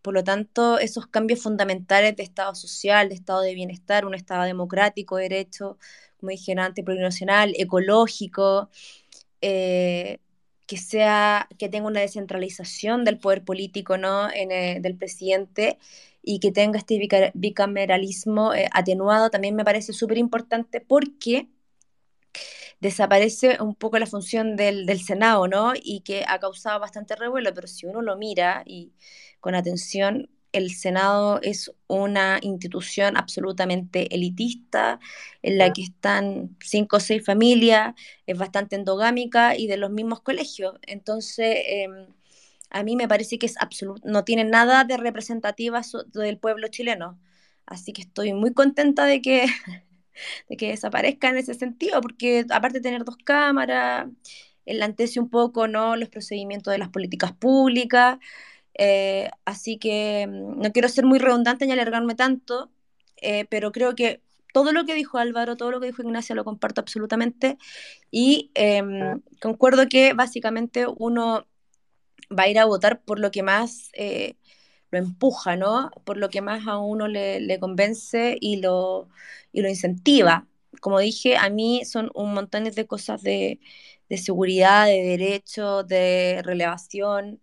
Por 0.00 0.14
lo 0.14 0.24
tanto, 0.24 0.78
esos 0.78 1.06
cambios 1.06 1.42
fundamentales 1.42 2.16
de 2.16 2.22
Estado 2.22 2.54
social, 2.54 3.10
de 3.10 3.14
Estado 3.16 3.42
de 3.42 3.54
bienestar, 3.54 4.06
un 4.06 4.14
Estado 4.14 4.44
democrático, 4.44 5.16
derecho, 5.16 5.78
como 6.18 6.30
dije 6.30 6.54
antes, 6.58 6.84
plurinacional, 6.84 7.52
ecológico, 7.58 8.70
eh, 9.42 10.18
que 10.66 10.78
sea, 10.78 11.48
que 11.58 11.68
tenga 11.68 11.88
una 11.88 12.00
descentralización 12.00 13.04
del 13.04 13.18
poder 13.18 13.44
político, 13.44 13.98
¿no? 13.98 14.30
Eh, 14.30 14.78
del 14.80 14.96
presidente 14.96 15.78
y 16.22 16.40
que 16.40 16.52
tenga 16.52 16.78
este 16.78 16.98
bicameralismo 17.34 18.54
eh, 18.54 18.68
atenuado, 18.72 19.30
también 19.30 19.56
me 19.56 19.64
parece 19.64 19.92
súper 19.92 20.18
importante 20.18 20.80
porque 20.80 21.48
desaparece 22.80 23.58
un 23.60 23.74
poco 23.74 23.98
la 23.98 24.06
función 24.06 24.56
del, 24.56 24.86
del, 24.86 25.00
Senado, 25.00 25.48
¿no? 25.48 25.72
Y 25.74 26.00
que 26.00 26.24
ha 26.26 26.38
causado 26.38 26.80
bastante 26.80 27.16
revuelo, 27.16 27.52
pero 27.54 27.68
si 27.68 27.86
uno 27.86 28.02
lo 28.02 28.16
mira 28.16 28.62
y 28.66 28.92
con 29.40 29.54
atención, 29.54 30.28
el 30.52 30.74
Senado 30.74 31.40
es 31.42 31.72
una 31.86 32.38
institución 32.42 33.16
absolutamente 33.16 34.14
elitista, 34.14 34.98
en 35.42 35.58
la 35.58 35.72
que 35.72 35.82
están 35.82 36.56
cinco 36.60 36.96
o 36.96 37.00
seis 37.00 37.24
familias, 37.24 37.94
es 38.26 38.38
bastante 38.38 38.76
endogámica 38.76 39.56
y 39.56 39.66
de 39.66 39.76
los 39.76 39.90
mismos 39.90 40.20
colegios. 40.22 40.74
Entonces, 40.86 41.56
em, 41.66 42.06
a 42.70 42.82
mí 42.82 42.96
me 42.96 43.08
parece 43.08 43.38
que 43.38 43.46
es 43.46 43.56
absoluto, 43.60 44.02
no 44.08 44.24
tiene 44.24 44.44
nada 44.44 44.84
de 44.84 44.96
representativa 44.96 45.82
del 46.14 46.38
pueblo 46.38 46.68
chileno. 46.68 47.18
Así 47.66 47.92
que 47.92 48.02
estoy 48.02 48.32
muy 48.32 48.52
contenta 48.54 49.06
de 49.06 49.20
que, 49.22 49.46
de 50.48 50.56
que 50.56 50.68
desaparezca 50.68 51.28
en 51.28 51.38
ese 51.38 51.54
sentido, 51.54 52.00
porque 52.00 52.44
aparte 52.50 52.78
de 52.78 52.82
tener 52.82 53.04
dos 53.04 53.16
cámaras, 53.18 54.08
enlantece 54.66 55.20
un 55.20 55.30
poco 55.30 55.66
¿no? 55.68 55.96
los 55.96 56.08
procedimientos 56.08 56.72
de 56.72 56.78
las 56.78 56.90
políticas 56.90 57.32
públicas. 57.32 58.18
Eh, 58.74 59.30
así 59.44 59.78
que 59.78 60.26
mm, 60.28 60.60
no 60.60 60.72
quiero 60.72 60.88
ser 60.88 61.04
muy 61.04 61.18
redundante 61.18 61.66
ni 61.66 61.72
alargarme 61.72 62.14
tanto, 62.14 62.70
eh, 63.16 63.46
pero 63.50 63.72
creo 63.72 63.94
que 63.94 64.22
todo 64.52 64.72
lo 64.72 64.84
que 64.86 64.94
dijo 64.94 65.18
Álvaro, 65.18 65.56
todo 65.56 65.70
lo 65.70 65.80
que 65.80 65.86
dijo 65.86 66.02
Ignacia 66.02 66.34
lo 66.34 66.44
comparto 66.44 66.80
absolutamente 66.80 67.58
y 68.10 68.50
em, 68.54 69.20
concuerdo 69.40 69.88
que 69.88 70.14
básicamente 70.14 70.86
uno 70.86 71.46
va 72.36 72.44
a 72.44 72.48
ir 72.48 72.58
a 72.58 72.64
votar 72.64 73.02
por 73.02 73.20
lo 73.20 73.30
que 73.30 73.42
más 73.42 73.90
eh, 73.94 74.36
lo 74.90 74.98
empuja, 74.98 75.56
¿no? 75.56 75.90
Por 76.04 76.16
lo 76.16 76.28
que 76.30 76.40
más 76.42 76.66
a 76.66 76.78
uno 76.78 77.08
le, 77.08 77.58
convence 77.60 78.36
y 78.40 78.56
lo, 78.56 79.08
y 79.52 79.62
lo 79.62 79.68
incentiva. 79.68 80.46
Como 80.80 80.98
dije, 81.00 81.36
a 81.36 81.50
mí 81.50 81.84
son 81.84 82.10
un 82.14 82.34
montón 82.34 82.64
de 82.64 82.86
cosas 82.86 83.22
de, 83.22 83.60
seguridad, 84.16 84.86
de 84.86 85.02
derecho, 85.02 85.82
de 85.84 86.40
relevación, 86.44 87.40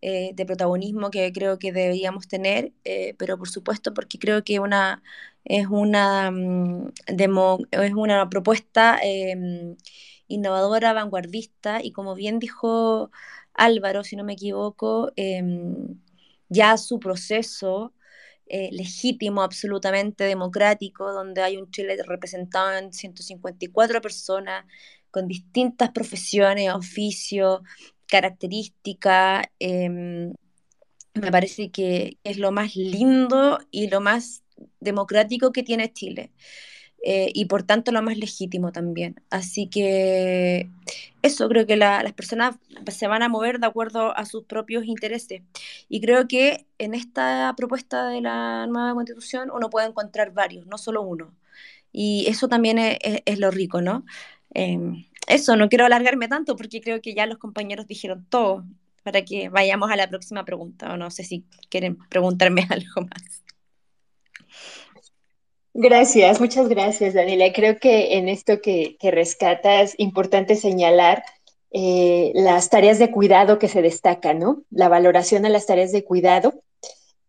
eh, 0.00 0.32
de 0.34 0.46
protagonismo 0.46 1.10
que 1.10 1.32
creo 1.32 1.58
que 1.58 1.72
deberíamos 1.72 2.28
tener, 2.28 2.72
eh, 2.84 3.14
pero 3.18 3.36
por 3.38 3.48
supuesto 3.48 3.94
porque 3.94 4.18
creo 4.18 4.44
que 4.44 4.60
una, 4.60 5.02
es, 5.44 5.66
una, 5.68 6.30
mm, 6.30 6.92
es 7.06 7.92
una 7.94 8.28
propuesta 8.30 8.98
em, 9.02 9.76
innovadora, 10.28 10.92
vanguardista 10.92 11.82
y 11.82 11.92
como 11.92 12.14
bien 12.14 12.38
dijo 12.38 13.10
Álvaro, 13.54 14.04
si 14.04 14.16
no 14.16 14.24
me 14.24 14.34
equivoco, 14.34 15.12
em, 15.16 15.98
ya 16.48 16.76
su 16.76 16.98
proceso 16.98 17.94
eh, 18.46 18.70
legítimo, 18.72 19.42
absolutamente 19.42 20.24
democrático, 20.24 21.12
donde 21.12 21.42
hay 21.42 21.56
un 21.58 21.70
Chile 21.70 21.96
representado 22.06 22.72
en 22.78 22.92
154 22.92 24.00
personas 24.00 24.64
con 25.10 25.28
distintas 25.28 25.90
profesiones, 25.90 26.72
oficios, 26.72 27.60
característica, 28.06 29.42
em, 29.58 30.32
me 31.14 31.30
parece 31.30 31.70
que 31.70 32.18
es 32.24 32.38
lo 32.38 32.52
más 32.52 32.76
lindo 32.76 33.58
y 33.70 33.88
lo 33.88 34.00
más 34.00 34.44
democrático 34.80 35.52
que 35.52 35.62
tiene 35.62 35.92
Chile. 35.92 36.32
Eh, 37.04 37.30
y 37.32 37.44
por 37.44 37.62
tanto 37.62 37.92
lo 37.92 38.02
más 38.02 38.18
legítimo 38.18 38.72
también. 38.72 39.22
Así 39.30 39.68
que 39.68 40.68
eso, 41.22 41.48
creo 41.48 41.66
que 41.66 41.76
las 41.76 42.12
personas 42.12 42.56
se 42.88 43.06
van 43.06 43.22
a 43.22 43.28
mover 43.28 43.60
de 43.60 43.66
acuerdo 43.66 44.16
a 44.16 44.24
sus 44.24 44.44
propios 44.44 44.84
intereses. 44.84 45.42
Y 45.88 46.00
creo 46.00 46.28
que 46.28 46.66
en 46.78 46.94
esta 46.94 47.54
propuesta 47.56 48.08
de 48.08 48.20
la 48.20 48.66
nueva 48.66 48.94
constitución 48.94 49.50
uno 49.52 49.70
puede 49.70 49.88
encontrar 49.88 50.32
varios, 50.32 50.66
no 50.66 50.78
solo 50.78 51.02
uno. 51.02 51.34
Y 51.92 52.26
eso 52.28 52.48
también 52.48 52.78
es, 52.78 53.38
lo 53.38 53.50
rico, 53.50 53.80
¿no? 53.80 54.04
Em, 54.54 55.06
eso, 55.26 55.56
no 55.56 55.68
quiero 55.68 55.86
alargarme 55.86 56.28
tanto 56.28 56.56
porque 56.56 56.80
creo 56.80 57.00
que 57.02 57.14
ya 57.14 57.26
los 57.26 57.38
compañeros 57.38 57.86
dijeron 57.86 58.26
todo 58.28 58.64
para 59.02 59.24
que 59.24 59.48
vayamos 59.48 59.90
a 59.90 59.96
la 59.96 60.08
próxima 60.08 60.44
pregunta 60.44 60.92
o 60.92 60.96
no 60.96 61.10
sé 61.10 61.24
si 61.24 61.44
quieren 61.70 61.98
preguntarme 62.10 62.66
algo 62.70 63.02
más. 63.02 63.42
Gracias, 65.80 66.40
muchas 66.40 66.68
gracias, 66.68 67.14
Daniela. 67.14 67.52
Creo 67.52 67.78
que 67.78 68.16
en 68.16 68.28
esto 68.28 68.60
que, 68.60 68.96
que 68.98 69.12
rescatas, 69.12 69.94
importante 69.96 70.56
señalar 70.56 71.22
eh, 71.70 72.32
las 72.34 72.68
tareas 72.68 72.98
de 72.98 73.12
cuidado 73.12 73.60
que 73.60 73.68
se 73.68 73.80
destacan, 73.80 74.40
¿no? 74.40 74.64
La 74.70 74.88
valoración 74.88 75.46
a 75.46 75.48
las 75.48 75.66
tareas 75.66 75.92
de 75.92 76.02
cuidado 76.02 76.64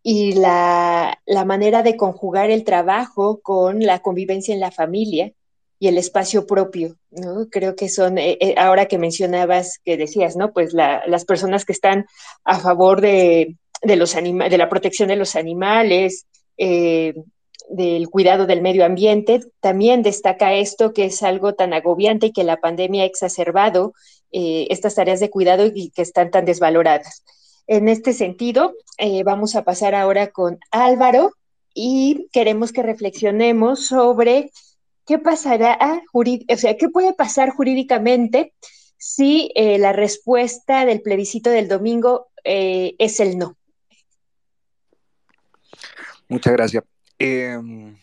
y 0.02 0.32
la, 0.32 1.16
la 1.26 1.44
manera 1.44 1.84
de 1.84 1.96
conjugar 1.96 2.50
el 2.50 2.64
trabajo 2.64 3.38
con 3.40 3.84
la 3.84 4.00
convivencia 4.00 4.52
en 4.52 4.58
la 4.58 4.72
familia 4.72 5.32
y 5.78 5.86
el 5.86 5.96
espacio 5.96 6.44
propio, 6.44 6.96
¿no? 7.12 7.46
Creo 7.50 7.76
que 7.76 7.88
son, 7.88 8.18
eh, 8.18 8.36
eh, 8.40 8.56
ahora 8.58 8.86
que 8.86 8.98
mencionabas, 8.98 9.78
que 9.84 9.96
decías, 9.96 10.34
¿no? 10.34 10.52
Pues 10.52 10.72
las 10.72 11.24
personas 11.24 11.64
que 11.64 11.72
están 11.72 12.04
a 12.42 12.58
favor 12.58 13.00
de, 13.00 13.54
los 13.84 14.12
de 14.12 14.58
la 14.58 14.68
protección 14.68 15.08
de 15.08 15.14
los 15.14 15.36
animales, 15.36 16.26
eh, 16.58 17.14
del 17.68 18.08
cuidado 18.08 18.46
del 18.46 18.62
medio 18.62 18.84
ambiente, 18.84 19.40
también 19.60 20.02
destaca 20.02 20.54
esto 20.54 20.92
que 20.92 21.06
es 21.06 21.22
algo 21.22 21.54
tan 21.54 21.72
agobiante 21.72 22.26
y 22.26 22.32
que 22.32 22.44
la 22.44 22.58
pandemia 22.58 23.02
ha 23.02 23.06
exacerbado 23.06 23.94
estas 24.32 24.94
tareas 24.94 25.18
de 25.18 25.28
cuidado 25.28 25.66
y 25.74 25.90
que 25.90 26.02
están 26.02 26.30
tan 26.30 26.44
desvaloradas. 26.44 27.24
En 27.66 27.88
este 27.88 28.12
sentido, 28.12 28.74
vamos 29.24 29.56
a 29.56 29.64
pasar 29.64 29.96
ahora 29.96 30.30
con 30.30 30.60
Álvaro 30.70 31.32
y 31.74 32.28
queremos 32.32 32.72
que 32.72 32.82
reflexionemos 32.82 33.86
sobre 33.86 34.52
¿qué 35.10 35.18
pasará, 35.18 35.76
o 36.12 36.56
sea, 36.56 36.76
qué 36.76 36.88
puede 36.88 37.12
pasar 37.12 37.50
jurídicamente 37.50 38.52
si 38.96 39.50
eh, 39.56 39.76
la 39.76 39.92
respuesta 39.92 40.84
del 40.84 41.02
plebiscito 41.02 41.50
del 41.50 41.66
domingo 41.66 42.28
eh, 42.44 42.94
es 42.98 43.18
el 43.18 43.36
no? 43.36 43.56
Muchas 46.28 46.52
gracias. 46.52 46.84
Em, 47.20 47.96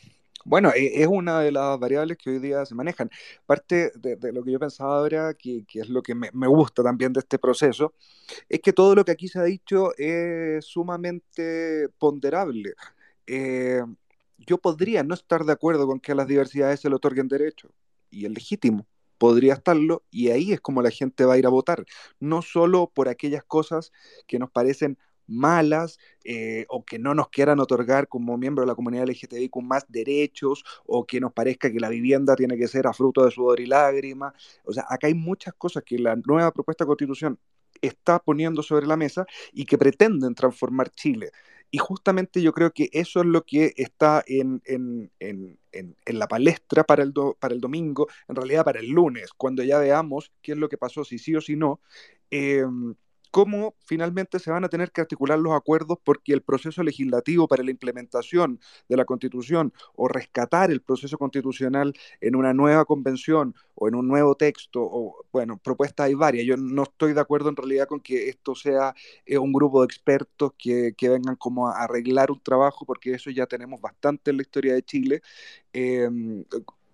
Bueno, 0.46 0.72
e, 0.76 1.02
es 1.02 1.08
una 1.08 1.42
de 1.42 1.52
las 1.52 1.80
variables 1.80 2.18
que 2.18 2.30
hoy 2.30 2.40
día 2.40 2.66
se 2.66 2.76
manejan. 2.76 3.10
Parte 3.46 3.92
de, 3.96 4.18
lo 4.34 4.44
que 4.44 4.52
yo 4.52 4.60
pensaba 4.60 4.98
ahora, 5.00 5.34
que, 5.34 5.66
es 5.74 5.90
lo 5.90 6.02
que 6.04 6.16
me, 6.16 6.48
gusta 6.48 6.84
también 6.84 7.14
de 7.14 7.20
este 7.22 7.40
proceso, 7.40 7.94
es 8.50 8.62
que 8.62 8.74
todo 8.74 8.96
lo 8.96 9.06
que 9.06 9.12
aquí 9.14 9.28
se 9.28 9.40
ha 9.40 9.44
dicho 9.44 9.92
es 9.98 10.66
sumamente 10.66 11.90
ponderable. 12.00 12.74
Eh, 13.28 13.84
yo 14.38 14.58
podría 14.60 15.04
no 15.04 15.16
estar 15.16 15.44
de 15.46 15.54
acuerdo 15.54 15.88
con 15.88 16.00
que 16.00 16.14
a 16.14 16.16
las 16.16 16.28
diversidades 16.28 16.82
se 16.82 16.90
le 16.90 16.96
otorguen 16.96 17.28
derechos, 17.28 17.72
y 18.12 18.26
es 18.26 18.32
legítimo 18.32 18.88
podría 19.18 19.54
estarlo 19.54 20.04
y 20.12 20.30
ahí 20.30 20.54
es 20.54 20.62
como 20.62 20.82
la 20.82 20.92
gente 20.92 21.26
va 21.26 21.34
a 21.36 21.38
ir 21.38 21.46
a 21.48 21.50
votar, 21.50 21.86
no 22.20 22.42
solo 22.42 22.92
por 22.94 23.10
aquellas 23.10 23.44
cosas 23.44 23.92
que 24.28 24.40
nos 24.40 24.52
parecen 24.52 24.98
malas 25.28 26.00
eh, 26.24 26.66
o 26.70 26.84
que 26.84 27.00
no 27.00 27.14
nos 27.14 27.30
quieran 27.30 27.60
otorgar 27.60 28.08
como 28.08 28.38
miembro 28.38 28.64
de 28.64 28.68
la 28.68 28.76
comunidad 28.76 29.08
LGTBI 29.08 29.50
con 29.50 29.68
más 29.68 29.86
derechos 29.90 30.64
o 30.86 31.06
que 31.06 31.20
nos 31.20 31.34
parezca 31.34 31.72
que 31.72 31.80
la 31.80 31.90
vivienda 31.90 32.36
tiene 32.36 32.58
que 32.58 32.68
ser 32.68 32.88
a 32.88 32.94
fruto 32.94 33.24
de 33.26 33.32
sudor 33.32 33.60
y 33.60 33.66
lágrimas. 33.66 34.34
O 34.64 34.74
sea, 34.74 34.86
acá 34.90 35.08
hay 35.08 35.14
muchas 35.14 35.54
cosas 35.56 35.84
que 35.84 36.00
la 36.00 36.16
nueva 36.16 36.52
propuesta 36.52 36.84
de 36.84 36.88
constitución 36.88 37.40
está 37.82 38.20
poniendo 38.20 38.64
sobre 38.64 38.88
la 38.88 38.98
mesa 38.98 39.26
y 39.54 39.66
que 39.66 39.78
pretenden 39.78 40.36
transformar 40.36 40.90
Chile. 40.90 41.32
Y 41.70 41.80
justamente 41.80 42.42
yo 42.42 42.54
creo 42.54 42.72
que 42.72 42.90
eso 42.94 43.20
es 43.20 43.26
lo 43.26 43.44
que 43.44 43.74
está 43.76 44.24
en, 44.26 44.62
en, 44.66 45.12
en, 45.20 45.60
en 45.72 46.20
la 46.20 46.28
palestra 46.28 46.84
para 46.86 47.04
el, 47.04 47.14
para 47.40 47.54
el 47.54 47.62
domingo, 47.62 48.08
en 48.28 48.36
realidad 48.36 48.64
para 48.64 48.80
el 48.80 48.90
lunes, 48.90 49.32
cuando 49.36 49.64
ya 49.64 49.78
veamos 49.80 50.32
qué 50.42 50.54
es 50.54 50.58
lo 50.58 50.70
que 50.70 50.78
pasó, 50.78 51.04
si 51.04 51.20
sí 51.20 51.36
o 51.36 51.42
si 51.42 51.56
no. 51.56 51.82
Eh, 52.32 52.66
cómo 53.32 53.76
finalmente 53.86 54.40
se 54.40 54.52
van 54.52 54.64
a 54.64 54.70
tener 54.70 54.92
que 54.92 55.02
articular 55.02 55.40
los 55.40 55.54
acuerdos 55.54 55.98
porque 56.04 56.34
el 56.34 56.42
proceso 56.42 56.84
legislativo 56.84 57.48
para 57.48 57.64
la 57.64 57.72
implementación 57.72 58.60
de 58.90 58.98
la 58.98 59.06
Constitución 59.06 59.74
o 59.96 60.08
rescatar 60.08 60.72
el 60.72 60.82
proceso 60.82 61.18
constitucional 61.18 61.94
en 62.22 62.36
una 62.36 62.54
nueva 62.54 62.86
convención 62.86 63.56
o 63.76 63.88
en 63.88 63.96
un 63.96 64.08
nuevo 64.08 64.36
texto, 64.36 64.82
o 64.82 65.26
bueno, 65.32 65.58
propuestas 65.58 66.08
hay 66.08 66.16
varias. 66.16 66.46
Yo 66.46 66.58
no 66.58 66.84
estoy 66.84 67.14
de 67.14 67.22
acuerdo 67.22 67.50
en 67.50 67.56
realidad 67.56 67.88
con 67.88 68.00
que 68.00 68.30
esto 68.30 68.56
sea 68.56 68.96
eh, 69.26 69.38
un 69.38 69.54
grupo 69.54 69.82
de 69.82 69.86
expertos 69.86 70.54
que, 70.58 70.94
que, 70.98 71.10
vengan 71.10 71.36
como 71.36 71.68
a 71.68 71.84
arreglar 71.84 72.32
un 72.32 72.42
trabajo, 72.42 72.86
porque 72.86 73.14
eso 73.14 73.30
ya 73.30 73.46
tenemos 73.46 73.80
bastante 73.80 74.32
en 74.32 74.38
la 74.38 74.44
historia 74.44 74.74
de 74.74 74.84
Chile. 74.84 75.22
Eh, 75.74 76.10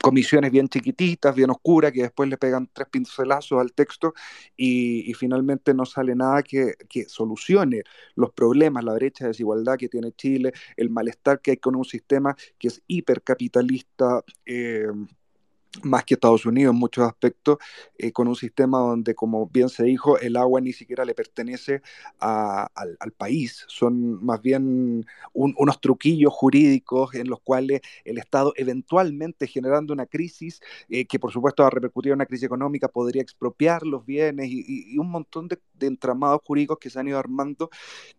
comisiones 0.03 0.51
bien 0.51 0.67
chiquititas, 0.67 1.33
bien 1.33 1.49
oscuras, 1.49 1.93
que 1.93 2.01
después 2.01 2.29
le 2.29 2.37
pegan 2.37 2.69
tres 2.73 2.89
pincelazos 2.89 3.61
al 3.61 3.71
texto 3.71 4.13
y, 4.57 5.13
finalmente 5.13 5.73
no 5.73 5.85
sale 5.85 6.13
nada 6.13 6.43
que, 6.43 6.75
solucione 7.07 7.83
los 8.15 8.33
problemas, 8.33 8.83
la 8.83 8.93
brecha 8.93 9.23
de 9.23 9.29
desigualdad 9.29 9.77
que 9.77 9.87
tiene 9.87 10.11
Chile, 10.11 10.51
el 10.75 10.89
malestar 10.89 11.39
que 11.39 11.51
hay 11.51 11.57
con 11.57 11.77
un 11.77 11.85
sistema 11.85 12.35
que 12.59 12.67
es 12.67 12.83
hipercapitalista. 12.85 14.21
Eh, 14.45 14.87
más 15.81 16.03
que 16.03 16.13
Estados 16.13 16.45
Unidos 16.45 16.73
en 16.73 16.79
muchos 16.79 17.05
aspectos, 17.05 17.57
eh, 17.97 18.11
con 18.11 18.27
un 18.27 18.35
sistema 18.35 18.77
donde, 18.79 19.15
como 19.15 19.47
bien 19.47 19.69
se 19.69 19.83
dijo, 19.83 20.19
el 20.19 20.37
agua 20.37 20.61
ni 20.61 20.71
siquiera 20.71 21.03
le 21.03 21.15
pertenece 21.15 21.81
al, 22.19 22.69
país. 23.17 23.65
Son 23.67 24.23
más 24.23 24.41
bien 24.41 25.05
unos 25.33 25.81
truquillos 25.81 26.33
jurídicos 26.33 27.13
en 27.15 27.29
los 27.29 27.39
cuales 27.41 27.81
el 28.05 28.17
Estado 28.17 28.53
eventualmente 28.55 29.47
generando 29.47 29.93
una 29.93 30.05
crisis, 30.05 30.61
eh, 30.89 31.05
que 31.05 31.19
por 31.19 31.31
supuesto 31.31 31.63
va 31.63 31.67
a 31.67 31.71
repercutir 31.71 32.11
en 32.11 32.17
una 32.17 32.25
crisis 32.25 32.45
económica, 32.45 32.87
podría 32.87 33.21
expropiar 33.21 33.83
los 33.83 34.05
bienes 34.05 34.49
y, 34.49 34.97
un 34.97 35.09
montón 35.09 35.47
de, 35.47 35.59
entramados 35.81 36.41
jurídicos 36.45 36.77
que 36.79 36.89
se 36.89 36.99
han 36.99 37.07
ido 37.07 37.19
armando 37.19 37.69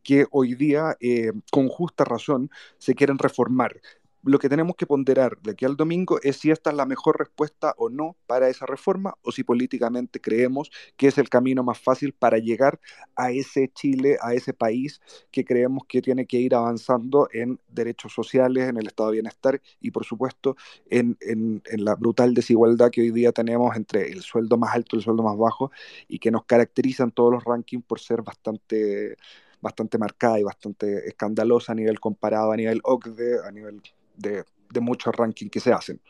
que 0.03 0.27
hoy 0.31 0.55
día, 0.55 0.97
eh, 1.01 1.33
con 1.51 1.69
justa 1.69 2.05
razón, 2.05 2.51
se 2.79 2.95
quieren 2.95 3.19
reformar 3.19 3.81
lo 4.25 4.39
que 4.39 4.49
tenemos 4.49 4.77
que 4.77 4.87
ponderar 4.87 5.39
de 5.43 5.53
aquí 5.53 5.65
al 5.65 5.77
domingo 5.77 6.19
es 6.23 6.39
si 6.39 6.51
esta 6.51 6.71
es 6.71 6.77
la 6.77 6.87
mejor 6.87 7.19
respuesta 7.19 7.75
o 7.77 7.91
no 7.91 8.17
para 8.27 8.49
esa 8.49 8.67
reforma 8.67 9.15
o 9.23 9.33
si 9.33 9.45
políticamente 9.45 10.21
creemos 10.21 10.71
que 10.97 11.09
es 11.09 11.19
el 11.19 11.29
camino 11.29 11.63
más 11.63 11.79
fácil 11.79 12.13
para 12.13 12.39
llegar 12.39 12.81
a 13.17 13.31
ese 13.31 13.71
Chile, 13.75 14.17
a 14.23 14.35
ese 14.35 14.55
país 14.55 15.01
que 15.31 15.45
creemos 15.45 15.85
que 15.87 16.01
tiene 16.01 16.27
que 16.27 16.39
ir 16.39 16.55
avanzando 16.55 17.29
en 17.33 17.61
derechos 17.69 18.13
sociales, 18.15 18.69
en 18.69 18.79
el 18.79 18.87
estado 18.87 19.11
de 19.11 19.15
bienestar 19.15 19.61
y 19.81 19.91
por 19.91 20.05
supuesto 20.05 20.57
en, 20.89 21.17
en, 21.21 21.63
la 21.85 21.95
brutal 21.95 22.33
desigualdad 22.35 22.91
que 22.91 23.03
hoy 23.03 23.11
día 23.11 23.33
tenemos 23.33 23.77
entre 23.77 24.11
el 24.11 24.23
sueldo 24.23 24.57
más 24.57 24.75
alto 24.75 24.97
y 24.97 24.99
el 25.01 25.05
sueldo 25.05 25.23
más 25.23 25.37
bajo 25.37 25.71
y 26.09 26.19
que 26.19 26.31
nos 26.31 26.45
caracterizan 26.45 27.11
todos 27.11 27.33
los 27.33 27.45
rankings 27.45 27.85
por 27.85 28.01
ser 28.01 28.23
bastante 28.23 29.17
bastante 29.61 29.97
marcada 29.97 30.39
y 30.39 30.43
bastante 30.43 31.09
escandalosa 31.09 31.73
a 31.73 31.75
nivel 31.75 31.99
comparado, 31.99 32.53
a 32.53 32.57
nivel 32.57 32.81
OCDE, 32.85 33.47
a 33.47 33.51
nivel 33.51 33.81
de, 34.17 34.45
muchos 34.81 35.15
rankings 35.15 35.53
que 35.53 35.61
se 35.61 35.73
hacen. 35.73 36.01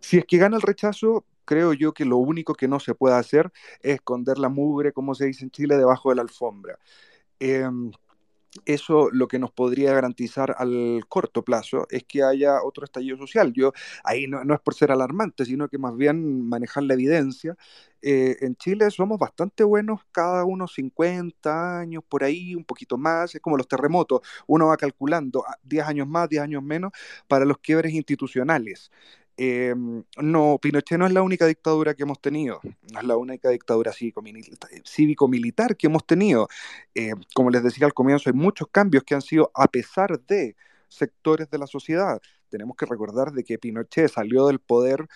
Si 0.00 0.18
es 0.18 0.24
que 0.24 0.38
gana 0.38 0.56
el 0.56 0.62
rechazo, 0.62 1.24
creo 1.44 1.72
yo 1.72 1.92
que 1.92 2.04
lo 2.04 2.18
único 2.18 2.54
que 2.54 2.68
no 2.68 2.78
se 2.78 2.94
puede 2.94 3.16
hacer 3.16 3.50
es 3.80 3.94
esconder 3.94 4.38
la 4.38 4.48
mugre, 4.48 4.92
como 4.92 5.14
se 5.16 5.26
dice 5.26 5.44
en 5.44 5.50
Chile, 5.50 5.76
debajo 5.76 6.10
de 6.10 6.16
la 6.16 6.22
alfombra. 6.22 6.78
Em, 7.40 7.90
eso 8.64 9.10
lo 9.12 9.28
que 9.28 9.38
nos 9.38 9.50
podría 9.52 9.92
garantizar 9.92 10.54
al 10.58 11.04
corto 11.08 11.44
plazo 11.44 11.86
es 11.90 12.04
que 12.04 12.22
haya 12.22 12.62
otro 12.62 12.84
estallido 12.84 13.16
social. 13.16 13.52
Yo 13.52 13.72
ahí 14.04 14.26
no, 14.26 14.42
es 14.54 14.60
por 14.60 14.74
ser 14.74 14.90
alarmante, 14.92 15.44
sino 15.44 15.68
que 15.68 15.78
más 15.78 15.96
bien 15.96 16.48
manejar 16.48 16.84
la 16.84 16.94
evidencia. 16.94 17.56
Eh, 18.00 18.36
en 18.40 18.56
Chile 18.56 18.90
somos 18.90 19.18
bastante 19.18 19.64
buenos 19.64 20.00
cada 20.12 20.44
unos 20.44 20.74
50 20.74 21.80
años, 21.80 22.04
por 22.08 22.24
ahí, 22.24 22.54
un 22.54 22.64
poquito 22.64 22.96
más, 22.96 23.34
es 23.34 23.40
como 23.40 23.56
los 23.56 23.66
terremotos, 23.66 24.20
uno 24.46 24.68
va 24.68 24.76
calculando 24.76 25.44
10 25.64 25.84
ah, 25.84 25.88
años 25.88 26.06
más, 26.06 26.28
10 26.28 26.42
años 26.42 26.62
menos 26.62 26.92
para 27.26 27.44
los 27.44 27.58
quiebres 27.58 27.92
institucionales. 27.92 28.90
Eh, 29.40 29.72
no, 30.20 30.58
Pinochet 30.60 30.98
no 30.98 31.06
es 31.06 31.12
la 31.12 31.22
única 31.22 31.46
dictadura 31.46 31.94
que 31.94 32.02
hemos 32.02 32.20
tenido, 32.20 32.60
no 32.92 32.98
es 32.98 33.06
la 33.06 33.16
única 33.16 33.50
dictadura 33.50 33.92
cívico-militar 33.92 35.76
que 35.76 35.86
hemos 35.86 36.04
tenido. 36.04 36.48
Eh, 36.96 37.12
como 37.34 37.48
les 37.50 37.62
decía 37.62 37.86
al 37.86 37.94
comienzo, 37.94 38.28
hay 38.28 38.34
muchos 38.34 38.66
cambios 38.72 39.04
que 39.04 39.14
han 39.14 39.22
sido 39.22 39.52
a 39.54 39.68
pesar 39.68 40.20
de 40.22 40.56
sectores 40.88 41.48
de 41.50 41.58
la 41.58 41.68
sociedad. 41.68 42.20
Tenemos 42.48 42.76
que 42.76 42.86
recordar 42.86 43.30
de 43.30 43.44
que 43.44 43.60
Pinochet 43.60 44.10
salió 44.10 44.48
del 44.48 44.58
poder 44.58 45.06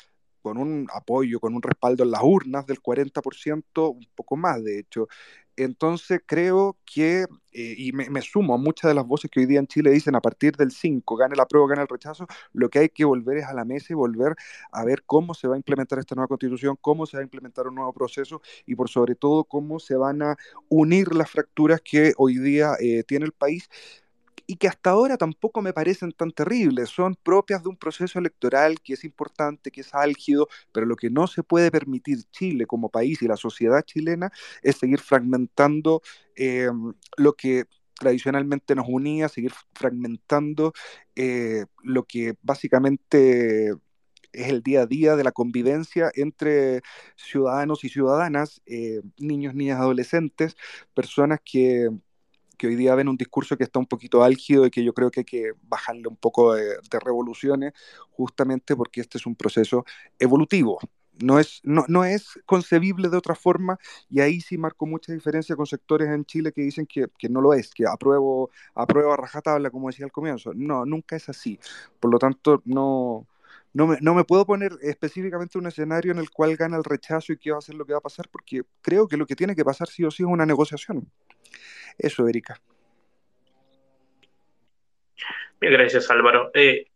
con 0.43 0.59
un 0.59 0.89
apoyo, 0.93 1.41
con 1.41 1.55
un 1.55 1.63
respaldo 1.63 2.05
en 2.05 2.11
las 2.11 2.23
urnas 2.23 2.67
del 2.67 2.81
40%, 2.81 3.91
un 3.91 4.07
poco 4.15 4.37
más 4.37 4.63
de 4.63 4.81
hecho. 4.81 5.09
Entonces 5.57 6.23
creo 6.27 6.79
que, 6.87 7.27
eh, 7.53 7.75
y 7.77 7.93
me, 7.93 8.23
sumo 8.23 8.55
a 8.55 8.57
muchas 8.59 8.89
de 8.89 8.95
las 8.95 9.07
voces 9.07 9.31
que 9.31 9.41
hoy 9.41 9.47
día 9.47 9.59
en 9.61 9.67
Chile 9.67 9.91
dicen 9.91 10.15
a 10.17 10.21
partir 10.21 10.57
del 10.57 10.71
5, 10.71 11.17
gane 11.17 11.37
la 11.37 11.47
prueba, 11.47 11.69
gane 11.69 11.83
el 11.83 11.89
rechazo, 11.89 12.27
lo 12.55 12.71
que 12.71 12.79
hay 12.79 12.89
que 12.89 13.05
volver 13.05 13.39
es 13.39 13.45
a 13.45 13.53
la 13.53 13.65
mesa 13.67 13.89
y 13.91 13.95
volver 13.95 14.35
a 14.73 14.85
ver 14.85 15.03
cómo 15.05 15.35
se 15.35 15.49
va 15.49 15.55
a 15.55 15.59
implementar 15.59 15.99
esta 15.99 16.15
nueva 16.15 16.29
constitución, 16.29 16.79
cómo 16.81 17.05
se 17.05 17.19
va 17.19 17.21
a 17.21 17.25
implementar 17.25 17.67
un 17.69 17.75
nuevo 17.75 17.93
proceso 17.93 18.41
y 18.65 18.75
por 18.75 18.89
sobre 18.89 19.15
todo 19.15 19.45
cómo 19.45 19.79
se 19.79 19.95
van 19.97 20.23
a 20.23 20.37
unir 20.69 21.15
las 21.15 21.31
fracturas 21.31 21.83
que 21.83 22.15
hoy 22.17 22.39
día 22.39 22.75
eh, 22.81 23.05
tiene 23.05 23.27
el 23.27 23.33
país 23.33 23.69
y 24.53 24.57
que 24.57 24.69
hasta 24.69 24.91
ahora 24.91 25.17
tampoco 25.17 25.63
me 25.63 25.73
parecen 25.73 26.13
tan 26.13 26.31
terribles, 26.31 26.91
son 26.91 27.15
propias 27.23 27.63
de 27.63 27.71
un 27.71 27.77
proceso 27.79 28.19
electoral 28.19 28.83
que 28.83 28.93
es 28.93 29.03
importante, 29.03 29.71
que 29.71 29.81
es 29.81 29.95
álgido, 29.95 30.47
pero 30.73 30.85
lo 30.85 30.95
que 30.95 31.09
no 31.09 31.27
se 31.27 31.43
puede 31.43 31.71
permitir 31.71 32.19
Chile 32.33 32.67
como 32.67 32.91
país 32.91 33.23
y 33.23 33.29
la 33.29 33.39
sociedad 33.39 33.81
chilena 33.83 34.31
es 34.63 34.77
seguir 34.77 35.01
fragmentando 35.01 36.03
eh, 36.37 36.69
lo 37.17 37.33
que 37.33 37.65
tradicionalmente 37.99 38.75
nos 38.75 38.85
unía, 38.91 39.31
seguir 39.31 39.53
fragmentando 39.73 40.75
eh, 41.17 41.65
lo 41.83 42.03
que 42.05 42.35
básicamente 42.43 43.71
es 44.33 44.49
el 44.49 44.63
día 44.63 44.83
a 44.83 44.87
día 44.87 45.17
de 45.17 45.25
la 45.25 45.33
convivencia 45.33 46.11
entre 46.15 46.83
ciudadanos 47.17 47.85
y 47.85 47.89
ciudadanas, 47.89 48.61
eh, 48.67 49.01
niños, 49.17 49.55
niñas, 49.55 49.81
adolescentes, 49.81 50.57
personas 50.95 51.41
que 51.43 51.89
que 52.63 52.69
hoy 52.69 52.77
día 52.77 52.95
ven 52.95 53.09
un 53.09 53.17
discurso 53.17 53.57
que 53.57 53.65
está 53.65 53.81
un 53.81 53.87
poquito 53.87 54.23
álgido 54.23 54.65
y 54.65 54.71
que 54.71 54.85
yo 54.85 54.95
creo 54.95 55.11
que 55.11 55.21
hay 55.21 55.25
que 55.25 55.51
bajarle 55.65 56.07
un 56.07 56.15
poco 56.15 56.55
de, 56.55 56.77
revoluciones, 57.05 57.73
justamente 58.13 58.77
porque 58.77 59.01
este 59.01 59.19
es 59.19 59.27
un 59.27 59.35
proceso 59.35 59.85
evolutivo. 60.17 60.79
No 61.21 61.41
es, 61.41 61.61
no, 61.65 61.85
no 61.89 62.05
es 62.05 62.39
concebible 62.47 63.09
de 63.09 63.17
otra 63.17 63.35
forma 63.35 63.81
y 64.09 64.21
ahí 64.21 64.41
sí 64.41 64.59
marco 64.59 64.87
mucha 64.87 65.13
diferencia 65.13 65.57
con 65.57 65.67
sectores 65.67 66.09
en 66.09 66.25
Chile 66.25 66.53
que 66.53 66.63
dicen 66.63 66.87
que, 66.87 67.07
que 67.19 67.29
no 67.29 67.41
lo 67.41 67.53
es, 67.53 67.75
que 67.75 67.85
apruebo, 67.85 68.51
apruebo 68.77 69.13
a 69.13 69.17
rajatabla, 69.17 69.71
como 69.71 69.89
decía 69.89 70.07
al 70.07 70.13
comienzo. 70.13 70.53
No, 70.55 70.87
nunca 70.87 71.17
es 71.17 71.29
así. 71.29 71.59
Por 71.99 72.13
lo 72.13 72.21
tanto, 72.21 72.63
no, 72.65 73.27
no 73.75 73.87
me, 73.87 73.99
no 74.01 74.15
me, 74.15 74.25
puedo 74.25 74.45
poner 74.45 74.73
específicamente 74.83 75.59
un 75.59 75.67
escenario 75.67 76.13
en 76.13 76.19
el 76.19 76.31
cual 76.31 76.57
gana 76.57 76.77
el 76.77 76.85
rechazo 76.85 77.33
y 77.33 77.39
qué 77.39 77.53
va 77.53 77.59
a 77.59 77.63
ser 77.63 77.75
lo 77.75 77.87
que 77.87 77.93
va 77.93 77.99
a 77.99 78.03
pasar, 78.03 78.29
porque 78.31 78.63
creo 78.83 79.09
que 79.09 79.17
lo 79.17 79.27
que 79.27 79.37
tiene 79.37 79.57
que 79.57 79.65
pasar 79.65 79.89
sí 79.89 80.05
o 80.05 80.11
sí 80.11 80.23
es 80.23 80.29
una 80.29 80.47
negociación. 80.47 81.11
Eso, 81.99 82.29
Erika. 82.29 82.61
Gracias, 85.61 86.11
Álvaro. 86.11 86.51
Eh, 86.55 86.87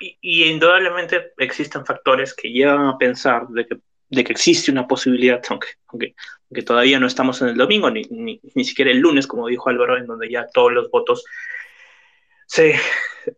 y, 0.00 0.44
indudablemente 0.44 1.32
existen 1.36 1.84
factores 1.84 2.34
que 2.34 2.50
llevan 2.50 2.86
a 2.86 2.98
pensar 2.98 3.46
de 3.48 3.66
que, 3.66 3.76
de 4.08 4.24
que 4.24 4.32
existe 4.32 4.70
una 4.70 4.88
posibilidad, 4.88 5.42
aunque, 5.48 5.68
aunque, 5.86 6.14
todavía 6.64 6.98
no 6.98 7.06
estamos 7.06 7.40
en 7.42 7.48
el 7.48 7.56
domingo, 7.56 7.90
ni, 7.90 8.02
ni, 8.10 8.40
ni, 8.54 8.64
siquiera 8.64 8.90
el 8.90 8.98
lunes, 8.98 9.26
como 9.26 9.48
dijo 9.48 9.68
Álvaro, 9.68 9.96
en 9.96 10.06
donde 10.06 10.30
ya 10.30 10.46
todos 10.52 10.72
los 10.72 10.90
votos 10.90 11.24
se, 12.46 12.74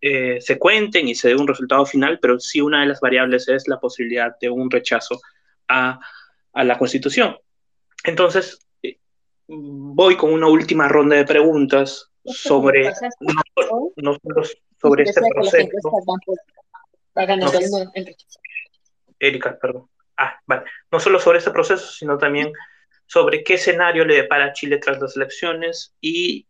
eh, 0.00 0.40
se 0.40 0.58
cuenten 0.58 1.08
y 1.08 1.14
se 1.14 1.28
dé 1.28 1.34
un 1.34 1.48
resultado 1.48 1.86
final, 1.86 2.18
pero 2.20 2.38
sí 2.38 2.60
una 2.60 2.80
de 2.80 2.86
las 2.86 3.00
variables 3.00 3.48
es 3.48 3.68
la 3.68 3.78
posibilidad 3.78 4.36
de 4.40 4.50
un 4.50 4.70
rechazo 4.70 5.20
a, 5.68 6.00
a 6.52 6.64
la 6.64 6.78
Constitución. 6.78 7.36
Entonces, 8.04 8.58
eh, 8.82 8.98
voy 9.48 10.16
con 10.16 10.32
una 10.32 10.48
última 10.48 10.88
ronda 10.88 11.16
de 11.16 11.24
preguntas 11.24 12.10
sobre, 12.24 12.92
no, 13.96 14.18
sobre 14.80 15.04
este 15.04 15.20
proceso. 15.34 15.68
Erika, 19.18 19.58
perdón. 19.58 19.88
Ah, 20.16 20.38
vale. 20.46 20.64
No 20.90 21.00
solo 21.00 21.20
sobre 21.20 21.38
este 21.38 21.50
proceso, 21.50 21.86
sino 21.92 22.18
también 22.18 22.52
sobre 23.06 23.44
qué 23.44 23.54
escenario 23.54 24.04
le 24.04 24.16
depara 24.16 24.46
a 24.46 24.52
Chile 24.52 24.78
tras 24.78 25.00
las 25.00 25.16
elecciones 25.16 25.94
y 26.00 26.46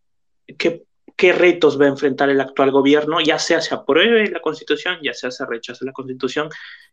qué, 0.59 0.85
qué, 1.17 1.33
retos 1.33 1.81
va 1.81 1.87
a 1.87 1.89
enfrentar 1.89 2.29
el 2.31 2.41
actual 2.41 2.71
gobierno, 2.71 3.21
ya 3.21 3.39
sea 3.39 3.61
se 3.61 3.75
apruebe 3.75 4.29
la 4.31 4.41
constitución, 4.41 4.99
ya 5.03 5.15
sea 5.15 5.31
se 5.31 5.47
rechace 5.47 5.85
la 5.85 5.93
constitución, 5.93 6.49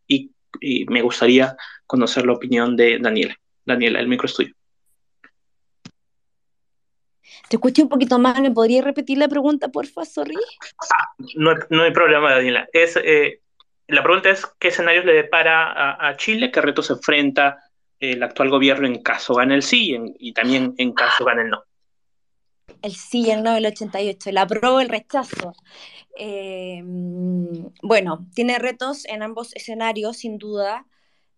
y, 0.08 0.32
y 0.60 0.86
me 0.86 1.02
gustaría 1.02 1.56
conocer 1.86 2.26
la 2.26 2.34
opinión 2.34 2.76
de 2.76 3.00
Daniela. 3.00 3.36
Daniela, 3.66 4.00
el 4.00 4.08
micro 4.08 4.26
es 4.26 4.34
tuyo. 4.34 4.54
Te 7.50 7.58
escuché 7.58 7.84
un 7.84 7.90
poquito 7.90 8.18
más, 8.18 8.40
¿me 8.42 8.52
podría 8.52 8.82
repetir 8.82 9.18
la 9.18 9.28
pregunta, 9.28 9.70
porfa, 9.70 10.06
sorry? 10.06 10.36
no, 11.36 11.54
no, 11.70 11.84
hay 11.84 11.92
problema, 11.92 12.32
Daniela. 12.32 12.68
Es, 12.74 12.98
eh, 12.98 13.42
la 13.88 14.02
pregunta 14.02 14.30
es, 14.30 14.46
¿qué 14.60 14.70
escenarios 14.70 15.06
le 15.06 15.14
depara 15.14 15.72
a, 15.72 16.08
a 16.10 16.18
Chile? 16.18 16.52
¿Qué 16.52 16.62
retos 16.62 16.90
enfrenta 16.90 17.60
el 18.12 18.22
actual 18.22 18.50
gobierno 18.50 18.88
en 18.88 19.02
caso 19.02 19.34
gane 19.34 19.56
el 19.56 19.64
sí 19.64 19.98
y, 20.20 20.34
también 20.34 20.74
en 20.78 20.94
caso 20.94 21.26
gane 21.26 21.44
el 21.44 21.50
no. 21.50 21.64
El 22.84 22.96
sí, 22.96 23.32
el 23.32 23.44
no, 23.44 23.56
el 23.58 23.66
88, 23.66 24.30
el 24.30 24.38
apruebo, 24.38 24.80
el 24.80 24.90
rechazo. 24.90 25.54
Eh, 26.18 26.82
bueno, 27.82 28.28
tiene 28.36 28.60
retos 28.60 29.06
en 29.06 29.24
ambos 29.24 29.56
escenarios, 29.56 30.18
sin 30.18 30.38
duda. 30.38 30.86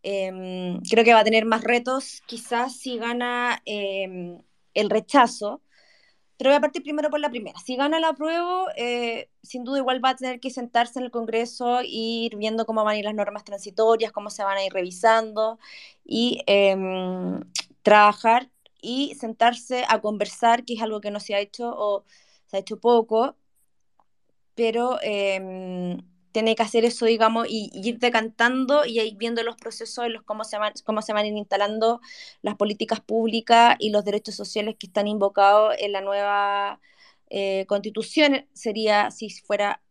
Eh, 0.04 0.80
creo 0.90 1.04
que 1.06 1.14
va 1.14 1.22
a 1.22 1.24
tener 1.24 1.46
más 1.46 1.64
retos, 1.64 2.22
quizás 2.28 2.78
si 2.78 2.98
gana 2.98 3.62
eh, 3.66 4.40
el 4.74 4.90
rechazo, 4.90 5.62
pero 6.38 6.52
voy 6.52 6.58
a 6.58 6.62
partir 6.62 6.84
primero 6.84 7.10
por 7.10 7.20
la 7.20 7.30
primera. 7.30 7.60
Si 7.60 7.76
gana 7.78 8.00
la 8.00 8.14
prueba, 8.14 8.68
eh, 8.78 9.30
sin 9.44 9.64
duda 9.64 9.80
igual 9.80 10.04
va 10.04 10.10
a 10.12 10.16
tener 10.18 10.40
que 10.40 10.50
sentarse 10.52 11.00
en 11.00 11.06
el 11.06 11.12
Congreso 11.12 11.80
e 11.82 11.88
ir 11.88 12.36
viendo 12.38 12.66
cómo 12.66 12.84
van 12.84 12.96
a 12.96 13.00
ir 13.00 13.06
las 13.06 13.16
normas 13.16 13.44
transitorias, 13.46 14.12
cómo 14.12 14.30
se 14.30 14.44
van 14.44 14.58
a 14.58 14.66
ir 14.66 14.74
revisando 14.74 15.60
y 16.06 16.42
em, 16.48 17.42
trabajar 17.84 18.50
y 18.86 19.16
sentarse 19.16 19.84
a 19.90 20.00
conversar, 20.02 20.64
que 20.66 20.76
es 20.76 20.82
algo 20.82 21.02
que 21.02 21.12
no 21.12 21.20
se 21.20 21.36
ha 21.36 21.40
hecho 21.40 21.74
o 21.76 22.06
se 22.46 22.58
ha 22.58 22.60
hecho 22.60 22.80
poco, 22.80 23.36
pero 24.56 25.00
em, 25.02 25.98
tiene 26.32 26.56
que 26.56 26.64
hacer 26.64 26.86
eso, 26.86 27.06
digamos, 27.06 27.48
y, 27.50 27.72
ir 27.74 28.00
decantando 28.00 28.86
y 28.86 29.00
ir 29.00 29.16
viendo 29.18 29.44
los 29.44 29.56
procesos, 29.56 30.10
los, 30.10 30.24
cómo, 30.24 30.44
se 30.44 30.58
van, 30.58 30.74
cómo 30.86 31.02
se 31.02 31.14
van 31.14 31.26
instalando 31.26 32.02
las 32.42 32.56
políticas 32.56 33.02
públicas 33.02 33.76
y 33.80 33.90
los 33.92 34.06
derechos 34.06 34.36
sociales 34.36 34.76
que 34.80 34.88
están 34.88 35.08
invocados 35.08 35.76
en 35.80 35.92
la 35.94 36.02
nueva 36.02 36.80
eh, 37.30 37.66
constitución, 37.68 38.48
sería 38.54 39.12
si 39.12 39.30
fuera 39.30 39.82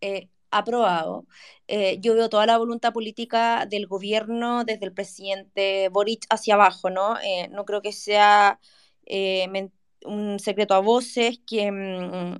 eh, 0.00 0.28
aprobado. 0.50 1.26
Eh, 1.68 1.98
yo 2.00 2.14
veo 2.14 2.28
toda 2.28 2.46
la 2.46 2.58
voluntad 2.58 2.92
política 2.92 3.66
del 3.66 3.86
gobierno 3.86 4.64
desde 4.64 4.86
el 4.86 4.92
presidente 4.92 5.88
Boric 5.90 6.26
hacia 6.30 6.54
abajo, 6.54 6.90
¿no? 6.90 7.16
no 7.50 7.64
creo 7.64 7.82
que 7.82 7.92
sea 7.92 8.58
un 10.04 10.38
secreto 10.38 10.74
a 10.74 10.80
voces 10.80 11.40
que 11.46 11.70
mm, 11.70 12.36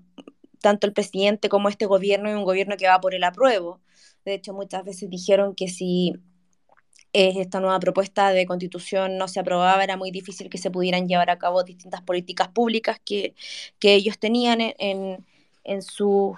tanto 0.60 0.86
el 0.86 0.92
presidente 0.92 1.48
como 1.48 1.68
este 1.68 1.86
gobierno 1.86 2.28
es 2.28 2.36
un 2.36 2.44
gobierno 2.44 2.76
que 2.76 2.86
va 2.88 3.00
por 3.00 3.14
el 3.14 3.24
apruebo. 3.24 3.80
De 4.24 4.34
hecho, 4.34 4.52
muchas 4.54 4.84
veces 4.84 5.10
dijeron 5.10 5.54
que 5.54 5.68
si 5.68 6.14
eh, 7.12 7.32
esta 7.36 7.60
nueva 7.60 7.80
propuesta 7.80 8.30
de 8.32 8.46
constitución 8.46 9.18
no 9.18 9.28
se 9.28 9.40
aprobaba, 9.40 9.82
era 9.82 9.96
muy 9.96 10.10
difícil 10.10 10.50
que 10.50 10.58
se 10.58 10.70
pudieran 10.70 11.08
llevar 11.08 11.30
a 11.30 11.38
cabo 11.38 11.64
distintas 11.64 12.02
políticas 12.02 12.48
públicas 12.48 13.00
que, 13.04 13.34
ellos 13.80 14.18
tenían 14.18 14.60
en, 14.60 15.26
en, 15.64 15.82
su 15.82 16.36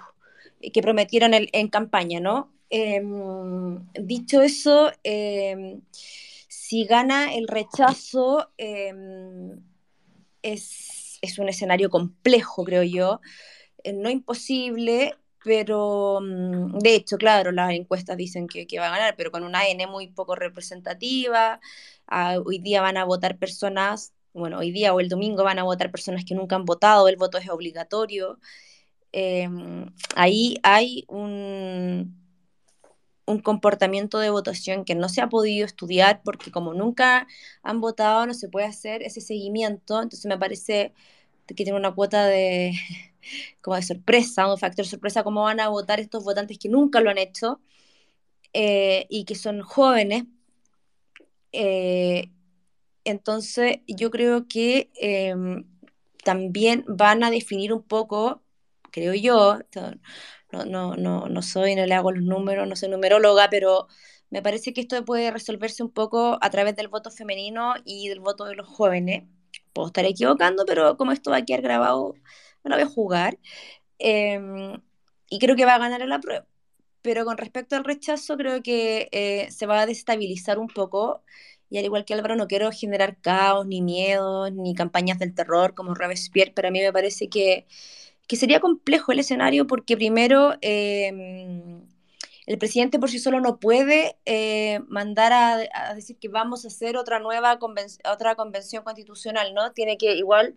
que 0.71 0.81
prometieron 0.81 1.31
en 1.33 1.67
campaña, 1.69 2.19
¿no? 2.19 2.53
Em, 2.75 3.87
dicho 3.93 4.41
eso, 4.41 4.91
em, 5.03 5.81
si 6.47 6.85
gana 6.85 7.35
el 7.35 7.47
rechazo, 7.47 8.49
em, 8.57 9.61
es, 10.41 11.19
es, 11.21 11.37
un 11.39 11.49
escenario 11.49 11.89
complejo, 11.91 12.63
creo 12.63 12.81
yo, 12.83 13.21
eh, 13.83 13.93
no 13.93 14.09
imposible, 14.09 15.15
pero 15.43 16.19
mm, 16.21 16.79
de 16.79 16.95
hecho, 16.95 17.17
claro, 17.17 17.51
las 17.51 17.73
encuestas 17.73 18.17
dicen 18.17 18.47
que, 18.47 18.65
va 18.79 18.87
a 18.87 18.91
ganar, 18.91 19.15
pero 19.17 19.31
con 19.31 19.43
una 19.43 19.67
N 19.67 19.85
muy 19.87 20.07
poco 20.07 20.35
representativa. 20.35 21.59
Ah, 22.07 22.37
hoy 22.43 22.59
día 22.59 22.81
van 22.81 22.97
a 22.97 23.05
votar 23.05 23.37
personas, 23.37 24.13
bueno, 24.33 24.59
hoy 24.59 24.71
día 24.71 24.93
o 24.95 24.99
el 24.99 25.09
domingo 25.09 25.43
van 25.43 25.59
a 25.59 25.63
votar 25.63 25.91
personas 25.91 26.25
que 26.25 26.35
nunca 26.35 26.55
han 26.55 26.65
votado, 26.65 27.07
el 27.07 27.17
voto 27.17 27.37
es 27.37 27.49
obligatorio. 27.49 28.39
Em, 29.13 29.85
ahí 30.15 30.57
hay 30.63 31.05
un, 31.07 32.17
un 33.25 33.39
comportamiento 33.39 34.19
de 34.19 34.29
votación 34.29 34.85
que 34.85 34.95
no 34.95 35.09
se 35.09 35.21
ha 35.21 35.29
podido 35.29 35.65
estudiar 35.65 36.21
porque 36.23 36.51
como 36.51 36.73
nunca 36.73 37.27
han 37.63 37.81
votado 37.81 38.25
no 38.25 38.33
se 38.33 38.49
puede 38.49 38.65
hacer 38.67 39.03
ese 39.03 39.21
seguimiento, 39.21 40.01
entonces 40.01 40.25
me 40.25 40.37
parece 40.37 40.93
que 41.47 41.55
tiene 41.55 41.73
una 41.75 41.93
cuota 41.95 42.25
de, 42.25 42.73
como 43.61 43.75
de 43.77 43.83
sorpresa, 43.83 44.51
un 44.51 44.59
factor 44.59 44.85
sorpresa, 44.85 45.23
cómo 45.23 45.43
van 45.43 45.59
a 45.59 45.69
votar 45.69 45.99
estos 45.99 46.23
votantes 46.23 46.57
que 46.59 46.69
nunca 46.69 47.01
lo 47.01 47.09
han 47.09 47.17
hecho 47.17 47.59
eh, 48.53 49.07
y 49.09 49.25
que 49.25 49.35
son 49.35 49.61
jóvenes. 49.61 50.25
Eh, 51.51 52.31
entonces, 53.05 53.79
yo 53.87 54.11
creo 54.11 54.47
que 54.47 54.91
em, 54.95 55.65
también 56.23 56.85
van 56.87 57.23
a 57.23 57.31
definir 57.31 57.73
un 57.73 57.83
poco, 57.83 58.42
creo 58.93 59.13
yo, 59.15 59.59
no, 60.51 60.65
no, 60.65 60.95
no, 60.95 61.27
no 61.27 61.41
soy, 61.41 61.75
no 61.75 61.85
le 61.85 61.95
hago 61.95 62.11
los 62.11 62.23
números, 62.23 62.67
no 62.67 62.75
soy 62.75 62.89
numeróloga, 62.89 63.49
pero 63.49 63.87
me 64.29 64.41
parece 64.41 64.73
que 64.73 64.81
esto 64.81 65.03
puede 65.05 65.31
resolverse 65.31 65.83
un 65.83 65.91
poco 65.91 66.37
a 66.41 66.49
través 66.51 66.75
del 66.75 66.87
voto 66.89 67.11
femenino 67.11 67.73
y 67.85 68.07
del 68.09 68.19
voto 68.19 68.45
de 68.45 68.55
los 68.55 68.67
jóvenes. 68.67 69.23
Puedo 69.73 69.87
estar 69.87 70.05
equivocando, 70.05 70.65
pero 70.65 70.97
como 70.97 71.11
esto 71.11 71.31
va 71.31 71.37
a 71.37 71.45
quedar 71.45 71.61
grabado, 71.63 72.13
no 72.63 72.75
voy 72.75 72.83
a 72.83 72.87
jugar. 72.87 73.39
Em, 73.99 74.81
y 75.29 75.39
creo 75.39 75.55
que 75.55 75.65
va 75.65 75.75
a 75.75 75.79
ganar 75.79 76.05
la 76.07 76.19
prueba. 76.19 76.45
Pero 77.01 77.25
con 77.25 77.37
respecto 77.37 77.75
al 77.75 77.83
rechazo, 77.85 78.37
creo 78.37 78.63
que 78.63 79.09
eh, 79.11 79.51
se 79.51 79.65
va 79.67 79.81
a 79.81 79.85
destabilizar 79.87 80.59
un 80.59 80.67
poco. 80.67 81.23
Y 81.69 81.77
al 81.79 81.85
igual 81.85 82.05
que 82.05 82.13
Álvaro, 82.13 82.35
no 82.35 82.47
quiero 82.47 82.71
generar 82.71 83.19
caos, 83.21 83.65
ni 83.67 83.81
miedo, 83.81 84.49
ni 84.51 84.75
campañas 84.75 85.19
del 85.19 85.33
terror 85.35 85.73
como 85.75 85.95
Robespierre, 85.95 86.53
pero 86.55 86.67
a 86.69 86.71
mí 86.71 86.81
me 86.81 86.93
parece 86.93 87.29
que, 87.29 87.67
que 88.27 88.35
sería 88.35 88.59
complejo 88.59 89.11
el 89.11 89.19
escenario 89.19 89.67
porque 89.67 89.97
primero 89.97 90.53
em, 90.61 91.85
el 92.45 92.57
presidente 92.57 92.99
por 92.99 93.09
sí 93.09 93.19
solo 93.19 93.39
no 93.41 93.59
puede 93.59 94.17
eh, 94.25 94.79
mandar 94.87 95.33
a, 95.33 95.93
decir 95.93 96.17
que 96.17 96.27
vamos 96.27 96.65
a 96.65 96.67
hacer 96.69 96.97
otra 96.97 97.19
nueva 97.19 97.57
otra 98.11 98.35
convención 98.35 98.83
constitucional, 98.83 99.53
¿no? 99.53 99.71
Tiene 99.71 99.97
que 99.97 100.15
igual 100.15 100.55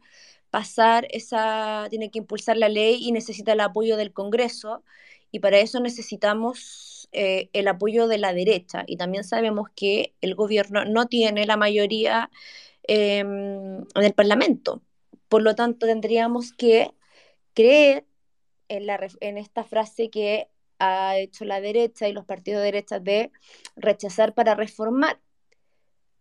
pasar 0.51 1.07
esa, 1.11 1.87
tiene 1.91 2.11
que 2.11 2.19
impulsar 2.19 2.57
la 2.57 2.69
ley 2.69 2.99
y 3.01 3.13
necesita 3.13 3.53
el 3.53 3.61
apoyo 3.61 3.97
del 3.97 4.13
Congreso 4.13 4.83
y 5.31 5.41
para 5.41 5.59
eso 5.59 5.81
necesitamos 5.81 7.09
eh, 7.13 7.51
el 7.53 7.69
apoyo 7.69 8.09
de 8.09 8.19
la 8.19 8.33
derecha 8.33 8.85
y 8.87 8.97
también 8.97 9.25
sabemos 9.25 9.69
que 9.75 10.15
el 10.21 10.35
gobierno 10.35 10.85
no 10.85 11.07
tiene 11.07 11.47
la 11.47 11.57
mayoría 11.57 12.31
eh, 12.89 13.19
en 13.19 13.87
el 13.95 14.15
Parlamento. 14.15 14.83
Por 15.29 15.43
lo 15.43 15.55
tanto, 15.55 15.87
tendríamos 15.87 16.53
que 16.53 16.93
la, 18.69 19.09
en 19.20 19.39
esta 19.39 19.65
frase 19.65 20.11
que 20.11 20.49
ha 20.78 21.16
hecho 21.19 21.45
la 21.45 21.61
derecha 21.61 22.09
y 22.09 22.12
los 22.12 22.24
partidos 22.24 22.61
de 22.61 22.66
derecha 22.66 23.01
de 23.01 23.31
rechazar 23.77 24.35
para 24.35 24.55
reformar. 24.55 25.20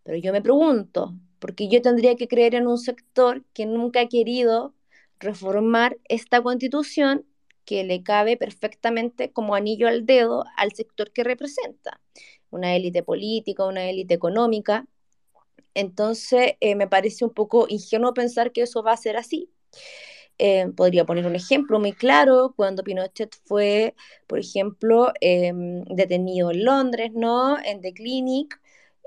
Pero 0.04 0.18
yo 0.18 0.32
me 0.32 0.42
pregunto, 0.42 1.14
porque 1.40 1.68
yo 1.68 1.82
tendría 1.82 2.16
que 2.16 2.28
creer 2.28 2.56
en 2.56 2.68
un 2.68 2.78
sector 2.78 3.44
que 3.54 3.66
nunca 3.66 4.02
ha 4.02 4.08
querido 4.08 4.74
reformar 5.20 5.98
esta 6.06 6.42
constitución 6.42 7.26
que 7.66 7.84
le 7.84 8.04
cabe 8.04 8.38
perfectamente 8.38 9.32
como 9.32 9.56
anillo 9.56 9.88
al 9.88 10.06
dedo 10.06 10.46
al 10.56 10.74
sector 10.74 11.12
que 11.12 11.24
representa, 11.24 12.00
una 12.52 12.76
élite 12.76 13.02
política, 13.04 13.66
una 13.66 13.90
élite 13.90 14.14
económica. 14.14 14.88
Entonces, 15.74 16.54
eh, 16.60 16.76
me 16.76 16.88
parece 16.88 17.26
un 17.26 17.34
poco 17.34 17.66
ingenuo 17.68 18.14
pensar 18.14 18.52
que 18.52 18.62
eso 18.62 18.84
va 18.84 18.94
a 18.94 18.98
ser 18.98 19.18
así. 19.18 19.50
Eh, 20.38 20.68
podría 20.76 21.06
poner 21.06 21.26
un 21.26 21.36
ejemplo 21.36 21.80
muy 21.80 21.94
claro, 21.94 22.54
cuando 22.56 22.84
Pinochet 22.84 23.34
fue, 23.46 23.96
por 24.28 24.40
ejemplo, 24.40 25.14
em, 25.22 25.84
detenido 25.86 26.52
en 26.52 26.66
Londres, 26.66 27.12
¿no? 27.14 27.58
En 27.64 27.82
The 27.82 27.94
Clinic, 27.94 28.60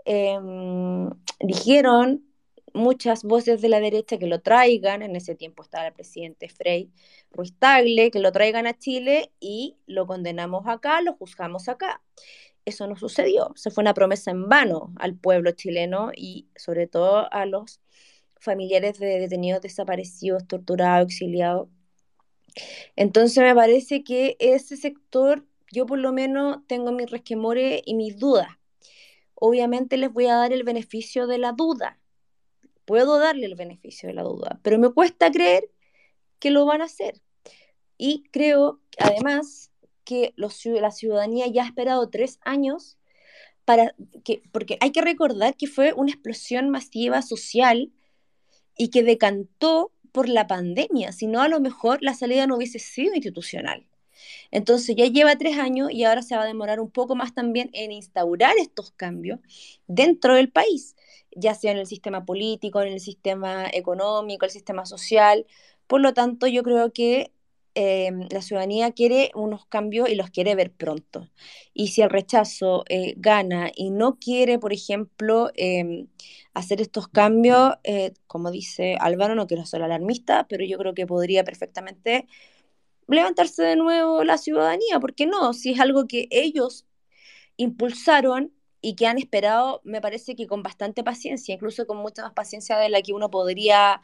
em, 0.07 1.11
dijeron 1.41 2.25
muchas 2.75 3.25
voces 3.25 3.61
de 3.61 3.69
la 3.69 3.81
derecha 3.81 4.19
que 4.19 4.27
lo 4.27 4.41
traigan, 4.41 5.03
en 5.03 5.17
ese 5.17 5.35
tiempo 5.35 5.63
estaba 5.63 5.89
el 5.89 5.93
presidente 5.93 6.49
Frei 6.49 6.91
Ruiz 7.33 7.55
Tagle, 7.59 8.11
que 8.11 8.21
lo 8.21 8.33
traigan 8.33 8.67
a 8.67 8.79
Chile 8.79 9.33
y 9.41 9.77
lo 9.87 10.07
condenamos 10.07 10.67
acá, 10.67 11.03
lo 11.03 11.15
juzgamos 11.15 11.69
acá. 11.69 12.03
Eso 12.65 12.87
no 12.87 12.97
sucedió, 12.97 13.53
se 13.57 13.71
fue 13.71 13.83
una 13.83 13.95
promesa 13.95 14.31
en 14.31 14.49
vano 14.49 14.93
al 14.99 15.15
pueblo 15.17 15.53
chileno 15.53 16.11
y 16.15 16.49
sobre 16.57 16.87
todo 16.87 17.33
a 17.33 17.47
los 17.47 17.81
familiares 18.41 18.99
de 18.99 19.19
detenidos 19.19 19.63
desaparecidos, 19.63 20.47
torturados, 20.47 21.07
exiliados. 21.07 21.69
Entonces 22.97 23.43
me 23.43 23.55
parece 23.55 24.03
que 24.03 24.37
ese 24.41 24.77
sector, 24.77 25.45
yo 25.71 25.87
por 25.87 25.99
lo 25.99 26.13
menos 26.13 26.59
tengo 26.67 26.93
mis 26.93 27.11
resquemores 27.11 27.83
y 27.85 27.95
mis 27.95 28.19
dudas. 28.19 28.49
Obviamente 29.35 29.97
les 29.97 30.13
voy 30.13 30.27
a 30.27 30.35
dar 30.35 30.53
el 30.53 30.65
beneficio 30.65 31.27
de 31.27 31.39
la 31.39 31.53
duda, 31.53 32.01
puedo 32.85 33.19
darle 33.19 33.47
el 33.47 33.55
beneficio 33.55 34.09
de 34.09 34.15
la 34.15 34.23
duda, 34.23 34.59
pero 34.63 34.79
me 34.79 34.91
cuesta 34.91 35.31
creer 35.31 35.71
que 36.41 36.51
lo 36.51 36.67
van 36.67 36.81
a 36.81 36.87
hacer. 36.87 37.21
Y 37.97 38.25
creo, 38.31 38.81
además, 38.99 39.71
que 40.05 40.33
la 40.37 40.91
ciudadanía 40.91 41.47
ya 41.49 41.65
ha 41.65 41.67
esperado 41.67 42.09
tres 42.09 42.39
años 42.43 42.97
para 43.67 43.95
que, 44.25 44.43
porque 44.53 44.79
hay 44.81 44.91
que 44.91 45.03
recordar 45.03 45.55
que 45.55 45.67
fue 45.67 45.93
una 45.93 46.11
explosión 46.11 46.71
masiva 46.71 47.21
social 47.21 47.93
y 48.79 48.89
que 48.89 49.03
decantó 49.03 49.93
por 50.13 50.29
la 50.31 50.47
pandemia, 50.47 51.13
si 51.13 51.27
no 51.27 51.43
a 51.43 51.49
lo 51.49 51.61
mejor 51.61 51.99
la 52.03 52.15
salida 52.15 52.47
no 52.47 52.57
hubiese 52.57 52.79
sido 52.79 53.15
institucional. 53.15 53.87
Entonces 54.51 54.97
ya 54.97 55.05
lleva 55.05 55.37
tres 55.37 55.59
años 55.59 55.91
y 55.93 56.05
ahora 56.05 56.23
se 56.23 56.35
va 56.35 56.45
a 56.45 56.47
demorar 56.47 56.81
un 56.81 56.91
poco 56.91 57.15
más 57.15 57.35
también 57.35 57.69
en 57.75 57.93
instaurar 57.93 58.57
estos 58.57 58.91
cambios 58.93 59.41
dentro 59.87 60.35
del 60.35 60.51
país 60.51 60.97
ya 61.39 61.55
sea 61.55 61.73
en 61.73 61.79
el 61.79 61.87
sistema 61.87 62.25
político, 62.25 62.83
en 62.83 62.93
el 62.93 63.01
sistema 63.01 63.67
económico, 63.73 64.45
el 64.45 64.51
sistema 64.51 64.87
social. 64.87 65.47
Por 65.87 66.01
lo 66.01 66.15
tanto, 66.15 66.47
yo 66.47 66.63
creo 66.63 66.93
que 66.93 67.33
eh, 67.81 68.11
la 68.31 68.43
ciudadanía 68.43 68.91
quiere 68.91 69.31
unos 69.37 69.65
cambios 69.67 70.09
y 70.09 70.17
los 70.17 70.31
quiere 70.31 70.57
ver 70.57 70.73
pronto. 70.73 71.31
Y 71.73 71.89
si 71.89 72.03
el 72.03 72.11
rechazo 72.11 72.83
eh, 72.89 73.15
gana 73.19 73.71
y 73.73 73.91
no 73.91 74.19
quiere, 74.19 74.59
por 74.59 74.73
ejemplo, 74.73 75.51
em, 75.55 76.09
hacer 76.55 76.81
estos 76.81 77.07
cambios, 77.07 77.75
eh, 77.85 78.15
como 78.27 78.51
dice 78.51 78.97
Álvaro, 78.99 79.37
no 79.37 79.47
quiero 79.47 79.65
ser 79.65 79.83
alarmista, 79.83 80.49
pero 80.49 80.65
yo 80.65 80.77
creo 80.77 80.93
que 80.95 81.07
podría 81.07 81.45
perfectamente 81.45 82.27
levantarse 83.09 83.63
de 83.63 83.77
nuevo 83.77 84.25
la 84.25 84.39
ciudadanía, 84.39 85.01
¿por 85.01 85.15
qué 85.15 85.27
no? 85.27 85.53
Si 85.55 85.73
es 85.73 85.81
algo 85.81 86.07
que 86.09 86.29
ellos 86.33 86.87
impulsaron 87.57 88.53
y 88.81 88.97
que 88.97 89.07
han 89.07 89.19
esperado, 89.19 89.83
me 89.85 90.01
parece 90.01 90.37
que 90.37 90.47
con 90.49 90.63
bastante 90.65 91.05
paciencia, 91.05 91.55
incluso 91.55 91.87
con 91.87 91.99
mucha 91.99 92.23
más 92.23 92.33
paciencia 92.35 92.79
de 92.79 92.89
la 92.91 93.03
que 93.03 93.13
uno 93.15 93.31
podría 93.31 94.01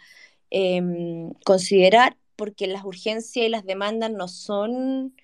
em, 0.51 1.33
considerar, 1.45 2.17
porque 2.37 2.67
las 2.67 2.85
urgencias 2.85 3.47
y 3.47 3.49
las 3.49 3.65
demandas 3.65 4.11
no 4.11 4.29
son, 4.29 5.15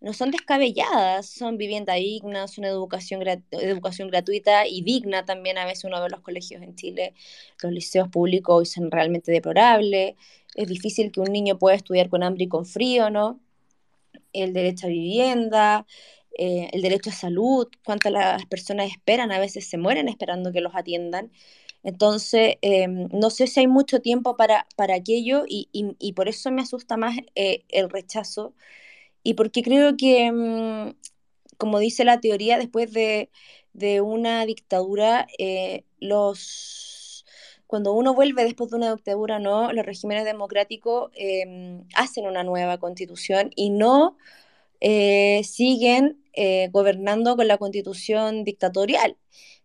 no 0.00 0.12
son 0.12 0.30
descabelladas, 0.30 1.28
son 1.28 1.58
vivienda 1.58 1.94
digna, 1.94 2.48
son 2.48 2.64
educación, 2.64 3.22
educación 3.50 4.08
gratuita 4.08 4.66
y 4.66 4.82
digna 4.82 5.24
también. 5.24 5.58
A 5.58 5.64
veces 5.66 5.84
uno 5.84 6.00
ve 6.02 6.10
los 6.10 6.20
colegios 6.20 6.62
en 6.62 6.74
Chile, 6.76 7.14
los 7.62 7.72
liceos 7.72 8.08
públicos 8.08 8.56
hoy 8.56 8.66
son 8.66 8.90
realmente 8.90 9.32
deplorables, 9.32 10.14
es 10.54 10.68
difícil 10.68 11.12
que 11.12 11.20
un 11.20 11.32
niño 11.32 11.58
pueda 11.58 11.76
estudiar 11.76 12.08
con 12.08 12.22
hambre 12.22 12.44
y 12.44 12.48
con 12.48 12.66
frío, 12.66 13.10
¿no? 13.10 13.40
El 14.32 14.52
derecho 14.52 14.86
a 14.86 14.90
vivienda, 14.90 15.86
eh, 16.38 16.68
el 16.72 16.82
derecho 16.82 17.10
a 17.10 17.12
salud, 17.14 17.68
cuántas 17.84 18.46
personas 18.46 18.90
esperan, 18.90 19.32
a 19.32 19.38
veces 19.38 19.68
se 19.68 19.78
mueren 19.78 20.08
esperando 20.08 20.52
que 20.52 20.60
los 20.60 20.74
atiendan. 20.74 21.30
Entonces, 21.86 22.56
em, 22.62 23.08
no 23.12 23.30
sé 23.30 23.46
si 23.46 23.60
hay 23.60 23.68
mucho 23.68 24.00
tiempo 24.00 24.36
para, 24.36 24.66
para 24.76 24.96
aquello 24.96 25.44
y, 25.48 25.68
y, 25.72 26.12
por 26.14 26.28
eso 26.28 26.50
me 26.50 26.62
asusta 26.62 26.96
más 26.96 27.16
eh, 27.36 27.64
el 27.68 27.90
rechazo. 27.90 28.54
Y 29.22 29.34
porque 29.34 29.62
creo 29.62 29.96
que, 29.96 30.32
mm, 30.32 30.96
como 31.58 31.78
dice 31.78 32.04
la 32.04 32.20
teoría, 32.20 32.58
después 32.58 32.92
de, 32.92 33.30
de 33.72 34.00
una 34.00 34.46
dictadura, 34.46 35.28
eh, 35.38 35.84
los 36.00 37.24
cuando 37.66 37.92
uno 37.94 38.14
vuelve 38.14 38.44
después 38.44 38.70
de 38.70 38.76
una 38.76 38.94
dictadura, 38.94 39.38
no, 39.38 39.72
los 39.72 39.86
regímenes 39.86 40.24
democráticos 40.24 41.10
em, 41.14 41.84
hacen 41.94 42.26
una 42.26 42.44
nueva 42.44 42.78
constitución 42.78 43.50
y 43.56 43.70
no 43.70 44.16
eh, 44.80 45.42
siguen 45.44 46.18
eh, 46.36 46.68
gobernando 46.70 47.34
con 47.36 47.48
la 47.48 47.58
constitución 47.58 48.44
dictatorial. 48.44 49.16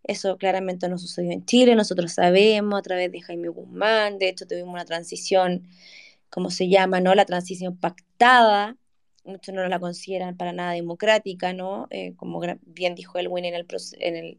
Eso 0.03 0.37
claramente 0.37 0.87
no 0.89 0.97
sucedió 0.97 1.31
en 1.31 1.45
Chile, 1.45 1.75
nosotros 1.75 2.13
sabemos 2.13 2.79
a 2.79 2.81
través 2.81 3.11
de 3.11 3.21
Jaime 3.21 3.49
Guzmán, 3.49 4.17
de 4.19 4.29
hecho 4.29 4.47
tuvimos 4.47 4.73
una 4.73 4.85
transición, 4.85 5.67
como 6.29 6.49
se 6.49 6.69
llama, 6.69 7.01
¿no? 7.01 7.13
La 7.15 7.25
transición 7.25 7.77
pactada, 7.77 8.77
muchos 9.25 9.53
no 9.53 9.67
la 9.67 9.79
consideran 9.79 10.37
para 10.37 10.53
nada 10.53 10.71
democrática, 10.71 11.53
¿no? 11.53 11.87
Eh, 11.91 12.15
como 12.15 12.41
bien 12.65 12.95
dijo 12.95 13.19
Elwin 13.19 13.45
en 13.45 13.55
el, 13.55 13.67
en 13.99 14.15
el 14.15 14.37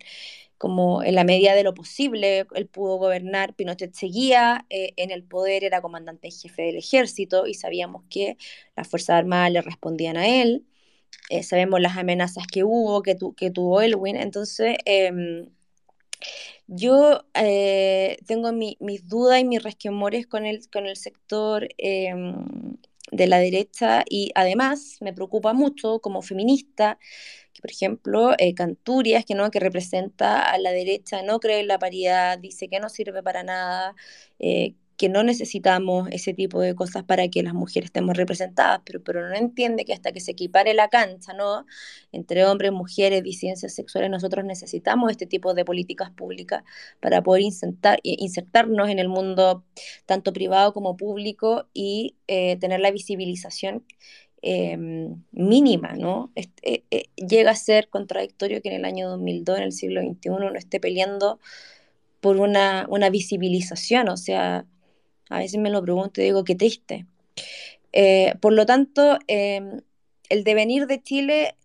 como 0.59 1.02
en 1.02 1.14
la 1.16 1.24
medida 1.24 1.54
de 1.54 1.64
lo 1.64 1.74
posible 1.74 2.46
él 2.54 2.66
pudo 2.68 2.96
gobernar, 2.96 3.54
Pinochet 3.54 3.94
seguía 3.94 4.66
en 4.70 5.10
el 5.10 5.24
poder, 5.24 5.64
era 5.64 5.82
comandante 5.82 6.28
en 6.28 6.32
jefe 6.32 6.62
del 6.62 6.76
ejército 6.76 7.46
y 7.46 7.54
sabíamos 7.54 8.04
que 8.09 8.36
las 8.76 8.88
Fuerzas 8.88 9.16
Armadas 9.16 9.52
le 9.52 9.62
respondían 9.62 10.16
a 10.16 10.28
él. 10.28 10.64
Eh, 11.30 11.43
sabemos 11.43 11.80
las 11.80 11.97
amenazas 11.97 12.47
que 12.47 12.64
hubo, 12.64 13.02
que, 13.02 13.16
que 13.36 13.51
tuvo 13.51 13.80
Elwin, 13.80 14.16
entonces 14.16 14.76
em, 14.84 15.48
yo 16.66 17.24
eh, 17.34 18.18
tengo 18.26 18.52
mis 18.52 19.09
dudas 19.09 19.40
y 19.40 19.44
mis 19.44 19.62
resquemores 19.62 20.26
con 20.26 20.47
el, 20.47 20.68
con 20.70 20.86
el 20.86 20.97
sector 20.97 21.68
em, 21.78 22.76
de 23.10 23.26
la 23.26 23.39
derecha. 23.39 24.05
Y 24.09 24.30
además 24.34 24.98
me 25.01 25.12
preocupa 25.12 25.52
mucho 25.52 26.01
como 26.01 26.22
feminista 26.22 26.98
que 27.52 27.60
por 27.62 27.70
ejemplo 27.70 28.32
eh, 28.39 28.55
Canturias 28.55 29.24
que 29.24 29.34
no 29.34 29.51
que 29.51 29.60
representa 29.60 30.43
a 30.43 30.59
la 30.59 30.72
derecha 30.72 31.22
no 31.22 31.40
cree 31.40 31.60
en 31.60 31.68
la 31.68 31.78
paridad 31.78 32.39
dice 32.39 32.68
que 32.68 32.80
no 32.80 32.89
sirve 32.89 33.22
para 33.22 33.43
nada 33.44 33.94
que 35.02 35.08
no 35.08 35.24
necesitamos 35.24 36.08
ese 36.12 36.32
tipo 36.32 36.60
de 36.60 36.76
cosas 36.76 37.02
para 37.02 37.26
que 37.26 37.42
las 37.42 37.54
mujeres 37.54 37.86
estemos 37.86 38.16
representadas, 38.16 38.82
pero, 38.84 39.02
pero 39.02 39.28
no 39.28 39.34
entiende 39.34 39.84
que 39.84 39.92
hasta 39.92 40.12
que 40.12 40.20
se 40.20 40.30
equipare 40.30 40.74
la 40.74 40.86
cancha, 40.90 41.32
¿no? 41.32 41.66
Entre 42.12 42.46
hombres, 42.46 42.70
mujeres, 42.70 43.24
disidencias 43.24 43.74
sexuales, 43.74 44.10
nosotros 44.10 44.44
necesitamos 44.44 45.10
este 45.10 45.26
tipo 45.26 45.54
de 45.54 45.64
políticas 45.64 46.12
públicas 46.12 46.62
para 47.00 47.20
poder 47.20 47.42
insertar, 47.42 47.98
insertarnos 48.04 48.90
en 48.90 49.00
el 49.00 49.08
mundo 49.08 49.64
tanto 50.06 50.32
privado 50.32 50.72
como 50.72 50.96
público 50.96 51.66
y 51.74 52.14
eh, 52.28 52.56
tener 52.60 52.78
la 52.78 52.92
visibilización 52.92 53.84
em, 54.40 55.20
mínima, 55.32 55.94
¿no? 55.94 56.30
Este, 56.36 56.84
eh, 56.92 57.06
llega 57.16 57.50
a 57.50 57.56
ser 57.56 57.88
contradictorio 57.88 58.62
que 58.62 58.68
en 58.68 58.76
el 58.76 58.84
año 58.84 59.08
2002, 59.10 59.58
en 59.58 59.64
el 59.64 59.72
siglo 59.72 60.00
XXI, 60.00 60.28
uno 60.30 60.54
esté 60.54 60.78
peleando 60.78 61.40
por 62.20 62.36
una, 62.36 62.86
una 62.88 63.10
visibilización, 63.10 64.08
o 64.08 64.16
sea, 64.16 64.64
a 65.32 65.38
veces 65.38 65.60
me 65.60 65.70
lo 65.70 65.82
pregunto 65.82 66.20
y 66.20 66.24
digo, 66.24 66.44
qué 66.44 66.54
triste. 66.54 67.06
Eh, 67.92 68.34
por 68.40 68.52
lo 68.52 68.66
tanto, 68.66 69.18
em, 69.26 69.80
el 70.28 70.44
devenir 70.44 70.86
de 70.86 71.02
Chile 71.02 71.56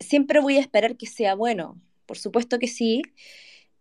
siempre 0.00 0.40
voy 0.40 0.58
a 0.58 0.60
esperar 0.60 0.96
que 0.96 1.06
sea 1.06 1.34
bueno, 1.34 1.80
por 2.06 2.18
supuesto 2.18 2.58
que 2.58 2.68
sí, 2.68 3.02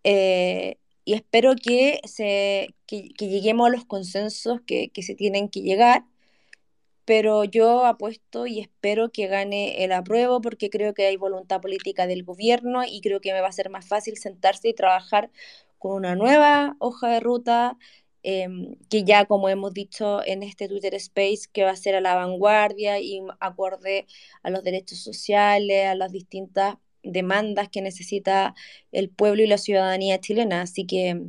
eh, 0.03 0.77
y 1.05 1.13
espero 1.13 1.55
que, 1.55 1.99
se, 2.05 2.73
que, 2.87 3.09
lleguemos 3.19 3.67
a 3.67 3.71
los 3.71 3.85
consensos 3.85 4.61
que, 4.65 4.89
que, 4.89 5.03
se 5.03 5.15
tienen 5.15 5.49
que 5.49 5.61
llegar, 5.61 6.05
pero 7.05 7.43
yo 7.43 7.85
apuesto 7.85 8.47
y 8.47 8.59
espero 8.59 9.11
que 9.11 9.27
gane 9.27 9.83
el 9.83 9.91
apruebo 9.91 10.41
porque 10.41 10.69
creo 10.69 10.93
que 10.93 11.05
hay 11.05 11.17
voluntad 11.17 11.61
política 11.61 12.07
del 12.07 12.23
gobierno 12.23 12.83
y 12.83 13.01
creo 13.01 13.21
que 13.21 13.33
me 13.33 13.41
va 13.41 13.49
a 13.49 13.51
ser 13.51 13.69
más 13.69 13.87
fácil 13.87 14.17
sentarse 14.17 14.69
y 14.69 14.73
trabajar 14.73 15.29
con 15.77 15.93
una 15.93 16.15
nueva 16.15 16.75
hoja 16.79 17.09
de 17.09 17.19
ruta 17.19 17.77
Em, 18.27 18.75
que 18.89 19.03
ya 19.03 19.25
como 19.25 19.49
hemos 19.49 19.71
dicho 19.71 20.25
en 20.25 20.41
este 20.41 20.67
Twitter 20.67 20.95
Space, 20.95 21.41
que 21.53 21.63
va 21.63 21.69
a 21.69 21.75
ser 21.75 21.93
a 21.93 22.01
la 22.01 22.15
vanguardia 22.15 22.99
y 22.99 23.21
acorde 23.39 24.07
a 24.41 24.49
los 24.49 24.63
derechos 24.63 24.97
sociales, 24.99 25.85
a 25.85 25.93
las 25.93 26.11
distintas 26.11 26.77
demandas 27.03 27.69
que 27.69 27.83
necesita 27.83 28.55
el 28.91 29.09
pueblo 29.11 29.43
y 29.43 29.47
la 29.47 29.59
ciudadanía 29.59 30.19
chilena. 30.19 30.63
Así 30.63 30.87
que 30.87 31.21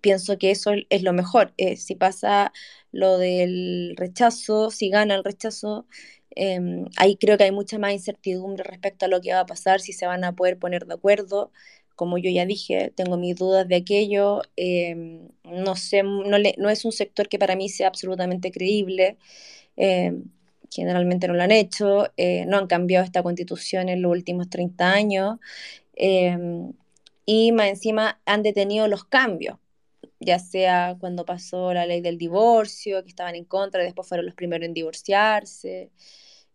pienso 0.00 0.38
que 0.38 0.52
eso 0.52 0.72
es 0.90 1.02
lo 1.02 1.12
mejor. 1.12 1.52
Eh, 1.56 1.76
si 1.76 1.96
pasa 1.96 2.52
lo 2.92 3.18
del 3.18 3.94
rechazo, 3.96 4.70
si 4.70 4.90
gana 4.90 5.16
el 5.16 5.24
rechazo, 5.24 5.86
em, 6.30 6.84
ahí 6.98 7.16
creo 7.16 7.36
que 7.36 7.44
hay 7.44 7.52
mucha 7.52 7.78
más 7.78 7.92
incertidumbre 7.92 8.62
respecto 8.64 9.06
a 9.06 9.08
lo 9.08 9.20
que 9.20 9.32
va 9.32 9.40
a 9.40 9.46
pasar, 9.46 9.80
si 9.80 9.92
se 9.92 10.06
van 10.06 10.22
a 10.24 10.34
poder 10.36 10.56
poner 10.58 10.86
de 10.86 10.94
acuerdo 10.94 11.50
como 11.96 12.18
yo 12.18 12.30
ya 12.30 12.46
dije, 12.46 12.92
tengo 12.96 13.16
mis 13.18 13.36
dudas 13.36 13.68
de 13.68 13.76
aquello, 13.76 14.42
em, 14.56 15.28
no 15.44 15.76
sé, 15.76 16.02
no, 16.02 16.70
es 16.70 16.84
un 16.84 16.92
sector 16.92 17.28
que 17.28 17.38
para 17.38 17.56
mí 17.56 17.68
sea 17.68 17.88
absolutamente 17.88 18.50
creíble, 18.52 19.18
em, 19.76 20.24
generalmente 20.70 21.28
no 21.28 21.34
lo 21.34 21.42
han 21.42 21.52
hecho, 21.52 22.12
eh, 22.16 22.44
no 22.46 22.58
han 22.58 22.66
cambiado 22.68 23.04
esta 23.04 23.22
constitución 23.22 23.88
en 23.88 24.02
los 24.02 24.12
últimos 24.12 24.50
30 24.50 24.92
años, 24.92 25.38
em, 25.96 26.72
y 27.26 27.52
más 27.52 27.68
encima 27.68 28.20
han 28.26 28.42
detenido 28.42 28.88
los 28.88 29.04
cambios. 29.04 29.58
ya 30.20 30.38
sea 30.38 30.96
cuando 31.00 31.24
pasó 31.26 31.74
la 31.74 31.86
ley 31.86 32.00
del 32.00 32.18
divorcio, 32.18 33.02
que 33.02 33.10
estaban 33.10 33.34
en 33.36 33.44
contra, 33.44 33.82
después 33.82 34.08
fueron 34.08 34.26
los 34.26 34.34
primeros 34.34 34.66
en 34.66 34.74
divorciarse. 34.74 35.90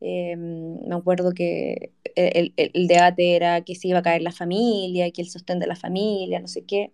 Eh, 0.02 0.36
me 0.36 0.96
acuerdo 0.96 1.32
que 1.32 1.92
el, 2.16 2.54
debate 2.88 3.36
era 3.36 3.62
que 3.62 3.76
se 3.76 3.88
iba 3.88 4.00
a 4.00 4.02
caer 4.02 4.24
la 4.24 4.32
familia, 4.32 5.12
que 5.12 5.22
el 5.22 5.30
sostén 5.30 5.60
de 5.60 5.68
la 5.68 5.76
familia, 5.76 6.40
no 6.40 6.48
sé 6.48 6.64
qué, 6.66 6.92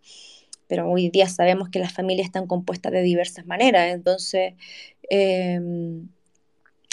pero 0.67 0.91
hoy 0.91 1.09
día 1.09 1.29
sabemos 1.29 1.69
que 1.69 1.79
las 1.79 1.93
familias 1.93 2.27
están 2.27 2.47
compuestas 2.47 2.91
de 2.91 3.01
diversas 3.01 3.45
maneras, 3.45 3.93
entonces, 3.93 4.55
eh, 5.09 5.59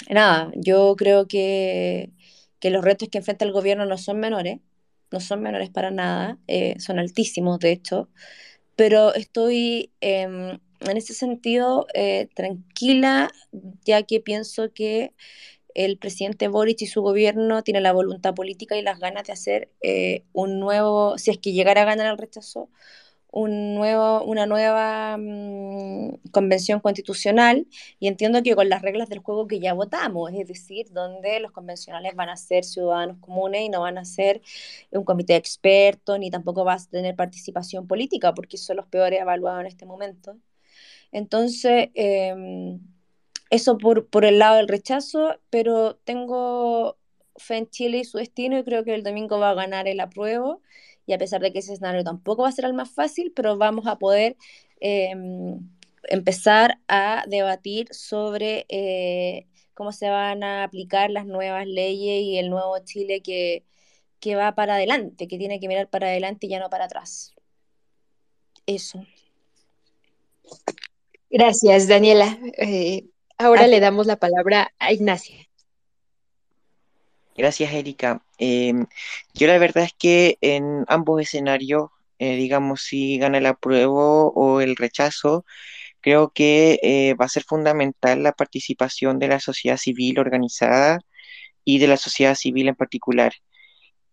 nada, 0.09 0.51
yo 0.55 0.95
creo 0.97 1.27
que, 1.27 2.11
que, 2.59 2.69
los 2.69 2.83
retos 2.83 3.09
que 3.09 3.17
enfrenta 3.17 3.45
el 3.45 3.51
gobierno 3.51 3.85
no 3.85 3.97
son 3.97 4.19
menores, 4.19 4.59
no 5.11 5.19
son 5.19 5.41
menores 5.41 5.69
para 5.69 5.91
nada, 5.91 6.39
eh, 6.47 6.75
son 6.79 6.97
altísimos 6.99 7.59
de 7.59 7.73
hecho, 7.73 8.09
pero 8.77 9.13
estoy 9.15 9.91
em, 10.01 10.59
en 10.81 10.97
ese 10.97 11.13
sentido 11.13 11.87
tranquila, 12.35 13.31
ya 13.85 14.03
que 14.03 14.19
pienso 14.21 14.73
que 14.73 15.13
el 15.75 15.97
presidente 15.99 16.47
Boric 16.47 16.81
y 16.81 16.87
su 16.87 17.01
gobierno 17.01 17.63
tienen 17.63 17.83
la 17.83 17.93
voluntad 17.93 18.33
política 18.33 18.77
y 18.77 18.81
las 18.81 18.99
ganas 18.99 19.25
de 19.27 19.33
hacer 19.33 19.69
eh, 19.81 20.23
un 20.33 20.59
nuevo, 20.59 21.17
si 21.17 21.31
es 21.31 21.37
que 21.37 21.53
llegara 21.53 21.83
a 21.83 21.85
ganar 21.85 22.07
el 22.07 22.17
rechazo, 22.17 22.69
una 23.37 24.45
nueva 24.45 25.17
mm, 25.17 26.29
convención 26.31 26.79
constitucional 26.79 27.67
y 27.99 28.07
entiendo 28.07 28.41
que 28.43 28.55
con 28.55 28.69
las 28.69 28.81
reglas 28.81 29.09
del 29.09 29.19
juego 29.19 29.47
que 29.47 29.59
ya 29.59 29.73
votamos, 29.73 30.31
es 30.33 30.47
decir, 30.47 30.87
donde 30.91 31.39
los 31.41 31.51
convencionales 31.51 32.15
van 32.15 32.29
a 32.29 32.37
ser 32.37 32.63
ciudadanos 32.63 33.17
comunes 33.19 33.61
y 33.63 33.69
no 33.69 33.81
van 33.81 33.97
a 33.97 34.05
ser 34.05 34.41
un 34.91 35.03
comité 35.03 35.33
de 35.33 35.39
expertos 35.39 36.17
ni 36.19 36.31
tampoco 36.31 36.63
va 36.63 36.75
a 36.75 36.79
tener 36.89 37.15
participación 37.15 37.87
política 37.87 38.33
porque 38.33 38.57
son 38.57 38.77
los 38.77 38.87
peores 38.87 39.19
evaluados 39.21 39.61
en 39.61 39.67
este 39.67 39.85
momento. 39.85 40.37
Entonces, 41.11 41.89
eh, 41.95 42.33
eso 43.55 43.77
por, 43.77 44.07
por 44.07 44.25
el 44.25 44.39
lado 44.39 44.57
del 44.57 44.67
rechazo, 44.67 45.39
pero 45.49 45.95
tengo 45.97 46.97
fe 47.37 47.57
en 47.57 47.69
Chile 47.69 47.99
y 47.99 48.05
su 48.05 48.17
destino 48.17 48.57
y 48.57 48.63
creo 48.63 48.83
que 48.83 48.95
el 48.95 49.03
domingo 49.03 49.39
va 49.39 49.51
a 49.51 49.53
ganar 49.55 49.87
el 49.87 49.99
apruebo 49.99 50.61
y 51.05 51.13
a 51.13 51.17
pesar 51.17 51.41
de 51.41 51.51
que 51.51 51.59
ese 51.59 51.73
escenario 51.73 52.03
tampoco 52.03 52.43
va 52.43 52.49
a 52.49 52.51
ser 52.51 52.65
el 52.65 52.73
más 52.73 52.91
fácil, 52.91 53.31
pero 53.35 53.57
vamos 53.57 53.87
a 53.87 53.97
poder 53.97 54.37
em, 54.79 55.59
empezar 56.03 56.79
a 56.87 57.25
debatir 57.27 57.87
sobre 57.93 58.65
eh, 58.69 59.47
cómo 59.73 59.91
se 59.91 60.09
van 60.09 60.43
a 60.43 60.63
aplicar 60.63 61.11
las 61.11 61.25
nuevas 61.25 61.67
leyes 61.67 62.23
y 62.23 62.37
el 62.37 62.49
nuevo 62.49 62.77
Chile 62.79 63.21
que, 63.21 63.63
que 64.19 64.35
va 64.35 64.55
para 64.55 64.75
adelante, 64.75 65.27
que 65.27 65.37
tiene 65.37 65.59
que 65.59 65.67
mirar 65.67 65.89
para 65.89 66.07
adelante 66.07 66.47
y 66.47 66.49
ya 66.49 66.59
no 66.59 66.69
para 66.69 66.85
atrás. 66.85 67.35
Eso. 68.65 69.05
Gracias, 71.29 71.87
Daniela. 71.87 72.37
Eh, 72.57 73.05
Ahora 73.37 73.67
le 73.67 73.79
damos 73.79 74.07
la 74.07 74.15
palabra 74.15 74.73
a 74.79 74.93
Ignacia. 74.93 75.45
Gracias, 77.37 77.73
Erika. 77.73 78.23
Em, 78.37 78.85
yo 79.33 79.47
la 79.47 79.57
verdad 79.57 79.83
es 79.83 79.93
que 79.93 80.37
en 80.39 80.85
ambos 80.87 81.21
escenarios, 81.21 81.89
eh, 82.17 82.37
digamos, 82.37 82.83
si 82.83 83.17
gana 83.17 83.39
el 83.39 83.45
apruebo 83.45 84.31
o 84.33 84.61
el 84.61 84.77
rechazo, 84.77 85.45
creo 86.01 86.31
que 86.31 86.79
eh, 86.81 87.13
va 87.15 87.25
a 87.25 87.29
ser 87.29 87.43
fundamental 87.43 88.23
la 88.23 88.31
participación 88.31 89.19
de 89.19 89.27
la 89.27 89.39
sociedad 89.41 89.77
civil 89.77 90.19
organizada 90.19 91.01
y 91.65 91.79
de 91.79 91.87
la 91.87 91.97
sociedad 91.97 92.35
civil 92.35 92.69
en 92.69 92.75
particular. 92.75 93.33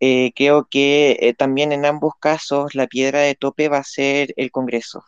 Eh, 0.00 0.32
creo 0.34 0.68
que 0.70 1.34
también 1.38 1.72
en 1.72 1.86
ambos 1.86 2.14
casos 2.20 2.74
la 2.74 2.88
piedra 2.88 3.20
de 3.20 3.36
tope 3.36 3.68
va 3.68 3.78
a 3.78 3.84
ser 3.84 4.34
el 4.36 4.50
Congreso. 4.50 5.04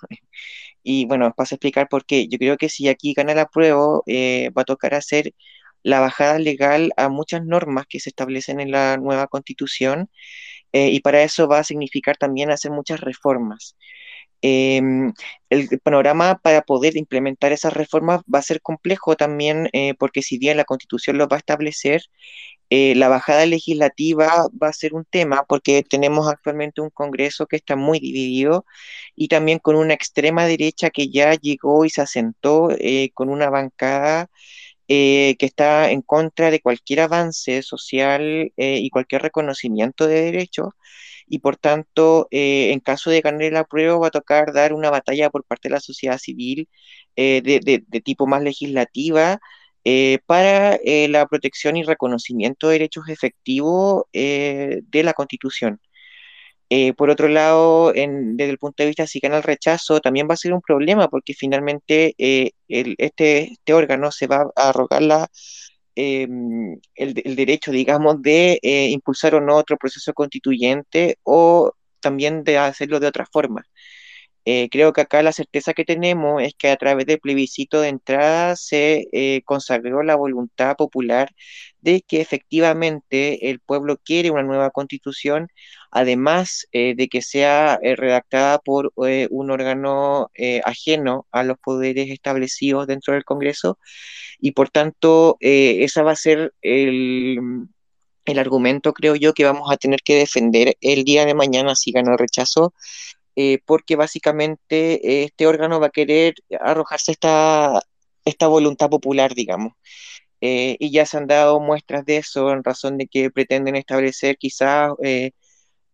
Y 0.84 1.06
bueno, 1.06 1.34
paso 1.36 1.54
a 1.54 1.56
explicar 1.56 1.88
por 1.90 2.06
qué. 2.06 2.28
Yo 2.28 2.38
creo 2.38 2.58
que 2.58 2.70
si 2.70 2.88
aquí 2.88 3.14
gana 3.14 3.34
la 3.34 3.46
prueba, 3.48 4.02
eh, 4.06 4.50
va 4.58 4.62
a 4.64 4.66
tocar 4.66 4.94
hacer 4.94 5.34
la 5.84 6.00
bajada 6.00 6.38
legal 6.40 6.92
a 6.98 7.08
muchas 7.10 7.44
normas 7.44 7.86
que 7.88 8.00
se 8.00 8.10
establecen 8.10 8.60
en 8.60 8.72
la 8.72 8.98
nueva 8.98 9.28
constitución 9.28 10.10
eh, 10.72 10.90
y 10.90 11.00
para 11.00 11.22
eso 11.22 11.48
va 11.48 11.60
a 11.60 11.64
significar 11.64 12.16
también 12.16 12.50
hacer 12.50 12.70
muchas 12.72 13.00
reformas. 13.00 13.76
Em, 14.46 15.14
el 15.48 15.80
panorama 15.80 16.38
para 16.42 16.60
poder 16.62 16.98
implementar 16.98 17.52
esas 17.52 17.72
reformas 17.72 18.20
va 18.32 18.40
a 18.40 18.42
ser 18.42 18.60
complejo 18.60 19.16
también 19.16 19.70
eh, 19.72 19.94
porque 19.98 20.20
si 20.20 20.36
bien 20.38 20.58
la 20.58 20.66
constitución 20.66 21.16
lo 21.16 21.28
va 21.28 21.36
a 21.36 21.38
establecer, 21.38 22.02
eh, 22.70 22.94
la 22.94 23.08
bajada 23.08 23.46
legislativa 23.46 24.48
va 24.62 24.68
a 24.68 24.72
ser 24.74 24.92
un 24.94 25.06
tema 25.06 25.44
porque 25.48 25.82
tenemos 25.82 26.28
actualmente 26.28 26.82
un 26.82 26.90
Congreso 26.90 27.46
que 27.46 27.56
está 27.56 27.76
muy 27.76 28.00
dividido 28.00 28.66
y 29.16 29.28
también 29.28 29.60
con 29.60 29.76
una 29.76 29.94
extrema 29.94 30.44
derecha 30.46 30.90
que 30.90 31.08
ya 31.08 31.34
llegó 31.34 31.84
y 31.86 31.90
se 31.90 32.02
asentó 32.02 32.68
eh, 32.78 33.10
con 33.14 33.30
una 33.30 33.48
bancada 33.50 34.28
que 34.86 35.36
está 35.40 35.90
en 35.90 36.02
contra 36.02 36.50
de 36.50 36.60
cualquier 36.60 37.00
avance 37.00 37.62
social 37.62 38.52
y 38.56 38.90
cualquier 38.90 39.22
reconocimiento 39.22 40.06
de 40.06 40.22
derechos 40.22 40.68
y 41.26 41.38
por 41.40 41.56
tanto, 41.56 42.28
en 42.30 42.80
caso 42.80 43.10
de 43.10 43.20
ganar 43.20 43.52
la 43.52 43.64
prueba, 43.64 43.98
va 43.98 44.08
a 44.08 44.10
tocar 44.10 44.52
dar 44.52 44.72
una 44.72 44.90
batalla 44.90 45.30
por 45.30 45.44
parte 45.44 45.68
de 45.68 45.74
la 45.74 45.80
sociedad 45.80 46.18
civil 46.18 46.68
de, 47.16 48.02
tipo 48.04 48.26
más 48.26 48.42
legislativa 48.42 49.40
eh, 49.84 50.18
para 50.26 50.76
eh, 50.76 51.08
la 51.08 51.26
protección 51.26 51.76
y 51.76 51.82
reconocimiento 51.84 52.68
de 52.68 52.74
derechos 52.74 53.08
efectivos 53.08 54.04
eh, 54.14 54.80
de 54.84 55.02
la 55.02 55.12
Constitución. 55.12 55.80
por 56.96 57.10
otro 57.10 57.28
lado, 57.28 57.92
desde 57.92 58.50
el 58.50 58.58
punto 58.58 58.82
de 58.82 58.88
vista 58.88 59.06
si 59.06 59.20
gana 59.20 59.36
el 59.36 59.42
rechazo, 59.44 60.00
también 60.00 60.26
va 60.28 60.34
a 60.34 60.36
ser 60.36 60.52
un 60.52 60.60
problema 60.60 61.08
porque 61.08 61.34
finalmente 61.34 62.14
este, 62.68 62.94
este, 62.98 63.72
órgano 63.72 64.10
se 64.10 64.26
va 64.26 64.50
a 64.56 64.70
arrogar 64.70 65.02
em, 65.96 66.74
el, 66.94 67.22
el, 67.24 67.36
derecho, 67.36 67.70
digamos, 67.70 68.20
de 68.22 68.58
impulsar 68.90 69.34
o 69.34 69.40
no 69.40 69.56
otro 69.56 69.76
proceso 69.76 70.12
constituyente 70.12 71.18
o 71.22 71.72
también 72.00 72.44
de 72.44 72.58
hacerlo 72.58 73.00
de 73.00 73.06
otra 73.06 73.26
forma. 73.26 73.64
Eh, 74.46 74.68
creo 74.70 74.92
que 74.92 75.00
acá 75.00 75.22
la 75.22 75.32
certeza 75.32 75.72
que 75.72 75.84
tenemos 75.86 76.42
es 76.42 76.54
que 76.54 76.68
a 76.70 76.76
través 76.76 77.06
del 77.06 77.18
plebiscito 77.18 77.80
de 77.80 77.88
entrada 77.88 78.56
se 78.56 79.08
eh, 79.12 79.42
consagró 79.44 80.02
la 80.02 80.16
voluntad 80.16 80.76
popular 80.76 81.30
de 81.80 82.02
que 82.02 82.20
efectivamente 82.20 83.50
el 83.50 83.60
pueblo 83.60 83.98
quiere 84.04 84.30
una 84.30 84.42
nueva 84.42 84.70
constitución, 84.70 85.48
además 85.90 86.66
eh, 86.72 86.94
de 86.96 87.08
que 87.08 87.22
sea 87.22 87.78
redactada 87.82 88.58
por 88.58 88.92
un 88.96 89.50
órgano 89.50 90.30
ajeno 90.64 91.26
a 91.30 91.42
los 91.44 91.58
poderes 91.58 92.10
establecidos 92.10 92.86
dentro 92.86 93.14
del 93.14 93.24
Congreso, 93.24 93.78
y 94.40 94.52
por 94.52 94.70
tanto 94.70 95.36
esa 95.40 96.02
va 96.02 96.12
a 96.12 96.16
ser 96.16 96.54
el, 96.62 97.38
el 98.24 98.38
argumento, 98.38 98.92
creo 98.92 99.14
yo, 99.16 99.34
que 99.34 99.44
vamos 99.44 99.70
a 99.70 99.76
tener 99.76 100.02
que 100.02 100.16
defender 100.16 100.76
el 100.80 101.04
día 101.04 101.26
de 101.26 101.34
mañana 101.34 101.74
si 101.74 101.92
gana 101.92 102.12
el 102.12 102.18
rechazo 102.18 102.74
eh, 103.36 103.58
porque 103.66 103.96
básicamente 103.96 105.22
eh, 105.22 105.24
este 105.24 105.46
órgano 105.46 105.80
va 105.80 105.88
a 105.88 105.90
querer 105.90 106.34
arrojarse 106.60 107.12
esta, 107.12 107.82
esta 108.24 108.46
voluntad 108.48 108.90
popular, 108.90 109.34
digamos. 109.34 109.72
Eh, 110.40 110.76
y 110.80 110.92
ya 110.92 111.06
se 111.06 111.18
han 111.18 111.26
dado 111.26 111.60
muestras 111.60 112.04
de 112.06 112.18
eso 112.18 112.52
en 112.52 112.64
razón 112.64 112.98
de 112.98 113.06
que 113.08 113.30
pretenden 113.30 113.76
establecer 113.76 114.36
quizás 114.38 114.92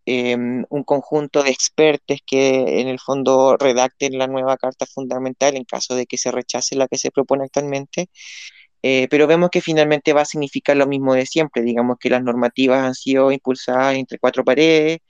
em, 0.07 0.65
un 0.71 0.85
conjunto 0.85 1.43
de 1.43 1.51
expertos 1.51 2.19
que 2.27 2.81
en 2.81 2.89
el 2.89 2.99
fondo 2.99 3.57
redacten 3.57 4.19
la 4.19 4.27
nueva 4.27 4.57
Carta 4.57 4.87
Fundamental 4.87 5.57
en 5.57 5.65
caso 5.65 5.95
de 5.95 6.07
que 6.07 6.19
se 6.19 6.31
rechace 6.33 6.75
la 6.77 6.89
que 6.89 6.99
se 6.99 7.11
propone 7.11 7.45
actualmente. 7.45 8.09
pero 9.11 9.27
vemos 9.27 9.51
que 9.51 9.61
finalmente 9.61 10.13
va 10.13 10.23
a 10.23 10.25
significar 10.25 10.77
lo 10.77 10.87
mismo 10.87 11.15
de 11.15 11.27
siempre, 11.27 11.63
digamos 11.63 11.99
que 12.01 12.11
las 12.11 12.23
normativas 12.23 12.85
han 12.85 12.95
sido 12.95 13.33
impulsadas 13.33 13.97
entre 13.97 14.19
cuatro 14.19 14.45
paredes, 14.45 15.01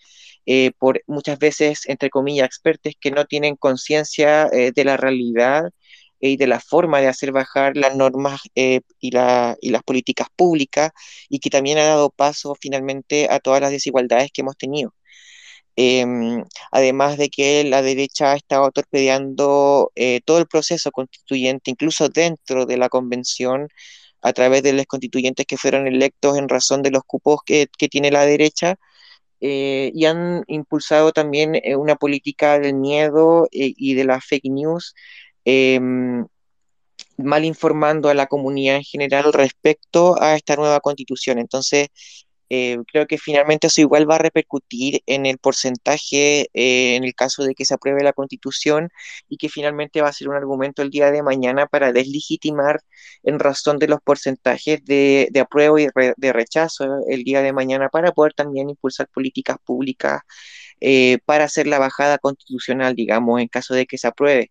eh, 0.53 0.73
por 0.79 1.01
muchas 1.07 1.39
veces, 1.39 1.83
entre 1.87 2.11
comillas, 2.11 2.47
expertos 2.47 2.95
que 3.01 3.13
no 3.13 3.25
tienen 3.25 3.55
conciencia 3.55 4.49
eh, 4.53 4.73
de 4.75 4.85
la 4.85 4.97
realidad 4.97 5.71
y 6.21 6.37
de 6.39 6.49
la 6.49 6.59
forma 6.61 7.01
de 7.01 7.07
hacer 7.07 7.31
bajar 7.33 7.77
las 7.77 7.95
normas 7.97 8.41
eh, 8.57 8.81
y, 8.99 9.13
la, 9.13 9.57
y, 9.61 9.71
las 9.71 9.85
políticas 9.85 10.27
públicas 10.35 10.91
y 11.29 11.39
que 11.39 11.51
también 11.51 11.79
ha 11.79 11.85
dado 11.85 12.11
paso 12.11 12.57
finalmente 12.61 13.29
a 13.31 13.39
todas 13.39 13.61
las 13.61 13.71
desigualdades 13.71 14.33
que 14.33 14.41
hemos 14.43 14.57
tenido. 14.57 14.93
Em, 15.77 16.45
además 16.73 17.17
de 17.19 17.29
que 17.31 17.65
la 17.65 17.83
derecha 17.83 18.33
ha 18.33 18.37
estado 18.37 18.71
torpedeando 18.73 19.93
todo 20.25 20.39
el 20.39 20.47
proceso 20.49 20.91
constituyente, 20.91 21.71
incluso 21.71 22.09
dentro 22.09 22.67
de 22.67 22.77
la 22.77 22.89
convención, 22.89 23.69
a 24.23 24.33
través 24.33 24.63
de 24.65 24.73
los 24.75 24.87
constituyentes 24.87 25.47
que 25.47 25.57
fueron 25.59 25.87
electos 25.87 26.37
en 26.39 26.49
razón 26.49 26.83
de 26.83 26.91
los 26.91 27.05
cupos 27.05 27.41
que 27.45 27.69
tiene 27.91 28.11
la 28.11 28.27
derecha, 28.27 28.77
eh, 29.41 29.91
y 29.95 30.05
han 30.07 30.45
impulsado 30.49 31.13
también 31.13 31.55
eh, 31.57 31.77
una 31.77 31.97
política 31.97 32.59
del 32.59 32.75
miedo 32.75 33.49
eh, 33.53 33.73
y 33.77 33.95
de 33.95 34.05
la 34.05 34.21
fake 34.21 34.51
news, 34.51 34.95
em, 35.45 36.27
mal 37.17 37.45
informando 37.45 38.09
a 38.09 38.15
la 38.15 38.27
comunidad 38.27 38.77
en 38.77 38.85
general 38.85 39.33
respecto 39.33 40.21
a 40.21 40.37
esta 40.37 40.57
nueva 40.57 40.81
constitución. 40.81 41.39
Entonces, 41.39 41.89
eh, 42.51 42.79
creo 42.89 43.07
que 43.07 43.19
finalmente 43.19 43.69
eso 43.69 43.81
igual 43.81 44.11
va 44.11 44.17
a 44.17 44.19
repercutir 44.19 45.03
en 45.07 45.27
el 45.27 45.39
porcentaje 45.39 46.51
eh, 46.55 46.97
en 46.97 47.05
el 47.05 47.15
caso 47.15 47.45
de 47.45 47.55
que 47.55 47.65
se 47.65 47.75
apruebe 47.75 48.03
la 48.05 48.13
constitución 48.13 48.91
y 49.29 49.37
que 49.39 49.49
finalmente 49.49 50.03
va 50.03 50.09
a 50.09 50.13
ser 50.13 50.29
un 50.29 50.37
argumento 50.37 50.83
el 50.83 50.91
día 50.91 51.11
de 51.13 51.23
mañana 51.23 51.67
para 51.67 51.93
deslegitimar 51.93 52.81
en 53.23 53.39
razón 53.39 53.79
de 53.79 53.89
los 53.89 54.01
porcentajes 54.03 54.85
de, 54.85 55.29
de 55.33 55.41
apruebo 55.41 55.79
y 55.79 55.89
de 56.17 56.33
rechazo 56.33 56.85
el 57.09 57.25
día 57.25 57.43
de 57.43 57.53
mañana 57.53 57.89
para 57.89 58.13
poder 58.13 58.35
también 58.35 58.71
impulsar 58.71 59.09
políticas 59.09 59.57
públicas 59.65 60.21
eh, 60.81 61.19
para 61.25 61.45
hacer 61.45 61.67
la 61.67 61.79
bajada 61.79 62.19
constitucional, 62.19 62.95
digamos, 62.95 63.41
en 63.41 63.49
caso 63.49 63.75
de 63.75 63.87
que 63.87 63.99
se 63.99 64.09
apruebe. 64.09 64.51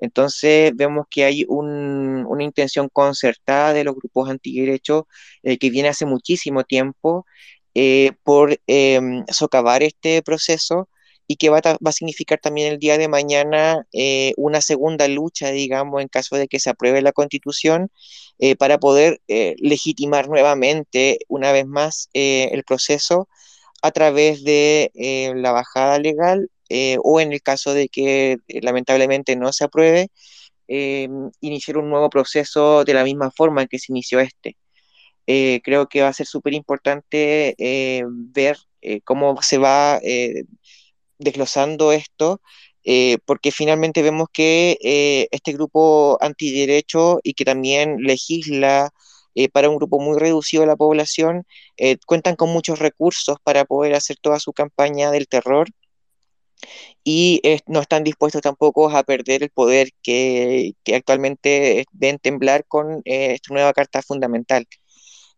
Entonces 0.00 0.72
vemos 0.74 1.06
que 1.10 1.24
hay 1.24 1.44
una 1.48 2.42
intención 2.42 2.88
concertada 2.88 3.72
de 3.72 3.84
los 3.84 3.94
grupos 3.94 4.30
antiderechos 4.30 5.04
eh, 5.42 5.58
que 5.58 5.70
viene 5.70 5.88
hace 5.88 6.06
muchísimo 6.06 6.64
tiempo 6.64 7.26
eh, 7.74 8.12
por 8.24 8.58
em, 8.66 9.24
socavar 9.28 9.82
este 9.82 10.22
proceso 10.22 10.88
y 11.26 11.36
que 11.36 11.50
va, 11.50 11.60
a 11.62 11.92
significar 11.92 12.40
también 12.40 12.72
el 12.72 12.78
día 12.80 12.98
de 12.98 13.08
mañana 13.08 13.86
eh, 13.92 14.32
una 14.36 14.60
segunda 14.60 15.06
lucha, 15.08 15.50
digamos, 15.52 16.02
en 16.02 16.08
caso 16.08 16.36
de 16.36 16.48
que 16.48 16.58
se 16.60 16.70
apruebe 16.70 17.02
la 17.02 17.12
constitución, 17.12 17.90
para 18.58 18.78
poder 18.78 19.20
legitimar 19.28 20.28
nuevamente, 20.28 21.18
una 21.28 21.52
vez 21.52 21.66
más, 21.66 22.08
el 22.14 22.64
proceso 22.64 23.28
a 23.82 23.90
través 23.92 24.44
de 24.44 24.90
la 25.36 25.52
bajada 25.52 25.98
legal 25.98 26.50
eh, 26.70 26.98
o 27.02 27.20
en 27.20 27.32
el 27.32 27.42
caso 27.42 27.74
de 27.74 27.88
que 27.88 28.38
eh, 28.48 28.60
lamentablemente 28.62 29.36
no 29.36 29.52
se 29.52 29.64
apruebe, 29.64 30.08
eh, 30.68 31.08
iniciar 31.40 31.78
un 31.78 31.90
nuevo 31.90 32.10
proceso 32.10 32.84
de 32.84 32.94
la 32.94 33.04
misma 33.04 33.30
forma 33.32 33.62
en 33.62 33.68
que 33.68 33.78
se 33.80 33.92
inició 33.92 34.20
este. 34.20 34.56
creo 35.64 35.88
que 35.88 36.02
va 36.02 36.08
a 36.08 36.12
ser 36.12 36.26
súper 36.26 36.54
importante 36.54 37.54
ver 38.34 38.56
cómo 39.04 39.42
se 39.42 39.58
va 39.58 40.00
desglosando 41.18 41.92
esto, 41.92 42.40
porque 43.26 43.52
finalmente 43.52 44.02
vemos 44.02 44.28
que 44.32 44.78
este 45.30 45.52
grupo 45.52 46.18
antiderecho 46.20 47.20
y 47.22 47.34
que 47.34 47.44
también 47.44 47.98
legisla 48.02 48.90
para 49.52 49.70
un 49.70 49.76
grupo 49.76 50.00
muy 50.00 50.18
reducido 50.18 50.62
de 50.62 50.68
la 50.68 50.76
población, 50.76 51.44
cuentan 52.06 52.36
con 52.36 52.50
muchos 52.50 52.78
recursos 52.80 53.38
para 53.44 53.64
poder 53.64 53.94
hacer 53.94 54.16
toda 54.20 54.40
su 54.40 54.52
campaña 54.52 55.10
del 55.10 55.28
terror 55.28 55.68
y 57.04 57.40
no 57.66 57.80
están 57.80 58.04
dispuestos 58.04 58.42
tampoco 58.42 58.90
a 58.90 59.02
perder 59.04 59.42
el 59.42 59.50
poder 59.50 59.90
que, 60.02 60.74
actualmente 60.94 61.84
ven 61.92 62.18
temblar 62.18 62.64
con 62.66 63.02
eh, 63.04 63.34
esta 63.34 63.54
nueva 63.54 63.72
carta 63.72 64.02
fundamental. 64.02 64.66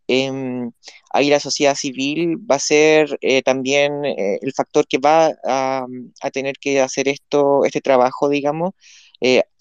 Em, 0.08 0.72
ahí 1.12 1.30
la 1.30 1.40
sociedad 1.40 1.74
civil 1.76 2.36
va 2.50 2.56
a 2.56 2.58
ser 2.58 3.18
eh, 3.20 3.42
también 3.42 4.04
eh, 4.04 4.38
el 4.42 4.52
factor 4.52 4.86
que 4.86 4.98
va 4.98 5.32
a, 5.44 5.86
tener 6.32 6.56
que 6.60 6.80
hacer 6.80 7.08
esto, 7.08 7.64
este 7.64 7.80
trabajo, 7.80 8.28
digamos. 8.28 8.72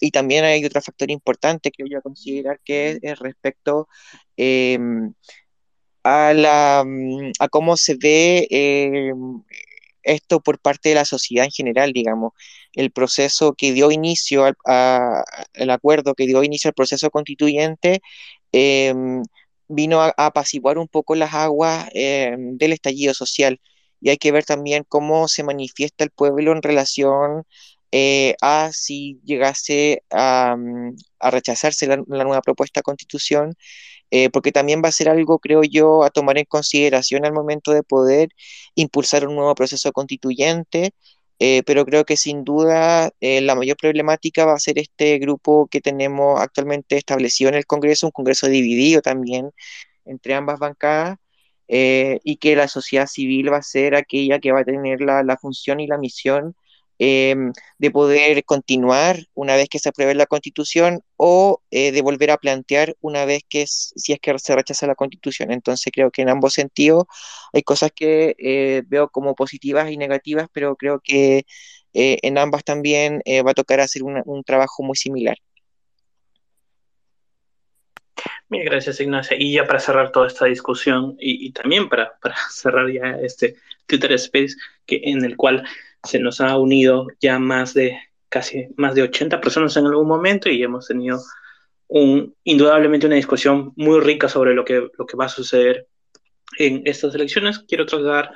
y 0.00 0.10
también 0.10 0.44
hay 0.44 0.64
otro 0.64 0.80
factor 0.82 1.10
importante 1.10 1.70
que 1.70 1.84
voy 1.84 1.94
a 1.94 2.00
considerar 2.00 2.60
que 2.64 2.98
es 3.02 3.18
respecto 3.20 3.88
em, 4.36 5.14
a, 6.04 6.32
la, 6.34 6.84
a 7.38 7.48
cómo 7.48 7.76
se 7.76 7.94
ve 7.96 8.46
em, 8.50 9.42
esto 10.02 10.40
por 10.40 10.58
parte 10.60 10.90
de 10.90 10.94
la 10.96 11.04
sociedad 11.04 11.44
en 11.44 11.50
general, 11.52 11.92
digamos, 11.92 12.32
el 12.74 12.90
proceso 12.92 13.54
que 13.54 13.72
dio 13.72 13.90
inicio 13.90 14.44
al 14.64 15.70
acuerdo 15.70 16.14
que 16.14 16.26
dio 16.26 16.42
inicio 16.42 16.68
al 16.68 16.74
proceso 16.74 17.10
constituyente 17.10 18.00
em, 18.52 19.22
vino 19.68 20.02
a, 20.02 20.14
apaciguar 20.16 20.78
un 20.78 20.88
poco 20.88 21.14
las 21.14 21.34
aguas 21.34 21.88
em, 21.94 22.56
del 22.58 22.72
estallido 22.72 23.14
social. 23.14 23.60
Y 24.00 24.10
hay 24.10 24.16
que 24.18 24.32
ver 24.32 24.44
también 24.44 24.84
cómo 24.88 25.28
se 25.28 25.44
manifiesta 25.44 26.04
el 26.04 26.10
pueblo 26.10 26.52
en 26.52 26.62
relación 26.62 27.44
eh, 27.92 28.34
a 28.40 28.70
si 28.72 29.20
llegase 29.24 30.02
a, 30.10 30.56
mm, 30.56 30.96
rechazarse 31.20 31.86
la, 31.86 31.96
nueva 31.98 32.42
propuesta 32.42 32.80
de 32.80 32.84
constitución 32.84 33.54
eh, 34.14 34.30
porque 34.30 34.52
también 34.52 34.82
va 34.84 34.88
a 34.90 34.92
ser 34.92 35.08
algo, 35.08 35.38
creo 35.38 35.62
yo, 35.64 36.04
a 36.04 36.10
tomar 36.10 36.36
en 36.38 36.44
consideración 36.44 37.24
al 37.24 37.32
momento 37.32 37.72
de 37.72 37.82
poder 37.82 38.28
impulsar 38.74 39.26
un 39.26 39.36
nuevo 39.36 39.54
proceso 39.54 39.90
constituyente, 39.92 40.92
eh, 41.38 41.62
pero 41.64 41.86
creo 41.86 42.04
que 42.04 42.16
sin 42.18 42.44
duda 42.44 43.10
eh, 43.20 43.40
la 43.40 43.54
mayor 43.54 43.76
problemática 43.78 44.44
va 44.44 44.54
a 44.54 44.58
ser 44.58 44.78
este 44.78 45.18
grupo 45.18 45.66
que 45.68 45.80
tenemos 45.80 46.38
actualmente 46.40 46.96
establecido 46.98 47.48
en 47.50 47.56
el 47.56 47.66
Congreso, 47.66 48.06
un 48.06 48.12
Congreso 48.12 48.48
dividido 48.48 49.00
también 49.02 49.50
entre 50.04 50.34
ambas 50.34 50.58
bancadas, 50.58 51.18
y 51.68 52.36
que 52.36 52.56
la 52.56 52.68
sociedad 52.68 53.06
civil 53.06 53.52
va 53.52 53.58
a 53.58 53.62
ser 53.62 53.94
aquella 53.94 54.38
que 54.40 54.52
va 54.52 54.60
a 54.60 54.64
tener 54.64 55.00
la, 55.00 55.22
la 55.22 55.38
función 55.38 55.80
y 55.80 55.86
la 55.86 55.98
misión 55.98 56.54
Em, 57.04 57.52
de 57.78 57.90
poder 57.90 58.44
continuar 58.44 59.26
una 59.34 59.56
vez 59.56 59.68
que 59.68 59.80
se 59.80 59.88
apruebe 59.88 60.14
la 60.14 60.26
constitución 60.26 61.02
o 61.16 61.60
eh, 61.72 61.90
de 61.90 62.00
volver 62.00 62.30
a 62.30 62.36
plantear 62.36 62.94
una 63.00 63.24
vez 63.24 63.42
que 63.48 63.64
si 63.66 64.12
es 64.12 64.20
que 64.20 64.38
se 64.38 64.54
rechaza 64.54 64.86
la 64.86 64.94
constitución. 64.94 65.50
Entonces 65.50 65.92
creo 65.92 66.12
que 66.12 66.22
en 66.22 66.28
ambos 66.28 66.54
sentidos 66.54 67.06
hay 67.52 67.64
cosas 67.64 67.90
que 67.92 68.36
eh, 68.38 68.84
veo 68.86 69.08
como 69.08 69.34
positivas 69.34 69.90
y 69.90 69.96
negativas, 69.96 70.46
pero 70.52 70.76
creo 70.76 71.00
que 71.02 71.44
eh, 71.92 72.18
en 72.22 72.38
ambas 72.38 72.62
también 72.62 73.20
va 73.44 73.50
a 73.50 73.54
tocar 73.54 73.80
hacer 73.80 74.04
un 74.04 74.44
trabajo 74.44 74.84
muy 74.84 74.94
similar. 74.94 75.36
Bien, 78.48 78.64
gracias 78.64 79.00
Ignacia. 79.00 79.36
Y 79.40 79.54
ya 79.54 79.66
para 79.66 79.80
cerrar 79.80 80.12
toda 80.12 80.28
esta 80.28 80.44
discusión 80.44 81.16
y, 81.18 81.50
también 81.50 81.88
para, 81.88 82.16
para 82.20 82.36
cerrar 82.52 82.88
ya 82.92 83.18
este 83.20 83.56
Twitter 83.86 84.12
Space 84.12 84.54
que, 84.86 85.00
en 85.02 85.24
el 85.24 85.36
cual 85.36 85.64
se 86.04 86.18
nos 86.18 86.40
ha 86.40 86.56
unido 86.58 87.06
ya 87.20 87.38
más 87.38 87.74
de 87.74 87.98
casi 88.28 88.68
más 88.76 88.94
de 88.94 89.02
80 89.02 89.40
personas 89.40 89.76
en 89.76 89.86
algún 89.86 90.08
momento 90.08 90.48
y 90.48 90.62
hemos 90.62 90.88
tenido 90.88 91.20
un, 91.88 92.34
indudablemente 92.44 93.06
una 93.06 93.16
discusión 93.16 93.72
muy 93.76 94.00
rica 94.00 94.28
sobre 94.28 94.54
lo 94.54 94.64
que, 94.64 94.88
lo 94.96 95.06
que 95.06 95.16
va 95.16 95.26
a 95.26 95.28
suceder 95.28 95.86
en 96.58 96.82
estas 96.86 97.14
elecciones. 97.14 97.58
Quiero 97.60 97.84
trasladar 97.84 98.32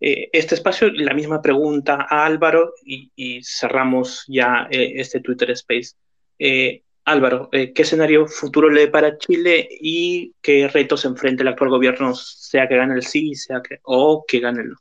eh, 0.00 0.30
este 0.32 0.54
espacio, 0.54 0.90
la 0.92 1.12
misma 1.12 1.42
pregunta 1.42 2.06
a 2.08 2.24
Álvaro 2.24 2.72
y, 2.84 3.40
cerramos 3.42 4.24
ya 4.28 4.68
eh, 4.70 4.92
este 4.96 5.20
Twitter 5.20 5.50
Space. 5.50 5.94
Eh, 6.38 6.82
Álvaro, 7.04 7.48
¿qué 7.50 7.72
escenario 7.74 8.28
futuro 8.28 8.70
le 8.70 8.86
para 8.86 9.18
Chile 9.18 9.68
y 9.68 10.34
qué 10.40 10.68
retos 10.68 11.04
enfrenta 11.04 11.42
el 11.42 11.48
actual 11.48 11.70
gobierno, 11.70 12.14
sea 12.14 12.68
que 12.68 12.76
gane 12.76 12.94
el 12.94 13.02
sí 13.02 13.34
sea 13.34 13.60
que, 13.60 13.80
o 13.82 14.24
que 14.26 14.38
gane 14.38 14.60
el 14.62 14.68
no? 14.70 14.76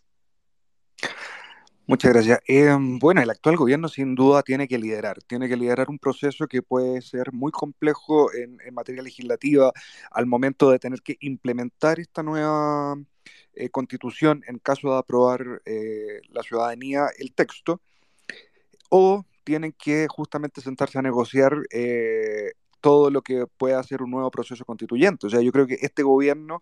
Muchas 1.91 2.13
gracias. 2.13 2.39
Em, 2.47 2.99
bueno, 2.99 3.22
el 3.22 3.30
actual 3.30 3.57
gobierno 3.57 3.89
sin 3.89 4.15
duda 4.15 4.43
tiene 4.43 4.65
que 4.65 4.77
liderar, 4.77 5.22
tiene 5.23 5.49
que 5.49 5.57
liderar 5.57 5.89
un 5.89 5.99
proceso 5.99 6.47
que 6.47 6.61
puede 6.61 7.01
ser 7.01 7.34
muy 7.34 7.51
complejo 7.51 8.34
en, 8.34 8.57
materia 8.73 9.03
legislativa 9.03 9.73
al 10.09 10.26
momento 10.26 10.69
de 10.72 10.80
tener 10.80 11.01
que 11.01 11.18
implementar 11.19 11.99
esta 11.99 12.23
nueva 12.23 12.95
eh, 13.55 13.69
constitución 13.72 14.41
en 14.47 14.59
caso 14.59 14.93
de 14.93 14.99
aprobar 14.99 15.61
eh, 15.65 16.22
la 16.30 16.43
ciudadanía 16.43 17.07
el 17.19 17.34
texto, 17.34 17.81
o 18.89 19.26
tienen 19.43 19.73
que 19.73 20.07
justamente 20.09 20.61
sentarse 20.61 20.97
a 20.97 21.01
negociar 21.01 21.57
eh, 21.72 22.53
todo 22.80 23.09
lo 23.09 23.22
que 23.22 23.47
pueda 23.57 23.84
ser 23.84 24.01
un 24.01 24.11
nuevo 24.11 24.31
proceso 24.31 24.63
constituyente. 24.63 25.27
O 25.27 25.30
sea, 25.30 25.41
yo 25.41 25.51
creo 25.51 25.68
que 25.68 25.77
este 25.81 26.03
gobierno 26.03 26.61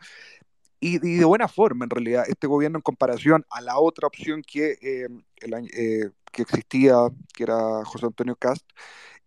y, 0.80 0.99
de 0.99 1.26
buena 1.26 1.47
forma, 1.47 1.85
en 1.85 1.89
realidad, 1.89 2.23
este 2.27 2.47
gobierno 2.47 2.77
en 2.77 2.81
comparación 2.81 3.45
a 3.49 3.61
la 3.61 3.80
otra 3.80 4.07
opción 4.07 4.41
que, 4.41 4.77
eh, 4.81 5.07
eh, 5.73 6.10
que 6.31 6.41
existía, 6.41 6.95
que 7.34 7.43
era 7.43 7.84
José 7.85 8.06
Antonio 8.06 8.35
Cast, 8.35 8.65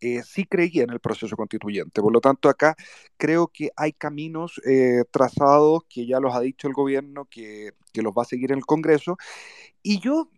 eh, 0.01 0.23
sí 0.24 0.45
creía 0.47 0.85
en 0.85 0.91
el 0.91 1.01
proceso 1.01 1.37
constituyente. 1.37 2.01
Por 2.01 2.12
lo 2.12 2.20
tanto, 2.20 2.49
acá 2.49 2.74
creo 3.16 3.49
que 3.49 3.70
hay 3.77 3.93
caminos 3.93 4.61
trazados 5.11 5.85
que 5.89 6.07
ya 6.07 6.20
los 6.20 6.35
ha 6.35 6.41
dicho 6.41 6.69
el 6.69 6.74
gobierno, 6.74 7.27
que, 7.27 7.73
que 7.93 8.03
los 8.03 8.12
va 8.12 8.23
a 8.23 8.27
seguir 8.27 8.53
en 8.53 8.59
el 8.59 8.66
Congreso. 8.66 9.16
Y 9.83 10.01
yo 10.01 10.29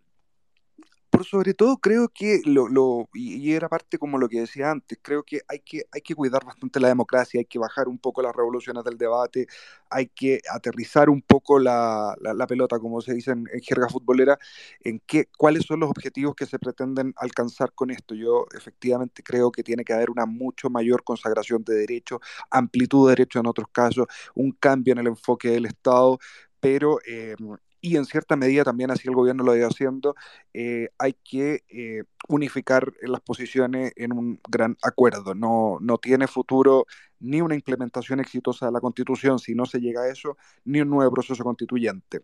por 1.15 1.25
sobre 1.25 1.53
todo 1.53 1.77
creo 1.77 2.09
que 2.09 2.41
lo, 2.45 2.67
lo 2.67 3.09
y, 3.13 3.53
era 3.53 3.69
parte 3.69 3.97
como 3.97 4.17
lo 4.17 4.27
que 4.27 4.41
decía 4.41 4.71
antes, 4.71 4.99
creo 5.01 5.23
que 5.23 5.41
hay 5.47 5.59
que, 5.59 5.85
hay 5.91 6.01
que 6.01 6.13
cuidar 6.15 6.43
bastante 6.45 6.79
la 6.79 6.89
democracia, 6.89 7.39
hay 7.39 7.45
que 7.45 7.59
bajar 7.59 7.87
un 7.87 7.97
poco 7.97 8.21
las 8.21 8.35
revoluciones 8.35 8.83
del 8.83 8.97
debate, 8.97 9.47
hay 9.89 10.07
que 10.07 10.41
aterrizar 10.51 11.09
un 11.09 11.21
poco 11.21 11.59
la, 11.59 12.15
la, 12.21 12.47
pelota, 12.47 12.79
como 12.79 13.01
se 13.01 13.13
dice 13.13 13.31
en, 13.31 13.45
jerga 13.61 13.87
futbolera, 13.87 14.37
en 14.81 15.01
qué, 15.05 15.27
cuáles 15.37 15.63
son 15.65 15.79
los 15.79 15.89
objetivos 15.89 16.35
que 16.35 16.45
se 16.45 16.59
pretenden 16.59 17.13
alcanzar 17.17 17.71
con 17.73 17.91
esto. 17.91 18.13
Yo 18.15 18.45
efectivamente 18.55 19.23
creo 19.23 19.51
que 19.51 19.63
tiene 19.63 19.83
que 19.85 19.93
haber 19.93 20.09
una 20.09 20.25
mucho 20.25 20.69
mayor 20.69 21.03
consagración 21.03 21.63
de 21.63 21.75
derechos, 21.75 22.19
amplitud 22.51 23.07
de 23.07 23.11
derechos 23.11 23.39
en 23.39 23.47
otros 23.47 23.67
casos, 23.71 24.07
un 24.33 24.51
cambio 24.51 24.93
en 24.93 24.99
el 24.99 25.07
enfoque 25.07 25.49
del 25.49 25.65
Estado, 25.65 26.19
pero 26.59 26.99
eh, 27.07 27.35
y 27.81 27.97
en 27.97 28.05
cierta 28.05 28.35
medida 28.35 28.63
también 28.63 28.91
así 28.91 29.07
el 29.07 29.15
gobierno 29.15 29.43
lo 29.43 29.51
ha 29.51 29.57
ido 29.57 29.67
haciendo, 29.67 30.15
eh, 30.53 30.89
hay 30.97 31.13
que 31.23 31.63
eh, 31.69 32.03
unificar 32.27 32.91
las 33.01 33.21
posiciones 33.21 33.93
en 33.95 34.13
un 34.13 34.39
gran 34.49 34.77
acuerdo. 34.81 35.35
No, 35.35 35.77
no 35.81 35.97
tiene 35.97 36.27
futuro 36.27 36.85
ni 37.19 37.41
una 37.41 37.55
implementación 37.55 38.19
exitosa 38.19 38.65
de 38.65 38.71
la 38.71 38.81
constitución 38.81 39.39
si 39.39 39.55
no 39.55 39.65
se 39.65 39.79
llega 39.79 40.01
a 40.01 40.09
eso, 40.09 40.37
ni 40.63 40.81
un 40.81 40.89
nuevo 40.89 41.11
proceso 41.11 41.43
constituyente. 41.43 42.21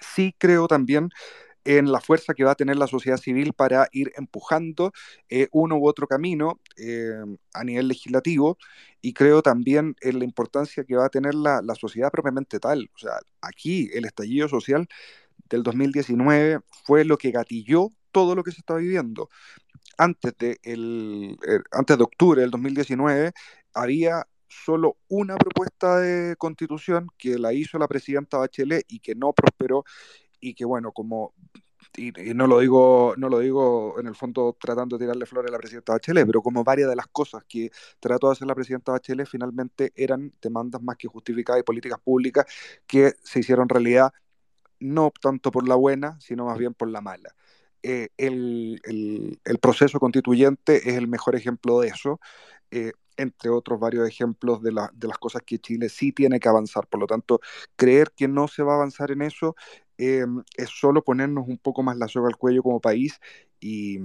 sí 0.00 0.34
creo 0.38 0.66
también 0.68 1.08
en 1.64 1.90
la 1.90 2.00
fuerza 2.00 2.34
que 2.34 2.44
va 2.44 2.52
a 2.52 2.56
tener 2.56 2.76
la 2.76 2.86
sociedad 2.86 3.16
civil 3.16 3.52
para 3.52 3.88
ir 3.92 4.12
empujando 4.16 4.92
eh, 5.28 5.48
uno 5.52 5.76
u 5.76 5.88
otro 5.88 6.06
camino 6.06 6.60
eh, 6.76 7.12
a 7.52 7.64
nivel 7.64 7.88
legislativo 7.88 8.58
y 9.00 9.12
creo 9.12 9.42
también 9.42 9.96
en 10.00 10.18
la 10.18 10.24
importancia 10.24 10.84
que 10.84 10.96
va 10.96 11.06
a 11.06 11.10
tener 11.10 11.34
la, 11.34 11.62
la, 11.62 11.74
sociedad 11.74 12.10
propiamente 12.10 12.60
tal. 12.60 12.90
O 12.94 12.98
sea, 12.98 13.18
aquí 13.40 13.90
el 13.92 14.04
estallido 14.04 14.48
social 14.48 14.88
del 15.48 15.62
2019 15.62 16.60
fue 16.84 17.04
lo 17.04 17.18
que 17.18 17.30
gatilló 17.30 17.90
todo 18.12 18.34
lo 18.34 18.44
que 18.44 18.52
se 18.52 18.60
está 18.60 18.76
viviendo. 18.76 19.28
Antes 19.98 20.34
de, 20.38 20.58
el, 20.62 21.36
eh, 21.46 21.60
antes 21.72 21.98
de 21.98 22.04
octubre 22.04 22.40
del 22.40 22.50
2019 22.50 23.32
había 23.74 24.26
solo 24.48 24.96
una 25.08 25.36
propuesta 25.36 25.98
de 25.98 26.36
constitución 26.36 27.08
que 27.18 27.38
la 27.38 27.52
hizo 27.52 27.78
la 27.78 27.88
presidenta 27.88 28.38
Bachelet 28.38 28.84
y 28.88 29.00
que 29.00 29.14
no 29.14 29.32
prosperó 29.32 29.84
y 30.48 30.54
que 30.54 30.64
bueno, 30.64 30.92
como 30.92 31.34
y, 31.96 32.12
no 32.34 32.46
lo 32.46 32.58
digo 32.60 33.14
no 33.16 33.28
lo 33.28 33.38
digo 33.38 33.98
en 33.98 34.06
el 34.06 34.14
fondo 34.14 34.56
tratando 34.60 34.96
de 34.98 35.04
tirarle 35.04 35.26
flores 35.26 35.50
a 35.50 35.52
la 35.52 35.58
presidenta 35.58 35.92
Bachelet, 35.92 36.26
pero 36.26 36.42
como 36.42 36.64
varias 36.64 36.88
de 36.88 36.96
las 36.96 37.06
cosas 37.08 37.44
que 37.48 37.70
trató 38.00 38.28
de 38.28 38.32
hacer 38.32 38.46
la 38.46 38.54
presidenta 38.54 38.92
Bachelet 38.92 39.26
finalmente 39.26 39.92
eran 39.96 40.32
demandas 40.40 40.82
más 40.82 40.96
que 40.96 41.08
justificadas 41.08 41.60
y 41.60 41.64
políticas 41.64 42.00
públicas 42.00 42.46
que 42.86 43.14
se 43.22 43.40
hicieron 43.40 43.68
realidad 43.68 44.12
no 44.80 45.12
tanto 45.20 45.50
por 45.50 45.66
la 45.66 45.76
buena, 45.76 46.20
sino 46.20 46.46
más 46.46 46.58
bien 46.58 46.74
por 46.74 46.88
la 46.88 47.00
mala. 47.00 47.34
Eh, 47.82 48.08
el, 48.18 48.80
el, 49.44 49.58
proceso 49.58 50.00
constituyente 50.00 50.88
es 50.88 50.96
el 50.96 51.06
mejor 51.08 51.36
ejemplo 51.36 51.80
de 51.80 51.88
eso. 51.88 52.20
Eh, 52.70 52.92
entre 53.16 53.50
otros 53.50 53.80
varios 53.80 54.08
ejemplos 54.08 54.62
de, 54.62 54.72
la, 54.72 54.90
de, 54.94 55.08
las 55.08 55.18
cosas 55.18 55.42
que 55.44 55.58
Chile 55.58 55.88
sí 55.88 56.12
tiene 56.12 56.40
que 56.40 56.48
avanzar. 56.48 56.86
Por 56.86 57.00
lo 57.00 57.06
tanto, 57.06 57.40
creer 57.76 58.12
que 58.16 58.28
no 58.28 58.48
se 58.48 58.62
va 58.62 58.72
a 58.72 58.76
avanzar 58.76 59.10
en 59.10 59.22
eso 59.22 59.56
eh, 59.98 60.24
es 60.56 60.70
solo 60.70 61.02
ponernos 61.02 61.46
un 61.48 61.58
poco 61.58 61.82
más 61.82 61.96
la 61.96 62.08
soga 62.08 62.28
al 62.28 62.36
cuello 62.36 62.62
como 62.62 62.80
país 62.80 63.20
y, 63.60 63.98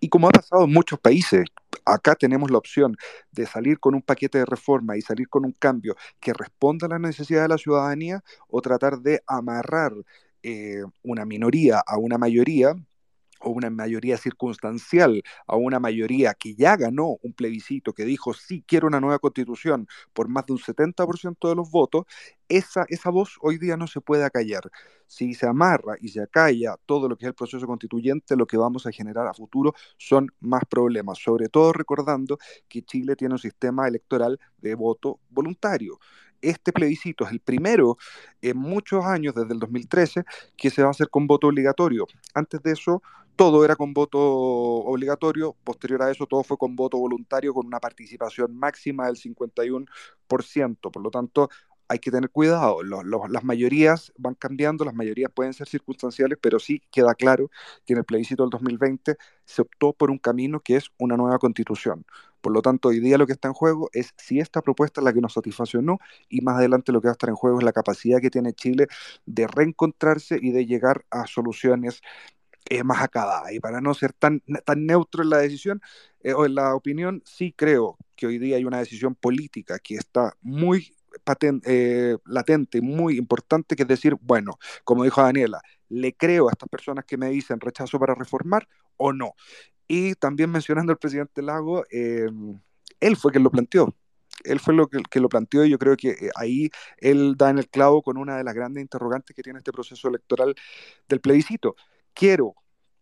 y, 0.00 0.08
como 0.08 0.28
ha 0.28 0.30
pasado 0.30 0.64
en 0.64 0.72
muchos 0.72 0.98
países. 0.98 1.44
Acá 1.84 2.14
tenemos 2.16 2.50
la 2.50 2.58
opción 2.58 2.96
de 3.30 3.46
salir 3.46 3.78
con 3.78 3.94
un 3.94 4.02
paquete 4.02 4.38
de 4.38 4.46
reforma 4.46 4.96
y 4.96 5.02
salir 5.02 5.28
con 5.28 5.44
un 5.44 5.52
cambio 5.52 5.96
que 6.20 6.32
responda 6.32 6.86
a 6.86 6.90
la 6.90 6.98
necesidad 6.98 7.42
de 7.42 7.48
la 7.48 7.58
ciudadanía 7.58 8.24
o 8.48 8.60
tratar 8.60 8.98
de 9.00 9.22
amarrar 9.26 9.92
eh, 10.42 10.82
una 11.02 11.24
minoría 11.24 11.82
a 11.86 11.98
una 11.98 12.18
mayoría 12.18 12.74
o 13.40 13.50
una 13.50 13.70
mayoría 13.70 14.16
circunstancial 14.16 15.22
a 15.46 15.56
una 15.56 15.78
mayoría 15.80 16.34
que 16.34 16.54
ya 16.54 16.76
ganó 16.76 17.18
un 17.22 17.32
plebiscito 17.32 17.92
que 17.92 18.04
dijo 18.04 18.34
sí 18.34 18.64
quiero 18.66 18.86
una 18.86 19.00
nueva 19.00 19.18
constitución 19.18 19.86
por 20.12 20.28
más 20.28 20.46
de 20.46 20.54
un 20.54 20.58
70% 20.58 21.48
de 21.48 21.54
los 21.54 21.70
votos, 21.70 22.04
esa, 22.48 22.84
esa 22.88 23.10
voz 23.10 23.36
hoy 23.42 23.58
día 23.58 23.76
no 23.76 23.86
se 23.86 24.00
puede 24.00 24.24
acallar. 24.24 24.70
Si 25.08 25.34
se 25.34 25.46
amarra 25.46 25.96
y 26.00 26.08
se 26.08 26.20
acalla 26.20 26.76
todo 26.84 27.08
lo 27.08 27.16
que 27.16 27.26
es 27.26 27.28
el 27.28 27.34
proceso 27.34 27.66
constituyente, 27.66 28.36
lo 28.36 28.46
que 28.46 28.56
vamos 28.56 28.86
a 28.86 28.92
generar 28.92 29.26
a 29.26 29.34
futuro 29.34 29.74
son 29.98 30.28
más 30.40 30.62
problemas, 30.68 31.18
sobre 31.18 31.48
todo 31.48 31.72
recordando 31.72 32.38
que 32.68 32.82
Chile 32.82 33.14
tiene 33.16 33.34
un 33.34 33.38
sistema 33.38 33.86
electoral 33.86 34.38
de 34.58 34.74
voto 34.74 35.20
voluntario 35.30 35.98
este 36.42 36.72
plebiscito 36.72 37.24
es 37.24 37.32
el 37.32 37.40
primero 37.40 37.96
en 38.42 38.56
muchos 38.56 39.04
años, 39.04 39.34
desde 39.34 39.52
el 39.54 39.58
2013, 39.58 40.24
que 40.56 40.70
se 40.70 40.82
va 40.82 40.88
a 40.88 40.90
hacer 40.92 41.08
con 41.10 41.26
voto 41.26 41.48
obligatorio. 41.48 42.06
Antes 42.34 42.62
de 42.62 42.72
eso, 42.72 43.02
todo 43.36 43.64
era 43.64 43.76
con 43.76 43.92
voto 43.92 44.18
obligatorio, 44.18 45.54
posterior 45.62 46.02
a 46.02 46.10
eso 46.10 46.26
todo 46.26 46.42
fue 46.42 46.56
con 46.56 46.74
voto 46.74 46.98
voluntario, 46.98 47.52
con 47.52 47.66
una 47.66 47.80
participación 47.80 48.56
máxima 48.56 49.06
del 49.06 49.16
51%. 49.16 50.90
Por 50.90 51.02
lo 51.02 51.10
tanto, 51.10 51.50
hay 51.88 51.98
que 51.98 52.10
tener 52.10 52.30
cuidado. 52.30 52.82
Las 52.82 53.44
mayorías 53.44 54.12
van 54.16 54.34
cambiando, 54.34 54.84
las 54.84 54.94
mayorías 54.94 55.30
pueden 55.32 55.52
ser 55.52 55.68
circunstanciales, 55.68 56.38
pero 56.40 56.58
sí 56.58 56.82
queda 56.90 57.14
claro 57.14 57.50
que 57.84 57.92
en 57.92 57.98
el 57.98 58.04
plebiscito 58.04 58.42
del 58.42 58.50
2020 58.50 59.16
se 59.44 59.62
optó 59.62 59.92
por 59.92 60.10
un 60.10 60.18
camino 60.18 60.60
que 60.60 60.76
es 60.76 60.90
una 60.98 61.16
nueva 61.16 61.38
constitución. 61.38 62.04
Por 62.46 62.52
lo 62.52 62.62
tanto, 62.62 62.90
hoy 62.90 63.00
día 63.00 63.18
lo 63.18 63.26
que 63.26 63.32
está 63.32 63.48
en 63.48 63.54
juego 63.54 63.90
es 63.92 64.14
si 64.16 64.38
esta 64.38 64.62
propuesta 64.62 65.00
es 65.00 65.04
la 65.04 65.12
que 65.12 65.20
nos 65.20 65.32
satisface 65.32 65.78
o 65.78 65.82
no, 65.82 65.98
y 66.28 66.42
más 66.42 66.58
adelante 66.58 66.92
lo 66.92 67.00
que 67.00 67.08
va 67.08 67.10
a 67.10 67.18
estar 67.18 67.28
en 67.28 67.34
juego 67.34 67.58
es 67.58 67.64
la 67.64 67.72
capacidad 67.72 68.20
que 68.20 68.30
tiene 68.30 68.52
Chile 68.52 68.86
de 69.24 69.48
reencontrarse 69.48 70.38
y 70.40 70.52
de 70.52 70.64
llegar 70.64 71.04
a 71.10 71.26
soluciones 71.26 72.02
eh, 72.70 72.84
más 72.84 73.02
acabadas. 73.02 73.50
Y 73.52 73.58
para 73.58 73.80
no 73.80 73.94
ser 73.94 74.12
tan, 74.12 74.44
tan 74.64 74.86
neutro 74.86 75.24
en 75.24 75.30
la 75.30 75.38
decisión 75.38 75.82
eh, 76.20 76.34
o 76.34 76.46
en 76.46 76.54
la 76.54 76.76
opinión, 76.76 77.20
sí 77.26 77.52
creo 77.52 77.98
que 78.14 78.28
hoy 78.28 78.38
día 78.38 78.58
hay 78.58 78.64
una 78.64 78.78
decisión 78.78 79.16
política 79.16 79.80
que 79.80 79.96
está 79.96 80.36
muy 80.40 80.94
patente, 81.24 82.12
eh, 82.12 82.16
latente, 82.26 82.80
muy 82.80 83.18
importante, 83.18 83.74
que 83.74 83.82
es 83.82 83.88
decir, 83.88 84.14
bueno, 84.20 84.56
como 84.84 85.02
dijo 85.02 85.20
Daniela, 85.20 85.60
¿le 85.88 86.14
creo 86.14 86.48
a 86.48 86.52
estas 86.52 86.68
personas 86.68 87.04
que 87.06 87.16
me 87.16 87.28
dicen 87.28 87.58
rechazo 87.58 87.98
para 87.98 88.14
reformar 88.14 88.68
o 88.98 89.12
no? 89.12 89.34
Y 89.88 90.14
también 90.14 90.50
mencionando 90.50 90.92
al 90.92 90.98
presidente 90.98 91.42
Lago, 91.42 91.84
eh, 91.90 92.28
él 93.00 93.16
fue 93.16 93.32
quien 93.32 93.44
lo 93.44 93.50
planteó. 93.50 93.94
Él 94.44 94.60
fue 94.60 94.74
lo 94.74 94.88
que, 94.88 95.02
que, 95.10 95.20
lo 95.20 95.28
planteó 95.28 95.64
y 95.64 95.70
yo 95.70 95.78
creo 95.78 95.96
que 95.96 96.10
eh, 96.10 96.30
ahí 96.36 96.70
él 96.98 97.36
da 97.36 97.50
en 97.50 97.58
el 97.58 97.68
clavo 97.68 98.02
con 98.02 98.16
una 98.18 98.36
de 98.36 98.44
las 98.44 98.54
grandes 98.54 98.82
interrogantes 98.82 99.34
que 99.34 99.42
tiene 99.42 99.58
este 99.58 99.72
proceso 99.72 100.08
electoral 100.08 100.54
del 101.08 101.20
plebiscito. 101.20 101.74
Quiero, 102.12 102.54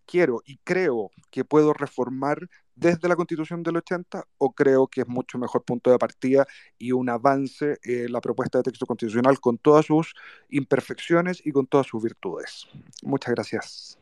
quiero 0.06 0.42
y 0.44 0.58
creo 0.58 1.10
que 1.30 1.44
puedo 1.44 1.72
reformar 1.72 2.48
desde 2.74 3.08
la 3.08 3.16
constitución 3.16 3.62
del 3.62 3.76
80 3.76 4.24
o 4.38 4.52
creo 4.52 4.88
que 4.88 5.02
es 5.02 5.08
mucho 5.08 5.38
mejor 5.38 5.64
punto 5.64 5.90
de 5.90 5.98
partida 5.98 6.46
y 6.78 6.92
un 6.92 7.08
avance 7.08 7.78
eh, 7.82 8.06
la 8.08 8.20
propuesta 8.20 8.58
de 8.58 8.64
texto 8.64 8.86
constitucional 8.86 9.40
con 9.40 9.58
todas 9.58 9.86
sus 9.86 10.14
imperfecciones 10.48 11.44
y 11.44 11.52
con 11.52 11.66
todas 11.66 11.86
sus 11.86 12.02
virtudes. 12.02 12.66
Muchas 13.02 13.34
gracias. 13.34 13.98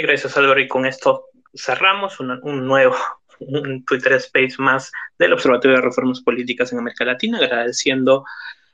Gracias 0.00 0.36
Álvaro 0.36 0.60
y 0.60 0.68
con 0.68 0.86
esto 0.86 1.26
cerramos 1.54 2.18
un, 2.20 2.40
un 2.42 2.66
nuevo 2.66 2.96
un 3.40 3.84
Twitter 3.84 4.12
Space 4.14 4.54
más 4.58 4.90
del 5.18 5.32
Observatorio 5.32 5.76
de 5.76 5.82
Reformas 5.82 6.20
Políticas 6.20 6.72
en 6.72 6.78
América 6.78 7.04
Latina, 7.04 7.38
agradeciendo 7.38 8.24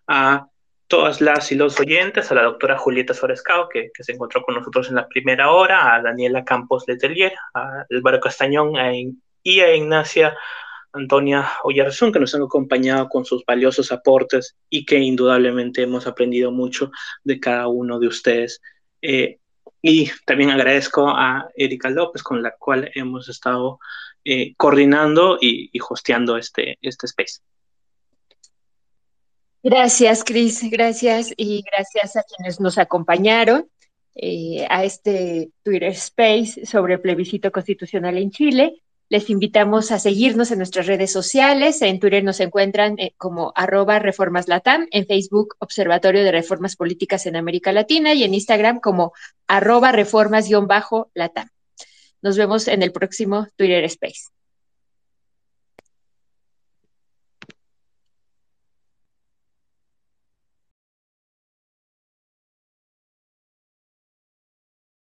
a 0.07 0.47
todas 0.87 1.21
las 1.21 1.53
y 1.53 1.55
los 1.55 1.79
oyentes, 1.81 2.31
a 2.31 2.35
la 2.35 2.43
doctora 2.43 2.79
Julieta 2.79 3.15
Sorescao, 3.15 3.69
que, 3.69 3.91
que, 3.93 4.05
se 4.05 4.13
encontró 4.13 4.43
con 4.43 4.55
nosotros 4.55 4.89
en 4.89 4.97
la 4.97 5.09
primera 5.09 5.51
hora, 5.51 5.95
a 5.95 6.03
Daniela 6.03 6.45
Campos 6.45 6.85
Letelier, 6.87 7.35
a 7.55 7.85
Álvaro 7.91 8.21
Castañón 8.21 8.77
a, 8.77 8.93
y 8.93 9.61
a 9.61 9.75
Ignacia 9.75 10.37
Antonia 10.93 11.47
Oyarzún, 11.65 12.13
que 12.13 12.21
nos 12.21 12.35
han 12.35 12.43
acompañado 12.43 13.09
con 13.09 13.25
sus 13.25 13.45
valiosos 13.45 13.93
aportes 13.93 14.57
y 14.71 14.87
que 14.87 14.99
indudablemente 14.99 15.83
hemos 15.83 16.07
aprendido 16.07 16.51
mucho 16.51 16.91
de 17.23 17.39
cada 17.39 17.69
uno 17.69 17.99
de 17.99 18.07
ustedes. 18.07 18.63
Eh, 19.03 19.39
y 19.81 20.11
también 20.25 20.51
agradezco 20.51 21.09
a 21.09 21.49
Erika 21.57 21.91
López, 21.91 22.23
con 22.23 22.43
la 22.43 22.53
cual 22.59 22.91
hemos 22.95 23.29
estado 23.29 23.79
eh, 24.25 24.55
coordinando 24.57 25.39
y, 25.41 25.71
y 25.73 25.81
hosteando 25.81 26.37
este, 26.37 26.79
este 26.83 27.07
space. 27.07 27.41
Gracias, 29.63 30.25
Cris, 30.25 30.71
gracias 30.71 31.33
y 31.37 31.63
gracias 31.63 32.17
a 32.17 32.23
quienes 32.23 32.61
nos 32.61 32.79
acompañaron 32.79 33.69
eh, 34.15 34.67
a 34.69 34.85
este 34.85 35.51
Twitter 35.63 35.91
Space 35.91 36.67
sobre 36.67 36.95
el 36.95 37.01
plebiscito 37.01 37.53
constitucional 37.53 38.19
en 38.19 38.31
Chile. 38.31 38.83
Les 39.11 39.31
invitamos 39.31 39.91
a 39.91 39.99
seguirnos 39.99 40.51
en 40.51 40.59
nuestras 40.59 40.87
redes 40.87 41.11
sociales. 41.11 41.81
En 41.81 41.99
Twitter 41.99 42.23
nos 42.23 42.41
encuentran 42.41 42.99
eh, 42.99 43.15
como 43.17 43.53
arroba 43.55 43.99
reformaslatam, 43.99 44.87
en 44.91 45.07
Facebook 45.07 45.57
Observatorio 45.61 46.25
de 46.25 46.33
Reformas 46.33 46.77
Políticas 46.77 47.25
en 47.25 47.37
América 47.37 47.73
Latina 47.73 48.13
y 48.13 48.25
en 48.25 48.35
Instagram 48.35 48.81
como 48.81 49.13
arroba 49.47 49.93
reformas-latam. 49.93 51.49
Nos 52.21 52.37
vemos 52.37 52.69
en 52.69 52.83
el 52.83 52.93
próximo 52.93 53.47
Twitter 53.57 53.85
Space. 53.85 54.38